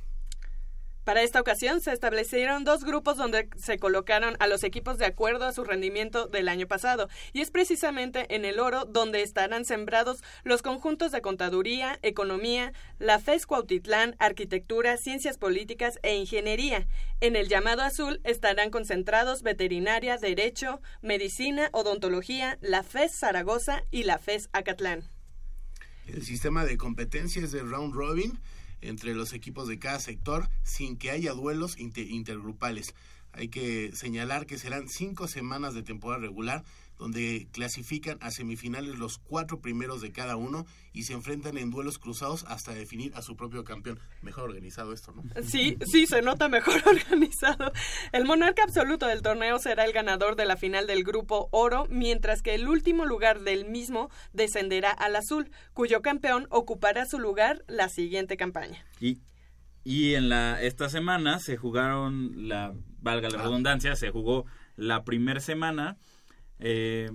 Para 1.09 1.23
esta 1.23 1.41
ocasión 1.41 1.81
se 1.81 1.91
establecieron 1.91 2.63
dos 2.63 2.83
grupos 2.83 3.17
donde 3.17 3.49
se 3.57 3.79
colocaron 3.79 4.35
a 4.37 4.45
los 4.45 4.63
equipos 4.63 4.99
de 4.99 5.07
acuerdo 5.07 5.45
a 5.45 5.53
su 5.53 5.63
rendimiento 5.63 6.27
del 6.27 6.47
año 6.47 6.67
pasado, 6.67 7.09
y 7.33 7.41
es 7.41 7.49
precisamente 7.49 8.27
en 8.35 8.45
el 8.45 8.59
oro 8.59 8.85
donde 8.85 9.23
estarán 9.23 9.65
sembrados 9.65 10.21
los 10.43 10.61
conjuntos 10.61 11.11
de 11.11 11.23
contaduría, 11.23 11.97
economía, 12.03 12.73
la 12.99 13.17
FES 13.17 13.47
Cuautitlán, 13.47 14.17
arquitectura, 14.19 14.97
ciencias 14.97 15.39
políticas 15.39 15.97
e 16.03 16.15
ingeniería. 16.15 16.85
En 17.21 17.35
el 17.35 17.47
llamado 17.47 17.81
azul 17.81 18.21
estarán 18.23 18.69
concentrados 18.69 19.41
veterinaria, 19.41 20.15
derecho, 20.17 20.79
medicina, 21.01 21.69
odontología, 21.71 22.59
la 22.61 22.83
FES 22.83 23.15
Zaragoza 23.15 23.81
y 23.89 24.03
la 24.03 24.19
FES 24.19 24.49
Acatlán. 24.53 25.05
El 26.05 26.21
sistema 26.23 26.65
de 26.65 26.77
competencia 26.77 27.43
es 27.43 27.51
de 27.51 27.63
round 27.63 27.95
robin 27.95 28.39
entre 28.81 29.13
los 29.15 29.33
equipos 29.33 29.67
de 29.67 29.79
cada 29.79 29.99
sector 29.99 30.49
sin 30.63 30.97
que 30.97 31.11
haya 31.11 31.33
duelos 31.33 31.77
inter- 31.77 32.09
intergrupales. 32.09 32.95
Hay 33.31 33.49
que 33.49 33.91
señalar 33.95 34.45
que 34.45 34.57
serán 34.57 34.89
cinco 34.89 35.27
semanas 35.27 35.73
de 35.73 35.83
temporada 35.83 36.21
regular 36.21 36.63
donde 36.99 37.47
clasifican 37.51 38.17
a 38.21 38.29
semifinales 38.29 38.99
los 38.99 39.17
cuatro 39.17 39.61
primeros 39.61 40.01
de 40.01 40.11
cada 40.11 40.35
uno 40.35 40.65
y 40.91 41.03
se 41.03 41.13
enfrentan 41.13 41.57
en 41.57 41.71
duelos 41.71 41.97
cruzados 41.97 42.43
hasta 42.47 42.73
definir 42.73 43.13
a 43.15 43.21
su 43.21 43.37
propio 43.37 43.63
campeón. 43.63 43.99
Mejor 44.21 44.43
organizado 44.43 44.93
esto, 44.93 45.13
¿no? 45.13 45.23
Sí, 45.41 45.77
sí, 45.89 46.05
se 46.05 46.21
nota 46.21 46.49
mejor 46.49 46.83
organizado. 46.85 47.71
El 48.11 48.25
monarca 48.25 48.63
absoluto 48.63 49.07
del 49.07 49.21
torneo 49.21 49.59
será 49.59 49.85
el 49.85 49.93
ganador 49.93 50.35
de 50.35 50.45
la 50.45 50.57
final 50.57 50.87
del 50.87 51.03
grupo 51.03 51.47
oro, 51.51 51.87
mientras 51.89 52.41
que 52.41 52.53
el 52.53 52.67
último 52.67 53.05
lugar 53.05 53.39
del 53.41 53.65
mismo 53.65 54.09
descenderá 54.33 54.91
al 54.91 55.15
azul, 55.15 55.49
cuyo 55.73 56.01
campeón 56.01 56.47
ocupará 56.49 57.05
su 57.05 57.17
lugar 57.17 57.63
la 57.67 57.87
siguiente 57.87 58.35
campaña. 58.35 58.85
Y, 58.99 59.21
y 59.85 60.15
en 60.15 60.27
la 60.27 60.61
esta 60.61 60.89
semana 60.89 61.39
se 61.39 61.55
jugaron, 61.55 62.49
la 62.49 62.73
valga 63.01 63.29
la 63.29 63.41
redundancia, 63.41 63.95
se 63.95 64.11
jugó 64.11 64.45
la 64.75 65.05
primera 65.05 65.39
semana. 65.39 65.97
Eh, 66.59 67.09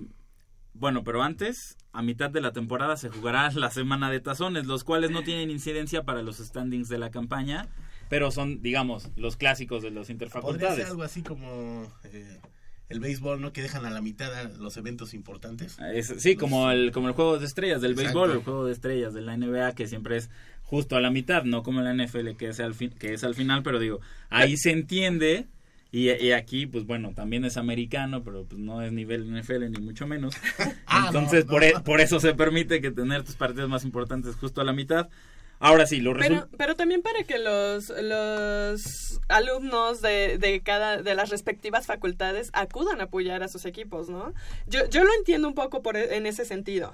bueno, 0.73 1.03
pero 1.03 1.23
antes, 1.23 1.77
a 1.93 2.01
mitad 2.01 2.29
de 2.29 2.41
la 2.41 2.51
temporada, 2.51 2.97
se 2.97 3.09
jugará 3.09 3.49
la 3.55 3.71
semana 3.71 4.11
de 4.11 4.19
tazones, 4.19 4.65
los 4.65 4.83
cuales 4.83 5.11
no 5.11 5.23
tienen 5.23 5.49
incidencia 5.49 6.03
para 6.03 6.21
los 6.21 6.37
standings 6.37 6.89
de 6.89 6.97
la 6.97 7.11
campaña, 7.11 7.67
pero 8.09 8.31
son, 8.31 8.61
digamos, 8.61 9.09
los 9.15 9.37
clásicos 9.37 9.81
de 9.83 9.91
los 9.91 10.07
Podría 10.07 10.07
ser 10.07 10.13
interfacultades. 10.27 10.89
algo 10.89 11.03
así 11.03 11.21
como 11.23 11.91
eh, 12.03 12.39
el 12.89 12.99
béisbol, 12.99 13.41
¿no? 13.41 13.51
Que 13.53 13.61
dejan 13.63 13.85
a 13.85 13.89
la 13.89 14.01
mitad 14.01 14.51
los 14.59 14.77
eventos 14.77 15.13
importantes. 15.13 15.77
Es- 15.93 16.13
sí, 16.19 16.35
como 16.35 16.69
el, 16.71 16.91
como 16.91 17.07
el 17.07 17.13
juego 17.13 17.39
de 17.39 17.45
estrellas 17.45 17.81
del 17.81 17.91
Exacto. 17.93 18.19
béisbol, 18.19 18.37
el 18.37 18.43
juego 18.43 18.65
de 18.65 18.73
estrellas 18.73 19.13
de 19.13 19.21
la 19.21 19.37
NBA, 19.37 19.73
que 19.73 19.87
siempre 19.87 20.17
es 20.17 20.29
justo 20.61 20.95
a 20.95 21.01
la 21.01 21.09
mitad, 21.09 21.43
no 21.45 21.63
como 21.63 21.81
la 21.81 21.93
NFL, 21.93 22.35
que 22.37 22.49
es 22.49 22.59
al, 22.59 22.73
fin, 22.75 22.89
que 22.91 23.13
es 23.13 23.23
al 23.23 23.33
final, 23.35 23.63
pero 23.63 23.79
digo, 23.79 24.01
ahí 24.29 24.57
se 24.57 24.71
entiende. 24.71 25.47
Y, 25.95 26.11
y 26.11 26.33
aquí, 26.33 26.65
pues 26.65 26.85
bueno, 26.85 27.13
también 27.15 27.45
es 27.45 27.55
americano, 27.55 28.21
pero 28.21 28.43
pues 28.43 28.59
no 28.59 28.81
es 28.81 28.91
nivel 28.91 29.33
NFL 29.33 29.69
ni 29.71 29.79
mucho 29.79 30.05
menos. 30.05 30.35
Ah, 30.87 31.05
Entonces, 31.07 31.45
no, 31.45 31.51
por, 31.51 31.61
no. 31.61 31.67
e- 31.67 31.81
por 31.83 32.01
eso 32.01 32.19
se 32.19 32.33
permite 32.33 32.81
que 32.81 32.91
tener 32.91 33.23
tus 33.23 33.35
partidos 33.35 33.69
más 33.69 33.83
importantes 33.85 34.35
justo 34.35 34.59
a 34.61 34.63
la 34.65 34.73
mitad. 34.73 35.07
Ahora 35.59 35.85
sí, 35.87 36.01
los 36.01 36.17
Pero, 36.17 36.47
pero 36.57 36.75
también 36.75 37.01
para 37.01 37.23
que 37.23 37.39
los, 37.39 37.89
los 37.89 39.19
alumnos 39.29 40.01
de, 40.01 40.37
de 40.37 40.59
cada 40.61 41.01
de 41.01 41.15
las 41.15 41.29
respectivas 41.29 41.85
facultades 41.85 42.49
acudan 42.53 42.99
a 42.99 43.05
apoyar 43.05 43.41
a 43.41 43.47
sus 43.47 43.65
equipos, 43.65 44.09
¿no? 44.09 44.33
Yo, 44.67 44.87
yo 44.89 45.03
lo 45.05 45.13
entiendo 45.17 45.47
un 45.47 45.55
poco 45.55 45.81
por, 45.81 45.95
e- 45.95 46.17
en 46.17 46.25
ese 46.25 46.43
sentido, 46.45 46.93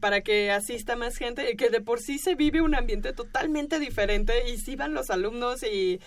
para 0.00 0.20
que 0.20 0.50
asista 0.50 0.94
más 0.96 1.16
gente, 1.16 1.50
y 1.50 1.56
que 1.56 1.70
de 1.70 1.80
por 1.80 2.00
sí 2.00 2.18
se 2.18 2.34
vive 2.34 2.60
un 2.60 2.74
ambiente 2.74 3.12
totalmente 3.12 3.78
diferente 3.78 4.48
y 4.50 4.58
si 4.58 4.76
van 4.76 4.94
los 4.94 5.10
alumnos 5.10 5.62
y 5.62 6.00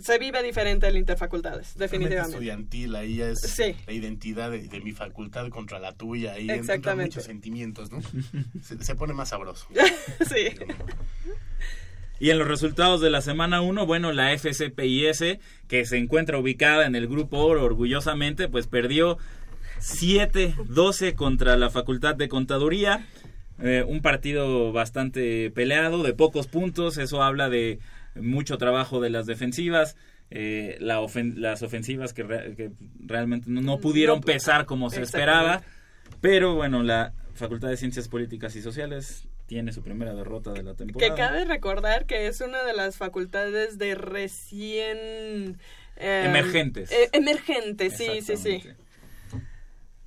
se 0.00 0.18
vive 0.18 0.42
diferente 0.42 0.86
el 0.88 0.96
interfacultades, 0.96 1.76
definitivamente. 1.76 2.32
estudiantil, 2.36 2.94
ahí 2.96 3.20
es 3.22 3.40
Sí. 3.40 3.74
la 3.86 3.92
identidad 3.92 4.50
de, 4.50 4.68
de 4.68 4.80
mi 4.80 4.92
facultad 4.92 5.48
contra 5.48 5.78
la 5.78 5.92
tuya, 5.92 6.32
ahí 6.32 6.42
entran 6.42 6.58
Exactamente. 6.60 7.10
muchos 7.10 7.24
sentimientos, 7.24 7.90
¿no? 7.90 8.00
Se, 8.62 8.82
se 8.82 8.94
pone 8.94 9.14
más 9.14 9.30
sabroso. 9.30 9.66
sí. 10.28 10.48
Y 12.18 12.30
en 12.30 12.38
los 12.38 12.48
resultados 12.48 13.00
de 13.02 13.10
la 13.10 13.20
semana 13.20 13.60
1, 13.60 13.84
bueno, 13.86 14.12
la 14.12 14.30
FCPIS, 14.36 15.38
que 15.68 15.84
se 15.84 15.98
encuentra 15.98 16.38
ubicada 16.38 16.86
en 16.86 16.94
el 16.96 17.08
grupo 17.08 17.38
oro 17.38 17.62
orgullosamente, 17.64 18.48
pues 18.48 18.66
perdió 18.66 19.18
7-12 19.80 21.14
contra 21.14 21.56
la 21.56 21.70
Facultad 21.70 22.14
de 22.14 22.28
Contaduría. 22.28 23.06
Eh, 23.62 23.84
un 23.86 24.02
partido 24.02 24.72
bastante 24.72 25.50
peleado, 25.50 26.02
de 26.02 26.12
pocos 26.12 26.46
puntos, 26.46 26.98
eso 26.98 27.22
habla 27.22 27.48
de 27.48 27.78
mucho 28.20 28.58
trabajo 28.58 29.00
de 29.00 29.10
las 29.10 29.26
defensivas. 29.26 29.96
eh, 30.30 30.76
la 30.80 31.00
ofen- 31.00 31.34
las 31.36 31.62
ofensivas 31.62 32.12
que, 32.12 32.24
re- 32.24 32.56
que 32.56 32.70
realmente 32.98 33.48
no, 33.48 33.60
no 33.60 33.78
pudieron 33.78 34.18
No, 34.18 34.24
pesar 34.26 34.66
como 34.66 34.90
se 34.90 35.00
esperaba. 35.02 35.62
Pero 36.20 36.54
bueno, 36.56 36.82
la 36.82 37.12
Facultad 37.34 37.68
de 37.68 37.76
Ciencias 37.76 38.08
Políticas 38.08 38.56
y 38.56 38.62
Sociales 38.62 39.28
tiene 39.46 39.72
su 39.72 39.82
primera 39.84 40.14
derrota 40.14 40.52
de 40.52 40.64
la 40.64 40.74
temporada. 40.74 41.14
Que 41.14 41.16
cabe 41.20 41.44
recordar 41.44 42.06
que 42.06 42.26
es 42.26 42.40
una 42.40 42.64
de 42.64 42.72
las 42.72 42.96
facultades 42.96 43.78
de 43.78 43.94
recién... 43.94 45.58
eh, 45.96 46.24
Emergentes. 46.26 46.90
eh, 46.90 47.08
emergentes, 47.12 47.96
sí, 47.96 48.20
sí, 48.22 48.36
sí. 48.36 48.62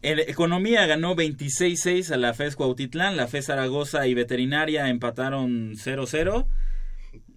El 0.02 0.20
Economía 0.22 0.86
ganó 0.86 1.16
26-6 1.16 2.12
a 2.12 2.18
la 2.18 2.34
FES 2.34 2.56
Cuautitlán, 2.56 3.18
la 3.18 3.28
FES 3.28 3.46
Zaragoza 3.48 4.08
y 4.08 4.14
Veterinaria 4.14 4.88
empataron 4.90 5.76
0-0. 5.76 6.46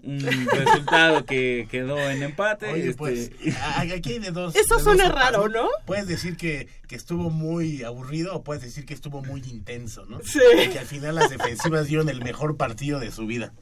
Un 0.04 0.18
resultado 0.50 1.24
que 1.24 1.68
quedó 1.70 1.96
en 2.10 2.22
empate. 2.24 2.66
Oye, 2.72 2.88
este, 2.88 2.94
pues, 2.96 3.30
a- 3.60 3.80
aquí 3.82 4.12
hay 4.14 4.18
de 4.18 4.30
dos. 4.32 4.56
Eso 4.56 4.76
de 4.78 4.82
suena 4.82 5.04
dos 5.04 5.14
raro, 5.14 5.48
¿no? 5.48 5.68
Puedes 5.86 6.08
decir 6.08 6.36
que, 6.36 6.66
que 6.88 6.96
estuvo 6.96 7.30
muy 7.30 7.84
aburrido 7.84 8.34
o 8.34 8.42
puedes 8.42 8.62
decir 8.64 8.84
que 8.84 8.94
estuvo 8.94 9.22
muy 9.22 9.40
intenso, 9.48 10.04
¿no? 10.06 10.18
Sí. 10.24 10.40
Que 10.72 10.78
al 10.80 10.86
final 10.86 11.14
las 11.14 11.30
defensivas 11.30 11.86
dieron 11.86 12.08
el 12.08 12.20
mejor 12.22 12.56
partido 12.56 12.98
de 12.98 13.12
su 13.12 13.26
vida. 13.26 13.52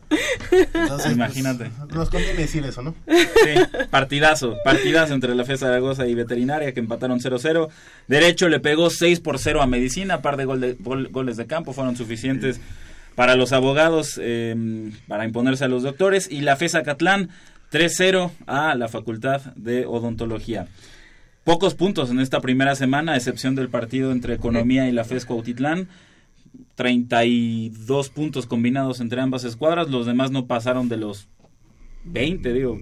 Entonces, 0.51 1.13
Imagínate. 1.13 1.71
pues, 1.79 1.95
nos 1.95 2.09
conviene 2.11 2.39
decir 2.41 2.65
eso, 2.65 2.83
¿no? 2.83 2.95
Sí, 3.07 3.85
partidazo, 3.91 4.57
partidazo 4.65 5.15
entre 5.15 5.35
la 5.35 5.45
FES 5.45 5.61
Zaragoza 5.61 6.07
y 6.07 6.15
Veterinaria 6.15 6.73
que 6.73 6.81
empataron 6.81 7.21
0-0. 7.21 7.69
Derecho 8.09 8.49
le 8.49 8.61
pegó 8.61 8.89
6 8.91 9.21
por 9.21 9.39
0 9.39 9.63
a 9.63 9.67
Medicina, 9.67 10.23
par 10.23 10.37
de, 10.37 10.45
gol 10.47 10.61
de- 10.61 10.75
gol- 10.79 11.09
goles 11.11 11.37
de 11.37 11.47
campo 11.47 11.73
fueron 11.73 11.97
suficientes 11.97 12.61
para 13.15 13.37
los 13.37 13.53
abogados 13.53 14.19
eh, 14.23 14.93
para 15.09 15.25
imponerse 15.25 15.65
a 15.65 15.69
los 15.69 15.83
doctores. 15.83 16.31
Y 16.31 16.41
la 16.41 16.57
FES 16.57 16.77
Acatlán 16.77 17.31
3-0 17.73 18.31
a 18.47 18.75
la 18.75 18.89
Facultad 18.89 19.55
de 19.57 19.87
Odontología. 19.87 20.67
Pocos 21.45 21.75
puntos 21.75 22.11
en 22.11 22.21
esta 22.21 22.41
primera 22.41 22.75
semana, 22.75 23.13
a 23.13 23.17
excepción 23.17 23.55
del 23.55 23.71
partido 23.71 24.13
entre 24.13 24.35
Economía 24.35 24.89
y 24.89 24.93
la 24.93 25.05
FES 25.05 25.27
Cuautitlán. 25.27 25.89
32 26.75 28.09
puntos 28.11 28.47
combinados 28.47 29.01
entre 29.01 29.21
ambas 29.21 29.45
escuadras, 29.45 29.89
los 29.89 30.07
demás 30.07 30.31
no 30.31 30.47
pasaron 30.47 30.89
de 30.89 30.97
los 30.97 31.29
20, 32.05 32.53
digo. 32.53 32.79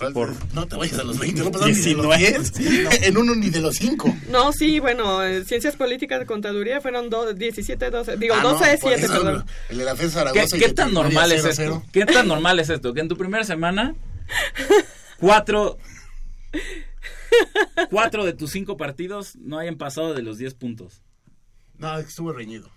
¿Cuál- 0.00 0.12
Por- 0.12 0.34
No 0.54 0.66
te 0.66 0.74
vayas 0.76 0.98
a 0.98 1.04
los 1.04 1.18
20, 1.18 1.42
no 1.44 1.52
pasaron 1.52 1.74
ni 1.74 1.80
de 1.80 1.94
los 1.94 2.16
19. 2.18 2.48
10, 2.58 3.02
en 3.02 3.16
uno 3.16 3.34
ni 3.36 3.50
de 3.50 3.60
los 3.60 3.76
5. 3.76 4.16
No, 4.30 4.52
sí, 4.52 4.80
bueno, 4.80 5.22
eh, 5.22 5.44
ciencias 5.44 5.76
políticas 5.76 6.18
de 6.18 6.26
contaduría 6.26 6.80
fueron 6.80 7.08
do- 7.10 7.32
17, 7.34 7.90
12, 7.90 8.16
digo, 8.16 8.34
Ah, 8.36 8.42
no, 8.42 8.50
12, 8.54 8.78
por 8.78 8.90
7, 8.90 9.04
eso, 9.04 9.22
perdón. 9.22 9.44
El 9.68 9.78
de 9.78 9.84
la 9.84 9.94
FES 9.94 10.06
¿Qué, 10.06 10.10
Zaragoza. 10.12 10.58
qué 10.58 10.64
que 10.64 10.72
tan 10.72 10.92
normal 10.92 11.30
es 11.32 11.44
0-0. 11.44 11.50
esto? 11.50 11.82
¿Qué 11.92 12.06
tan 12.06 12.26
normal 12.26 12.58
es 12.58 12.68
esto? 12.70 12.92
Que 12.94 13.00
en 13.00 13.08
tu 13.08 13.16
primera 13.16 13.44
semana, 13.44 13.94
cuatro 15.20 15.78
cuatro 17.90 18.24
de 18.24 18.32
tus 18.32 18.50
cinco 18.50 18.76
partidos 18.76 19.36
no 19.36 19.58
hayan 19.58 19.76
pasado 19.76 20.14
de 20.14 20.22
los 20.22 20.38
10 20.38 20.54
puntos. 20.54 21.02
No, 21.78 21.98
estuvo 21.98 22.32
reñido. 22.32 22.70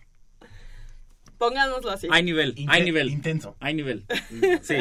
Pongámoslo 1.37 1.89
así. 1.91 2.07
Hay 2.11 2.23
nivel, 2.23 2.53
hay 2.57 2.63
Inte- 2.65 2.83
nivel. 2.85 3.09
Intenso. 3.09 3.55
Hay 3.59 3.73
nivel. 3.73 4.05
Sí. 4.61 4.75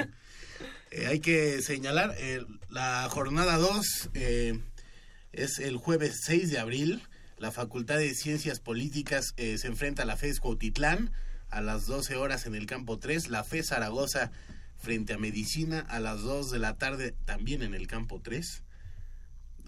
Eh, 0.92 1.06
hay 1.06 1.20
que 1.20 1.60
señalar, 1.62 2.14
eh, 2.18 2.44
la 2.68 3.08
jornada 3.10 3.56
2 3.56 4.10
eh, 4.14 4.60
es 5.32 5.58
el 5.58 5.76
jueves 5.76 6.20
6 6.24 6.50
de 6.50 6.58
abril. 6.58 7.02
La 7.38 7.50
Facultad 7.50 7.98
de 7.98 8.14
Ciencias 8.14 8.60
Políticas 8.60 9.32
eh, 9.36 9.58
se 9.58 9.66
enfrenta 9.66 10.02
a 10.02 10.06
la 10.06 10.16
FES 10.16 10.38
Cuautitlán 10.38 11.10
a 11.50 11.60
las 11.60 11.86
12 11.86 12.16
horas 12.16 12.46
en 12.46 12.54
el 12.54 12.66
campo 12.66 12.98
3. 12.98 13.28
La 13.28 13.42
FES 13.42 13.68
Zaragoza 13.68 14.30
frente 14.78 15.12
a 15.14 15.18
Medicina 15.18 15.80
a 15.80 15.98
las 16.00 16.22
2 16.22 16.50
de 16.50 16.58
la 16.58 16.76
tarde 16.76 17.14
también 17.24 17.62
en 17.62 17.74
el 17.74 17.86
campo 17.86 18.20
3. 18.22 18.62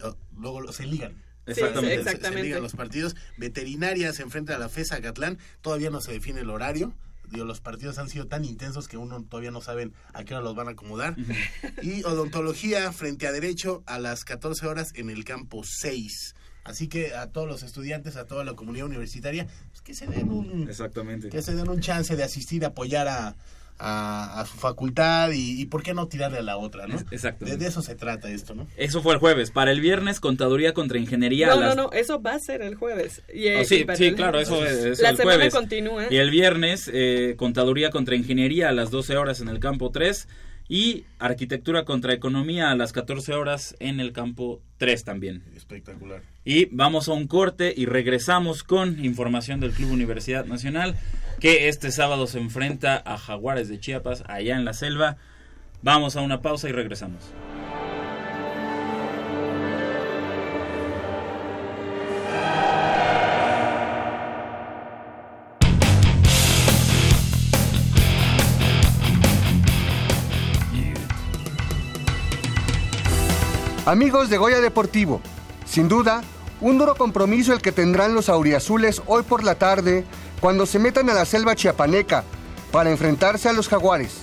Oh, 0.03 0.17
Luego 0.37 0.73
se 0.73 0.87
ligan. 0.87 1.23
Exactamente. 1.47 1.89
Se- 1.89 1.95
se- 2.05 2.11
exactamente. 2.11 2.41
Se 2.43 2.47
ligan 2.47 2.63
los 2.63 2.73
partidos. 2.75 3.17
Veterinaria 3.39 4.13
se 4.13 4.23
enfrenta 4.23 4.55
a 4.57 4.59
la 4.59 4.69
FES 4.69 4.93
Acatlán. 4.93 5.39
Todavía 5.61 5.91
no 5.91 6.01
se 6.01 6.13
define 6.13 6.41
el 6.41 6.51
horario. 6.51 6.95
Digo, 7.31 7.45
los 7.45 7.61
partidos 7.61 7.99
han 7.99 8.09
sido 8.09 8.27
tan 8.27 8.45
intensos 8.45 8.89
que 8.89 8.97
uno 8.97 9.23
todavía 9.23 9.51
no 9.51 9.61
saben 9.61 9.93
a 10.13 10.25
qué 10.25 10.35
hora 10.35 10.45
los 10.45 10.55
van 10.55 10.69
a 10.69 10.73
acomodar. 10.73 11.17
y 11.83 12.03
odontología 12.05 12.93
frente 12.93 13.27
a 13.27 13.33
derecho 13.33 13.83
a 13.87 13.99
las 13.99 14.25
14 14.25 14.67
horas 14.67 14.93
en 14.95 15.11
el 15.11 15.25
campo 15.25 15.63
6. 15.65 16.35
Así 16.65 16.89
que 16.89 17.15
a 17.15 17.29
todos 17.31 17.47
los 17.47 17.63
estudiantes, 17.63 18.17
a 18.17 18.27
toda 18.27 18.43
la 18.43 18.55
comunidad 18.55 18.87
universitaria, 18.87 19.47
pues 19.71 19.83
que 19.83 19.95
se 19.95 20.07
den 20.07 20.31
un, 20.31 20.69
Exactamente. 20.69 21.29
que 21.29 21.43
se 21.43 21.55
den 21.55 21.69
un 21.69 21.81
chance 21.81 22.17
de 22.17 22.25
asistir, 22.25 22.65
apoyar 22.65 23.07
a, 23.07 23.37
a, 23.79 24.41
a 24.41 24.47
su 24.47 24.57
facultad 24.57 25.31
y, 25.33 25.61
y 25.61 25.67
por 25.67 25.83
qué 25.83 25.95
no 25.95 26.07
tirarle 26.09 26.39
a 26.39 26.43
la 26.43 26.57
otra, 26.57 26.87
¿no? 26.87 26.95
Es- 26.97 27.05
exactamente. 27.11 27.59
De, 27.59 27.65
de 27.65 27.69
eso 27.71 27.83
se 27.83 27.95
trata 27.95 28.31
esto, 28.31 28.55
¿no? 28.55 28.67
Eso 28.77 29.03
fue 29.03 29.15
el 29.15 29.19
jueves. 29.19 29.51
Para 29.51 29.73
el 29.73 29.81
viernes, 29.81 30.21
contaduría 30.21 30.73
contra 30.75 30.99
ingeniería. 30.99 31.49
a 31.53 31.55
No, 31.57 31.61
no, 31.61 31.67
las- 31.67 31.77
no, 31.77 31.93
eso 31.93 32.23
va 32.23 32.35
a 32.35 32.39
ser 32.39 32.63
el 32.63 32.77
jueves. 32.77 33.23
Y, 33.33 33.49
Oh, 33.49 33.61
eh, 33.61 33.65
sí, 33.65 33.77
y 33.81 33.85
para 33.85 33.97
sí, 33.99 34.07
el- 34.07 34.15
claro, 34.15 34.39
eso 34.39 34.65
es, 34.65 34.73
eso 34.85 35.03
La 35.03 35.11
el 35.11 35.17
semana 35.17 35.37
jueves. 35.37 35.55
continúa. 35.55 36.05
Y 36.11 36.17
el 36.17 36.31
viernes, 36.31 36.89
eh, 36.93 37.35
contaduría 37.37 37.91
contra 37.91 38.15
ingeniería 38.15 38.69
a 38.69 38.73
las 38.73 38.91
12 38.91 39.17
horas 39.17 39.41
en 39.41 39.49
el 39.49 39.59
campo 39.59 39.91
3 39.91 40.29
y 40.69 41.05
arquitectura 41.19 41.85
contra 41.85 42.13
economía 42.13 42.71
a 42.71 42.77
las 42.77 42.93
14 42.93 43.35
horas 43.35 43.77
en 43.81 44.01
el 44.01 44.13
campo 44.13 44.61
3 44.79 45.05
también. 45.05 45.45
Espectacular. 45.55 46.23
Y 46.45 46.67
vamos 46.67 47.09
a 47.09 47.13
un 47.13 47.27
corte 47.27 47.73
y 47.77 47.87
regresamos 47.87 48.63
con 48.63 49.05
información 49.05 49.61
del 49.61 49.73
Club 49.73 49.93
Universidad 49.93 50.47
Nacional 50.47 50.97
que 51.41 51.69
este 51.69 51.91
sábado 51.91 52.27
se 52.27 52.39
enfrenta 52.39 53.03
a 53.05 53.19
Jaguares 53.19 53.69
de 53.69 53.79
Chiapas 53.79 54.25
allá 54.27 54.57
en 54.57 54.65
la 54.65 54.73
selva. 54.73 55.17
Vamos 55.83 56.17
a 56.17 56.23
una 56.23 56.41
pausa 56.41 56.69
y 56.69 56.73
regresamos. 56.73 57.33
Amigos 73.87 74.31
de 74.31 74.39
Goya 74.39 74.63
Deportivo, 74.63 75.21
sin 75.67 75.89
duda, 75.89 76.23
un 76.63 76.79
duro 76.79 76.95
compromiso 76.95 77.53
el 77.53 77.61
que 77.61 77.71
tendrán 77.71 78.15
los 78.15 78.31
auriazules 78.31 79.03
hoy 79.07 79.25
por 79.25 79.45
la 79.45 79.57
tarde 79.57 80.07
cuando 80.41 80.65
se 80.65 80.79
metan 80.79 81.11
a 81.11 81.15
la 81.15 81.27
selva 81.27 81.55
chiapaneca 81.55 82.25
para 82.73 82.91
enfrentarse 82.91 83.51
a 83.51 83.53
los 83.53 83.69
jaguares, 83.69 84.23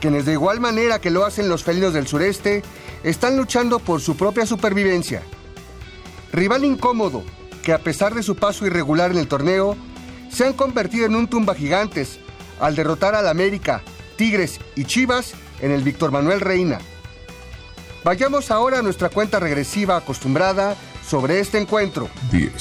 quienes 0.00 0.24
de 0.24 0.34
igual 0.34 0.60
manera 0.60 1.00
que 1.00 1.10
lo 1.10 1.24
hacen 1.24 1.48
los 1.48 1.64
felinos 1.64 1.94
del 1.94 2.06
sureste, 2.06 2.62
están 3.02 3.36
luchando 3.36 3.80
por 3.80 4.00
su 4.00 4.16
propia 4.16 4.46
supervivencia. 4.46 5.20
Rival 6.32 6.64
incómodo, 6.64 7.24
que 7.64 7.72
a 7.72 7.78
pesar 7.78 8.14
de 8.14 8.22
su 8.22 8.36
paso 8.36 8.66
irregular 8.66 9.10
en 9.10 9.18
el 9.18 9.26
torneo, 9.26 9.76
se 10.30 10.46
han 10.46 10.52
convertido 10.52 11.06
en 11.06 11.16
un 11.16 11.26
tumba 11.26 11.56
gigantes 11.56 12.20
al 12.60 12.76
derrotar 12.76 13.16
al 13.16 13.26
América, 13.26 13.82
Tigres 14.14 14.60
y 14.76 14.84
Chivas 14.84 15.32
en 15.60 15.72
el 15.72 15.82
Víctor 15.82 16.12
Manuel 16.12 16.40
Reina. 16.40 16.78
Vayamos 18.04 18.50
ahora 18.50 18.80
a 18.80 18.82
nuestra 18.82 19.08
cuenta 19.08 19.38
regresiva 19.38 19.96
acostumbrada 19.96 20.76
sobre 21.08 21.38
este 21.40 21.58
encuentro. 21.58 22.08
10, 22.32 22.52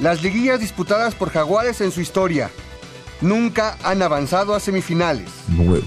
Las 0.00 0.22
liguillas 0.22 0.60
disputadas 0.60 1.14
por 1.14 1.30
Jaguares 1.30 1.80
en 1.80 1.90
su 1.92 2.00
historia 2.00 2.50
nunca 3.20 3.76
han 3.82 4.02
avanzado 4.02 4.54
a 4.54 4.60
semifinales. 4.60 5.30
9, 5.48 5.82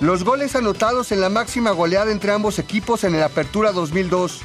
Los 0.00 0.24
goles 0.24 0.54
anotados 0.56 1.10
en 1.10 1.20
la 1.20 1.30
máxima 1.30 1.70
goleada 1.70 2.12
entre 2.12 2.32
ambos 2.32 2.58
equipos 2.58 3.04
en 3.04 3.14
el 3.14 3.22
Apertura 3.22 3.72
2002. 3.72 4.40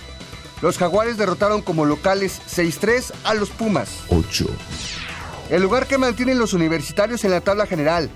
Los 0.61 0.77
Jaguares 0.77 1.18
derrotaron 1.18 1.61
como 1.61 1.85
locales 1.85 2.41
6-3 2.55 3.11
a 3.26 3.34
los 3.34 3.49
Pumas. 3.49 3.89
8, 4.09 4.45
El 5.49 5.61
lugar 5.61 5.88
que 5.88 5.97
mantienen 5.97 6.39
los 6.39 6.53
universitarios 6.53 7.23
en 7.26 7.31
la 7.31 7.41
tabla 7.41 7.68
general. 7.68 8.09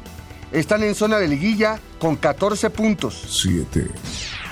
Están 0.51 0.83
en 0.83 0.95
zona 0.95 1.17
de 1.17 1.27
liguilla 1.27 1.79
con 1.99 2.15
14 2.15 2.69
puntos. 2.71 3.21
7, 3.41 3.87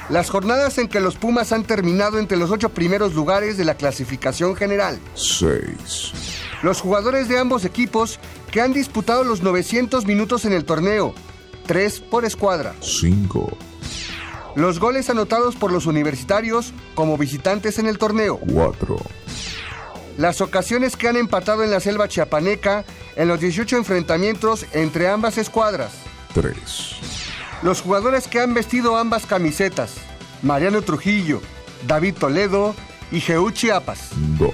Las 0.09 0.29
jornadas 0.31 0.77
en 0.79 0.87
que 0.87 0.99
los 0.99 1.15
Pumas 1.17 1.51
han 1.51 1.63
terminado 1.63 2.17
entre 2.17 2.37
los 2.37 2.49
ocho 2.49 2.69
primeros 2.69 3.13
lugares 3.13 3.57
de 3.57 3.65
la 3.65 3.75
clasificación 3.75 4.55
general. 4.55 4.99
6, 5.13 5.51
Los 6.63 6.81
jugadores 6.81 7.27
de 7.29 7.37
ambos 7.37 7.63
equipos 7.63 8.19
que 8.51 8.61
han 8.61 8.73
disputado 8.73 9.23
los 9.23 9.43
900 9.43 10.05
minutos 10.05 10.45
en 10.45 10.53
el 10.53 10.65
torneo, 10.65 11.13
tres 11.67 11.99
por 11.99 12.25
escuadra. 12.25 12.73
5, 12.81 13.55
Los 14.55 14.79
goles 14.79 15.11
anotados 15.11 15.55
por 15.55 15.71
los 15.71 15.85
universitarios 15.85 16.73
como 16.95 17.15
visitantes 17.17 17.77
en 17.77 17.85
el 17.85 17.99
torneo. 17.99 18.39
4, 18.51 18.97
Las 20.17 20.41
ocasiones 20.41 20.95
que 20.95 21.07
han 21.07 21.17
empatado 21.17 21.63
en 21.63 21.69
la 21.69 21.79
selva 21.79 22.07
chiapaneca 22.07 22.83
en 23.15 23.27
los 23.27 23.39
18 23.39 23.77
enfrentamientos 23.77 24.65
entre 24.73 25.07
ambas 25.07 25.37
escuadras. 25.37 25.91
3, 26.33 26.55
Los 27.61 27.81
jugadores 27.81 28.27
que 28.27 28.39
han 28.39 28.53
vestido 28.53 28.97
ambas 28.97 29.25
camisetas. 29.25 29.95
Mariano 30.41 30.81
Trujillo, 30.81 31.41
David 31.85 32.15
Toledo 32.17 32.73
y 33.11 33.19
Jeú 33.19 33.51
Chiapas. 33.51 34.09
2, 34.37 34.53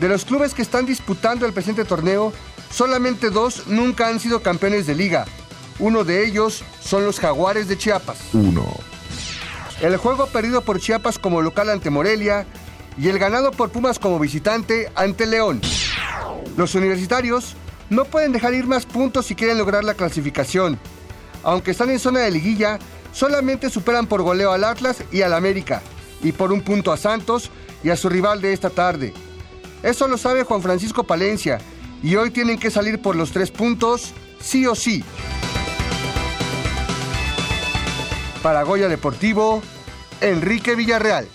De 0.00 0.08
los 0.08 0.24
clubes 0.24 0.54
que 0.54 0.62
están 0.62 0.86
disputando 0.86 1.44
el 1.44 1.52
presente 1.52 1.84
torneo, 1.84 2.32
solamente 2.70 3.30
dos 3.30 3.66
nunca 3.66 4.06
han 4.06 4.20
sido 4.20 4.42
campeones 4.42 4.86
de 4.86 4.94
liga. 4.94 5.24
Uno 5.80 6.04
de 6.04 6.24
ellos 6.24 6.62
son 6.80 7.04
los 7.04 7.18
Jaguares 7.18 7.66
de 7.66 7.76
Chiapas. 7.76 8.18
1, 8.32 8.64
El 9.80 9.96
juego 9.96 10.26
perdido 10.26 10.60
por 10.60 10.78
Chiapas 10.78 11.18
como 11.18 11.42
local 11.42 11.68
ante 11.70 11.90
Morelia 11.90 12.46
y 12.96 13.08
el 13.08 13.18
ganado 13.18 13.50
por 13.50 13.70
Pumas 13.70 13.98
como 13.98 14.20
visitante 14.20 14.90
ante 14.94 15.26
León. 15.26 15.60
Los 16.56 16.76
universitarios 16.76 17.56
no 17.90 18.04
pueden 18.04 18.32
dejar 18.32 18.54
ir 18.54 18.66
más 18.68 18.86
puntos 18.86 19.26
si 19.26 19.34
quieren 19.34 19.58
lograr 19.58 19.82
la 19.82 19.94
clasificación. 19.94 20.78
Aunque 21.46 21.70
están 21.70 21.90
en 21.90 22.00
zona 22.00 22.20
de 22.20 22.32
liguilla, 22.32 22.80
solamente 23.12 23.70
superan 23.70 24.08
por 24.08 24.22
goleo 24.22 24.50
al 24.50 24.64
Atlas 24.64 25.04
y 25.12 25.22
al 25.22 25.32
América, 25.32 25.80
y 26.20 26.32
por 26.32 26.50
un 26.50 26.60
punto 26.60 26.90
a 26.90 26.96
Santos 26.96 27.52
y 27.84 27.90
a 27.90 27.96
su 27.96 28.08
rival 28.08 28.40
de 28.40 28.52
esta 28.52 28.68
tarde. 28.68 29.14
Eso 29.84 30.08
lo 30.08 30.18
sabe 30.18 30.42
Juan 30.42 30.60
Francisco 30.60 31.04
Palencia, 31.04 31.60
y 32.02 32.16
hoy 32.16 32.32
tienen 32.32 32.58
que 32.58 32.72
salir 32.72 33.00
por 33.00 33.14
los 33.14 33.30
tres 33.30 33.52
puntos, 33.52 34.12
sí 34.40 34.66
o 34.66 34.74
sí. 34.74 35.04
Para 38.42 38.64
Goya 38.64 38.88
Deportivo, 38.88 39.62
Enrique 40.20 40.74
Villarreal. 40.74 41.28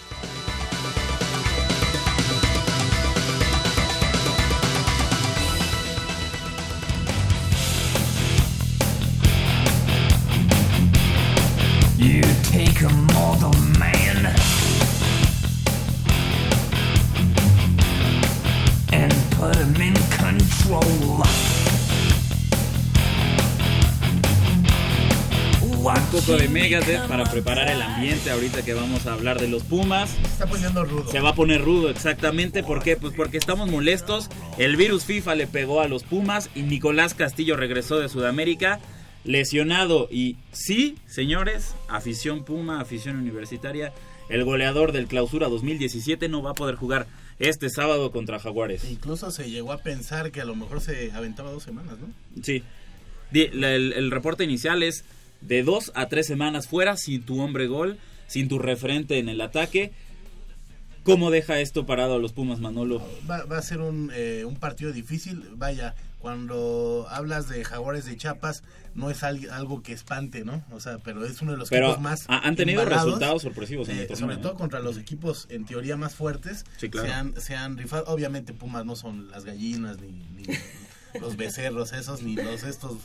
Poco 26.31 26.41
de 26.41 26.49
Megadeth 26.49 27.07
para 27.07 27.25
preparar 27.25 27.69
el 27.69 27.81
ambiente 27.81 28.31
ahorita 28.31 28.63
que 28.63 28.73
vamos 28.73 29.05
a 29.05 29.13
hablar 29.13 29.39
de 29.39 29.47
los 29.47 29.63
Pumas. 29.63 30.11
Se 30.11 30.21
está 30.23 30.45
poniendo 30.45 30.85
rudo. 30.85 31.11
Se 31.11 31.19
va 31.19 31.29
a 31.29 31.35
poner 31.35 31.61
rudo, 31.61 31.89
exactamente. 31.89 32.63
¿Por 32.63 32.81
qué? 32.83 32.95
Pues 32.95 33.13
porque 33.13 33.37
estamos 33.37 33.69
molestos. 33.69 34.29
El 34.57 34.77
virus 34.77 35.03
FIFA 35.03 35.35
le 35.35 35.47
pegó 35.47 35.81
a 35.81 35.87
los 35.87 36.03
Pumas 36.03 36.49
y 36.55 36.61
Nicolás 36.61 37.15
Castillo 37.15 37.57
regresó 37.57 37.99
de 37.99 38.07
Sudamérica 38.07 38.79
lesionado. 39.25 40.07
Y 40.09 40.37
sí, 40.51 40.95
señores, 41.05 41.75
afición 41.89 42.45
Puma, 42.45 42.79
afición 42.79 43.17
universitaria, 43.17 43.91
el 44.29 44.45
goleador 44.45 44.93
del 44.93 45.07
Clausura 45.07 45.49
2017 45.49 46.29
no 46.29 46.41
va 46.41 46.51
a 46.51 46.55
poder 46.55 46.75
jugar 46.75 47.07
este 47.39 47.69
sábado 47.69 48.11
contra 48.11 48.39
Jaguares. 48.39 48.89
Incluso 48.89 49.31
se 49.31 49.49
llegó 49.49 49.73
a 49.73 49.79
pensar 49.79 50.31
que 50.31 50.39
a 50.39 50.45
lo 50.45 50.55
mejor 50.55 50.79
se 50.79 51.11
aventaba 51.11 51.51
dos 51.51 51.63
semanas, 51.63 51.95
¿no? 51.99 52.07
Sí. 52.41 52.63
El 53.33 54.11
reporte 54.11 54.43
inicial 54.43 54.83
es 54.83 55.03
de 55.41 55.63
dos 55.63 55.91
a 55.95 56.07
tres 56.07 56.27
semanas 56.27 56.67
fuera 56.67 56.95
sin 56.97 57.23
tu 57.23 57.41
hombre 57.41 57.67
gol. 57.67 57.97
sin 58.27 58.47
tu 58.47 58.59
referente 58.59 59.17
en 59.19 59.27
el 59.27 59.41
ataque. 59.41 59.91
¿Cómo 61.03 61.31
deja 61.31 61.59
esto 61.59 61.85
parado 61.85 62.15
a 62.15 62.19
los 62.19 62.31
Pumas, 62.31 62.59
Manolo? 62.59 63.01
Va, 63.29 63.43
va 63.45 63.57
a 63.57 63.61
ser 63.61 63.79
un, 63.81 64.11
eh, 64.13 64.45
un 64.45 64.55
partido 64.55 64.91
difícil. 64.93 65.43
Vaya, 65.55 65.95
cuando 66.19 67.07
hablas 67.09 67.49
de 67.49 67.65
Jaguares 67.65 68.05
de 68.05 68.15
Chiapas, 68.15 68.63
no 68.93 69.09
es 69.09 69.23
al- 69.23 69.49
algo 69.49 69.81
que 69.81 69.93
espante, 69.93 70.45
¿no? 70.45 70.63
O 70.71 70.79
sea, 70.79 70.99
pero 70.99 71.25
es 71.25 71.41
uno 71.41 71.53
de 71.53 71.57
los 71.57 71.69
Pero 71.69 71.87
equipos 71.87 72.01
más. 72.03 72.25
ha- 72.27 72.37
han 72.47 72.55
tenido 72.55 72.85
resultados 72.85 73.41
sorpresivos 73.41 73.89
en 73.89 73.97
el 73.97 74.03
eh, 74.03 74.07
torneo, 74.07 74.27
Sobre 74.29 74.37
todo 74.41 74.53
contra 74.55 74.79
los 74.79 74.97
equipos 74.97 75.47
en 75.49 75.65
teoría 75.65 75.97
más 75.97 76.13
fuertes. 76.13 76.63
Sí, 76.77 76.89
claro. 76.89 77.07
se, 77.07 77.13
han, 77.13 77.41
se 77.41 77.55
han 77.55 77.77
rifado. 77.77 78.05
Obviamente, 78.05 78.53
Pumas 78.53 78.85
no 78.85 78.95
son 78.95 79.29
las 79.31 79.43
gallinas, 79.43 79.97
ni, 79.99 80.11
ni 80.11 80.43
los 81.19 81.35
becerros 81.35 81.93
esos, 81.93 82.21
ni 82.21 82.35
los 82.35 82.63
estos. 82.63 82.97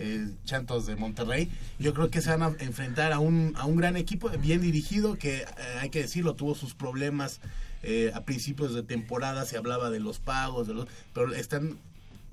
Eh, 0.00 0.28
chantos 0.44 0.86
de 0.86 0.96
Monterrey. 0.96 1.50
Yo 1.78 1.92
creo 1.94 2.10
que 2.10 2.20
se 2.22 2.30
van 2.30 2.42
a 2.42 2.56
enfrentar 2.64 3.12
a 3.12 3.18
un, 3.18 3.52
a 3.56 3.66
un 3.66 3.76
gran 3.76 3.96
equipo 3.96 4.30
bien 4.30 4.60
dirigido 4.62 5.16
que, 5.16 5.42
eh, 5.42 5.46
hay 5.80 5.90
que 5.90 6.00
decirlo, 6.00 6.34
tuvo 6.34 6.54
sus 6.54 6.74
problemas 6.74 7.40
eh, 7.82 8.10
a 8.14 8.22
principios 8.22 8.74
de 8.74 8.82
temporada, 8.82 9.44
se 9.44 9.56
hablaba 9.56 9.90
de 9.90 10.00
los 10.00 10.18
pagos, 10.18 10.68
pero 11.14 11.34
están, 11.34 11.78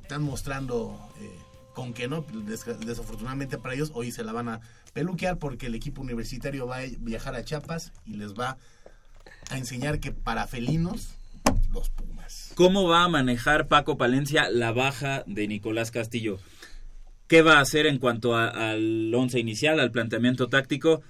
están 0.01 0.23
mostrando 0.23 0.97
eh, 1.21 1.29
con 1.73 1.93
que 1.93 2.07
no, 2.07 2.25
Des- 2.45 2.65
desafortunadamente 2.85 3.57
para 3.57 3.75
ellos, 3.75 3.91
hoy 3.93 4.11
se 4.11 4.23
la 4.23 4.31
van 4.31 4.49
a 4.49 4.61
peluquear 4.93 5.37
porque 5.37 5.67
el 5.67 5.75
equipo 5.75 6.01
universitario 6.01 6.65
va 6.67 6.77
a 6.77 6.85
viajar 6.99 7.35
a 7.35 7.43
Chiapas 7.45 7.91
y 8.05 8.13
les 8.13 8.33
va 8.33 8.57
a 9.49 9.57
enseñar 9.57 9.99
que 9.99 10.11
para 10.11 10.47
felinos, 10.47 11.09
los 11.71 11.89
Pumas. 11.89 12.51
¿Cómo 12.55 12.87
va 12.87 13.03
a 13.03 13.07
manejar 13.07 13.67
Paco 13.67 13.97
Palencia 13.97 14.49
la 14.49 14.71
baja 14.71 15.23
de 15.27 15.47
Nicolás 15.47 15.91
Castillo? 15.91 16.39
¿Qué 17.27 17.41
va 17.41 17.57
a 17.57 17.61
hacer 17.61 17.85
en 17.85 17.97
cuanto 17.97 18.35
a- 18.35 18.47
al 18.71 19.13
once 19.13 19.39
inicial, 19.39 19.79
al 19.79 19.91
planteamiento 19.91 20.47
táctico? 20.47 21.01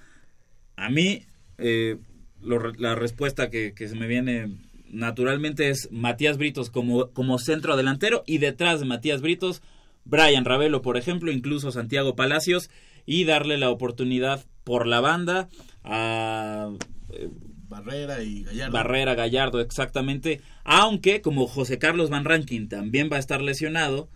A 0.76 0.89
mí, 0.89 1.23
eh, 1.57 1.98
lo 2.41 2.72
la 2.73 2.95
respuesta 2.95 3.49
que, 3.49 3.73
que 3.73 3.88
se 3.88 3.95
me 3.95 4.07
viene 4.07 4.52
naturalmente 4.89 5.69
es 5.69 5.89
Matías 5.91 6.38
Britos 6.38 6.69
como, 6.69 7.10
como 7.11 7.39
centro 7.39 7.76
delantero 7.76 8.23
y 8.26 8.38
detrás 8.38 8.80
de 8.80 8.85
Matías 8.85 9.22
Britos, 9.22 9.61
Brian 10.06 10.45
Ravelo, 10.45 10.81
por 10.81 10.98
ejemplo, 10.98 11.31
incluso 11.31 11.72
Santiago 11.72 12.15
Palacios, 12.15 12.69
y 13.06 13.23
darle 13.26 13.57
la 13.57 13.69
oportunidad 13.69 14.45
por 14.64 14.88
la 14.88 15.02
banda 15.02 15.49
a 15.84 16.72
eh, 17.11 17.30
Barrera 17.69 18.23
y 18.23 18.44
Gallardo. 18.44 18.72
Barrera, 18.73 19.15
Gallardo, 19.15 19.60
exactamente. 19.60 20.41
Aunque, 20.64 21.22
como 21.22 21.48
José 21.48 21.77
Carlos 21.80 22.10
Van 22.10 22.23
Rankin 22.26 22.69
también 22.69 23.10
va 23.11 23.18
a 23.18 23.19
estar 23.19 23.41
lesionado, 23.41 24.10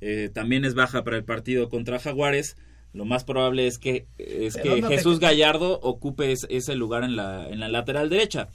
eh, 0.00 0.30
también 0.32 0.64
es 0.64 0.74
baja 0.74 1.04
para 1.04 1.16
el 1.16 1.24
partido 1.24 1.68
contra 1.68 1.98
Jaguares, 1.98 2.56
lo 2.92 3.04
más 3.04 3.24
probable 3.24 3.66
es 3.66 3.78
que, 3.78 4.06
es 4.18 4.54
¿De 4.54 4.62
que 4.62 4.82
te- 4.82 4.88
Jesús 4.88 5.18
Gallardo 5.20 5.80
ocupe 5.80 6.30
es- 6.32 6.46
ese 6.50 6.74
lugar 6.76 7.02
en 7.04 7.16
la, 7.16 7.48
en 7.48 7.58
la 7.60 7.68
lateral 7.68 8.08
derecha. 8.10 8.48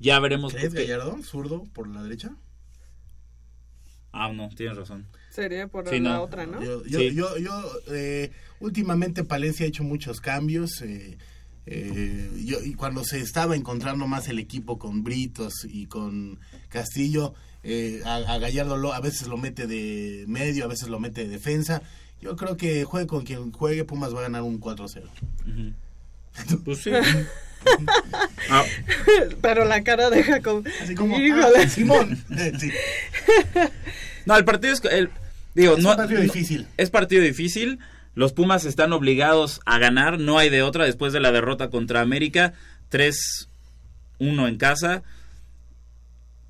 Ya 0.00 0.18
veremos. 0.18 0.52
¿Crees. 0.52 0.74
Gallardo, 0.74 1.22
zurdo, 1.22 1.64
por 1.72 1.86
la 1.88 2.02
derecha? 2.02 2.34
Ah, 4.12 4.32
no, 4.32 4.48
tienes 4.50 4.76
razón. 4.76 5.06
Sería 5.30 5.66
por 5.66 5.88
Sí, 5.88 5.98
la 5.98 6.14
no. 6.14 6.22
otra, 6.22 6.46
¿no? 6.46 6.62
Yo, 6.62 6.84
yo, 6.86 6.98
Sí. 7.00 7.14
yo, 7.14 7.36
yo, 7.38 7.50
eh, 7.90 8.30
últimamente 8.60 9.24
Palencia 9.24 9.66
ha 9.66 9.68
hecho 9.68 9.82
muchos 9.84 10.20
cambios. 10.20 10.80
eh, 10.82 11.18
eh, 11.66 12.30
yo, 12.44 12.58
y 12.62 12.74
cuando 12.74 13.04
se 13.04 13.20
estaba 13.20 13.56
encontrando 13.56 14.06
más 14.06 14.28
el 14.28 14.38
equipo 14.38 14.78
con 14.78 15.02
Britos 15.04 15.66
y 15.68 15.86
con 15.86 16.38
Castillo, 16.68 17.34
eh, 17.62 18.02
a, 18.04 18.16
a 18.16 18.38
Gallardo 18.38 18.76
lo- 18.76 18.92
a 18.92 19.00
veces 19.00 19.26
lo 19.28 19.36
mete 19.38 19.66
de 19.66 20.24
medio, 20.28 20.64
a 20.64 20.68
veces 20.68 20.88
lo 20.88 21.00
mete 21.00 21.22
de 21.22 21.28
defensa. 21.28 21.82
Yo 22.20 22.36
creo 22.36 22.56
que 22.56 22.84
juegue 22.84 23.06
con 23.06 23.24
quien 23.24 23.52
juegue, 23.52 23.84
Pumas 23.84 24.14
va 24.14 24.20
a 24.20 24.22
ganar 24.22 24.42
un 24.42 24.60
4-0. 24.60 25.02
Pues 26.64 26.78
sí. 26.78 26.90
Ah, 28.50 28.62
Pero 29.40 29.64
la 29.64 29.82
cara 29.82 30.10
de 30.10 30.22
Jacob. 30.22 30.66
Así 30.82 30.94
como, 30.94 31.18
Híjole. 31.18 31.60
ah, 31.64 31.66
Simón. 31.68 32.22
Eh, 32.36 32.52
sí. 32.60 32.70
no, 34.26 34.36
el 34.36 34.44
partido 34.44 34.74
es... 34.74 34.82
El, 34.84 35.08
digo, 35.54 35.76
Es 35.78 35.82
no, 35.82 35.92
un 35.92 35.96
partido 35.96 36.18
no- 36.20 36.24
difícil. 36.24 36.66
Es 36.76 36.90
partido 36.90 37.22
difícil. 37.22 37.78
Los 38.14 38.32
Pumas 38.32 38.64
están 38.64 38.92
obligados 38.92 39.60
a 39.66 39.78
ganar, 39.78 40.20
no 40.20 40.38
hay 40.38 40.48
de 40.48 40.62
otra 40.62 40.84
después 40.84 41.12
de 41.12 41.20
la 41.20 41.32
derrota 41.32 41.68
contra 41.68 42.00
América, 42.00 42.54
3-1 42.90 44.48
en 44.48 44.56
casa. 44.56 45.02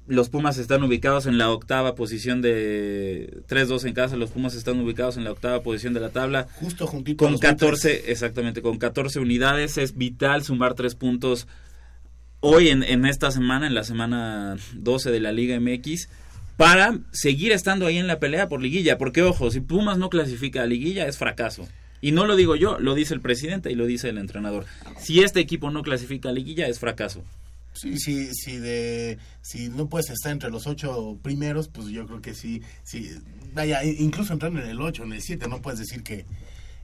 Los 0.07 0.29
Pumas 0.29 0.59
están 0.59 0.83
ubicados 0.83 1.25
en 1.25 1.39
la 1.39 1.51
octava 1.51 1.95
posición 1.95 2.43
de 2.43 3.43
3-2 3.49 3.87
en 3.87 3.95
casa, 3.95 4.17
los 4.17 4.31
Pumas 4.31 4.55
están 4.55 4.79
ubicados 4.79 5.17
en 5.17 5.25
la 5.25 5.33
octava 5.33 5.63
posición 5.63 5.95
de 5.95 6.01
la 6.01 6.11
tabla. 6.11 6.47
Justo 6.61 6.87
juntito 6.87 7.25
Con 7.25 7.33
los 7.33 7.41
14, 7.41 8.11
exactamente, 8.13 8.61
con 8.61 8.77
14 8.77 9.21
unidades 9.21 9.79
es 9.79 9.97
vital 9.97 10.45
sumar 10.45 10.75
tres 10.75 10.95
puntos 10.95 11.49
hoy 12.41 12.69
en, 12.69 12.83
en 12.83 13.07
esta 13.07 13.31
semana, 13.31 13.67
en 13.67 13.75
la 13.75 13.85
semana 13.85 14.57
12 14.75 15.11
de 15.11 15.21
la 15.21 15.33
Liga 15.33 15.59
MX, 15.59 16.09
para 16.57 16.99
seguir 17.13 17.53
estando 17.53 17.87
ahí 17.87 17.99
en 17.99 18.07
la 18.07 18.21
pelea 18.21 18.49
por 18.49 18.61
liguilla. 18.61 18.99
Porque, 18.99 19.23
ojo, 19.23 19.51
si 19.51 19.61
Pumas 19.61 19.99
no 19.99 20.11
clasifica 20.11 20.63
a 20.63 20.67
liguilla 20.67 21.07
es 21.07 21.19
fracaso. 21.19 21.69
Y 22.01 22.13
no 22.13 22.27
lo 22.27 22.37
digo 22.37 22.55
yo, 22.55 22.79
lo 22.79 22.95
dice 22.95 23.15
el 23.15 23.21
presidente 23.21 23.73
y 23.73 23.75
lo 23.75 23.87
dice 23.87 24.11
el 24.11 24.19
entrenador. 24.19 24.67
Si 25.01 25.21
este 25.21 25.41
equipo 25.41 25.71
no 25.71 25.83
clasifica 25.83 26.29
a 26.29 26.33
liguilla 26.33 26.67
es 26.69 26.79
fracaso. 26.79 27.25
Sí, 27.73 27.99
sí, 27.99 28.29
sí, 28.35 28.59
de, 28.59 29.19
si 29.43 29.69
no 29.69 29.89
puedes 29.89 30.09
estar 30.11 30.31
entre 30.31 30.51
los 30.51 30.67
ocho 30.69 31.19
primeros, 31.23 31.69
pues 31.69 31.89
yo 31.89 32.07
creo 32.07 32.23
que 32.23 32.33
sí, 32.35 32.63
sí, 32.85 33.11
vaya, 33.53 33.83
incluso 33.83 34.33
entrar 34.33 34.53
en 34.53 34.59
el 34.59 34.81
ocho, 34.81 35.03
en 35.03 35.13
el 35.13 35.23
siete, 35.23 35.49
no 35.49 35.61
puedes 35.61 35.81
decir 35.81 36.05
que, 36.05 36.25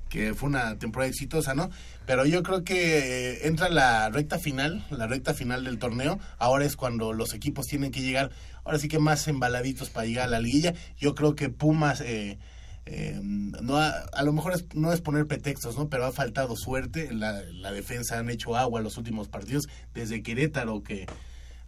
que 0.09 0.34
fue 0.34 0.48
una 0.48 0.78
temporada 0.78 1.09
exitosa, 1.09 1.55
¿no? 1.55 1.70
Pero 2.06 2.26
yo 2.26 2.42
creo 2.42 2.64
que 2.64 2.98
eh, 2.98 3.47
entra 3.47 3.68
la 3.68 4.10
recta 4.10 4.40
final, 4.40 4.84
la 4.90 5.06
recta 5.06 5.32
final 5.32 5.62
del 5.64 5.78
torneo, 5.78 6.18
ahora 6.38 6.64
es 6.64 6.74
cuando 6.74 7.12
los 7.12 7.34
equipos 7.34 7.66
tienen 7.66 7.92
que 7.92 8.01
llegar, 8.01 8.30
ahora 8.65 8.78
sí 8.78 8.89
que 8.89 8.99
más 8.99 9.27
embaladitos 9.28 9.91
para 9.91 10.07
llegar 10.07 10.24
a 10.27 10.31
la 10.31 10.41
liguilla, 10.41 10.74
yo 10.99 11.15
creo 11.15 11.35
que 11.35 11.49
Pumas... 11.49 12.01
Eh, 12.01 12.39
eh, 12.87 13.20
no 13.23 13.77
ha- 13.77 13.91
a 14.12 14.23
lo 14.24 14.32
mejor 14.32 14.55
es- 14.55 14.65
no 14.74 14.93
es 14.93 15.01
poner 15.01 15.27
pretextos, 15.27 15.77
¿no? 15.77 15.89
Pero 15.89 16.07
ha 16.07 16.12
faltado 16.12 16.57
suerte. 16.57 17.12
La, 17.12 17.43
la 17.53 17.70
defensa 17.73 18.19
han 18.19 18.31
hecho 18.31 18.57
agua 18.57 18.81
los 18.81 18.97
últimos 18.97 19.28
partidos 19.28 19.69
desde 19.95 20.23
Querétaro, 20.23 20.82
que 20.82 21.07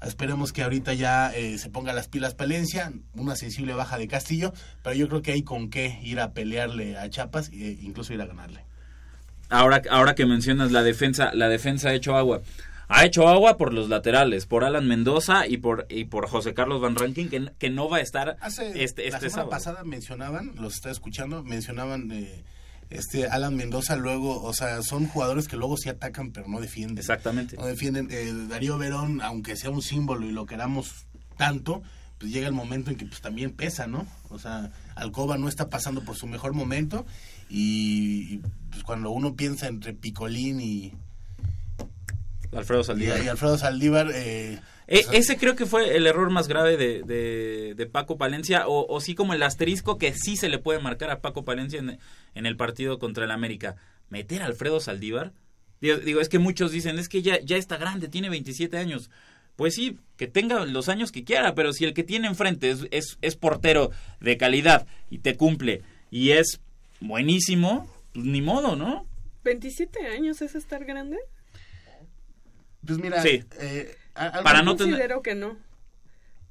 esperemos 0.05 0.53
que 0.53 0.63
ahorita 0.65 0.95
ya 0.95 1.31
eh, 1.33 1.59
se 1.59 1.69
ponga 1.71 1.93
las 1.93 2.09
pilas 2.09 2.35
Palencia, 2.35 2.93
una 3.15 3.37
sensible 3.37 3.75
baja 3.75 3.99
de 3.99 4.09
Castillo, 4.09 4.53
pero 4.83 4.97
yo 4.97 5.07
creo 5.09 5.23
que 5.23 5.33
hay 5.33 5.43
con 5.45 5.71
qué 5.71 6.01
ir 6.03 6.19
a 6.19 6.33
pelearle 6.33 6.97
a 6.99 7.09
Chiapas 7.09 7.51
e 7.53 7.79
incluso 7.83 8.13
ir 8.15 8.21
a 8.23 8.27
ganarle. 8.27 8.65
Ahora, 9.49 9.83
ahora 9.91 10.15
que 10.17 10.27
mencionas 10.27 10.73
la 10.73 10.83
defensa, 10.83 11.31
la 11.35 11.49
defensa 11.49 11.91
ha 11.91 11.95
hecho 11.95 12.17
agua. 12.17 12.41
Ha 12.95 13.07
hecho 13.07 13.27
agua 13.27 13.57
por 13.57 13.73
los 13.73 13.89
laterales, 13.89 14.47
por 14.47 14.65
Alan 14.65 14.87
Mendoza 14.87 15.47
y 15.47 15.57
por, 15.57 15.87
y 15.89 16.05
por 16.05 16.29
José 16.29 16.53
Carlos 16.53 16.81
Van 16.81 16.95
Rankin, 16.95 17.31
que, 17.31 17.51
que 17.59 17.71
no 17.71 17.89
va 17.89 17.97
a 17.97 18.01
estar 18.01 18.37
Hace, 18.41 18.85
este, 18.85 19.03
la 19.03 19.17
este 19.17 19.31
semana 19.31 19.31
sábado. 19.31 19.51
pasada 19.51 19.85
mencionaban, 19.85 20.53
los 20.57 20.75
estaba 20.75 20.93
escuchando, 20.93 21.43
mencionaban 21.43 22.11
eh, 22.13 22.45
este 22.91 23.27
Alan 23.27 23.57
Mendoza 23.57 23.97
luego, 23.97 24.43
o 24.43 24.53
sea, 24.53 24.83
son 24.83 25.07
jugadores 25.07 25.49
que 25.49 25.57
luego 25.57 25.77
sí 25.79 25.89
atacan 25.89 26.33
pero 26.33 26.49
no 26.49 26.61
defienden. 26.61 26.99
Exactamente. 26.99 27.57
No 27.57 27.67
defienden. 27.67 28.09
Eh, 28.11 28.31
Darío 28.49 28.77
Verón, 28.77 29.23
aunque 29.23 29.57
sea 29.57 29.71
un 29.71 29.81
símbolo 29.81 30.27
y 30.27 30.33
lo 30.33 30.45
queramos 30.45 31.07
tanto, 31.39 31.83
pues 32.19 32.31
llega 32.31 32.47
el 32.47 32.53
momento 32.53 32.91
en 32.91 32.97
que 32.97 33.07
pues 33.07 33.23
también 33.23 33.53
pesa, 33.53 33.87
¿no? 33.87 34.07
O 34.29 34.39
sea, 34.39 34.71
Alcoba 34.97 35.39
no 35.39 35.49
está 35.49 35.71
pasando 35.71 36.05
por 36.05 36.17
su 36.17 36.27
mejor 36.27 36.53
momento 36.53 37.07
y, 37.49 38.35
y, 38.35 38.43
pues 38.71 38.83
cuando 38.85 39.11
uno 39.11 39.35
piensa 39.35 39.67
entre 39.67 39.95
Picolín 39.95 40.61
y, 40.61 40.93
Alfredo 42.57 42.81
y, 42.83 42.85
Saldívar. 42.85 43.23
y 43.25 43.29
Alfredo 43.29 43.59
Saldívar, 43.59 44.11
eh, 44.15 44.59
E- 44.89 44.99
o 45.01 45.03
sea, 45.11 45.19
ese 45.19 45.37
creo 45.39 45.55
que 45.57 45.65
fue 45.67 45.97
el 45.97 46.07
error 46.07 46.29
más 46.31 46.49
grave 46.49 46.77
de, 46.77 47.03
de- 47.03 47.75
de 47.77 47.87
Paco 47.87 48.19
Palencia, 48.19 48.67
o, 48.69 48.87
o 48.93 49.01
sí 49.01 49.15
como 49.15 49.33
el 49.35 49.43
asterisco 49.43 49.97
que 49.99 50.13
sí 50.13 50.37
se 50.37 50.49
le 50.49 50.59
puede 50.59 50.81
marcar 50.81 51.11
a 51.11 51.21
Paco 51.21 51.45
Palencia 51.45 51.79
en, 51.79 51.99
en 52.35 52.47
el 52.47 52.57
partido 52.57 52.99
contra 52.99 53.25
el 53.25 53.31
América. 53.31 53.77
Meter 54.11 54.43
a 54.43 54.47
Alfredo 54.47 54.81
Saldívar. 54.81 55.33
Digo, 55.81 55.97
digo, 55.99 56.21
es 56.21 56.29
que 56.29 56.39
muchos 56.39 56.73
dicen, 56.73 56.99
es 56.99 57.09
que 57.09 57.23
ya, 57.23 57.41
ya 57.41 57.57
está 57.57 57.77
grande, 57.77 58.09
tiene 58.09 58.29
27 58.29 58.77
años. 58.77 59.11
Pues 59.57 59.75
sí, 59.75 59.99
que 60.17 60.27
tenga 60.27 60.65
los 60.67 60.89
años 60.89 61.13
que 61.13 61.25
quiera, 61.25 61.55
pero 61.55 61.73
si 61.73 61.85
el 61.85 61.93
que 61.95 62.03
tiene 62.05 62.27
enfrente 62.29 62.71
es, 62.71 62.87
es, 62.91 63.19
es 63.21 63.37
portero 63.37 63.91
de 64.21 64.37
calidad 64.37 64.87
y 65.11 65.19
te 65.19 65.37
cumple 65.37 65.83
y 66.11 66.31
es 66.31 66.61
buenísimo, 67.01 67.89
pues 68.13 68.25
ni 68.27 68.41
modo, 68.43 68.77
¿no? 68.77 69.07
27 69.45 70.07
años 70.07 70.41
es 70.43 70.55
estar 70.55 70.85
grande. 70.85 71.19
Pues 72.87 72.99
mira, 72.99 73.23
Sí. 73.23 73.45
eh, 73.61 73.97
Para 74.15 74.63
no 74.63 74.77
tener- 74.77 74.93
considero 74.95 75.23
que 75.23 75.35
no. 75.35 75.59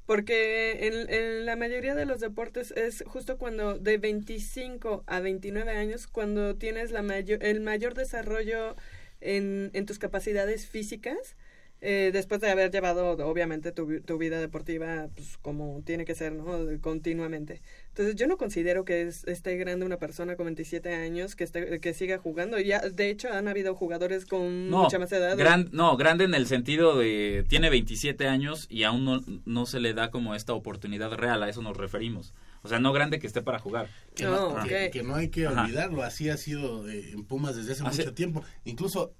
Porque 0.06 0.88
en, 0.88 1.08
en 1.14 1.46
la 1.46 1.54
mayoría 1.56 1.94
de 1.94 2.04
los 2.06 2.20
deportes 2.20 2.72
es 2.72 3.04
justo 3.06 3.38
cuando 3.38 3.78
de 3.78 3.98
25 3.98 5.04
a 5.06 5.20
29 5.20 5.70
años, 5.76 6.06
cuando 6.08 6.56
tienes 6.56 6.90
la 6.90 7.02
mayor, 7.02 7.42
el 7.42 7.60
mayor 7.60 7.94
desarrollo 7.94 8.76
en, 9.20 9.70
en 9.74 9.86
tus 9.86 9.98
capacidades 10.00 10.66
físicas, 10.66 11.36
eh, 11.84 12.10
después 12.12 12.40
de 12.40 12.48
haber 12.48 12.70
llevado, 12.70 13.10
obviamente, 13.26 13.72
tu, 13.72 13.86
vi- 13.86 14.00
tu 14.00 14.16
vida 14.16 14.40
deportiva 14.40 15.08
pues, 15.14 15.36
como 15.38 15.82
tiene 15.84 16.04
que 16.04 16.14
ser, 16.14 16.32
¿no? 16.32 16.44
Continuamente. 16.80 17.60
Entonces, 17.88 18.14
yo 18.14 18.26
no 18.28 18.36
considero 18.36 18.84
que 18.84 19.02
es, 19.02 19.24
esté 19.26 19.56
grande 19.56 19.84
una 19.84 19.98
persona 19.98 20.36
con 20.36 20.46
27 20.46 20.94
años 20.94 21.34
que, 21.34 21.44
esté, 21.44 21.80
que 21.80 21.92
siga 21.92 22.18
jugando. 22.18 22.58
Ya, 22.60 22.78
de 22.80 23.10
hecho, 23.10 23.32
han 23.32 23.48
habido 23.48 23.74
jugadores 23.74 24.26
con 24.26 24.70
No, 24.70 24.84
mucha 24.84 24.98
más 24.98 25.10
edad. 25.12 25.36
gran- 25.36 25.68
no, 25.72 25.96
grande 25.96 26.24
en 26.24 26.34
el 26.34 26.46
sentido 26.46 26.96
de 26.96 27.44
tiene 27.48 27.68
27 27.68 28.28
años 28.28 28.66
y 28.70 28.84
aún 28.84 29.04
no, 29.04 29.20
no 29.44 29.66
se 29.66 29.80
le 29.80 29.92
da 29.92 30.10
como 30.10 30.34
esta 30.34 30.52
oportunidad 30.54 31.12
real, 31.14 31.42
a 31.42 31.48
eso 31.48 31.62
nos 31.62 31.76
referimos. 31.76 32.32
O 32.62 32.68
sea, 32.68 32.78
no 32.78 32.92
grande 32.92 33.18
que 33.18 33.26
esté 33.26 33.42
para 33.42 33.58
jugar. 33.58 33.88
Que 34.14 34.22
no, 34.24 34.56
No, 34.56 34.64
que- 34.64 35.02
no 35.02 35.16
hay 35.16 35.30
que 35.30 35.46
Ajá. 35.48 35.64
olvidarlo, 35.64 36.04
así 36.04 36.28
ha 36.28 36.36
sido 36.36 36.88
eh, 36.88 37.10
en 37.10 37.24
Pumas 37.24 37.56
desde 37.56 37.72
hace 37.72 37.82
mucho 37.82 38.14
tiempo. 38.14 38.44
Incluso, 38.64 39.14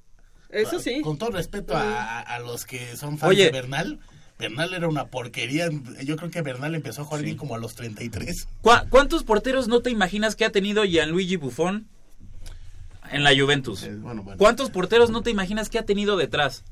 Eso 0.52 0.78
sí. 0.78 1.00
con 1.02 1.18
todo 1.18 1.30
respeto 1.30 1.76
a, 1.76 2.20
a- 2.20 2.38
los 2.40 2.64
que 2.66 2.96
son 2.96 3.18
fans 3.18 3.30
Oye. 3.30 3.44
de 3.46 3.50
Bernal, 3.50 3.98
Bernal 4.38 4.74
era 4.74 4.88
una 4.88 5.06
porquería. 5.06 5.68
Yo 6.04 6.16
creo 6.16 6.30
que 6.30 6.42
Bernal 6.42 6.74
empezó 6.74 7.02
a 7.02 7.04
jugar 7.04 7.20
Sí. 7.20 7.24
bien 7.26 7.36
como 7.36 7.54
a 7.54 7.58
los 7.58 7.74
33. 7.74 8.48
¿Cuá- 8.60 8.86
¿Cuántos 8.90 9.24
porteros 9.24 9.68
no 9.68 9.80
te 9.80 9.90
imaginas 9.90 10.36
que 10.36 10.44
ha 10.44 10.50
tenido 10.50 10.84
Gianluigi 10.84 11.36
Buffon 11.36 11.86
en 13.10 13.24
la 13.24 13.30
Juventus? 13.36 13.82
Eh, 13.84 13.94
bueno, 13.96 14.22
bueno. 14.22 14.38
¿Cuántos 14.38 14.70
porteros 14.70 15.10
no 15.10 15.22
te 15.22 15.30
imaginas 15.30 15.68
que 15.68 15.78
ha 15.78 15.84
tenido 15.84 16.16
detrás? 16.16 16.64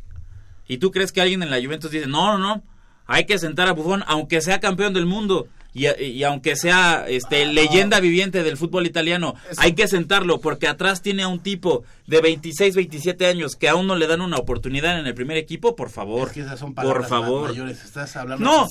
Y 0.67 0.79
tú 0.79 0.91
crees 0.91 1.13
que 1.13 1.21
alguien 1.21 1.43
en 1.43 1.51
la 1.51 1.61
Juventus 1.63 1.91
dice, 1.91 2.07
no, 2.07 2.37
no, 2.37 2.39
no, 2.39 2.63
hay 3.07 3.25
que 3.27 3.39
sentar 3.39 3.69
a 3.69 3.73
Buffon 3.73 4.05
aunque 4.07 4.41
sea 4.41 4.61
campeón 4.61 4.93
del 4.95 5.07
mundo. 5.07 5.49
Y, 5.73 5.87
y 6.03 6.25
aunque 6.25 6.57
sea 6.57 7.05
este 7.09 7.47
leyenda 7.47 8.01
viviente 8.01 8.43
del 8.43 8.57
fútbol 8.57 8.87
italiano, 8.87 9.35
Eso- 9.51 9.61
hay 9.61 9.75
que 9.75 9.87
sentarlo 9.89 10.41
porque 10.41 10.67
atrás 10.69 11.03
tiene 11.03 11.23
a 11.23 11.29
un 11.29 11.41
tipo 11.41 11.85
de 12.07 12.21
26, 12.21 12.75
27 12.75 13.27
años 13.27 13.55
que 13.55 13.69
aún 13.69 13.87
no 13.87 13.95
le 13.95 14.09
dan 14.09 14.21
una 14.21 14.37
oportunidad 14.37 14.99
en 14.99 15.07
el 15.07 15.15
primer 15.15 15.37
equipo, 15.37 15.77
por 15.77 15.91
favor. 15.91 16.27
Es 16.29 16.35
que 16.35 16.41
esas 16.41 16.59
son 16.59 16.75
por 16.75 17.07
favor. 17.07 17.43
ma- 17.43 17.49
mayores. 17.49 17.85
Estás 17.85 18.17
hablando 18.17 18.45
No, 18.45 18.69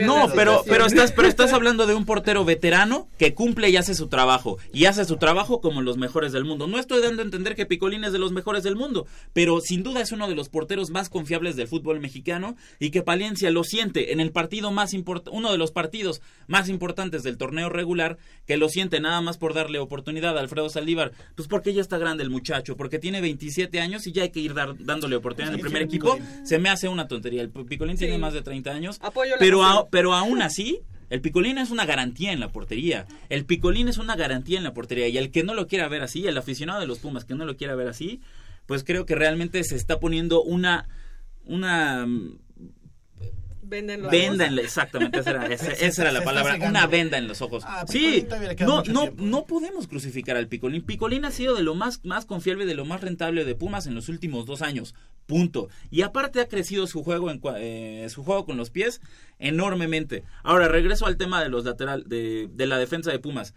No, 0.00 0.28
pero, 0.34 0.62
pero 0.66 0.86
estás, 0.86 1.12
pero 1.12 1.28
estás 1.28 1.52
hablando 1.52 1.86
de 1.86 1.94
un 1.94 2.04
portero 2.06 2.44
veterano 2.46 3.08
que 3.18 3.34
cumple 3.34 3.68
y 3.68 3.76
hace 3.76 3.94
su 3.94 4.08
trabajo. 4.08 4.56
Y 4.72 4.86
hace 4.86 5.04
su 5.04 5.16
trabajo 5.18 5.60
como 5.60 5.82
los 5.82 5.98
mejores 5.98 6.32
del 6.32 6.44
mundo. 6.44 6.66
No 6.66 6.78
estoy 6.78 7.02
dando 7.02 7.20
a 7.22 7.24
entender 7.26 7.54
que 7.54 7.66
Picolín 7.66 8.04
es 8.04 8.12
de 8.12 8.18
los 8.18 8.32
mejores 8.32 8.62
del 8.62 8.76
mundo, 8.76 9.06
pero 9.34 9.60
sin 9.60 9.82
duda 9.82 10.00
es 10.00 10.12
uno 10.12 10.28
de 10.28 10.34
los 10.34 10.48
porteros 10.48 10.88
más 10.90 11.10
confiables 11.10 11.56
del 11.56 11.68
fútbol 11.68 12.00
mexicano 12.00 12.56
y 12.80 12.90
que 12.90 13.02
Palencia 13.02 13.50
lo 13.50 13.64
siente 13.64 14.12
en 14.12 14.20
el 14.20 14.32
partido 14.32 14.70
más 14.70 14.94
importante, 14.94 15.36
uno 15.36 15.52
de 15.52 15.58
los 15.58 15.72
partidos 15.72 16.20
más 16.48 16.68
importantes 16.68 17.22
del 17.22 17.38
torneo 17.38 17.68
regular, 17.68 18.18
que 18.46 18.56
lo 18.56 18.68
siente 18.68 18.98
nada 18.98 19.20
más 19.20 19.38
por 19.38 19.54
darle 19.54 19.78
oportunidad 19.78 20.36
a 20.36 20.40
Alfredo 20.40 20.68
Saldívar. 20.68 21.12
Pues 21.36 21.46
porque 21.46 21.72
ya 21.72 21.80
está 21.80 21.98
grande 21.98 22.24
el 22.24 22.30
muchacho, 22.30 22.76
porque 22.76 22.98
tiene 22.98 23.20
27 23.20 23.80
años 23.80 24.06
y 24.08 24.12
ya 24.12 24.22
hay 24.24 24.30
que 24.30 24.40
ir 24.40 24.54
dar- 24.54 24.74
dándole 24.78 25.14
oportunidad 25.14 25.50
en 25.54 25.60
el 25.60 25.62
primer 25.64 25.82
equipo. 25.82 26.16
Picolín. 26.16 26.46
Se 26.46 26.58
me 26.58 26.68
hace 26.70 26.88
una 26.88 27.06
tontería. 27.06 27.42
El 27.42 27.50
Picolín 27.50 27.96
tiene 27.96 28.18
más 28.18 28.32
de 28.32 28.42
30 28.42 28.72
años. 28.72 28.98
Apoyo 29.00 29.32
la 29.32 29.38
Pero, 29.38 29.62
a- 29.64 29.88
pero 29.88 30.14
aún 30.14 30.42
así, 30.42 30.80
el 31.10 31.20
picolín 31.20 31.56
es 31.58 31.70
una 31.70 31.86
garantía 31.86 32.32
en 32.32 32.40
la 32.40 32.48
portería. 32.50 33.06
El 33.30 33.44
picolín 33.46 33.88
es 33.88 33.96
una 33.98 34.16
garantía 34.16 34.58
en 34.58 34.64
la 34.64 34.74
portería. 34.74 35.08
Y 35.08 35.16
el 35.18 35.30
que 35.30 35.42
no 35.44 35.54
lo 35.54 35.66
quiera 35.66 35.88
ver 35.88 36.02
así, 36.02 36.26
el 36.26 36.36
aficionado 36.36 36.80
de 36.80 36.86
los 36.86 36.98
Pumas 36.98 37.24
que 37.24 37.34
no 37.34 37.44
lo 37.46 37.56
quiera 37.56 37.74
ver 37.74 37.88
así, 37.88 38.20
pues 38.66 38.84
creo 38.84 39.06
que 39.06 39.14
realmente 39.14 39.62
se 39.64 39.76
está 39.76 40.00
poniendo 40.00 40.42
una 40.42 40.86
una 41.46 42.06
Venden 43.68 44.02
los 44.02 44.10
venda 44.10 44.46
en 44.46 44.56
la, 44.56 44.62
exactamente 44.62 45.18
esa 45.20 45.30
era, 45.30 45.46
esa- 45.52 45.64
Se- 45.74 45.86
esa 45.86 46.02
era 46.02 46.10
se 46.12 46.18
la 46.18 46.24
palabra 46.24 46.56
una 46.68 46.86
venda 46.86 47.18
en 47.18 47.28
los 47.28 47.42
ojos. 47.42 47.64
Ah, 47.66 47.84
sí 47.88 48.26
no 48.60 48.82
no 48.84 49.10
no 49.16 49.44
podemos 49.46 49.86
crucificar 49.86 50.36
al 50.36 50.48
picolín. 50.48 50.82
Picolín 50.82 51.24
ha 51.24 51.30
sido 51.30 51.54
de 51.54 51.62
lo 51.62 51.74
más 51.74 52.04
más 52.04 52.24
confiable 52.26 52.66
de 52.66 52.74
lo 52.74 52.84
más 52.84 53.00
rentable 53.00 53.44
de 53.44 53.54
Pumas 53.54 53.86
en 53.86 53.94
los 53.94 54.08
últimos 54.08 54.46
dos 54.46 54.62
años 54.62 54.94
punto. 55.26 55.68
Y 55.90 56.02
aparte 56.02 56.40
ha 56.40 56.48
crecido 56.48 56.86
su 56.86 57.02
juego 57.04 57.30
en 57.30 57.40
cua- 57.40 57.56
eh, 57.58 58.06
su 58.08 58.24
juego 58.24 58.46
con 58.46 58.56
los 58.56 58.70
pies 58.70 59.00
enormemente. 59.38 60.24
Ahora 60.42 60.68
regreso 60.68 61.06
al 61.06 61.16
tema 61.16 61.42
de 61.42 61.48
los 61.48 61.64
lateral 61.64 62.04
de, 62.06 62.48
de 62.52 62.66
la 62.66 62.78
defensa 62.78 63.10
de 63.10 63.18
Pumas. 63.18 63.54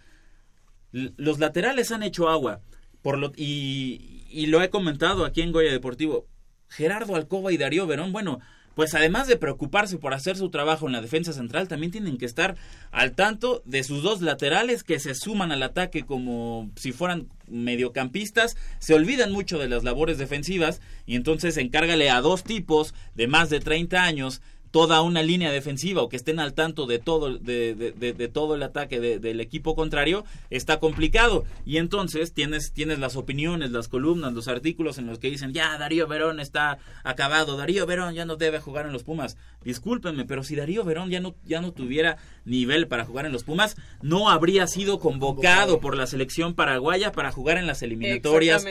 L- 0.94 1.14
los 1.18 1.40
laterales 1.40 1.92
han 1.92 2.04
hecho 2.04 2.30
agua 2.30 2.60
por 3.02 3.18
lo 3.18 3.32
y, 3.36 4.26
y 4.30 4.48
lo 4.48 4.62
he 4.62 4.70
comentado 4.70 5.26
aquí 5.26 5.42
en 5.42 5.52
Goya 5.52 5.72
Deportivo. 5.72 6.28
Gerardo 6.70 7.16
Alcoba 7.16 7.52
y 7.52 7.58
Darío 7.58 7.86
Verón 7.88 8.12
bueno 8.14 8.40
pues 8.76 8.94
además 8.94 9.28
de 9.28 9.38
preocuparse 9.38 9.98
por 9.98 10.14
hacer 10.14 10.38
su 10.38 10.50
trabajo 10.50 10.88
en 10.88 10.94
la 10.94 11.02
defensa 11.02 11.34
central, 11.34 11.68
también 11.68 11.92
tienen 11.92 12.18
que 12.18 12.26
estar 12.26 12.56
al 12.92 13.14
tanto 13.14 13.62
de 13.66 13.84
sus 13.84 14.04
dos 14.04 14.22
laterales 14.22 14.84
que 14.84 15.00
se 15.00 15.16
suman 15.16 15.52
al 15.52 15.64
ataque 15.64 16.04
como 16.06 16.70
si 16.76 16.92
fueran 16.92 17.28
mediocampistas, 17.48 18.56
se 18.80 18.94
olvidan 18.94 19.32
mucho 19.32 19.60
de 19.60 19.70
las 19.70 19.84
labores 19.84 20.18
defensivas 20.18 20.82
y 21.06 21.16
entonces 21.16 21.58
encárgale 21.58 22.10
a 22.10 22.22
dos 22.22 22.44
tipos 22.44 22.94
de 23.16 23.28
más 23.28 23.50
de 23.50 23.60
30 23.60 24.04
años 24.04 24.42
toda 24.72 25.02
una 25.02 25.22
línea 25.22 25.52
defensiva 25.52 26.02
o 26.02 26.10
que 26.10 26.16
estén 26.16 26.40
al 26.40 26.54
tanto 26.54 26.86
de 26.86 26.98
todo 27.00 27.38
de, 27.38 27.76
de- 27.76 27.92
de- 27.92 28.14
de 28.14 28.28
todo 28.28 28.56
el 28.56 28.64
ataque 28.64 29.00
de- 29.00 29.20
del 29.20 29.40
equipo 29.42 29.76
contrario 29.76 30.24
está 30.50 30.80
complicado. 30.80 31.44
Y 31.66 31.78
entonces 31.78 32.34
tienes 32.34 32.72
tienes 32.74 32.98
las 33.00 33.16
opiniones 33.16 33.72
las 33.72 33.88
columnas 33.88 34.34
los 34.34 34.48
artículos 34.48 34.98
en 34.98 35.08
los 35.08 35.20
que 35.20 35.30
dicen 35.30 35.54
ya 35.54 35.78
Darío 35.78 36.08
Verón 36.08 36.40
está 36.40 36.78
acabado 37.04 37.58
Darío 37.58 37.86
Verón 37.86 38.14
ya 38.14 38.26
no 38.26 38.36
debe 38.38 38.60
jugar 38.60 38.86
en 38.86 38.94
los 38.94 39.04
Pumas 39.04 39.38
discúlpenme 39.64 40.26
pero 40.26 40.44
si 40.44 40.56
Darío 40.56 40.84
Verón 40.84 41.10
ya 41.10 41.20
no 41.20 41.36
ya 41.46 41.62
no 41.62 41.72
tuviera 41.72 42.18
nivel 42.46 42.88
para 42.88 43.06
jugar 43.06 43.26
en 43.26 43.32
los 43.32 43.44
Pumas 43.44 43.76
no 44.02 44.30
habría 44.30 44.68
sido 44.68 45.00
convocado 45.00 45.80
por 45.80 45.96
la 45.98 46.08
selección 46.08 46.54
paraguaya 46.56 47.12
para 47.12 47.32
jugar 47.32 47.58
en 47.58 47.68
las 47.68 47.82
eliminatorias 47.82 48.64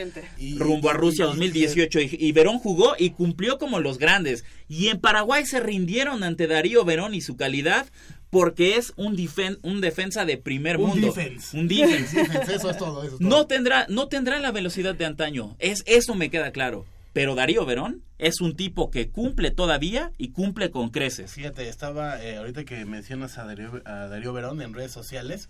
rumbo 0.57 0.89
a 0.89 0.93
Rusia 0.93 1.25
y- 1.25 1.27
2018 1.27 1.99
y, 2.01 2.09
y 2.19 2.31
Verón 2.31 2.59
jugó 2.59 2.95
y 2.97 3.11
cumplió 3.11 3.57
como 3.57 3.79
los 3.79 3.97
grandes 3.97 4.43
y 4.71 4.87
en 4.87 4.99
Paraguay 4.99 5.45
se 5.45 5.59
rindieron 5.59 6.23
ante 6.23 6.47
Darío 6.47 6.85
Verón 6.85 7.13
y 7.13 7.21
su 7.21 7.35
calidad 7.35 7.85
porque 8.29 8.77
es 8.77 8.93
un, 8.95 9.17
difen- 9.17 9.59
un 9.61 9.81
defensa 9.81 10.23
de 10.23 10.37
primer 10.37 10.77
Un 10.77 10.89
mundo 10.91 11.07
defense. 11.07 11.57
un 11.57 11.67
defense 11.67 12.15
Defense, 12.23 12.55
Eso 12.55 12.69
es 12.69 12.77
todo. 12.77 13.03
Eso 13.03 13.15
es 13.15 13.19
todo. 13.19 13.29
no 13.29 13.45
tendrá 13.47 13.85
no 13.89 14.07
tendrá 14.07 14.39
la 14.39 14.51
velocidad 14.51 14.95
de 14.95 15.05
antaño 15.05 15.55
es 15.59 15.83
eso 15.85 16.15
me 16.15 16.29
queda 16.29 16.51
claro 16.51 16.85
pero 17.13 17.35
Darío 17.35 17.65
Verón 17.65 18.03
es 18.19 18.39
un 18.39 18.55
tipo 18.55 18.89
que 18.89 19.09
cumple 19.09 19.51
todavía 19.51 20.13
y 20.17 20.29
cumple 20.29 20.71
con 20.71 20.89
creces 20.91 21.33
Fíjate, 21.33 21.67
estaba, 21.67 22.23
eh, 22.23 22.37
ahorita 22.37 22.63
que 22.63 22.85
mencionas 22.85 23.37
a 23.37 23.45
Darío, 23.45 23.81
a 23.83 24.07
Darío 24.07 24.31
Verón 24.31 24.61
en 24.61 24.73
redes 24.73 24.93
sociales, 24.93 25.49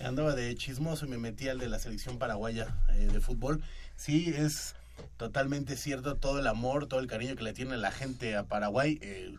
andaba 0.00 0.36
de 0.36 0.54
chismoso 0.54 1.06
y 1.06 1.08
me 1.08 1.18
metí 1.18 1.48
al 1.48 1.58
de 1.58 1.68
la 1.68 1.80
selección 1.80 2.18
paraguaya 2.18 2.68
eh, 2.94 3.08
de 3.12 3.20
fútbol. 3.20 3.60
Sí, 3.96 4.32
es 4.36 4.76
totalmente 5.16 5.76
cierto 5.76 6.16
todo 6.16 6.38
el 6.38 6.46
amor, 6.46 6.86
todo 6.86 7.00
el 7.00 7.06
cariño 7.06 7.36
que 7.36 7.44
le 7.44 7.52
tiene 7.52 7.76
la 7.76 7.90
gente 7.90 8.36
a 8.36 8.44
Paraguay. 8.44 8.98
eh, 9.02 9.34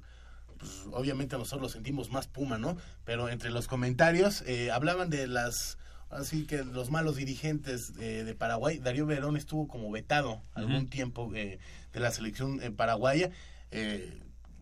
pues, 0.61 0.85
obviamente 0.91 1.37
nosotros 1.37 1.61
lo 1.61 1.69
sentimos 1.69 2.11
más 2.11 2.27
puma, 2.27 2.59
¿no? 2.59 2.77
Pero 3.03 3.29
entre 3.29 3.49
los 3.49 3.67
comentarios 3.67 4.43
eh, 4.45 4.71
hablaban 4.71 5.09
de 5.09 5.27
las... 5.27 5.77
Así 6.11 6.45
que 6.45 6.63
los 6.63 6.91
malos 6.91 7.15
dirigentes 7.15 7.93
eh, 7.99 8.23
de 8.23 8.35
Paraguay, 8.35 8.77
Darío 8.77 9.05
Verón 9.05 9.37
estuvo 9.37 9.67
como 9.67 9.89
vetado 9.89 10.41
algún 10.53 10.89
tiempo 10.89 11.31
de 11.31 11.59
la 11.93 12.11
selección 12.11 12.59
paraguaya. 12.75 13.31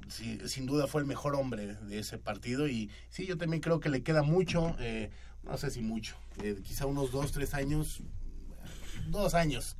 Sí, 0.08 0.40
sin 0.46 0.68
duda 0.68 0.86
fue 0.88 1.02
el 1.02 1.08
mejor 1.08 1.36
hombre 1.36 1.76
de 1.76 2.00
ese 2.00 2.20
partido 2.20 2.68
y 2.68 2.92
sí, 3.10 3.26
yo 3.26 3.38
también 3.38 3.62
creo 3.62 3.80
que 3.80 3.90
le 3.90 4.04
queda 4.04 4.22
mucho, 4.22 4.76
no 5.44 5.58
sé 5.58 5.72
si 5.72 5.82
mucho, 5.82 6.16
quizá 6.64 6.86
unos 6.86 7.12
dos, 7.12 7.32
tres 7.32 7.56
años, 7.56 8.04
dos 9.08 9.34
años 9.34 9.78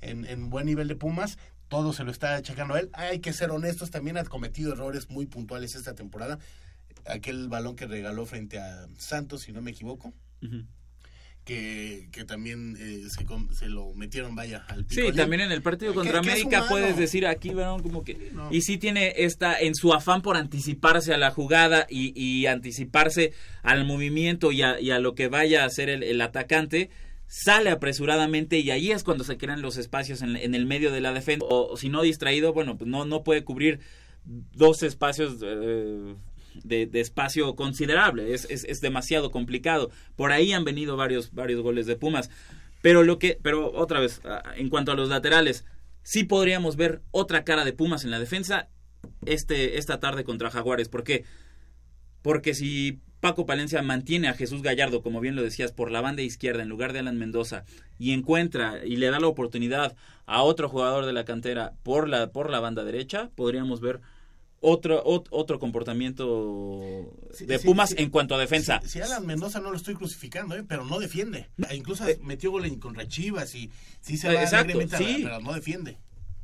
en, 0.00 0.24
en 0.26 0.50
buen 0.50 0.66
nivel 0.66 0.88
de 0.88 0.96
Pumas, 0.96 1.38
todo 1.68 1.92
se 1.92 2.04
lo 2.04 2.10
está 2.10 2.36
achacando 2.36 2.74
a 2.74 2.80
él. 2.80 2.90
Hay 2.92 3.20
que 3.20 3.32
ser 3.32 3.50
honestos, 3.50 3.90
también 3.90 4.16
ha 4.18 4.24
cometido 4.24 4.72
errores 4.72 5.08
muy 5.10 5.26
puntuales 5.26 5.74
esta 5.74 5.94
temporada. 5.94 6.38
Aquel 7.06 7.48
balón 7.48 7.76
que 7.76 7.86
regaló 7.86 8.26
frente 8.26 8.58
a 8.58 8.86
Santos, 8.98 9.42
si 9.42 9.52
no 9.52 9.60
me 9.62 9.70
equivoco, 9.72 10.12
que, 11.44 12.08
que 12.10 12.24
también 12.24 12.76
eh, 12.80 13.02
se, 13.10 13.26
se 13.54 13.68
lo 13.68 13.92
metieron, 13.92 14.34
vaya, 14.34 14.64
al 14.68 14.84
Sí, 14.88 14.96
picolín. 14.96 15.16
también 15.16 15.42
en 15.42 15.52
el 15.52 15.60
partido 15.60 15.92
contra 15.92 16.20
América 16.20 16.64
puedes 16.70 16.96
decir 16.96 17.26
aquí, 17.26 17.50
como 17.50 18.02
que... 18.02 18.30
No. 18.32 18.50
Y 18.50 18.62
sí 18.62 18.78
tiene 18.78 19.12
esta, 19.18 19.58
en 19.60 19.74
su 19.74 19.92
afán 19.92 20.22
por 20.22 20.38
anticiparse 20.38 21.12
a 21.12 21.18
la 21.18 21.30
jugada 21.30 21.86
y, 21.90 22.18
y 22.18 22.46
anticiparse 22.46 23.32
al 23.62 23.84
movimiento 23.84 24.52
y 24.52 24.62
a, 24.62 24.80
y 24.80 24.90
a 24.90 24.98
lo 25.00 25.14
que 25.14 25.28
vaya 25.28 25.64
a 25.64 25.66
hacer 25.66 25.90
el, 25.90 26.02
el 26.02 26.22
atacante, 26.22 26.88
sale 27.26 27.70
apresuradamente 27.70 28.58
y 28.58 28.70
ahí 28.70 28.92
es 28.92 29.04
cuando 29.04 29.24
se 29.24 29.36
crean 29.36 29.62
los 29.62 29.76
espacios 29.76 30.22
en, 30.22 30.36
el 30.36 30.66
medio 30.66 30.92
de 30.92 31.00
la 31.00 31.12
defensa. 31.12 31.46
O, 31.46 31.72
o 31.72 31.76
si 31.76 31.88
no 31.88 32.02
distraído, 32.02 32.52
bueno, 32.52 32.76
pues 32.76 32.88
no, 32.88 33.04
no 33.04 33.22
puede 33.24 33.44
cubrir 33.44 33.80
dos 34.24 34.82
espacios... 34.82 35.38
eh, 35.42 36.14
de, 36.62 36.86
de 36.86 37.00
espacio 37.00 37.56
considerable, 37.56 38.32
es, 38.32 38.46
es, 38.50 38.64
es 38.64 38.80
demasiado 38.80 39.30
complicado. 39.30 39.90
Por 40.16 40.32
ahí 40.32 40.52
han 40.52 40.64
venido 40.64 40.96
varios, 40.96 41.32
varios 41.32 41.60
goles 41.60 41.86
de 41.86 41.96
Pumas. 41.96 42.30
Pero 42.80 43.02
lo 43.02 43.18
que, 43.18 43.38
pero 43.42 43.72
otra 43.72 44.00
vez, 44.00 44.20
ah, 44.24 44.42
en 44.56 44.68
cuanto 44.68 44.92
a 44.92 44.94
los 44.94 45.08
laterales, 45.08 45.64
sí 46.02 46.24
podríamos 46.24 46.76
ver 46.76 47.02
otra 47.10 47.44
cara 47.44 47.64
de 47.64 47.72
Pumas 47.72 48.04
en 48.04 48.10
la 48.10 48.18
defensa 48.18 48.68
este, 49.26 49.78
esta 49.78 50.00
tarde 50.00 50.24
contra 50.24 50.50
Jaguares. 50.50 50.88
¿Por 50.88 51.02
qué? 51.02 51.24
Porque 52.22 52.54
si 52.54 53.00
Paco 53.24 53.46
Palencia 53.46 53.80
mantiene 53.80 54.28
a 54.28 54.34
Jesús 54.34 54.60
Gallardo, 54.60 55.00
como 55.02 55.18
bien 55.18 55.34
lo 55.34 55.42
decías, 55.42 55.72
por 55.72 55.90
la 55.90 56.02
banda 56.02 56.20
izquierda 56.20 56.62
en 56.62 56.68
lugar 56.68 56.92
de 56.92 56.98
Alan 56.98 57.16
Mendoza 57.18 57.64
y 57.98 58.12
encuentra 58.12 58.84
y 58.84 58.96
le 58.96 59.08
da 59.10 59.18
la 59.18 59.28
oportunidad 59.28 59.96
a 60.26 60.42
otro 60.42 60.68
jugador 60.68 61.06
de 61.06 61.14
la 61.14 61.24
cantera 61.24 61.72
por 61.82 62.06
la, 62.06 62.32
por 62.32 62.50
la 62.50 62.60
banda 62.60 62.84
derecha, 62.84 63.30
podríamos 63.34 63.80
ver 63.80 64.02
otro, 64.60 65.02
ot- 65.04 65.28
otro 65.30 65.58
comportamiento 65.58 66.82
Sí, 67.32 67.46
de 67.46 67.58
Pumas 67.60 67.90
sí. 67.90 67.96
en 67.98 68.10
cuanto 68.10 68.34
a 68.34 68.38
defensa. 68.38 68.82
Si, 68.84 69.00
Alan 69.00 69.24
Mendoza 69.26 69.58
no 69.58 69.70
lo 69.70 69.76
estoy 69.78 69.94
crucificando, 69.94 70.54
¿eh? 70.54 70.62
pero 70.68 70.84
no 70.84 70.98
defiende. 70.98 71.48
Incluso 71.72 72.06
Eh, 72.06 72.18
metió 72.22 72.50
gol 72.50 72.66
en 72.66 72.78
contra 72.78 73.08
Chivas 73.08 73.54
y 73.54 73.70
sí 74.02 74.18
se 74.18 74.30
Eh, 74.30 74.34
va 74.34 74.42
exacto, 74.42 74.78
a 74.78 74.82
la- 74.82 74.88
pero 74.98 75.40
no 75.40 75.54
defiende. 75.54 75.96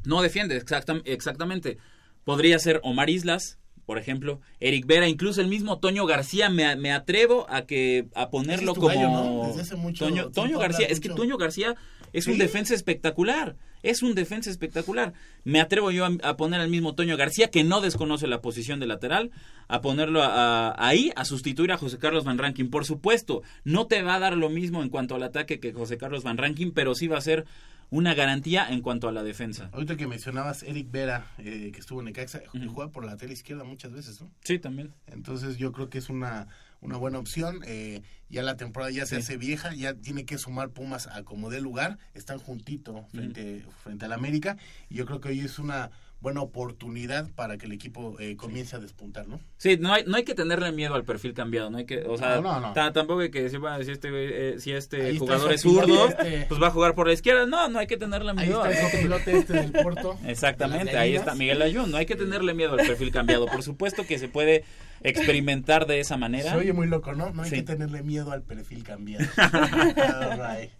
No 0.07 0.23
defiende, 0.23 0.59
exactam- 0.65 1.03
exactamente. 1.05 1.77
Podría 2.25 2.59
ser 2.59 2.81
Omar 2.85 3.11
Islas, 3.11 3.59
por 3.91 3.99
ejemplo, 3.99 4.41
Eric 4.61 4.87
Vera, 4.87 5.09
incluso 5.09 5.41
el 5.41 5.49
mismo 5.49 5.81
Toño 5.81 6.07
García, 6.07 6.49
me, 6.49 6.77
me 6.77 6.93
atrevo 6.93 7.45
a 7.51 7.63
que 7.63 8.07
a 8.15 8.31
ponerlo 8.31 8.77
como 8.77 8.87
gallo, 8.87 9.09
¿no? 9.11 9.47
Desde 9.49 9.63
hace 9.63 9.75
mucho 9.75 10.05
Toño, 10.05 10.15
tiempo 10.31 10.31
Toño 10.43 10.59
García, 10.61 10.87
es 10.87 11.01
que. 11.01 11.09
Toño 11.09 11.37
García 11.37 11.75
es 12.13 12.29
un 12.29 12.39
defensa 12.39 12.73
espectacular, 12.73 13.57
es 13.83 14.05
un 14.05 14.15
defensa 14.15 14.49
espectacular. 14.49 15.13
Me 15.43 15.61
atrevo 15.61 15.91
yo 15.91 16.05
a, 16.05 16.11
a 16.23 16.37
poner 16.37 16.61
al 16.61 16.69
mismo 16.69 16.95
Toño 16.95 17.17
García, 17.17 17.49
que 17.51 17.65
no 17.65 17.81
desconoce 17.81 18.29
la 18.29 18.41
posición 18.41 18.79
de 18.79 18.87
lateral, 18.87 19.33
a 19.67 19.81
ponerlo 19.81 20.23
a- 20.23 20.69
a- 20.69 20.87
ahí, 20.89 21.11
a 21.17 21.25
sustituir 21.25 21.73
a 21.73 21.77
José 21.77 21.99
Carlos 21.99 22.23
Van 22.23 22.39
Rankin. 22.39 22.71
Por 22.71 22.85
supuesto, 22.85 23.43
no 23.65 23.89
te 23.89 24.03
va 24.03 24.15
a 24.15 24.19
dar 24.21 24.37
lo 24.37 24.51
mismo 24.51 24.85
en 24.85 24.89
cuanto 24.89 25.17
al 25.17 25.25
ataque 25.25 25.59
que 25.59 25.73
José 25.73 25.99
Carlos 25.99 26.23
Van 26.23 26.37
Rankin, 26.39 26.71
pero 26.71 26.95
sí 26.95 27.09
va 27.09 27.19
a 27.19 27.23
ser 27.23 27.45
una 27.91 28.15
garantía 28.15 28.69
en 28.71 28.81
cuanto 28.83 29.09
a 29.09 29.13
la 29.13 29.23
defensa. 29.23 29.69
Ahorita 29.73 29.97
que 29.97 30.07
mencionabas 30.07 30.63
Eric 30.63 30.91
Vera, 30.91 31.27
eh, 31.39 31.71
que 31.73 31.81
estuvo 31.81 32.01
en 32.01 32.07
Necaxa, 32.07 32.41
juega 32.73 32.91
por 32.91 33.05
la 33.05 33.17
tela 33.17 33.33
izquierda 33.33 33.65
muchas 33.65 33.93
veces, 33.93 34.21
¿no? 34.21 34.31
Sí, 34.45 34.59
también. 34.59 34.93
Entonces 35.07 35.57
yo 35.57 35.73
creo 35.73 35.91
que 35.91 35.99
es 35.99 36.09
una, 36.09 36.47
una 36.81 36.97
buena 36.97 37.19
opción. 37.19 37.61
eh, 37.67 38.03
ya 38.29 38.43
la 38.45 38.57
temporada 38.57 38.93
ya 38.93 39.07
se 39.07 39.17
Sí. 39.17 39.23
hace 39.23 39.37
vieja, 39.39 39.75
ya 39.75 39.95
tiene 39.95 40.25
que 40.25 40.39
sumar 40.39 40.71
Pumas 40.71 41.09
a 41.09 41.25
como 41.25 41.51
dé 41.51 41.61
lugar. 41.61 41.99
Están 42.15 42.39
juntito 42.39 43.07
frente, 43.13 43.65
frente 43.83 44.05
al 44.05 44.13
América. 44.13 44.57
Y 44.89 44.95
yo 44.95 45.05
creo 45.07 45.21
que 45.21 45.31
hoy 45.31 45.41
es 45.41 45.59
una 45.59 45.91
buena 46.21 46.43
oportunidad 46.43 47.31
para 47.35 47.57
que 47.57 47.65
el 47.67 47.73
equipo 47.73 48.15
eh, 48.21 48.37
comience 48.37 48.77
a 48.77 48.79
despuntar, 48.79 49.27
¿no? 49.27 49.41
Sí, 49.57 49.79
no 49.81 49.93
hay, 49.95 50.05
no 50.07 50.17
hay 50.17 50.25
que 50.25 50.35
tenerle 50.35 50.71
miedo 50.71 50.95
al 50.95 51.05
perfil 51.05 51.33
cambiado, 51.33 51.71
no 51.71 51.79
hay 51.79 51.87
que, 51.87 52.03
o 52.03 52.19
sea, 52.19 52.37
No, 52.37 52.43
no, 52.43 52.61
no. 52.61 52.73
ta- 52.75 52.93
tampoco 52.93 53.21
hay 53.21 53.31
que 53.31 53.43
decir, 53.43 53.59
bueno, 53.59 53.83
si 53.83 53.91
este, 53.91 54.11
güey, 54.11 54.29
eh, 54.31 54.55
si 54.59 54.73
este 54.73 54.99
Ahí 55.03 55.13
está 55.15 55.19
jugador 55.21 55.53
es 55.53 55.63
zurdo, 55.63 56.09
este. 56.09 56.45
pues 56.49 56.61
va 56.63 56.67
a 56.67 56.71
jugar 56.71 56.95
por 56.95 57.07
la 57.07 57.15
izquierda, 57.15 57.47
no, 57.47 57.69
no 57.71 57.79
hay 57.79 57.87
que 57.87 57.97
tenerle 57.97 58.33
Ahí 58.33 58.49
miedo. 58.49 58.65
está 58.67 58.85
hay 58.87 58.91
que- 58.91 58.97
el 58.99 59.03
pilote 59.05 59.39
este 59.39 59.53
del 59.55 59.73
Porto. 59.73 60.19
Exactamente, 60.27 60.93
de 60.93 60.99
ahí 60.99 61.17
está 61.17 61.35
Miguel 61.35 61.63
Ayun, 61.63 61.91
no 61.91 61.97
hay 61.97 62.05
que 62.07 62.17
tenerle 62.17 62.53
miedo 62.53 62.73
al 62.79 62.87
perfil 62.87 63.11
cambiado, 63.13 63.47
por 63.47 63.63
supuesto 63.63 64.05
que 64.07 64.19
se 64.19 64.29
puede 64.29 64.65
experimentar 65.03 65.87
de 65.87 66.01
esa 66.01 66.19
manera. 66.19 66.51
Se 66.51 66.57
oye 66.59 66.75
muy 66.75 66.87
loco, 66.87 67.15
¿no? 67.15 67.31
No 67.31 67.43
hay 67.45 67.49
Sí. 67.51 67.57
que 67.57 67.63
tenerle 67.63 68.03
miedo 68.03 68.31
al 68.33 68.43
perfil 68.43 68.85
cambiado. 68.85 69.25
All 69.39 70.39
right. 70.39 70.71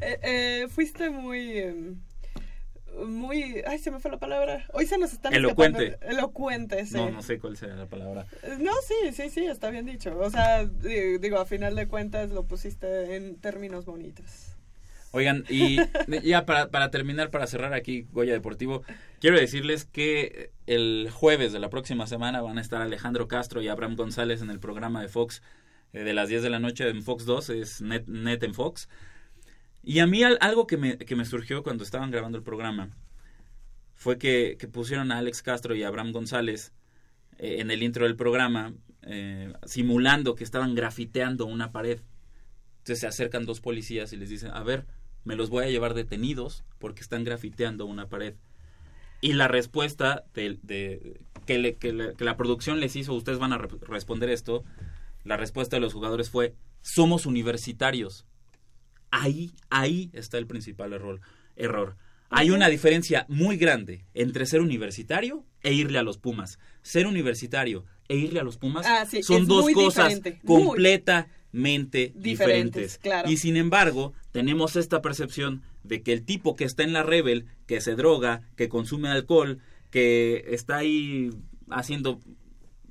Eh, 0.00 0.18
eh, 0.22 0.66
fuiste 0.70 1.10
muy... 1.10 1.94
muy... 3.06 3.62
Ay, 3.66 3.78
se 3.78 3.90
me 3.90 3.98
fue 4.00 4.10
la 4.10 4.18
palabra. 4.18 4.66
Hoy 4.72 4.86
se 4.86 4.98
nos 4.98 5.12
están 5.12 5.32
Elocuente. 5.34 5.86
escapando- 5.94 6.18
Elocuente, 6.18 6.86
sí. 6.86 6.94
No, 6.94 7.10
no 7.10 7.22
sé 7.22 7.38
cuál 7.38 7.56
será 7.56 7.76
la 7.76 7.86
palabra. 7.86 8.26
No, 8.58 8.72
sí, 8.86 9.12
sí, 9.12 9.30
sí, 9.30 9.44
está 9.46 9.70
bien 9.70 9.86
dicho. 9.86 10.16
O 10.18 10.30
sea, 10.30 10.64
di- 10.64 11.18
digo, 11.18 11.38
a 11.38 11.46
final 11.46 11.74
de 11.74 11.88
cuentas 11.88 12.30
lo 12.30 12.44
pusiste 12.46 13.16
en 13.16 13.36
términos 13.40 13.84
bonitos. 13.84 14.48
Oigan, 15.14 15.44
y 15.50 15.76
ya 16.22 16.46
para, 16.46 16.70
para 16.70 16.90
terminar, 16.90 17.30
para 17.30 17.46
cerrar 17.46 17.74
aquí 17.74 18.06
Goya 18.12 18.32
Deportivo, 18.32 18.82
quiero 19.20 19.38
decirles 19.38 19.84
que 19.84 20.50
el 20.66 21.10
jueves 21.12 21.52
de 21.52 21.58
la 21.58 21.68
próxima 21.68 22.06
semana 22.06 22.40
van 22.40 22.56
a 22.56 22.62
estar 22.62 22.80
Alejandro 22.80 23.28
Castro 23.28 23.60
y 23.60 23.68
Abraham 23.68 23.96
González 23.96 24.40
en 24.40 24.48
el 24.50 24.58
programa 24.58 25.02
de 25.02 25.08
Fox 25.08 25.42
eh, 25.92 26.02
de 26.04 26.14
las 26.14 26.30
10 26.30 26.42
de 26.42 26.48
la 26.50 26.60
noche 26.60 26.88
en 26.88 27.02
Fox 27.02 27.26
2, 27.26 27.50
es 27.50 27.82
Net, 27.82 28.06
Net 28.06 28.42
en 28.42 28.54
Fox. 28.54 28.88
Y 29.82 29.98
a 29.98 30.06
mí 30.06 30.22
al- 30.22 30.38
algo 30.40 30.66
que 30.66 30.76
me, 30.76 30.98
que 30.98 31.16
me 31.16 31.24
surgió 31.24 31.62
cuando 31.62 31.84
estaban 31.84 32.10
grabando 32.10 32.38
el 32.38 32.44
programa 32.44 32.90
fue 33.94 34.18
que, 34.18 34.56
que 34.58 34.68
pusieron 34.68 35.12
a 35.12 35.18
Alex 35.18 35.42
Castro 35.42 35.74
y 35.74 35.82
a 35.82 35.88
Abraham 35.88 36.12
González 36.12 36.72
eh, 37.38 37.56
en 37.60 37.70
el 37.70 37.82
intro 37.82 38.04
del 38.04 38.16
programa 38.16 38.74
eh, 39.02 39.52
simulando 39.64 40.34
que 40.34 40.44
estaban 40.44 40.74
grafiteando 40.74 41.46
una 41.46 41.72
pared. 41.72 42.00
Entonces 42.78 43.00
se 43.00 43.06
acercan 43.06 43.46
dos 43.46 43.60
policías 43.60 44.12
y 44.12 44.16
les 44.16 44.28
dicen, 44.28 44.50
a 44.52 44.62
ver, 44.62 44.86
me 45.24 45.36
los 45.36 45.50
voy 45.50 45.64
a 45.64 45.70
llevar 45.70 45.94
detenidos 45.94 46.64
porque 46.78 47.00
están 47.02 47.22
grafiteando 47.24 47.86
una 47.86 48.08
pared. 48.08 48.34
Y 49.20 49.34
la 49.34 49.46
respuesta 49.46 50.24
de, 50.34 50.58
que, 51.46 51.58
le- 51.58 51.76
que 51.76 51.92
la 52.24 52.36
producción 52.36 52.80
les 52.80 52.96
hizo, 52.96 53.14
ustedes 53.14 53.38
van 53.38 53.52
a 53.52 53.58
re- 53.58 53.68
responder 53.82 54.30
esto, 54.30 54.64
la 55.22 55.36
respuesta 55.36 55.76
de 55.76 55.80
los 55.80 55.92
jugadores 55.92 56.28
fue, 56.28 56.54
somos 56.80 57.24
universitarios. 57.26 58.26
Ahí, 59.12 59.52
ahí 59.70 60.10
está 60.12 60.38
el 60.38 60.46
principal 60.48 60.92
error. 60.92 61.20
error. 61.54 61.96
Hay 62.30 62.50
una 62.50 62.68
diferencia 62.68 63.26
muy 63.28 63.58
grande 63.58 64.06
entre 64.14 64.46
ser 64.46 64.62
universitario 64.62 65.44
e 65.62 65.74
irle 65.74 65.98
a 65.98 66.02
los 66.02 66.16
Pumas. 66.18 66.58
Ser 66.80 67.06
universitario 67.06 67.84
e 68.08 68.16
irle 68.16 68.40
a 68.40 68.42
los 68.42 68.56
Pumas 68.56 68.86
Ah, 68.88 69.04
sí, 69.08 69.22
son 69.22 69.46
dos 69.46 69.70
cosas 69.72 70.08
diferente, 70.08 70.40
completamente 70.46 72.12
diferentes, 72.14 72.14
diferentes. 72.22 72.98
claro. 72.98 73.30
Y 73.30 73.36
sin 73.36 73.56
embargo, 73.58 74.14
tenemos 74.32 74.76
esta 74.76 75.02
percepción 75.02 75.62
de 75.84 76.02
que 76.02 76.12
el 76.14 76.24
tipo 76.24 76.56
que 76.56 76.64
está 76.64 76.82
en 76.84 76.92
la 76.94 77.02
Rebel, 77.02 77.46
que 77.66 77.80
se 77.82 77.94
droga, 77.94 78.40
que 78.56 78.68
consume 78.70 79.08
alcohol, 79.10 79.58
que 79.90 80.44
está 80.48 80.78
ahí 80.78 81.30
haciendo, 81.68 82.18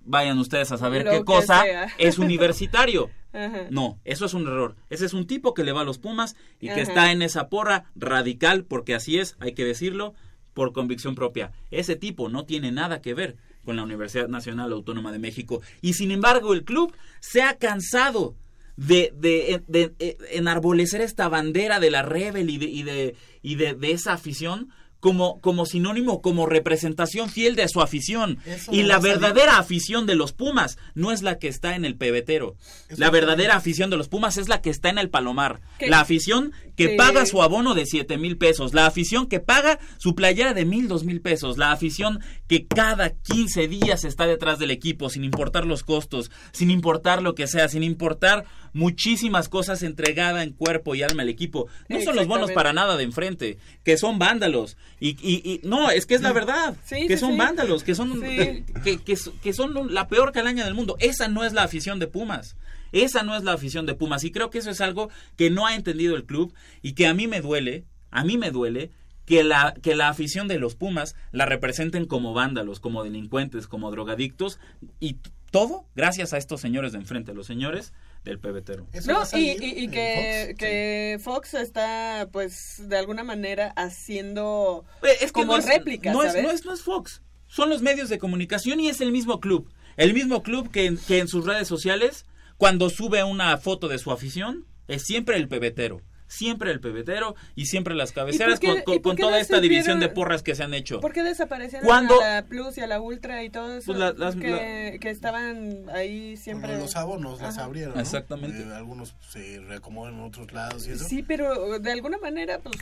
vayan 0.06 0.38
ustedes 0.38 0.72
a 0.72 0.78
saber 0.78 1.06
Lo 1.06 1.12
qué 1.12 1.24
cosa, 1.24 1.64
sea. 1.64 1.88
es 1.98 2.20
universitario. 2.20 3.10
Ajá. 3.34 3.68
No, 3.70 4.00
eso 4.04 4.26
es 4.26 4.34
un 4.34 4.48
error. 4.48 4.76
Ese 4.90 5.06
es 5.06 5.14
un 5.14 5.26
tipo 5.28 5.54
que 5.54 5.64
le 5.64 5.72
va 5.72 5.82
a 5.82 5.86
los 5.86 5.98
Pumas 6.00 6.36
y 6.60 6.68
que 6.76 6.82
está 6.82 7.12
en 7.12 7.22
esa 7.22 7.50
porra 7.50 7.86
radical, 7.96 8.66
porque 8.66 8.94
así 8.96 9.18
es, 9.20 9.36
hay 9.40 9.54
que 9.54 9.64
decirlo, 9.66 10.14
por 10.54 10.74
convicción 10.74 11.16
propia. 11.16 11.52
Ese 11.72 11.96
tipo 11.96 12.28
no 12.30 12.46
tiene 12.46 12.72
nada 12.72 13.02
que 13.02 13.14
ver 13.14 13.38
con 13.64 13.76
la 13.76 13.84
Universidad 13.84 14.28
Nacional 14.28 14.72
Autónoma 14.74 15.12
de 15.12 15.20
México. 15.20 15.62
Y 15.82 15.94
sin 15.94 16.12
embargo, 16.12 16.54
el 16.54 16.64
club 16.64 16.94
se 17.20 17.42
ha 17.44 17.58
cansado 17.58 18.36
de, 18.76 19.14
de, 19.16 19.62
de- 19.68 19.90
de 19.98 20.18
enarbolecer 20.32 21.02
esta 21.02 21.30
bandera 21.30 21.80
de 21.80 21.92
la 21.92 22.02
Rebel 22.02 22.50
y 22.50 22.58
de, 22.58 22.66
y 22.66 22.84
de, 22.84 23.16
y 23.42 23.56
de 23.56 23.78
esa 23.92 24.14
afición 24.14 24.70
como, 25.02 25.42
como 25.42 25.66
sinónimo, 25.66 26.22
como 26.22 26.46
representación 26.46 27.30
fiel 27.30 27.58
de 27.58 27.68
su 27.68 27.82
afición. 27.82 28.38
Eso 28.46 28.72
Y 28.72 28.84
la 28.84 29.00
verdadera 29.00 29.58
afición 29.58 30.06
de 30.06 30.16
los 30.16 30.32
Pumas 30.32 30.78
no 30.96 31.12
es 31.12 31.22
la 31.24 31.38
que 31.40 31.50
está 31.50 31.76
en 31.76 31.84
el 31.84 31.96
pebetero. 31.98 32.56
Eso 32.88 33.02
La 33.02 33.10
verdadera 33.10 33.56
afición 33.58 33.90
de 33.90 33.98
los 33.98 34.08
Pumas 34.08 34.38
es 34.38 34.48
la 34.48 34.62
que 34.62 34.70
está 34.70 34.90
en 34.90 35.00
el 35.00 35.10
Palomar. 35.10 35.60
La 35.82 36.00
afición 36.00 36.54
que 36.78 36.90
que- 36.90 36.96
paga 36.96 37.26
su 37.26 37.42
abono 37.44 37.74
de 37.76 37.86
siete 37.86 38.18
mil 38.18 38.38
pesos. 38.38 38.74
La 38.74 38.86
afición 38.86 39.28
que 39.28 39.40
paga 39.40 39.80
su 39.98 40.16
playera 40.16 40.54
de 40.54 40.66
mil, 40.66 40.88
dos 40.88 41.04
mil 41.04 41.20
pesos. 41.20 41.58
La 41.58 41.72
afición 41.72 42.20
que 42.48 42.68
cada 42.68 43.10
15 43.10 43.68
días 43.68 44.04
está 44.04 44.28
detrás 44.28 44.60
del 44.60 44.72
equipo 44.72 45.10
sin 45.10 45.24
importar 45.24 45.66
los 45.66 45.84
costos, 45.84 46.32
sin 46.54 46.72
importar 46.72 47.22
lo 47.22 47.34
que 47.36 47.48
sea, 47.48 47.68
sin 47.68 47.84
importar 47.84 48.46
muchísimas 48.74 49.50
cosas 49.50 49.84
entregada 49.84 50.44
en 50.44 50.52
cuerpo 50.54 50.96
y 50.96 51.04
alma 51.04 51.24
al 51.24 51.30
equipo. 51.30 51.68
No 51.90 51.98
son 52.02 52.16
los 52.16 52.28
bonos 52.28 52.50
Exactamente. 52.50 52.54
para 52.56 52.74
nada 52.74 52.98
de 52.98 53.04
enfrente, 53.04 53.58
que 53.84 53.98
son 53.98 54.20
vándalos. 54.20 54.78
Y, 55.00 55.10
y- 55.22 55.42
y- 55.44 55.62
no, 55.64 55.90
es 55.92 56.06
que 56.06 56.16
es 56.16 56.22
la 56.22 56.34
verdad. 56.34 56.76
Sí, 56.86 57.08
que 57.08 57.16
sí, 57.18 57.22
son 57.22 57.32
sí. 57.34 57.38
vándalos, 57.38 57.84
que 57.84 57.96
son, 57.96 58.22
que, 58.22 58.64
que, 58.84 59.18
que 59.42 59.54
son 59.54 59.94
la 59.94 60.08
peor 60.08 60.32
calaña 60.32 60.64
del 60.66 60.74
mundo. 60.74 60.96
Esa 61.00 61.28
no 61.28 61.44
es 61.44 61.54
la 61.54 61.64
afición 61.64 62.00
de 62.00 62.08
Pumas. 62.08 62.56
Esa 62.92 63.24
no 63.24 63.36
es 63.38 63.44
la 63.44 63.54
afición 63.54 63.86
de 63.86 63.94
Pumas. 63.94 64.24
Y 64.24 64.32
creo 64.32 64.50
que 64.50 64.58
eso 64.60 64.70
es 64.70 64.82
algo 64.82 65.10
que 65.38 65.50
no 65.50 65.66
ha 65.66 65.76
entendido 65.76 66.16
el 66.16 66.26
club 66.26 66.54
y 66.82 66.94
que 66.94 67.08
a 67.08 67.14
mí 67.14 67.28
me 67.28 67.42
duele, 67.42 67.86
a 68.10 68.24
mí 68.24 68.38
me 68.38 68.52
duele 68.52 68.92
que 69.26 69.44
la, 69.44 69.74
que 69.82 69.96
la 69.96 70.10
afición 70.10 70.48
de 70.50 70.60
los 70.60 70.76
Pumas 70.76 71.16
la 71.32 71.46
representen 71.46 72.06
como 72.06 72.34
vándalos, 72.34 72.80
como 72.80 73.04
delincuentes, 73.04 73.68
como 73.68 73.90
drogadictos 73.92 74.60
y 75.00 75.18
todo 75.52 75.86
gracias 75.96 76.34
a 76.34 76.38
estos 76.38 76.60
señores 76.62 76.92
de 76.94 76.98
enfrente, 77.00 77.34
los 77.34 77.46
señores 77.48 77.94
del 78.24 78.40
pebetero. 78.40 78.88
No, 79.08 79.24
y, 79.34 79.88
que, 79.88 80.48
Fox, 80.48 80.60
que 80.60 81.20
Fox 81.22 81.54
está, 81.56 82.30
pues, 82.32 82.88
de 82.88 82.98
alguna 82.98 83.24
manera 83.24 83.74
haciendo 83.76 84.86
Es 85.04 85.32
que 85.32 85.32
como 85.32 85.54
no 85.54 85.58
es, 85.58 85.66
réplicas, 85.66 86.14
no 86.14 86.24
es, 86.24 86.42
no 86.42 86.52
es, 86.52 86.66
no 86.66 86.74
es 86.74 86.82
Fox. 86.82 87.22
Son 87.48 87.70
los 87.70 87.82
medios 87.82 88.10
de 88.10 88.20
comunicación 88.20 88.80
y 88.80 88.90
es 88.90 89.02
el 89.02 89.12
mismo 89.12 89.40
club. 89.40 89.70
El 89.98 90.14
mismo 90.14 90.44
club 90.44 90.72
que, 90.72 90.96
que 91.08 91.20
en 91.20 91.28
sus 91.28 91.46
redes 91.46 91.68
sociales, 91.68 92.26
cuando 92.58 92.90
sube 92.90 93.24
una 93.24 93.58
foto 93.58 93.88
de 93.88 93.98
su 93.98 94.12
afición, 94.12 94.66
es 94.88 95.04
siempre 95.04 95.38
el 95.38 95.48
pebetero. 95.48 96.02
Siempre 96.32 96.72
el 96.72 96.80
pebetero 96.80 97.36
y 97.56 97.66
siempre 97.66 97.94
las 97.94 98.14
cabeceras 98.14 98.58
qué- 98.62 98.68
con, 98.68 98.82
con- 98.84 99.00
con 99.00 99.18
toda 99.18 99.38
esta 99.38 99.60
división 99.60 100.00
de 100.00 100.08
porras 100.08 100.44
que 100.44 100.56
se 100.56 100.64
han 100.64 100.74
hecho. 100.74 101.02
¿Por 101.02 101.12
qué 101.12 101.24
desaparecieron 101.24 101.86
¿Cuándo? 101.86 102.22
a 102.22 102.36
la 102.36 102.46
Plus 102.46 102.78
y 102.78 102.82
a 102.82 102.88
la 102.88 103.02
Ultra 103.02 103.44
y 103.44 103.50
todo 103.50 103.76
eso? 103.78 103.88
Pues 103.88 104.00
la- 104.00 104.14
las- 104.14 104.36
que, 104.38 104.98
que 105.02 105.10
estaban 105.10 105.90
ahí 105.94 106.38
siempre. 106.38 106.78
Los 106.78 106.96
abonos 106.96 107.42
las 107.42 107.58
Ajá. 107.58 107.66
abrieron. 107.66 107.96
¿no? 107.96 108.00
Exactamente. 108.02 108.62
Eh, 108.62 108.74
algunos 108.74 109.14
se 109.30 109.60
reacomodan 109.60 110.14
en 110.14 110.22
otros 110.22 110.54
lados 110.54 110.88
y 110.88 110.92
eso. 110.92 111.04
Sí, 111.04 111.22
pero 111.22 111.80
de 111.80 111.92
alguna 111.92 112.18
manera, 112.18 112.60
pues, 112.60 112.78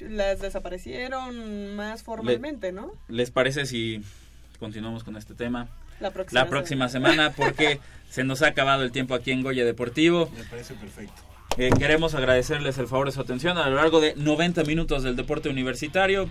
las 0.00 0.40
desaparecieron 0.40 1.74
más 1.74 2.02
formalmente, 2.02 2.72
¿no? 2.72 2.92
¿Les 3.08 3.30
parece 3.30 3.66
si 3.66 4.02
continuamos 4.58 5.04
con 5.04 5.16
este 5.16 5.34
tema? 5.34 5.68
La 6.00 6.10
próxima, 6.10 6.40
la 6.40 6.48
próxima 6.48 6.88
semana 6.88 7.30
porque 7.32 7.80
se 8.08 8.24
nos 8.24 8.40
ha 8.42 8.46
acabado 8.46 8.82
el 8.84 8.92
tiempo 8.92 9.14
aquí 9.14 9.32
en 9.32 9.42
Goya 9.42 9.64
Deportivo. 9.64 10.30
Me 10.36 10.44
parece 10.44 10.74
perfecto. 10.74 11.20
Eh, 11.56 11.70
queremos 11.78 12.14
agradecerles 12.14 12.78
el 12.78 12.86
favor 12.86 13.06
de 13.06 13.12
su 13.12 13.20
atención 13.20 13.58
a 13.58 13.68
lo 13.68 13.76
largo 13.76 14.00
de 14.00 14.14
90 14.16 14.64
minutos 14.64 15.02
del 15.02 15.16
deporte 15.16 15.48
universitario. 15.48 16.28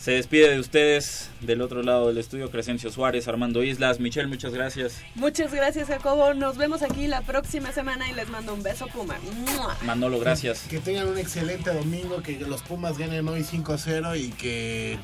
Se 0.00 0.12
despide 0.12 0.50
de 0.50 0.60
ustedes 0.60 1.30
del 1.40 1.62
otro 1.62 1.82
lado 1.82 2.08
del 2.08 2.18
estudio 2.18 2.50
Crescencio 2.50 2.90
Suárez, 2.90 3.28
Armando 3.28 3.62
Islas. 3.62 3.98
Michelle, 3.98 4.28
muchas 4.28 4.52
gracias. 4.52 5.00
Muchas 5.14 5.52
gracias, 5.52 5.88
Jacobo. 5.88 6.34
Nos 6.34 6.58
vemos 6.58 6.82
aquí 6.82 7.06
la 7.06 7.22
próxima 7.22 7.72
semana 7.72 8.08
y 8.10 8.14
les 8.14 8.28
mando 8.28 8.52
un 8.54 8.62
beso, 8.62 8.86
Puma. 8.88 9.16
¡Mua! 9.54 9.76
Manolo, 9.84 10.18
gracias. 10.18 10.66
Que 10.68 10.80
tengan 10.80 11.08
un 11.08 11.18
excelente 11.18 11.72
domingo, 11.72 12.22
que 12.22 12.38
los 12.40 12.62
Pumas 12.62 12.98
ganen 12.98 13.26
hoy 13.26 13.40
5-0 13.40 14.20
y 14.20 14.30
que, 14.32 14.98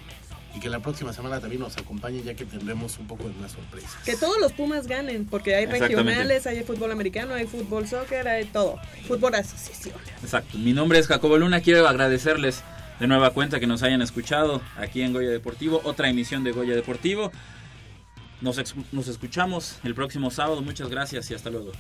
y 0.55 0.61
que 0.61 0.69
la 0.69 0.81
próxima 0.81 1.13
semana 1.13 1.41
también 1.41 1.61
nos 1.61 1.77
acompañen 1.77 2.23
ya 2.25 2.35
que 2.35 2.45
tendremos 2.45 2.99
un 2.99 3.07
poco 3.07 3.25
de 3.29 3.35
más 3.35 3.53
sorpresas. 3.53 4.03
Que 4.05 4.17
todos 4.17 4.39
los 4.39 4.53
Pumas 4.53 4.87
ganen, 4.87 5.27
porque 5.27 5.55
hay 5.55 5.67
regionales, 5.67 6.47
hay 6.47 6.63
fútbol 6.63 6.93
americano, 6.93 7.35
hay 7.35 7.47
fútbol 7.47 7.87
soccer, 7.89 8.29
hay 8.29 8.45
todo. 8.45 8.79
Fútbol 9.07 9.35
asociación. 9.35 9.95
Exacto. 10.23 10.59
Mi 10.59 10.73
nombre 10.73 10.99
es 10.99 11.07
Jacobo 11.07 11.39
Luna. 11.39 11.61
Quiero 11.61 11.89
agradecerles 11.89 12.63
de 13.01 13.07
nueva 13.07 13.31
cuenta 13.31 13.61
que 13.61 13.67
nos 13.67 13.83
hayan 13.83 14.03
escuchado 14.03 14.61
aquí 14.77 15.03
en 15.03 15.13
Goya 15.13 15.31
Deportivo. 15.31 15.81
Otra 15.85 16.09
emisión 16.09 16.45
de 16.45 16.53
Goya 16.53 16.75
Deportivo. 16.75 17.33
Nos, 18.41 18.61
nos 18.93 19.09
escuchamos 19.09 19.79
el 19.85 19.95
próximo 19.95 20.31
sábado. 20.31 20.63
Muchas 20.63 20.89
gracias 20.89 21.31
y 21.31 21.35
hasta 21.35 21.51
luego. 21.51 21.73